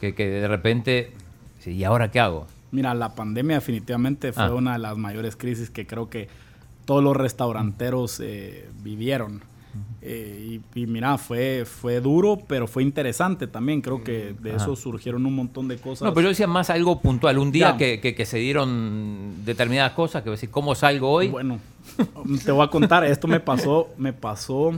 que, 0.00 0.14
que 0.14 0.26
de 0.28 0.48
repente, 0.48 1.12
¿y 1.64 1.84
ahora 1.84 2.10
qué 2.10 2.18
hago? 2.20 2.46
Mira, 2.72 2.92
la 2.94 3.14
pandemia 3.14 3.56
definitivamente 3.56 4.32
fue 4.32 4.42
Ah. 4.44 4.54
una 4.54 4.72
de 4.72 4.78
las 4.80 4.96
mayores 4.98 5.36
crisis 5.36 5.70
que 5.70 5.86
creo 5.86 6.10
que 6.10 6.28
todos 6.84 7.02
los 7.04 7.16
restauranteros 7.16 8.20
eh, 8.20 8.68
vivieron. 8.82 9.40
Eh, 10.02 10.60
y, 10.74 10.80
y 10.80 10.86
mira, 10.86 11.18
fue, 11.18 11.64
fue 11.66 12.00
duro, 12.00 12.38
pero 12.46 12.66
fue 12.66 12.82
interesante 12.82 13.46
también. 13.46 13.80
Creo 13.82 14.02
que 14.02 14.34
de 14.40 14.54
Ajá. 14.54 14.64
eso 14.64 14.76
surgieron 14.76 15.26
un 15.26 15.34
montón 15.34 15.68
de 15.68 15.76
cosas. 15.78 16.02
No, 16.02 16.14
pero 16.14 16.22
yo 16.24 16.28
decía 16.30 16.46
más 16.46 16.70
algo 16.70 17.00
puntual. 17.00 17.38
Un 17.38 17.52
día 17.52 17.76
que, 17.76 18.00
que- 18.00 18.14
que 18.14 18.26
se 18.26 18.38
dieron 18.38 19.44
determinadas 19.44 19.92
cosas, 19.92 20.22
que 20.22 20.30
decir, 20.30 20.50
¿cómo 20.50 20.74
salgo 20.74 21.10
hoy? 21.10 21.28
Bueno, 21.28 21.60
te 22.44 22.50
voy 22.52 22.64
a 22.64 22.68
contar, 22.68 23.04
esto 23.04 23.28
me 23.28 23.40
pasó, 23.40 23.88
me 23.98 24.12
pasó, 24.12 24.72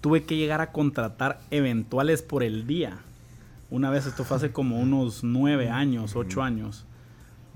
tuve 0.00 0.24
que 0.24 0.36
llegar 0.36 0.60
a 0.60 0.72
contratar 0.72 1.40
eventuales 1.50 2.22
por 2.22 2.42
el 2.42 2.66
día. 2.66 2.98
Una 3.70 3.90
vez, 3.90 4.06
esto 4.06 4.24
fue 4.24 4.36
hace 4.36 4.52
como 4.52 4.78
unos 4.78 5.24
nueve 5.24 5.68
años, 5.70 6.14
ocho 6.14 6.42
años. 6.42 6.84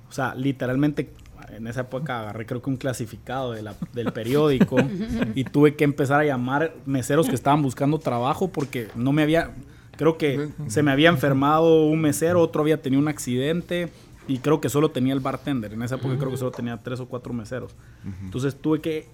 O 0.09 0.13
sea, 0.13 0.35
literalmente 0.35 1.13
en 1.57 1.67
esa 1.67 1.83
época 1.83 2.21
agarré 2.21 2.47
creo 2.47 2.63
que 2.63 2.71
un 2.71 2.77
clasificado 2.77 3.53
de 3.53 3.63
la- 3.63 3.75
del 3.93 4.13
periódico 4.13 4.77
y 5.35 5.45
tuve 5.45 5.75
que 5.77 5.85
empezar 5.85 6.21
a 6.21 6.25
llamar 6.25 6.75
meseros 6.87 7.29
que 7.29 7.35
estaban 7.35 7.63
buscando 7.63 7.99
trabajo 7.99 8.49
porque 8.49 8.89
no 8.95 9.13
me 9.13 9.23
había, 9.23 9.51
creo 9.97 10.17
que 10.19 10.49
se 10.69 10.83
me 10.83 10.91
había 10.91 11.09
enfermado 11.09 11.85
un 11.85 12.01
mesero, 12.01 12.41
otro 12.41 12.63
había 12.63 12.81
tenido 12.83 13.01
un 13.03 13.09
accidente 13.09 13.91
y 14.29 14.39
creo 14.39 14.61
que 14.61 14.69
solo 14.69 14.91
tenía 14.91 15.13
el 15.13 15.21
bartender. 15.21 15.73
En 15.73 15.83
esa 15.83 15.97
época 15.97 16.17
creo 16.19 16.31
que 16.31 16.37
solo 16.37 16.51
tenía 16.53 16.77
tres 16.77 17.01
o 17.01 17.07
cuatro 17.07 17.33
meseros. 17.33 17.75
Entonces 18.23 18.55
tuve 18.55 18.81
que, 18.81 19.07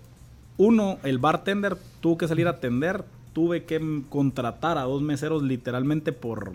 uno, 0.59 0.99
el 1.05 1.19
bartender 1.19 1.77
tuvo 2.01 2.19
que 2.19 2.29
salir 2.29 2.47
a 2.47 2.51
atender, 2.51 3.05
tuve 3.33 3.65
que 3.65 4.03
contratar 4.11 4.77
a 4.79 4.83
dos 4.83 5.01
meseros 5.03 5.43
literalmente 5.43 6.13
por, 6.13 6.53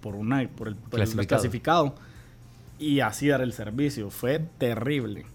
por, 0.00 0.14
una, 0.14 0.46
por 0.48 0.68
el, 0.68 0.76
por 0.76 1.00
el 1.00 1.06
Clasificado. 1.36 1.94
Y 2.84 3.00
así 3.00 3.28
dar 3.28 3.40
el 3.40 3.52
servicio. 3.52 4.10
Fue 4.10 4.38
terrible. 4.58 5.26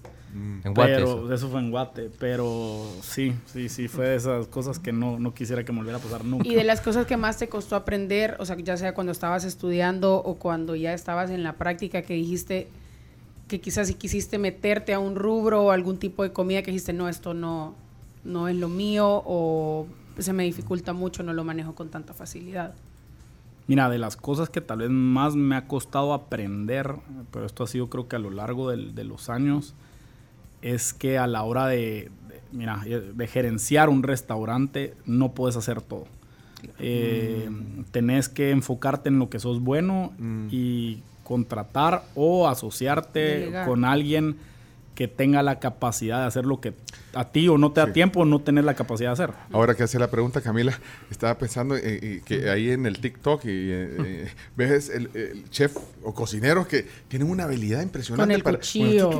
En 0.63 0.73
Guate, 0.75 0.93
pero 0.93 1.05
eso. 1.05 1.33
eso. 1.33 1.49
fue 1.49 1.59
en 1.59 1.71
Guate. 1.71 2.11
Pero 2.19 2.87
sí, 3.01 3.33
sí, 3.47 3.69
sí, 3.69 3.87
fue 3.87 4.09
de 4.09 4.15
esas 4.15 4.47
cosas 4.47 4.77
que 4.77 4.91
no, 4.91 5.17
no 5.19 5.33
quisiera 5.33 5.65
que 5.65 5.71
me 5.71 5.79
volviera 5.79 5.97
a 5.97 6.01
pasar 6.01 6.23
nunca. 6.23 6.47
Y 6.47 6.53
de 6.53 6.63
las 6.63 6.81
cosas 6.81 7.07
que 7.07 7.17
más 7.17 7.37
te 7.37 7.49
costó 7.49 7.75
aprender, 7.75 8.35
o 8.39 8.45
sea, 8.45 8.55
ya 8.57 8.77
sea 8.77 8.93
cuando 8.93 9.11
estabas 9.11 9.43
estudiando 9.43 10.17
o 10.17 10.35
cuando 10.35 10.75
ya 10.75 10.93
estabas 10.93 11.31
en 11.31 11.43
la 11.43 11.53
práctica, 11.53 12.03
que 12.03 12.13
dijiste 12.13 12.67
que 13.47 13.59
quizás 13.59 13.87
si 13.87 13.95
quisiste 13.95 14.37
meterte 14.37 14.93
a 14.93 14.99
un 14.99 15.15
rubro 15.15 15.63
o 15.63 15.71
algún 15.71 15.97
tipo 15.97 16.21
de 16.21 16.31
comida 16.31 16.61
que 16.61 16.71
dijiste, 16.71 16.93
no, 16.93 17.09
esto 17.09 17.33
no, 17.33 17.73
no 18.23 18.47
es 18.47 18.55
lo 18.55 18.69
mío 18.69 19.23
o 19.25 19.87
se 20.19 20.33
me 20.33 20.43
dificulta 20.43 20.93
mucho, 20.93 21.23
no 21.23 21.33
lo 21.33 21.43
manejo 21.43 21.73
con 21.73 21.89
tanta 21.89 22.13
facilidad. 22.13 22.75
Mira, 23.69 23.87
de 23.89 23.99
las 23.99 24.17
cosas 24.17 24.49
que 24.49 24.61
tal 24.61 24.79
vez 24.79 24.89
más 24.89 25.35
me 25.35 25.55
ha 25.55 25.67
costado 25.67 26.13
aprender, 26.13 26.95
pero 27.31 27.45
esto 27.45 27.63
ha 27.63 27.67
sido 27.67 27.87
creo 27.87 28.07
que 28.07 28.15
a 28.15 28.19
lo 28.19 28.31
largo 28.31 28.69
del- 28.69 28.95
de 28.95 29.03
los 29.03 29.29
años, 29.29 29.75
es 30.61 30.91
que 30.93 31.17
a 31.19 31.27
la 31.27 31.43
hora 31.43 31.67
de, 31.67 32.09
de- 32.27 32.41
mira, 32.51 32.81
de 32.83 33.27
gerenciar 33.27 33.87
un 33.89 34.01
restaurante 34.03 34.95
no 35.05 35.33
puedes 35.33 35.55
hacer 35.55 35.81
todo. 35.81 36.05
Eh, 36.79 37.47
Tenés 37.91 38.27
que 38.27 38.51
enfocarte 38.51 39.07
en 39.09 39.19
lo 39.19 39.29
que 39.29 39.39
sos 39.39 39.61
bueno 39.61 40.11
y 40.51 41.01
contratar 41.23 42.03
o 42.15 42.47
asociarte 42.49 43.19
Delegar. 43.19 43.67
con 43.67 43.85
alguien 43.85 44.37
que 44.99 45.07
tenga 45.07 45.41
la 45.43 45.59
capacidad 45.61 46.19
de 46.19 46.25
hacer 46.27 46.45
lo 46.45 46.59
que 46.59 46.73
a 47.13 47.23
ti 47.23 47.47
o 47.47 47.57
no 47.57 47.71
te 47.71 47.79
da 47.79 47.87
Sí. 47.87 47.93
tiempo 47.93 48.19
o 48.19 48.25
no 48.25 48.39
tener 48.41 48.65
la 48.65 48.73
capacidad 48.73 49.11
de 49.11 49.13
hacer. 49.13 49.29
Ahora 49.53 49.73
que 49.73 49.83
hace 49.83 49.97
la 49.97 50.11
pregunta, 50.11 50.41
Camila, 50.41 50.77
estaba 51.09 51.37
pensando 51.37 51.77
eh, 51.77 52.21
que 52.25 52.49
ahí 52.49 52.69
en 52.71 52.85
el 52.85 52.99
TikTok 52.99 53.45
y, 53.45 53.47
eh, 53.47 53.95
eh, 54.05 54.27
ves 54.57 54.89
el, 54.89 55.09
el 55.13 55.49
chef 55.51 55.77
o 56.03 56.13
cocineros 56.13 56.67
que 56.67 56.85
tienen 57.07 57.29
una 57.29 57.45
habilidad 57.45 57.81
impresionante. 57.81 58.23
Con 58.27 58.31
el 58.35 58.43
para- 58.43 58.57
cuchillo. 58.57 59.11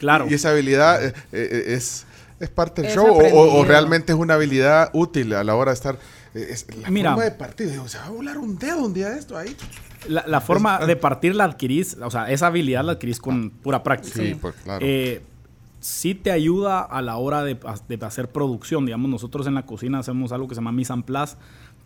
Claro. 0.00 0.26
Y 0.30 0.32
esa 0.34 0.48
habilidad 0.50 1.04
eh, 1.04 1.12
eh, 1.32 1.64
es, 1.74 2.06
es 2.40 2.50
parte 2.50 2.82
del 2.82 2.90
Es 2.90 2.96
show 2.96 3.06
o- 3.06 3.18
o, 3.18 3.58
o 3.60 3.64
realmente 3.64 4.12
es 4.12 4.18
una 4.18 4.34
habilidad 4.34 4.90
útil 4.92 5.32
a 5.34 5.42
la 5.44 5.54
hora 5.54 5.70
de 5.72 5.74
estar... 5.74 5.98
eh, 6.34 6.46
es 6.50 6.66
la 6.80 6.90
Mira. 6.90 7.10
forma 7.10 7.24
de 7.24 7.30
partir. 7.32 7.70
digo, 7.70 7.88
se 7.88 7.98
va 7.98 8.06
a 8.06 8.10
volar 8.10 8.38
un 8.38 8.58
dedo 8.58 8.78
un 8.84 8.94
día 8.94 9.10
de 9.10 9.18
esto 9.18 9.36
ahí. 9.36 9.56
La, 10.08 10.24
la 10.26 10.40
forma 10.40 10.78
de 10.86 10.94
partir 10.96 11.34
la 11.34 11.44
adquirís, 11.44 11.96
o 12.00 12.10
sea, 12.10 12.30
esa 12.30 12.46
habilidad 12.46 12.84
la 12.84 12.92
adquirís 12.92 13.18
con 13.20 13.50
pura 13.50 13.82
práctica. 13.82 14.22
Sí, 14.22 14.36
pues, 14.40 14.54
claro. 14.62 14.84
Eh, 14.86 15.22
sí 15.80 16.14
te 16.14 16.30
ayuda 16.30 16.80
a 16.82 17.02
la 17.02 17.16
hora 17.16 17.42
de, 17.42 17.58
de 17.88 18.06
hacer 18.06 18.28
producción. 18.28 18.86
Digamos, 18.86 19.10
nosotros 19.10 19.46
en 19.48 19.54
la 19.54 19.66
cocina 19.66 19.98
hacemos 19.98 20.30
algo 20.32 20.46
que 20.48 20.54
se 20.54 20.60
llama 20.60 20.70
mise 20.72 20.92
en 20.92 21.02
place, 21.02 21.36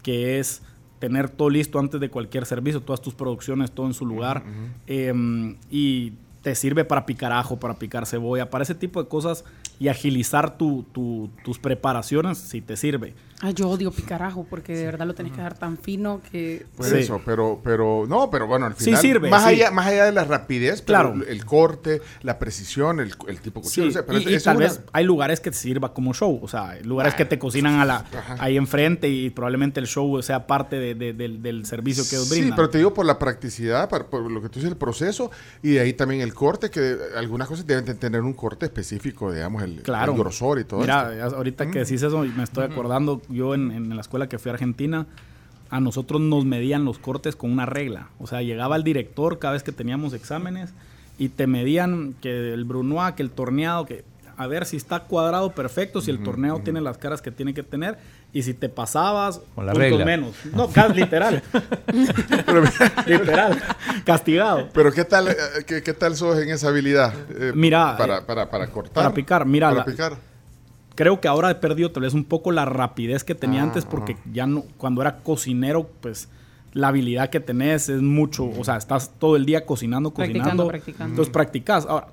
que 0.02 0.38
es 0.38 0.60
tener 0.98 1.30
todo 1.30 1.48
listo 1.50 1.78
antes 1.78 1.98
de 2.00 2.10
cualquier 2.10 2.44
servicio, 2.46 2.80
todas 2.82 3.00
tus 3.00 3.14
producciones, 3.14 3.70
todo 3.72 3.86
en 3.86 3.94
su 3.94 4.04
lugar. 4.06 4.44
Eh, 4.86 5.56
y 5.70 6.12
te 6.42 6.54
sirve 6.54 6.84
para 6.84 7.06
picar 7.06 7.32
ajo, 7.32 7.58
para 7.58 7.74
picar 7.78 8.04
cebolla, 8.06 8.50
para 8.50 8.62
ese 8.62 8.74
tipo 8.74 9.02
de 9.02 9.08
cosas 9.08 9.44
y 9.78 9.88
agilizar 9.88 10.56
tu- 10.58 10.84
tu- 10.92 11.30
tus 11.44 11.58
preparaciones, 11.58 12.38
si 12.38 12.60
te 12.60 12.76
sirve. 12.76 13.14
Ay, 13.44 13.54
yo 13.54 13.68
odio 13.68 13.90
picarajo 13.90 14.46
porque 14.48 14.72
de 14.76 14.84
verdad 14.84 15.04
lo 15.04 15.14
tenés 15.16 15.32
que 15.32 15.38
dejar 15.38 15.58
tan 15.58 15.76
fino 15.76 16.20
que... 16.30 16.64
Pues 16.76 16.90
Sí. 16.90 16.98
eso, 16.98 17.20
pero, 17.24 17.60
pero, 17.64 18.04
no, 18.08 18.30
pero 18.30 18.46
bueno, 18.46 18.66
al 18.66 18.76
Sí 18.76 18.84
final, 18.84 19.00
sirve, 19.00 19.30
más, 19.30 19.42
sí. 19.42 19.48
allá, 19.48 19.72
más 19.72 19.86
allá 19.88 20.04
de 20.04 20.12
la 20.12 20.22
rapidez, 20.22 20.80
pero 20.80 20.86
Claro. 21.10 21.14
el, 21.14 21.28
el 21.28 21.44
corte, 21.44 22.00
la 22.22 22.38
precisión, 22.38 23.00
el, 23.00 23.12
el 23.26 23.40
tipo 23.40 23.58
de 23.58 23.64
cuchillo, 23.64 23.86
Sí, 23.86 23.88
o 23.88 23.90
sea, 23.90 24.06
pero 24.06 24.18
y, 24.18 24.22
es- 24.22 24.30
y 24.30 24.34
es 24.34 24.44
tal 24.44 24.58
una- 24.58 24.66
vez 24.66 24.80
hay 24.92 25.04
lugares 25.04 25.40
que 25.40 25.50
te 25.50 25.56
sirva 25.56 25.92
como 25.92 26.14
show, 26.14 26.38
o 26.40 26.46
sea, 26.46 26.78
lugares 26.84 27.14
que 27.16 27.24
te 27.24 27.40
cocinan 27.40 27.80
a 27.80 27.84
la, 27.84 28.04
ahí 28.38 28.56
enfrente 28.56 29.08
y 29.08 29.30
probablemente 29.30 29.80
el 29.80 29.88
show 29.88 30.22
sea 30.22 30.46
parte 30.46 30.76
de- 30.78 30.94
de- 30.94 31.12
del, 31.12 31.42
del 31.42 31.66
servicio 31.66 32.04
que 32.04 32.24
Sí, 32.24 32.30
brindan. 32.30 32.54
pero 32.54 32.70
te 32.70 32.78
digo 32.78 32.94
por 32.94 33.06
la 33.06 33.18
practicidad, 33.18 33.88
por, 33.88 34.06
por 34.06 34.30
lo 34.30 34.40
que 34.40 34.50
tú 34.50 34.60
dices, 34.60 34.70
el 34.70 34.78
proceso, 34.78 35.32
y 35.64 35.70
de 35.72 35.80
ahí 35.80 35.94
también 35.94 36.20
el 36.20 36.32
corte, 36.32 36.70
que 36.70 36.96
algunas 37.16 37.48
cosas 37.48 37.66
deben 37.66 37.86
de 37.86 37.94
tener 37.94 38.20
un 38.20 38.34
corte 38.34 38.66
específico, 38.66 39.32
digamos, 39.32 39.61
el, 39.62 39.82
Claro. 39.82 40.12
el 40.12 40.18
grosor 40.18 40.58
y 40.60 40.64
todo 40.64 40.80
Mira, 40.80 41.12
esto. 41.14 41.36
ahorita 41.36 41.70
que 41.70 41.80
decís 41.80 42.02
eso, 42.02 42.20
me 42.36 42.42
estoy 42.42 42.64
acordando, 42.64 43.22
yo 43.28 43.54
en, 43.54 43.70
en 43.70 43.94
la 43.94 44.00
escuela 44.00 44.28
que 44.28 44.38
fui 44.38 44.50
a 44.50 44.54
Argentina, 44.54 45.06
a 45.70 45.80
nosotros 45.80 46.20
nos 46.20 46.44
medían 46.44 46.84
los 46.84 46.98
cortes 46.98 47.34
con 47.36 47.50
una 47.50 47.64
regla. 47.66 48.08
O 48.18 48.26
sea, 48.26 48.42
llegaba 48.42 48.76
el 48.76 48.84
director 48.84 49.38
cada 49.38 49.54
vez 49.54 49.62
que 49.62 49.72
teníamos 49.72 50.12
exámenes 50.12 50.74
y 51.18 51.28
te 51.30 51.46
medían 51.46 52.14
que 52.20 52.52
el 52.52 52.64
brunois, 52.64 53.14
que 53.14 53.22
el 53.22 53.30
torneado, 53.30 53.86
que 53.86 54.04
a 54.42 54.46
ver 54.46 54.66
si 54.66 54.76
está 54.76 55.00
cuadrado 55.04 55.52
perfecto, 55.52 56.00
si 56.00 56.10
el 56.10 56.22
torneo 56.22 56.60
tiene 56.60 56.80
las 56.80 56.98
caras 56.98 57.22
que 57.22 57.30
tiene 57.30 57.54
que 57.54 57.62
tener 57.62 57.96
y 58.32 58.42
si 58.42 58.52
te 58.54 58.68
pasabas, 58.68 59.40
Con 59.54 59.66
la 59.66 59.72
regla. 59.74 60.04
menos. 60.04 60.34
No, 60.54 60.68
ca- 60.68 60.88
literal. 60.94 61.42
literal. 63.06 63.62
Castigado. 64.04 64.68
Pero 64.72 64.92
¿qué 64.92 65.04
tal, 65.04 65.28
eh, 65.28 65.34
qué, 65.66 65.82
qué 65.82 65.92
tal 65.92 66.16
sos 66.16 66.38
en 66.38 66.50
esa 66.50 66.68
habilidad? 66.68 67.14
eh, 67.30 67.52
Mira, 67.54 67.96
Para, 67.96 68.18
eh, 68.18 68.22
para, 68.26 68.50
para 68.50 68.66
cortar. 68.68 68.92
para 68.94 69.14
picar, 69.14 69.46
mira, 69.46 69.68
Para 69.68 69.80
la- 69.80 69.84
picar. 69.84 70.16
creo 70.94 71.20
que 71.20 71.28
ahora 71.28 71.50
he 71.50 71.54
perdido 71.56 71.90
tal 71.92 72.02
vez 72.04 72.14
un 72.14 72.24
poco 72.24 72.52
la 72.52 72.64
rapidez 72.64 73.24
que 73.24 73.34
tenía 73.34 73.60
Ah, 73.60 73.64
antes 73.64 73.84
porque 73.84 74.16
ya 74.32 74.46
no, 74.46 74.64
cuando 74.76 75.00
era 75.02 75.18
cocinero, 75.18 75.88
pues 76.00 76.28
la 76.72 76.88
habilidad 76.88 77.28
que 77.28 77.40
tenés 77.40 77.88
es 77.90 78.00
mucho, 78.00 78.46
o 78.46 78.64
sea, 78.64 78.76
estás 78.78 79.10
todo 79.18 79.36
el 79.36 79.44
día 79.44 79.66
cocinando, 79.66 80.10
Practicando, 80.12 80.42
cocinando. 80.64 80.68
practicando. 80.68 81.10
Entonces 81.12 81.32
practicas. 81.32 81.86
Ahora, 81.86 82.06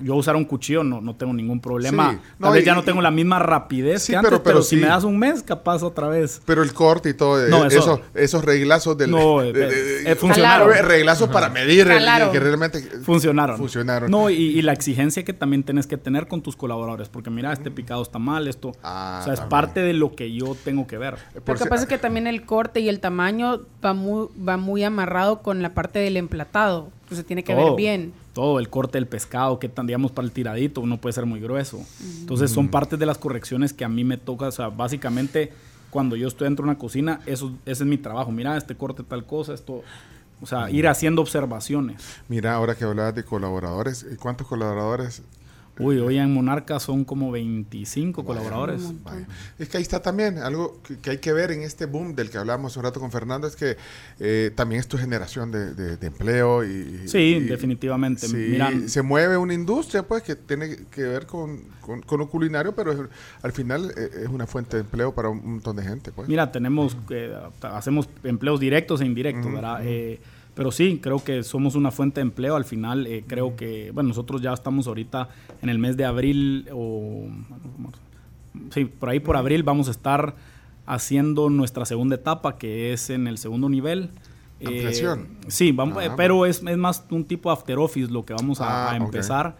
yo 0.00 0.14
usar 0.16 0.36
un 0.36 0.44
cuchillo 0.44 0.82
no, 0.84 1.00
no 1.00 1.14
tengo 1.16 1.32
ningún 1.32 1.60
problema. 1.60 2.12
Sí, 2.12 2.18
Tal 2.40 2.52
vez 2.52 2.62
y- 2.62 2.66
ya 2.66 2.74
no 2.74 2.82
tengo 2.84 3.00
la 3.02 3.10
misma 3.10 3.38
rapidez 3.38 4.02
Sí, 4.02 4.12
que 4.12 4.16
antes, 4.16 4.30
pero- 4.30 4.42
pero, 4.42 4.54
pero 4.56 4.62
si 4.64 4.76
sí. 4.76 4.82
me 4.82 4.88
das 4.88 5.04
un 5.04 5.18
mes, 5.18 5.42
capaz 5.42 5.82
otra 5.82 6.08
vez. 6.08 6.40
Pero 6.44 6.62
el 6.62 6.72
corte 6.72 7.10
y 7.10 7.14
todo, 7.14 7.44
eh, 7.44 7.50
No, 7.50 7.64
eso- 7.66 7.78
esos, 7.78 8.00
esos 8.14 8.44
reglazos 8.44 8.96
del... 8.96 9.10
No, 9.10 9.40
de- 9.40 9.50
eh, 9.50 9.52
de- 9.52 10.12
eh, 10.12 10.16
funcionaron. 10.16 10.70
Reglazos 10.82 11.28
para 11.30 11.48
medir 11.48 11.88
el- 11.90 12.30
que 12.32 12.40
realmente... 12.40 12.80
Funcionaron. 13.02 13.56
Funcionaron. 13.56 14.10
No, 14.10 14.30
y, 14.30 14.34
y 14.36 14.62
la 14.62 14.72
exigencia 14.72 15.24
que 15.24 15.32
también 15.32 15.62
tienes 15.62 15.86
que 15.86 15.96
tener 15.96 16.26
con 16.28 16.42
tus 16.42 16.56
colaboradores, 16.56 17.08
porque 17.08 17.30
mira, 17.30 17.52
este 17.52 17.70
picado 17.70 18.02
está 18.02 18.18
mal, 18.18 18.48
esto. 18.48 18.72
Ah, 18.82 19.18
o 19.20 19.24
sea, 19.24 19.34
es 19.34 19.40
también. 19.40 19.50
parte 19.50 19.80
de 19.80 19.92
lo 19.92 20.14
que 20.14 20.32
yo 20.32 20.56
tengo 20.64 20.86
que 20.86 20.98
ver. 20.98 21.16
Por 21.44 21.54
Lo 21.54 21.54
que 21.58 21.64
si- 21.64 21.68
pasa 21.68 21.82
es 21.84 21.88
que 21.88 21.98
también 21.98 22.26
el 22.26 22.42
corte 22.46 22.80
y 22.80 22.88
el 22.88 23.00
tamaño 23.00 23.60
va 23.84 23.92
muy, 23.94 24.28
va 24.46 24.56
muy 24.56 24.84
amarrado 24.84 25.42
con 25.42 25.62
la 25.62 25.74
parte 25.74 25.98
del 25.98 26.16
emplatado. 26.16 26.88
Pues 27.10 27.18
se 27.18 27.24
tiene 27.24 27.42
que 27.42 27.52
ver 27.56 27.74
bien. 27.74 28.12
Todo, 28.32 28.60
el 28.60 28.68
corte 28.68 28.96
del 28.96 29.08
pescado, 29.08 29.58
que 29.58 29.68
tan, 29.68 29.84
digamos, 29.84 30.12
para 30.12 30.24
el 30.24 30.30
tiradito, 30.30 30.86
no 30.86 31.00
puede 31.00 31.12
ser 31.12 31.26
muy 31.26 31.40
grueso. 31.40 31.84
Entonces 32.20 32.52
son 32.52 32.68
partes 32.68 33.00
de 33.00 33.04
las 33.04 33.18
correcciones 33.18 33.72
que 33.72 33.84
a 33.84 33.88
mí 33.88 34.04
me 34.04 34.16
toca, 34.16 34.46
o 34.46 34.52
sea, 34.52 34.68
básicamente 34.68 35.52
cuando 35.90 36.14
yo 36.14 36.28
estoy 36.28 36.44
dentro 36.44 36.64
de 36.64 36.70
una 36.70 36.78
cocina, 36.78 37.18
eso, 37.26 37.50
ese 37.66 37.82
es 37.82 37.88
mi 37.88 37.98
trabajo. 37.98 38.30
Mira, 38.30 38.56
este 38.56 38.76
corte 38.76 39.02
tal 39.02 39.26
cosa, 39.26 39.54
esto... 39.54 39.82
O 40.40 40.46
sea, 40.46 40.70
ir 40.70 40.86
haciendo 40.86 41.20
observaciones. 41.20 42.02
Mira, 42.28 42.54
ahora 42.54 42.76
que 42.76 42.84
hablabas 42.84 43.14
de 43.14 43.24
colaboradores, 43.24 44.06
¿cuántos 44.20 44.46
colaboradores 44.46 45.22
Uy, 45.80 45.98
hoy 45.98 46.18
en 46.18 46.32
Monarca 46.32 46.78
son 46.78 47.04
como 47.04 47.30
25 47.30 48.24
colaboradores. 48.24 48.82
Es 49.58 49.68
que 49.68 49.78
ahí 49.78 49.82
está 49.82 50.00
también 50.02 50.38
algo 50.38 50.80
que, 51.02 51.10
hay 51.10 51.18
que 51.18 51.32
ver 51.32 51.50
en 51.50 51.62
este 51.62 51.86
boom 51.86 52.14
del 52.14 52.30
que 52.30 52.38
hablábamos 52.38 52.76
un 52.76 52.82
rato 52.82 53.00
con 53.00 53.10
Fernando, 53.10 53.46
es 53.46 53.56
que 53.56 53.76
eh, 54.18 54.50
también 54.54 54.80
es 54.80 54.88
tu 54.88 54.98
generación 54.98 55.50
de, 55.50 55.98
empleo 56.00 56.64
y... 56.64 57.08
Sí, 57.08 57.40
definitivamente. 57.40 58.26
se 58.88 59.02
mueve 59.02 59.36
una 59.36 59.54
industria 59.54 60.02
pues 60.02 60.22
que 60.22 60.36
tiene 60.36 60.76
que 60.90 61.02
ver 61.02 61.26
con, 61.26 61.62
lo 62.10 62.28
culinario, 62.28 62.74
pero 62.74 63.08
al 63.42 63.52
final 63.52 63.92
eh, 63.96 64.10
es 64.24 64.28
una 64.28 64.46
fuente 64.46 64.76
de 64.76 64.82
empleo 64.82 65.14
para 65.14 65.28
un 65.28 65.52
montón 65.52 65.76
de 65.76 65.82
gente. 65.82 66.12
Pues. 66.12 66.28
Mira, 66.28 66.52
tenemos, 66.52 66.96
eh, 67.10 67.34
hacemos 67.62 68.08
empleos 68.22 68.60
directos 68.60 69.00
e 69.00 69.06
indirectos, 69.06 69.52
¿verdad? 69.52 69.80
Pero 70.54 70.72
sí, 70.72 70.98
creo 71.02 71.22
que 71.22 71.42
somos 71.42 71.74
una 71.74 71.90
fuente 71.90 72.20
de 72.20 72.22
empleo. 72.22 72.56
Al 72.56 72.64
final, 72.64 73.06
eh, 73.06 73.24
creo 73.26 73.56
que, 73.56 73.90
bueno, 73.92 74.08
nosotros 74.08 74.42
ya 74.42 74.52
estamos 74.52 74.86
ahorita 74.86 75.28
en 75.62 75.68
el 75.68 75.78
mes 75.78 75.96
de 75.96 76.04
abril 76.04 76.68
o... 76.72 77.28
Sí, 78.70 78.84
por 78.84 79.08
ahí 79.08 79.20
por 79.20 79.36
abril 79.36 79.62
vamos 79.62 79.88
a 79.88 79.92
estar 79.92 80.34
haciendo 80.86 81.50
nuestra 81.50 81.84
segunda 81.86 82.16
etapa, 82.16 82.58
que 82.58 82.92
es 82.92 83.10
en 83.10 83.26
el 83.26 83.38
segundo 83.38 83.68
nivel. 83.68 84.10
Eh, 84.60 84.92
sí, 85.48 85.72
vamos, 85.72 86.02
ah, 86.04 86.14
pero 86.16 86.44
es, 86.44 86.62
es, 86.62 86.76
más 86.76 87.04
un 87.10 87.24
tipo 87.24 87.50
after 87.50 87.78
office 87.78 88.10
lo 88.10 88.26
que 88.26 88.34
vamos 88.34 88.60
a, 88.60 88.90
ah, 88.90 88.96
empezar. 88.96 89.56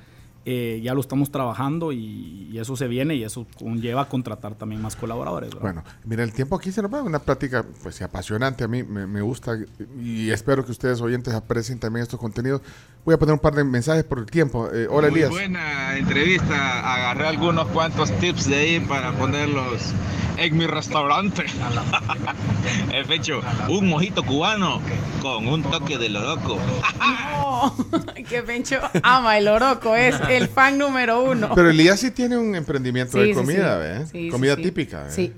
Eh, 0.46 0.80
ya 0.82 0.94
lo 0.94 1.02
estamos 1.02 1.30
trabajando 1.30 1.92
y, 1.92 2.38
eso 2.58 2.76
se 2.76 2.88
viene 2.88 3.14
y 3.14 3.24
eso 3.24 3.46
conlleva 3.58 4.02
a 4.02 4.08
contratar 4.08 4.54
también 4.54 4.82
más 4.82 4.96
colaboradores. 4.96 5.50
Bueno, 5.54 5.82
mira, 6.04 6.22
el 6.24 6.32
tiempo 6.32 6.56
aquí 6.56 6.72
se 6.72 6.82
nos 6.82 6.92
va, 6.92 7.02
una 7.02 7.18
plática 7.18 7.64
pues 7.82 8.02
apasionante, 8.02 8.64
a 8.64 8.68
mí 8.68 8.82
me, 8.82 9.22
gusta 9.22 9.56
y 9.98 10.30
espero 10.30 10.64
que 10.64 10.72
ustedes 10.72 11.00
oyentes 11.00 11.32
aprecien 11.32 11.78
también 11.78 12.02
estos 12.02 12.20
contenidos. 12.20 12.60
Voy 13.04 13.14
a 13.14 13.18
poner 13.18 13.32
un 13.32 13.38
par 13.38 13.54
de 13.54 13.64
mensajes 13.64 14.04
por 14.04 14.18
el 14.18 14.26
tiempo. 14.26 14.68
Eh, 14.70 14.86
hola 14.90 15.08
Muy 15.08 15.20
Elías. 15.20 15.30
Buena 15.30 15.96
entrevista, 15.96 16.94
agarré 16.94 17.28
algunos 17.28 17.66
cuantos 17.68 18.10
tips 18.18 18.46
de 18.48 18.56
ahí 18.56 18.80
para 18.80 19.12
ponerlos 19.12 19.94
en 20.36 20.56
mi 20.56 20.66
restaurante. 20.66 21.44
He 22.92 23.14
hecho 23.14 23.40
un 23.68 23.88
mojito 23.88 24.22
cubano 24.22 24.80
con 25.20 25.46
un 25.46 25.62
toque 25.62 25.98
de 25.98 26.08
loroco. 26.08 26.58
no, 27.50 27.74
que 28.28 28.42
Pencho 28.42 28.78
ama 29.02 29.38
el 29.38 29.44
loroco, 29.46 29.94
es 29.94 30.16
el 30.36 30.48
fan 30.48 30.78
número 30.78 31.22
uno. 31.22 31.50
Pero 31.54 31.70
Elías 31.70 32.00
sí 32.00 32.10
tiene 32.10 32.38
un 32.38 32.54
emprendimiento 32.54 33.18
de 33.18 33.34
comida, 33.34 33.78
¿ves? 33.78 34.12
comida 34.30 34.56
típica. 34.56 35.10
Sí. 35.10 35.32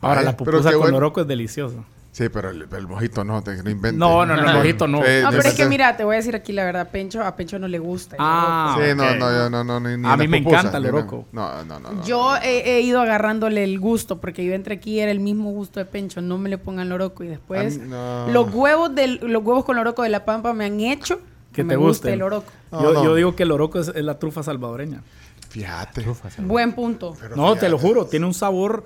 Ahora 0.00 0.22
la 0.22 0.36
pupusa 0.36 0.72
con 0.72 0.90
loroco 0.90 1.20
es 1.20 1.28
delicioso. 1.28 1.84
Sí, 2.12 2.28
pero 2.28 2.50
el, 2.50 2.86
mojito 2.86 3.24
no, 3.24 3.42
te, 3.42 3.62
no 3.62 3.70
inventes. 3.70 3.94
No, 3.94 4.26
no, 4.26 4.36
no, 4.36 4.50
el 4.50 4.56
mojito 4.58 4.86
no. 4.86 4.98
no, 4.98 5.30
pero 5.30 5.48
es 5.48 5.54
que 5.54 5.64
mira, 5.64 5.96
te 5.96 6.04
voy 6.04 6.14
a 6.14 6.16
decir 6.18 6.36
aquí 6.36 6.52
la 6.52 6.62
verdad, 6.62 6.90
Pencho, 6.90 7.22
a 7.22 7.34
Pencho 7.34 7.58
no 7.58 7.68
le 7.68 7.78
gusta. 7.78 8.16
Ah, 8.18 8.76
sí, 8.78 8.94
no, 8.94 9.14
no, 9.14 9.48
no, 9.48 9.64
no, 9.64 9.80
ni, 9.80 10.06
A 10.06 10.18
mí 10.18 10.28
me 10.28 10.36
encanta 10.36 10.76
el 10.76 10.86
oroco. 10.86 11.24
No, 11.32 11.64
no, 11.64 11.80
no. 11.80 12.04
yo 12.04 12.36
he, 12.42 12.82
ido 12.82 13.00
agarrándole 13.00 13.64
el 13.64 13.80
gusto, 13.80 14.20
porque 14.20 14.44
yo 14.44 14.52
entre 14.52 14.74
aquí 14.74 15.00
era 15.00 15.10
el 15.10 15.20
mismo 15.20 15.52
gusto 15.52 15.80
de 15.80 15.86
Pencho, 15.86 16.20
no 16.20 16.36
me 16.36 16.50
le 16.50 16.58
pongan 16.58 16.90
loroco 16.90 17.24
y 17.24 17.28
después 17.28 17.80
los 18.28 18.52
huevos 18.52 18.94
del, 18.94 19.18
los 19.22 19.42
huevos 19.42 19.64
con 19.64 19.76
loroco 19.76 20.02
de 20.02 20.10
la 20.10 20.26
pampa 20.26 20.52
me 20.52 20.66
han 20.66 20.80
hecho 20.80 21.18
que, 21.52 21.64
me 21.64 21.74
te 21.74 21.76
guste 21.76 22.12
el 22.12 22.22
oroco. 22.22 22.50
yo, 22.72 23.04
yo, 23.04 23.14
digo 23.14 23.36
que 23.36 23.42
el 23.42 23.50
oroco 23.50 23.80
es, 23.80 23.94
la 23.94 24.18
trufa 24.18 24.42
salvadoreña. 24.42 25.02
Fíjate. 25.50 26.04
Buen 26.38 26.72
punto. 26.72 27.16
no, 27.36 27.56
te 27.56 27.68
lo 27.68 27.78
juro, 27.78 28.06
tiene 28.06 28.26
un 28.26 28.34
sabor 28.34 28.84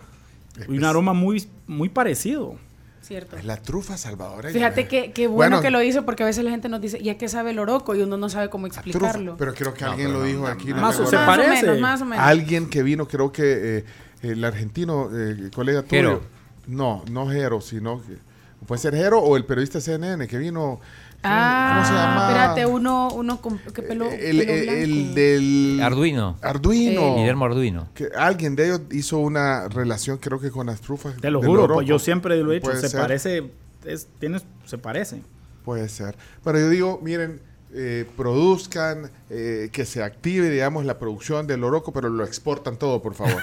y 0.69 0.77
un 0.77 0.85
aroma 0.85 1.13
muy, 1.13 1.47
muy 1.67 1.89
parecido. 1.89 2.57
Cierto. 3.03 3.37
Es 3.37 3.45
la 3.45 3.57
trufa 3.57 3.97
salvadoreña. 3.97 4.53
Fíjate 4.53 4.89
que, 4.89 5.13
qué 5.13 5.29
bueno, 5.29 5.61
que 5.61 5.71
lo 5.71 5.81
hizo 5.81 6.05
porque 6.05 6.25
a 6.25 6.27
veces 6.27 6.43
la 6.43 6.51
gente 6.51 6.69
nos 6.69 6.81
dice, 6.81 6.99
¿y 7.01 7.09
a 7.09 7.17
qué 7.17 7.29
sabe 7.29 7.53
el 7.53 7.61
oroco? 7.61 7.95
Y 7.95 8.03
uno 8.03 8.17
no 8.17 8.29
sabe 8.29 8.51
cómo 8.51 8.67
explicarlo. 8.67 9.37
pero 9.37 9.55
creo 9.55 9.73
que 9.75 9.85
alguien 9.85 10.13
lo 10.13 10.25
dijo 10.25 10.47
aquí. 10.49 10.75
más, 10.75 10.99
o, 10.99 11.07
se 11.07 11.17
parece. 11.17 11.79
más 11.79 12.03
o 12.03 12.05
menos. 12.05 12.25
Alguien 12.25 12.69
que 12.69 12.83
vino, 12.83 13.07
creo 13.07 13.31
que 13.31 13.79
eh, 13.79 13.85
el 14.23 14.45
argentino, 14.45 15.09
eh, 15.13 15.51
colega 15.55 15.85
tuyo. 15.85 16.21
No, 16.67 17.05
no 17.09 17.29
Jero, 17.29 17.61
sino 17.61 18.03
que 18.03 18.19
puede 18.67 18.81
ser 18.81 18.97
Jero 18.97 19.21
o 19.21 19.37
el 19.37 19.45
periodista 19.45 19.81
CNN 19.81 20.27
que 20.27 20.39
vino 20.39 20.81
Ah, 21.29 21.73
¿Cómo 21.75 21.87
se 21.87 21.93
llama? 21.95 22.29
Espérate, 22.29 22.67
uno, 22.67 23.09
uno 23.15 23.41
con 23.41 23.59
qué 23.59 23.83
pelo, 23.83 24.11
el, 24.11 24.41
el, 24.41 25.15
del 25.15 25.81
Arduino. 25.83 26.37
Arduino. 26.41 27.01
Eh. 27.01 27.15
Guillermo 27.17 27.45
Arduino. 27.45 27.89
Que 27.95 28.09
alguien 28.17 28.55
de 28.55 28.67
ellos 28.67 28.83
hizo 28.93 29.19
una 29.19 29.69
relación, 29.69 30.19
creo 30.19 30.39
que 30.39 30.51
con 30.51 30.67
las 30.67 30.81
trufas. 30.81 31.17
Te 31.17 31.31
lo 31.31 31.43
juro, 31.43 31.67
pues 31.69 31.87
yo 31.87 31.99
siempre 31.99 32.37
lo 32.43 32.53
he 32.53 32.61
dicho, 32.61 32.75
se 32.75 32.97
parece, 32.97 33.51
es, 33.85 34.09
tienes, 34.19 34.45
se 34.65 34.79
parece. 34.79 35.23
Puede 35.65 35.89
ser. 35.89 36.17
Pero 36.45 36.61
yo 36.61 36.69
digo, 36.69 37.01
miren, 37.03 37.41
eh, 37.75 38.07
produzcan, 38.17 39.11
eh, 39.29 39.69
que 39.73 39.85
se 39.85 40.03
active, 40.03 40.49
digamos, 40.49 40.85
la 40.85 40.99
producción 40.99 41.47
del 41.47 41.65
oroco, 41.65 41.93
pero 41.93 42.09
lo 42.09 42.25
exportan 42.25 42.77
todo, 42.77 43.03
por 43.03 43.15
favor. 43.15 43.43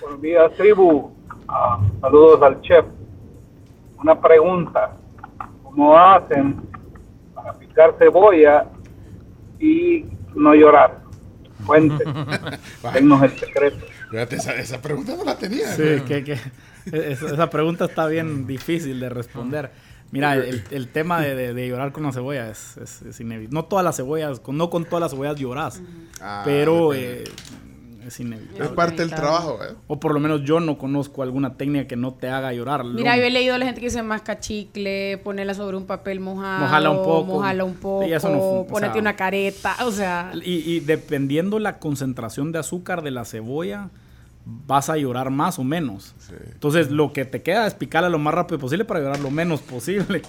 Buenos 0.00 0.20
días, 0.20 0.52
tribu. 0.56 1.12
Ah, 1.48 1.80
saludos 2.00 2.42
al 2.42 2.60
chef. 2.62 2.84
Una 4.02 4.20
pregunta 4.20 4.96
cómo 5.74 5.98
hacen 5.98 6.56
para 7.34 7.52
picar 7.54 7.94
cebolla 7.98 8.66
y 9.58 10.04
no 10.34 10.54
llorar. 10.54 11.02
Cuente, 11.66 12.04
denos 12.94 13.22
el 13.22 13.38
secreto. 13.38 13.86
esa, 14.12 14.80
pregunta 14.80 15.16
no 15.16 15.24
la 15.24 15.36
tenía. 15.36 15.68
Sí, 15.72 16.00
que, 16.06 16.38
esa, 16.92 17.50
pregunta 17.50 17.86
está 17.86 18.06
bien 18.06 18.46
difícil 18.46 19.00
de 19.00 19.08
responder. 19.08 19.70
Mira, 20.10 20.34
el, 20.36 20.88
tema 20.88 21.20
de, 21.20 21.68
llorar 21.68 21.90
con 21.90 22.04
la 22.04 22.12
cebolla 22.12 22.48
es, 22.48 22.76
es, 22.76 23.20
inevitable. 23.20 23.54
No 23.54 23.64
todas 23.64 23.84
las 23.84 23.96
cebollas, 23.96 24.40
no 24.46 24.70
con 24.70 24.84
todas 24.84 25.00
las 25.00 25.10
cebollas 25.10 25.36
lloras, 25.36 25.82
ah, 26.20 26.42
pero 26.44 26.92
es 28.08 28.20
inevitable. 28.20 28.64
Es 28.64 28.70
parte 28.70 28.96
del 28.96 29.10
trabajo, 29.10 29.58
¿eh? 29.62 29.74
O 29.86 29.98
por 29.98 30.14
lo 30.14 30.20
menos 30.20 30.42
yo 30.44 30.60
no 30.60 30.78
conozco 30.78 31.22
alguna 31.22 31.54
técnica 31.54 31.86
que 31.86 31.96
no 31.96 32.14
te 32.14 32.28
haga 32.28 32.52
llorar. 32.52 32.84
Mira, 32.84 33.16
yo 33.16 33.22
he 33.22 33.30
leído 33.30 33.54
a 33.54 33.58
la 33.58 33.66
gente 33.66 33.80
que 33.80 33.86
dice 33.86 34.02
masca 34.02 34.38
chicle, 34.38 35.18
ponerla 35.18 35.54
sobre 35.54 35.76
un 35.76 35.86
papel 35.86 36.20
mojado. 36.20 36.60
Mojala 36.60 36.90
un 36.90 37.04
poco. 37.04 37.24
Mojala 37.34 37.64
un 37.64 37.74
poco. 37.74 38.06
Y 38.06 38.12
eso 38.12 38.28
no 38.28 38.66
ponete 38.68 38.98
una 38.98 39.16
careta, 39.16 39.76
o 39.84 39.90
sea. 39.90 40.32
Y, 40.42 40.80
dependiendo 40.80 41.58
la 41.58 41.78
concentración 41.78 42.52
de 42.52 42.58
azúcar 42.58 43.02
de 43.02 43.10
la 43.10 43.24
cebolla, 43.24 43.90
vas 44.44 44.90
a 44.90 44.96
llorar 44.96 45.30
más 45.30 45.58
o 45.58 45.64
menos. 45.64 46.14
Entonces, 46.52 46.90
lo 46.90 47.12
que 47.12 47.24
te 47.24 47.42
queda 47.42 47.66
es 47.66 47.74
picarla 47.74 48.08
lo 48.08 48.18
más 48.18 48.34
rápido 48.34 48.58
posible 48.58 48.84
para 48.84 49.00
llorar 49.00 49.20
lo 49.20 49.30
menos 49.30 49.60
posible. 49.60 50.22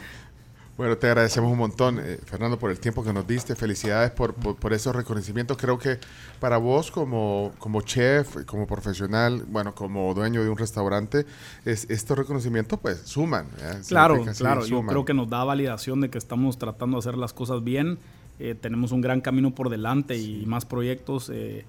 Bueno, 0.77 0.97
te 0.97 1.07
agradecemos 1.07 1.49
un 1.49 1.57
montón, 1.57 1.99
eh, 1.99 2.19
Fernando, 2.25 2.59
por 2.59 2.69
el 2.69 2.79
tiempo 2.79 3.01
que 3.01 3.13
nos 3.13 3.25
diste. 3.25 3.55
Felicidades 3.55 4.11
por, 4.11 4.33
por, 4.33 4.73
esos 4.73 4.93
reconocimientos. 4.93 5.55
Creo 5.55 5.79
que 5.79 5.99
para 6.41 6.57
vos, 6.57 6.91
como, 6.91 7.53
como 7.59 7.81
chef, 7.81 8.43
como 8.45 8.67
profesional, 8.67 9.45
bueno, 9.47 9.73
como 9.73 10.13
dueño 10.13 10.43
de 10.43 10.49
un 10.49 10.57
restaurante, 10.57 11.25
es, 11.63 11.89
estos 11.89 12.17
reconocimientos 12.17 12.77
pues 12.81 12.99
suman. 13.05 13.47
Claro, 13.87 14.25
claro. 14.37 14.65
Yo 14.65 14.85
creo 14.85 15.05
que 15.05 15.13
nos 15.13 15.29
da 15.29 15.45
validación 15.45 16.01
de 16.01 16.09
que 16.09 16.17
estamos 16.17 16.57
tratando 16.57 16.97
de 16.97 16.99
hacer 16.99 17.17
las 17.17 17.31
cosas 17.31 17.63
bien. 17.63 17.97
Eh, 18.39 18.53
tenemos 18.59 18.91
un 18.91 18.99
gran 18.99 19.21
camino 19.21 19.55
por 19.55 19.69
delante 19.69 20.17
y 20.17 20.45
más 20.45 20.65
proyectos. 20.65 21.31
Eh, 21.33 21.63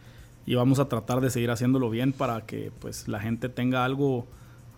y 0.47 0.57
vamos 0.57 0.81
a 0.81 0.89
tratar 0.89 1.21
de 1.21 1.31
seguir 1.31 1.53
haciéndolo 1.53 1.91
bien 1.91 2.13
para 2.13 2.41
que 2.41 2.73
pues 2.81 3.07
la 3.07 3.21
gente 3.21 3.49
tenga 3.49 3.85
algo 3.85 4.27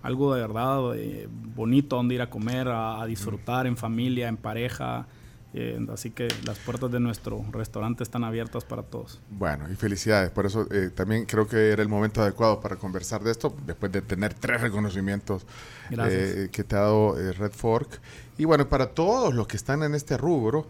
algo 0.09 0.35
de 0.35 0.41
verdad 0.41 0.97
eh, 0.97 1.29
bonito 1.31 1.97
donde 1.97 2.15
ir 2.15 2.23
a 2.23 2.31
comer, 2.31 2.69
a, 2.69 3.05
disfrutar 3.07 3.67
en 3.67 3.77
familia, 3.77 4.29
en 4.29 4.37
pareja. 4.37 5.07
Eh, 5.55 5.79
así 5.93 6.11
que 6.11 6.29
las 6.45 6.59
puertas 6.59 6.91
de 6.91 7.01
nuestro 7.01 7.43
restaurante 7.51 8.03
están 8.03 8.25
abiertas 8.25 8.65
para 8.65 8.83
todos. 8.83 9.21
Bueno, 9.31 9.71
y 9.71 9.75
felicidades. 9.77 10.31
Por 10.31 10.47
eso 10.47 10.67
eh, 10.71 10.91
también 10.95 11.27
creo 11.27 11.47
que 11.47 11.71
era 11.71 11.83
el 11.83 11.89
momento 11.89 12.23
adecuado 12.23 12.61
para 12.61 12.77
conversar 12.77 13.23
de 13.23 13.31
esto, 13.31 13.55
después 13.67 13.93
de 13.93 14.03
tener 14.03 14.35
tres 14.35 14.61
reconocimientos 14.61 15.47
que 15.91 16.65
te 16.65 16.77
ha 16.77 16.81
dado 16.81 17.15
Red 17.15 17.53
Fork. 17.53 18.01
Y 18.39 18.45
bueno, 18.45 18.69
para 18.69 18.89
todos 18.89 19.35
los 19.35 19.47
que 19.47 19.57
están 19.57 19.83
en 19.83 19.95
este 19.95 20.17
rubro, 20.17 20.69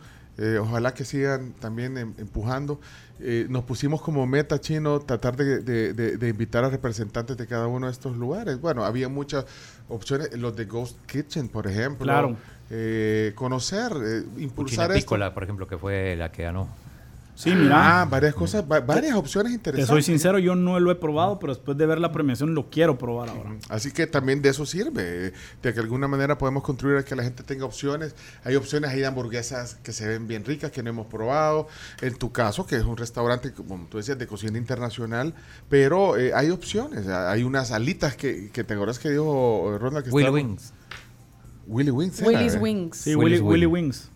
ojalá 0.61 0.95
que 0.95 1.05
sigan 1.05 1.53
también 1.55 1.97
em, 1.99 2.15
empujando. 2.19 2.81
Eh, 3.21 3.47
nos 3.49 3.65
pusimos 3.65 4.01
como 4.01 4.27
meta 4.27 4.61
chino 4.61 5.01
tratar 5.01 5.37
de, 5.37 6.29
invitar 6.29 6.65
a 6.65 6.71
representantes 6.71 7.37
de 7.37 7.47
cada 7.47 7.67
uno 7.67 7.87
de 7.87 7.93
estos 7.93 8.17
lugares. 8.17 8.61
Bueno, 8.61 8.85
había 8.85 9.09
muchas 9.09 9.45
opciones, 9.89 10.37
los 10.39 10.55
de 10.57 10.67
Ghost 10.67 10.99
Kitchen, 11.07 11.49
por 11.49 11.67
ejemplo. 11.67 12.05
Claro. 12.05 12.37
Eh, 12.71 13.33
conocer, 13.35 13.93
eh, 14.05 14.23
impulsar 14.39 14.93
esto. 14.93 15.17
por 15.35 15.43
ejemplo, 15.43 15.67
que 15.67 15.79
fue 15.79 16.15
la 16.17 16.31
que 16.31 16.45
ganó. 16.45 16.69
Sí, 17.39 17.55
mira. 17.55 18.01
Ah, 18.01 18.05
varias 18.05 18.35
cosas, 18.35 18.65
va- 18.65 18.81
varias 18.81 19.15
opciones 19.15 19.53
Te 19.53 19.55
interesantes. 19.55 19.87
soy 19.89 20.03
sincero, 20.03 20.41
yo 20.41 20.57
no 20.57 20.81
lo 20.81 20.91
he 20.91 20.97
probado, 20.97 21.39
pero 21.39 21.55
después 21.55 21.79
de 21.79 21.87
ver 21.87 22.01
la 22.01 22.11
premiación 22.11 22.53
lo 22.53 22.69
quiero 22.69 22.99
probar 22.99 23.29
ahora. 23.29 23.55
Así 23.69 23.93
que 23.93 24.09
también 24.09 24.43
de 24.43 24.49
eso 24.49 24.67
sirve, 24.67 25.03
de 25.03 25.33
que 25.63 25.73
de 25.73 25.81
alguna 25.81 26.09
manera 26.09 26.37
podemos 26.37 26.65
contribuir 26.65 26.99
a 26.99 27.05
que 27.05 27.15
la 27.15 27.23
gente 27.23 27.45
tenga 27.45 27.65
opciones. 27.65 28.17
Hay 28.43 28.57
opciones 28.57 28.91
ahí 28.91 28.99
de 28.99 29.07
hamburguesas 29.07 29.77
que 29.85 29.93
se 29.93 30.09
ven 30.09 30.27
bien 30.27 30.45
ricas, 30.45 30.73
que 30.73 30.83
no 30.83 30.91
hemos 30.91 31.07
probado. 31.07 31.69
En 32.01 32.17
tu 32.17 32.33
caso, 32.33 32.67
que 32.67 32.75
es 32.75 32.83
un 32.83 32.97
restaurante, 32.97 33.53
como 33.53 33.87
tú 33.89 33.99
decías, 33.99 34.19
de 34.19 34.27
cocina 34.27 34.59
internacional, 34.59 35.33
pero 35.69 36.17
eh, 36.17 36.33
hay 36.35 36.51
opciones. 36.51 37.07
Hay 37.07 37.45
unas 37.45 37.71
alitas 37.71 38.17
que, 38.17 38.51
que 38.51 38.65
te 38.65 38.75
acuerdas 38.75 38.99
que 38.99 39.11
dijo 39.11 39.79
Ronald 39.81 40.05
que 40.07 40.11
Willy 40.11 40.25
estaba- 40.27 40.35
Wings. 40.37 40.73
Willy 41.69 41.91
Wings. 41.93 42.21
Willy's 42.21 42.55
eh. 42.55 42.59
Wings. 42.59 42.97
Sí, 42.97 43.15
Willy 43.15 43.39
Wings. 43.67 44.11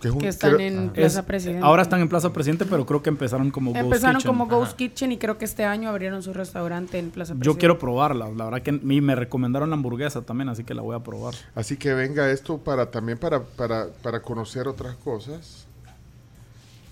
Que 0.00 0.08
es 0.08 0.14
un- 0.14 0.20
que 0.20 0.28
están 0.28 0.54
creo- 0.56 0.66
en 0.66 0.88
ah. 0.88 0.92
Plaza 0.92 1.20
Es- 1.20 1.24
Presidente. 1.26 1.64
ahora 1.64 1.82
están 1.82 2.00
en 2.00 2.08
Plaza 2.08 2.32
Presidente, 2.32 2.64
pero 2.64 2.84
creo 2.84 3.00
que 3.02 3.10
empezaron 3.10 3.50
como 3.52 3.70
Ghost 3.72 3.84
Empezaron 3.84 4.16
Kitchen. 4.16 4.28
como 4.28 4.46
Ghost 4.48 4.68
Ajá. 4.70 4.76
Kitchen 4.76 5.12
y 5.12 5.18
creo 5.18 5.38
que 5.38 5.44
este 5.44 5.64
año 5.64 5.88
abrieron 5.88 6.22
su 6.22 6.32
restaurante 6.32 6.98
en 6.98 7.10
Plaza 7.10 7.34
Yo 7.34 7.38
Presidente. 7.38 7.60
quiero 7.60 7.78
probarla. 7.78 8.28
La 8.30 8.44
verdad 8.46 8.62
que 8.62 8.72
me 8.72 9.14
recomendaron 9.14 9.70
la 9.70 9.76
hamburguesa 9.76 10.22
también, 10.22 10.48
así 10.48 10.64
que 10.64 10.74
la 10.74 10.82
voy 10.82 10.96
a 10.96 11.00
probar. 11.00 11.34
Así 11.54 11.76
que 11.76 11.94
venga 11.94 12.28
esto 12.30 12.58
para 12.58 12.90
también 12.90 13.18
para, 13.18 13.40
para, 13.42 13.86
para 14.02 14.20
conocer 14.20 14.66
otras 14.66 14.96
cosas. 14.96 15.66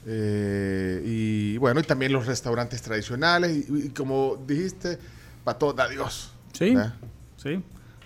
Eh, 0.07 1.03
y 1.05 1.57
bueno, 1.59 1.81
y 1.81 1.83
también 1.83 2.13
los 2.13 2.27
restaurantes 2.27 2.81
tradicionales. 2.83 3.69
Y, 3.69 3.87
y 3.87 3.89
como 3.91 4.37
dijiste, 4.47 4.99
para 5.45 5.59
todos 5.59 5.77
da 5.77 5.89
Dios. 5.89 6.33
Sí, 6.53 6.75
¿verdad? 6.75 6.95
sí, 7.37 7.63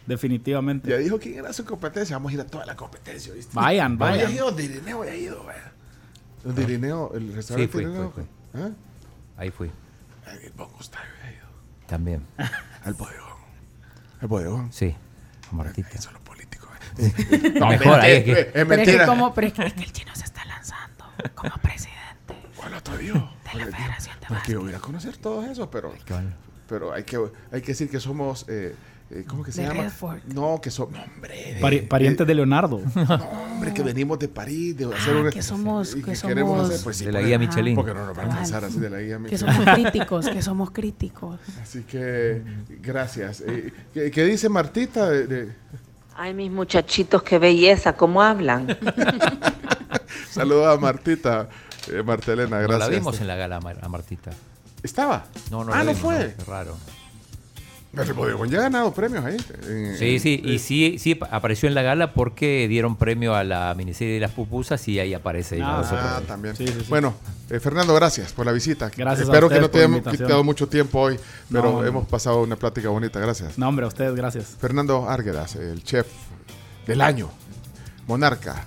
definitivamente. 0.07 0.89
Ya 0.91 0.97
dijo 0.97 1.19
quién 1.19 1.39
era 1.39 1.53
su 1.53 1.65
competencia. 1.65 2.17
Vamos 2.17 2.31
a 2.33 2.35
ir 2.35 2.41
a 2.41 2.47
toda 2.47 2.67
la 2.67 2.77
competencia, 2.77 3.33
¿viste? 3.33 3.51
Vayan, 3.55 3.93
No, 3.93 3.99
vayan. 3.99 4.19
ya 4.27 4.29
he 4.31 4.33
ido, 4.37 4.45
donde 4.47 4.65
Irineo 4.65 5.05
ya 5.05 5.11
he 5.13 5.19
ido, 5.19 5.45
vaya. 5.45 5.73
Donde 6.43 6.63
Irineo, 6.63 7.13
el 7.15 7.33
restaurante 7.35 7.73
fui, 7.73 7.83
Irineo. 7.83 8.11
fui, 8.11 8.25
¿Ah? 8.55 8.71
Ahí 9.37 9.51
fui. 9.51 9.71
El 10.43 10.51
Bon 10.53 10.69
Gustavo 10.77 11.05
ya 11.23 11.31
he 11.31 11.35
ido. 11.35 11.47
También. 11.87 12.23
Al 12.85 12.95
bodegón. 12.95 13.39
Al 14.21 14.29
bodegón. 14.29 14.73
Sí. 14.73 14.95
A 15.51 15.55
Martita. 15.55 15.89
Eso 15.93 16.09
es 16.09 16.15
lo 16.15 16.21
político. 16.21 16.69
eh. 16.99 17.53
No, 17.59 17.69
mejor 17.69 18.01
ahí 18.01 18.13
es 18.13 18.25
que- 18.25 18.33
Es 18.33 18.47
Pero 18.47 18.61
es 18.61 18.69
que, 18.69 18.77
mentira. 18.77 19.07
como, 19.07 19.35
pero 19.35 19.47
es 19.49 19.53
que, 19.53 19.63
el 19.63 19.93
chino 19.93 20.15
se 20.15 20.25
está 20.25 20.45
lanzando 20.45 21.05
como 21.35 21.57
presidente 21.59 21.95
¿Cuál 22.57 22.75
otro 22.75 22.97
dio? 22.99 23.15
de 23.15 23.21
la 23.59 23.67
Federación 23.77 24.17
de 24.21 24.27
No 24.31 24.37
es 24.37 24.43
que 24.43 24.53
yo 24.53 24.59
Básquet. 24.59 24.59
voy 24.59 24.67
a 24.69 24.71
ir 24.71 24.77
a 24.77 24.81
conocer 24.81 25.17
todos 25.19 25.45
esos, 25.47 25.69
pero, 25.69 25.93
bueno. 26.09 26.31
pero 26.69 26.93
hay 26.93 27.05
que 27.05 27.19
hay 27.53 27.61
que 27.63 27.69
decir 27.69 27.91
que 27.91 28.01
somos 28.01 28.45
eh, 28.49 28.75
eh, 28.75 28.77
¿cómo 29.29 29.43
que 29.45 29.53
se 29.53 29.63
De 29.63 29.69
llama? 29.69 29.83
Redford. 29.85 30.19
No, 30.33 30.61
que 30.61 30.71
somos 30.71 30.99
hombre, 31.15 31.55
de- 31.55 31.61
Pari- 31.61 31.87
parientes 31.89 32.27
de 32.27 32.35
Leonardo. 32.35 32.81
no, 32.95 33.15
hombre, 33.53 33.73
que 33.75 33.83
venimos 33.83 34.19
de 34.19 34.29
París, 34.29 34.77
de 34.77 34.87
hacer 34.87 35.15
Ah, 35.17 35.21
un 35.21 35.31
que 35.31 35.43
somos- 35.43 35.95
y 35.97 36.03
que 36.03 36.13
queremos 36.13 36.57
somos- 36.59 36.71
hacer, 36.71 36.85
pues, 36.85 36.97
sí, 36.97 37.05
De 37.05 37.13
la 37.13 37.21
guía 37.23 37.39
Michelin. 37.39 37.75
Porque 37.77 37.95
no 37.95 38.07
nos 38.07 38.17
va 38.17 38.23
a 38.23 38.25
alcanzar 38.27 38.65
así 38.65 38.79
de 38.81 38.91
la 38.91 39.01
guía 39.01 39.17
Que 39.17 39.19
Michelin. 39.21 39.55
somos 39.55 39.75
críticos, 39.75 40.29
que 40.29 40.43
somos 40.43 40.71
críticos. 40.71 41.39
Así 41.63 41.83
que 41.83 42.43
gracias. 42.83 43.43
Eh, 43.47 43.73
¿qué, 43.93 44.11
qué 44.11 44.25
dice 44.25 44.49
Martita 44.49 45.09
de- 45.09 45.27
de- 45.27 45.53
Ay, 46.17 46.33
mis 46.33 46.51
muchachitos, 46.51 47.23
qué 47.25 47.39
belleza, 47.39 47.95
cómo 47.95 48.23
hablan. 48.23 48.67
Saludos 50.31 50.77
a 50.77 50.81
Martita, 50.81 51.49
eh, 51.93 52.03
Martelena, 52.03 52.61
No 52.61 52.69
gracias. 52.69 52.89
la 52.91 52.97
vimos 52.99 53.21
en 53.21 53.27
la 53.27 53.37
gala 53.37 53.57
a 53.81 53.89
Martita. 53.89 54.31
¿Estaba? 54.83 55.25
No, 55.51 55.65
no 55.65 55.73
ah, 55.73 55.79
la 55.79 55.85
no 55.85 55.95
vimos, 55.95 56.01
fue. 56.03 56.35
Qué 56.37 56.45
raro. 56.45 56.77
Bodegón 58.15 58.51
ya 58.51 58.59
ha 58.59 58.63
ganado 58.63 58.93
premios 58.93 59.25
ahí. 59.25 59.37
en- 59.69 59.97
Sí, 59.97 60.15
en- 60.15 60.21
sí, 60.21 60.41
y 60.45 60.57
eh, 60.57 60.59
sí, 60.59 60.97
sí 60.99 61.19
apareció 61.31 61.69
en 61.69 61.75
la 61.75 61.83
gala 61.83 62.13
porque 62.15 62.67
dieron 62.69 62.97
premio 62.97 63.35
a 63.35 63.45
la 63.45 63.75
miniserie 63.77 64.15
de 64.15 64.21
las 64.21 64.31
pupusas 64.33 64.87
y 64.89 64.99
ahí 64.99 65.15
aparece. 65.15 65.61
Ah. 65.63 65.83
Ah, 65.93 66.21
también. 66.27 66.57
Sí, 66.57 66.67
sí, 66.67 66.75
sí. 66.81 66.87
Bueno, 66.89 67.15
eh, 67.51 67.61
Fernando, 67.61 67.95
gracias 67.95 68.33
por 68.33 68.47
la 68.47 68.53
visita. 68.53 68.91
Gracias 68.97 69.29
a 69.29 69.33
Espero 69.33 69.49
que 69.49 69.61
no 69.61 69.71
te 69.71 69.79
hayamos 69.79 70.03
quitado 70.03 70.43
mucho 70.45 70.69
tiempo 70.69 71.01
hoy, 71.01 71.19
pero 71.51 71.73
no. 71.73 71.85
hemos 71.85 72.07
pasado 72.09 72.43
una 72.43 72.57
plática 72.57 72.89
bonita. 72.89 73.21
Gracias. 73.21 73.59
No, 73.59 73.69
hombre, 73.69 73.85
a 73.85 73.89
ustedes, 73.89 74.15
gracias. 74.15 74.57
Fernando 74.61 75.09
Arguedas, 75.09 75.57
el 75.57 75.83
chef 75.83 76.07
del 76.87 77.01
año, 77.01 77.31
Monarca. 78.07 78.65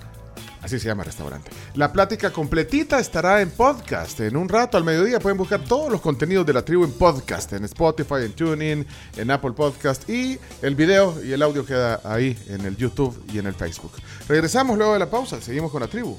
Así 0.62 0.78
se 0.78 0.88
llama 0.88 1.02
el 1.02 1.06
restaurante. 1.06 1.50
La 1.74 1.92
plática 1.92 2.32
completita 2.32 2.98
estará 2.98 3.40
en 3.40 3.50
podcast. 3.50 4.20
En 4.20 4.36
un 4.36 4.48
rato 4.48 4.76
al 4.76 4.84
mediodía 4.84 5.20
pueden 5.20 5.38
buscar 5.38 5.64
todos 5.64 5.90
los 5.90 6.00
contenidos 6.00 6.46
de 6.46 6.52
la 6.52 6.62
tribu 6.62 6.84
en 6.84 6.92
podcast, 6.92 7.52
en 7.52 7.64
Spotify, 7.64 8.24
en 8.24 8.32
TuneIn, 8.32 8.86
en 9.16 9.30
Apple 9.30 9.52
Podcast 9.52 10.08
y 10.08 10.38
el 10.62 10.74
video 10.74 11.22
y 11.24 11.32
el 11.32 11.42
audio 11.42 11.64
queda 11.64 12.00
ahí 12.04 12.36
en 12.48 12.64
el 12.64 12.76
YouTube 12.76 13.16
y 13.32 13.38
en 13.38 13.46
el 13.46 13.54
Facebook. 13.54 13.92
Regresamos 14.28 14.76
luego 14.76 14.92
de 14.94 14.98
la 14.98 15.10
pausa. 15.10 15.40
Seguimos 15.40 15.70
con 15.70 15.80
la 15.80 15.88
tribu. 15.88 16.16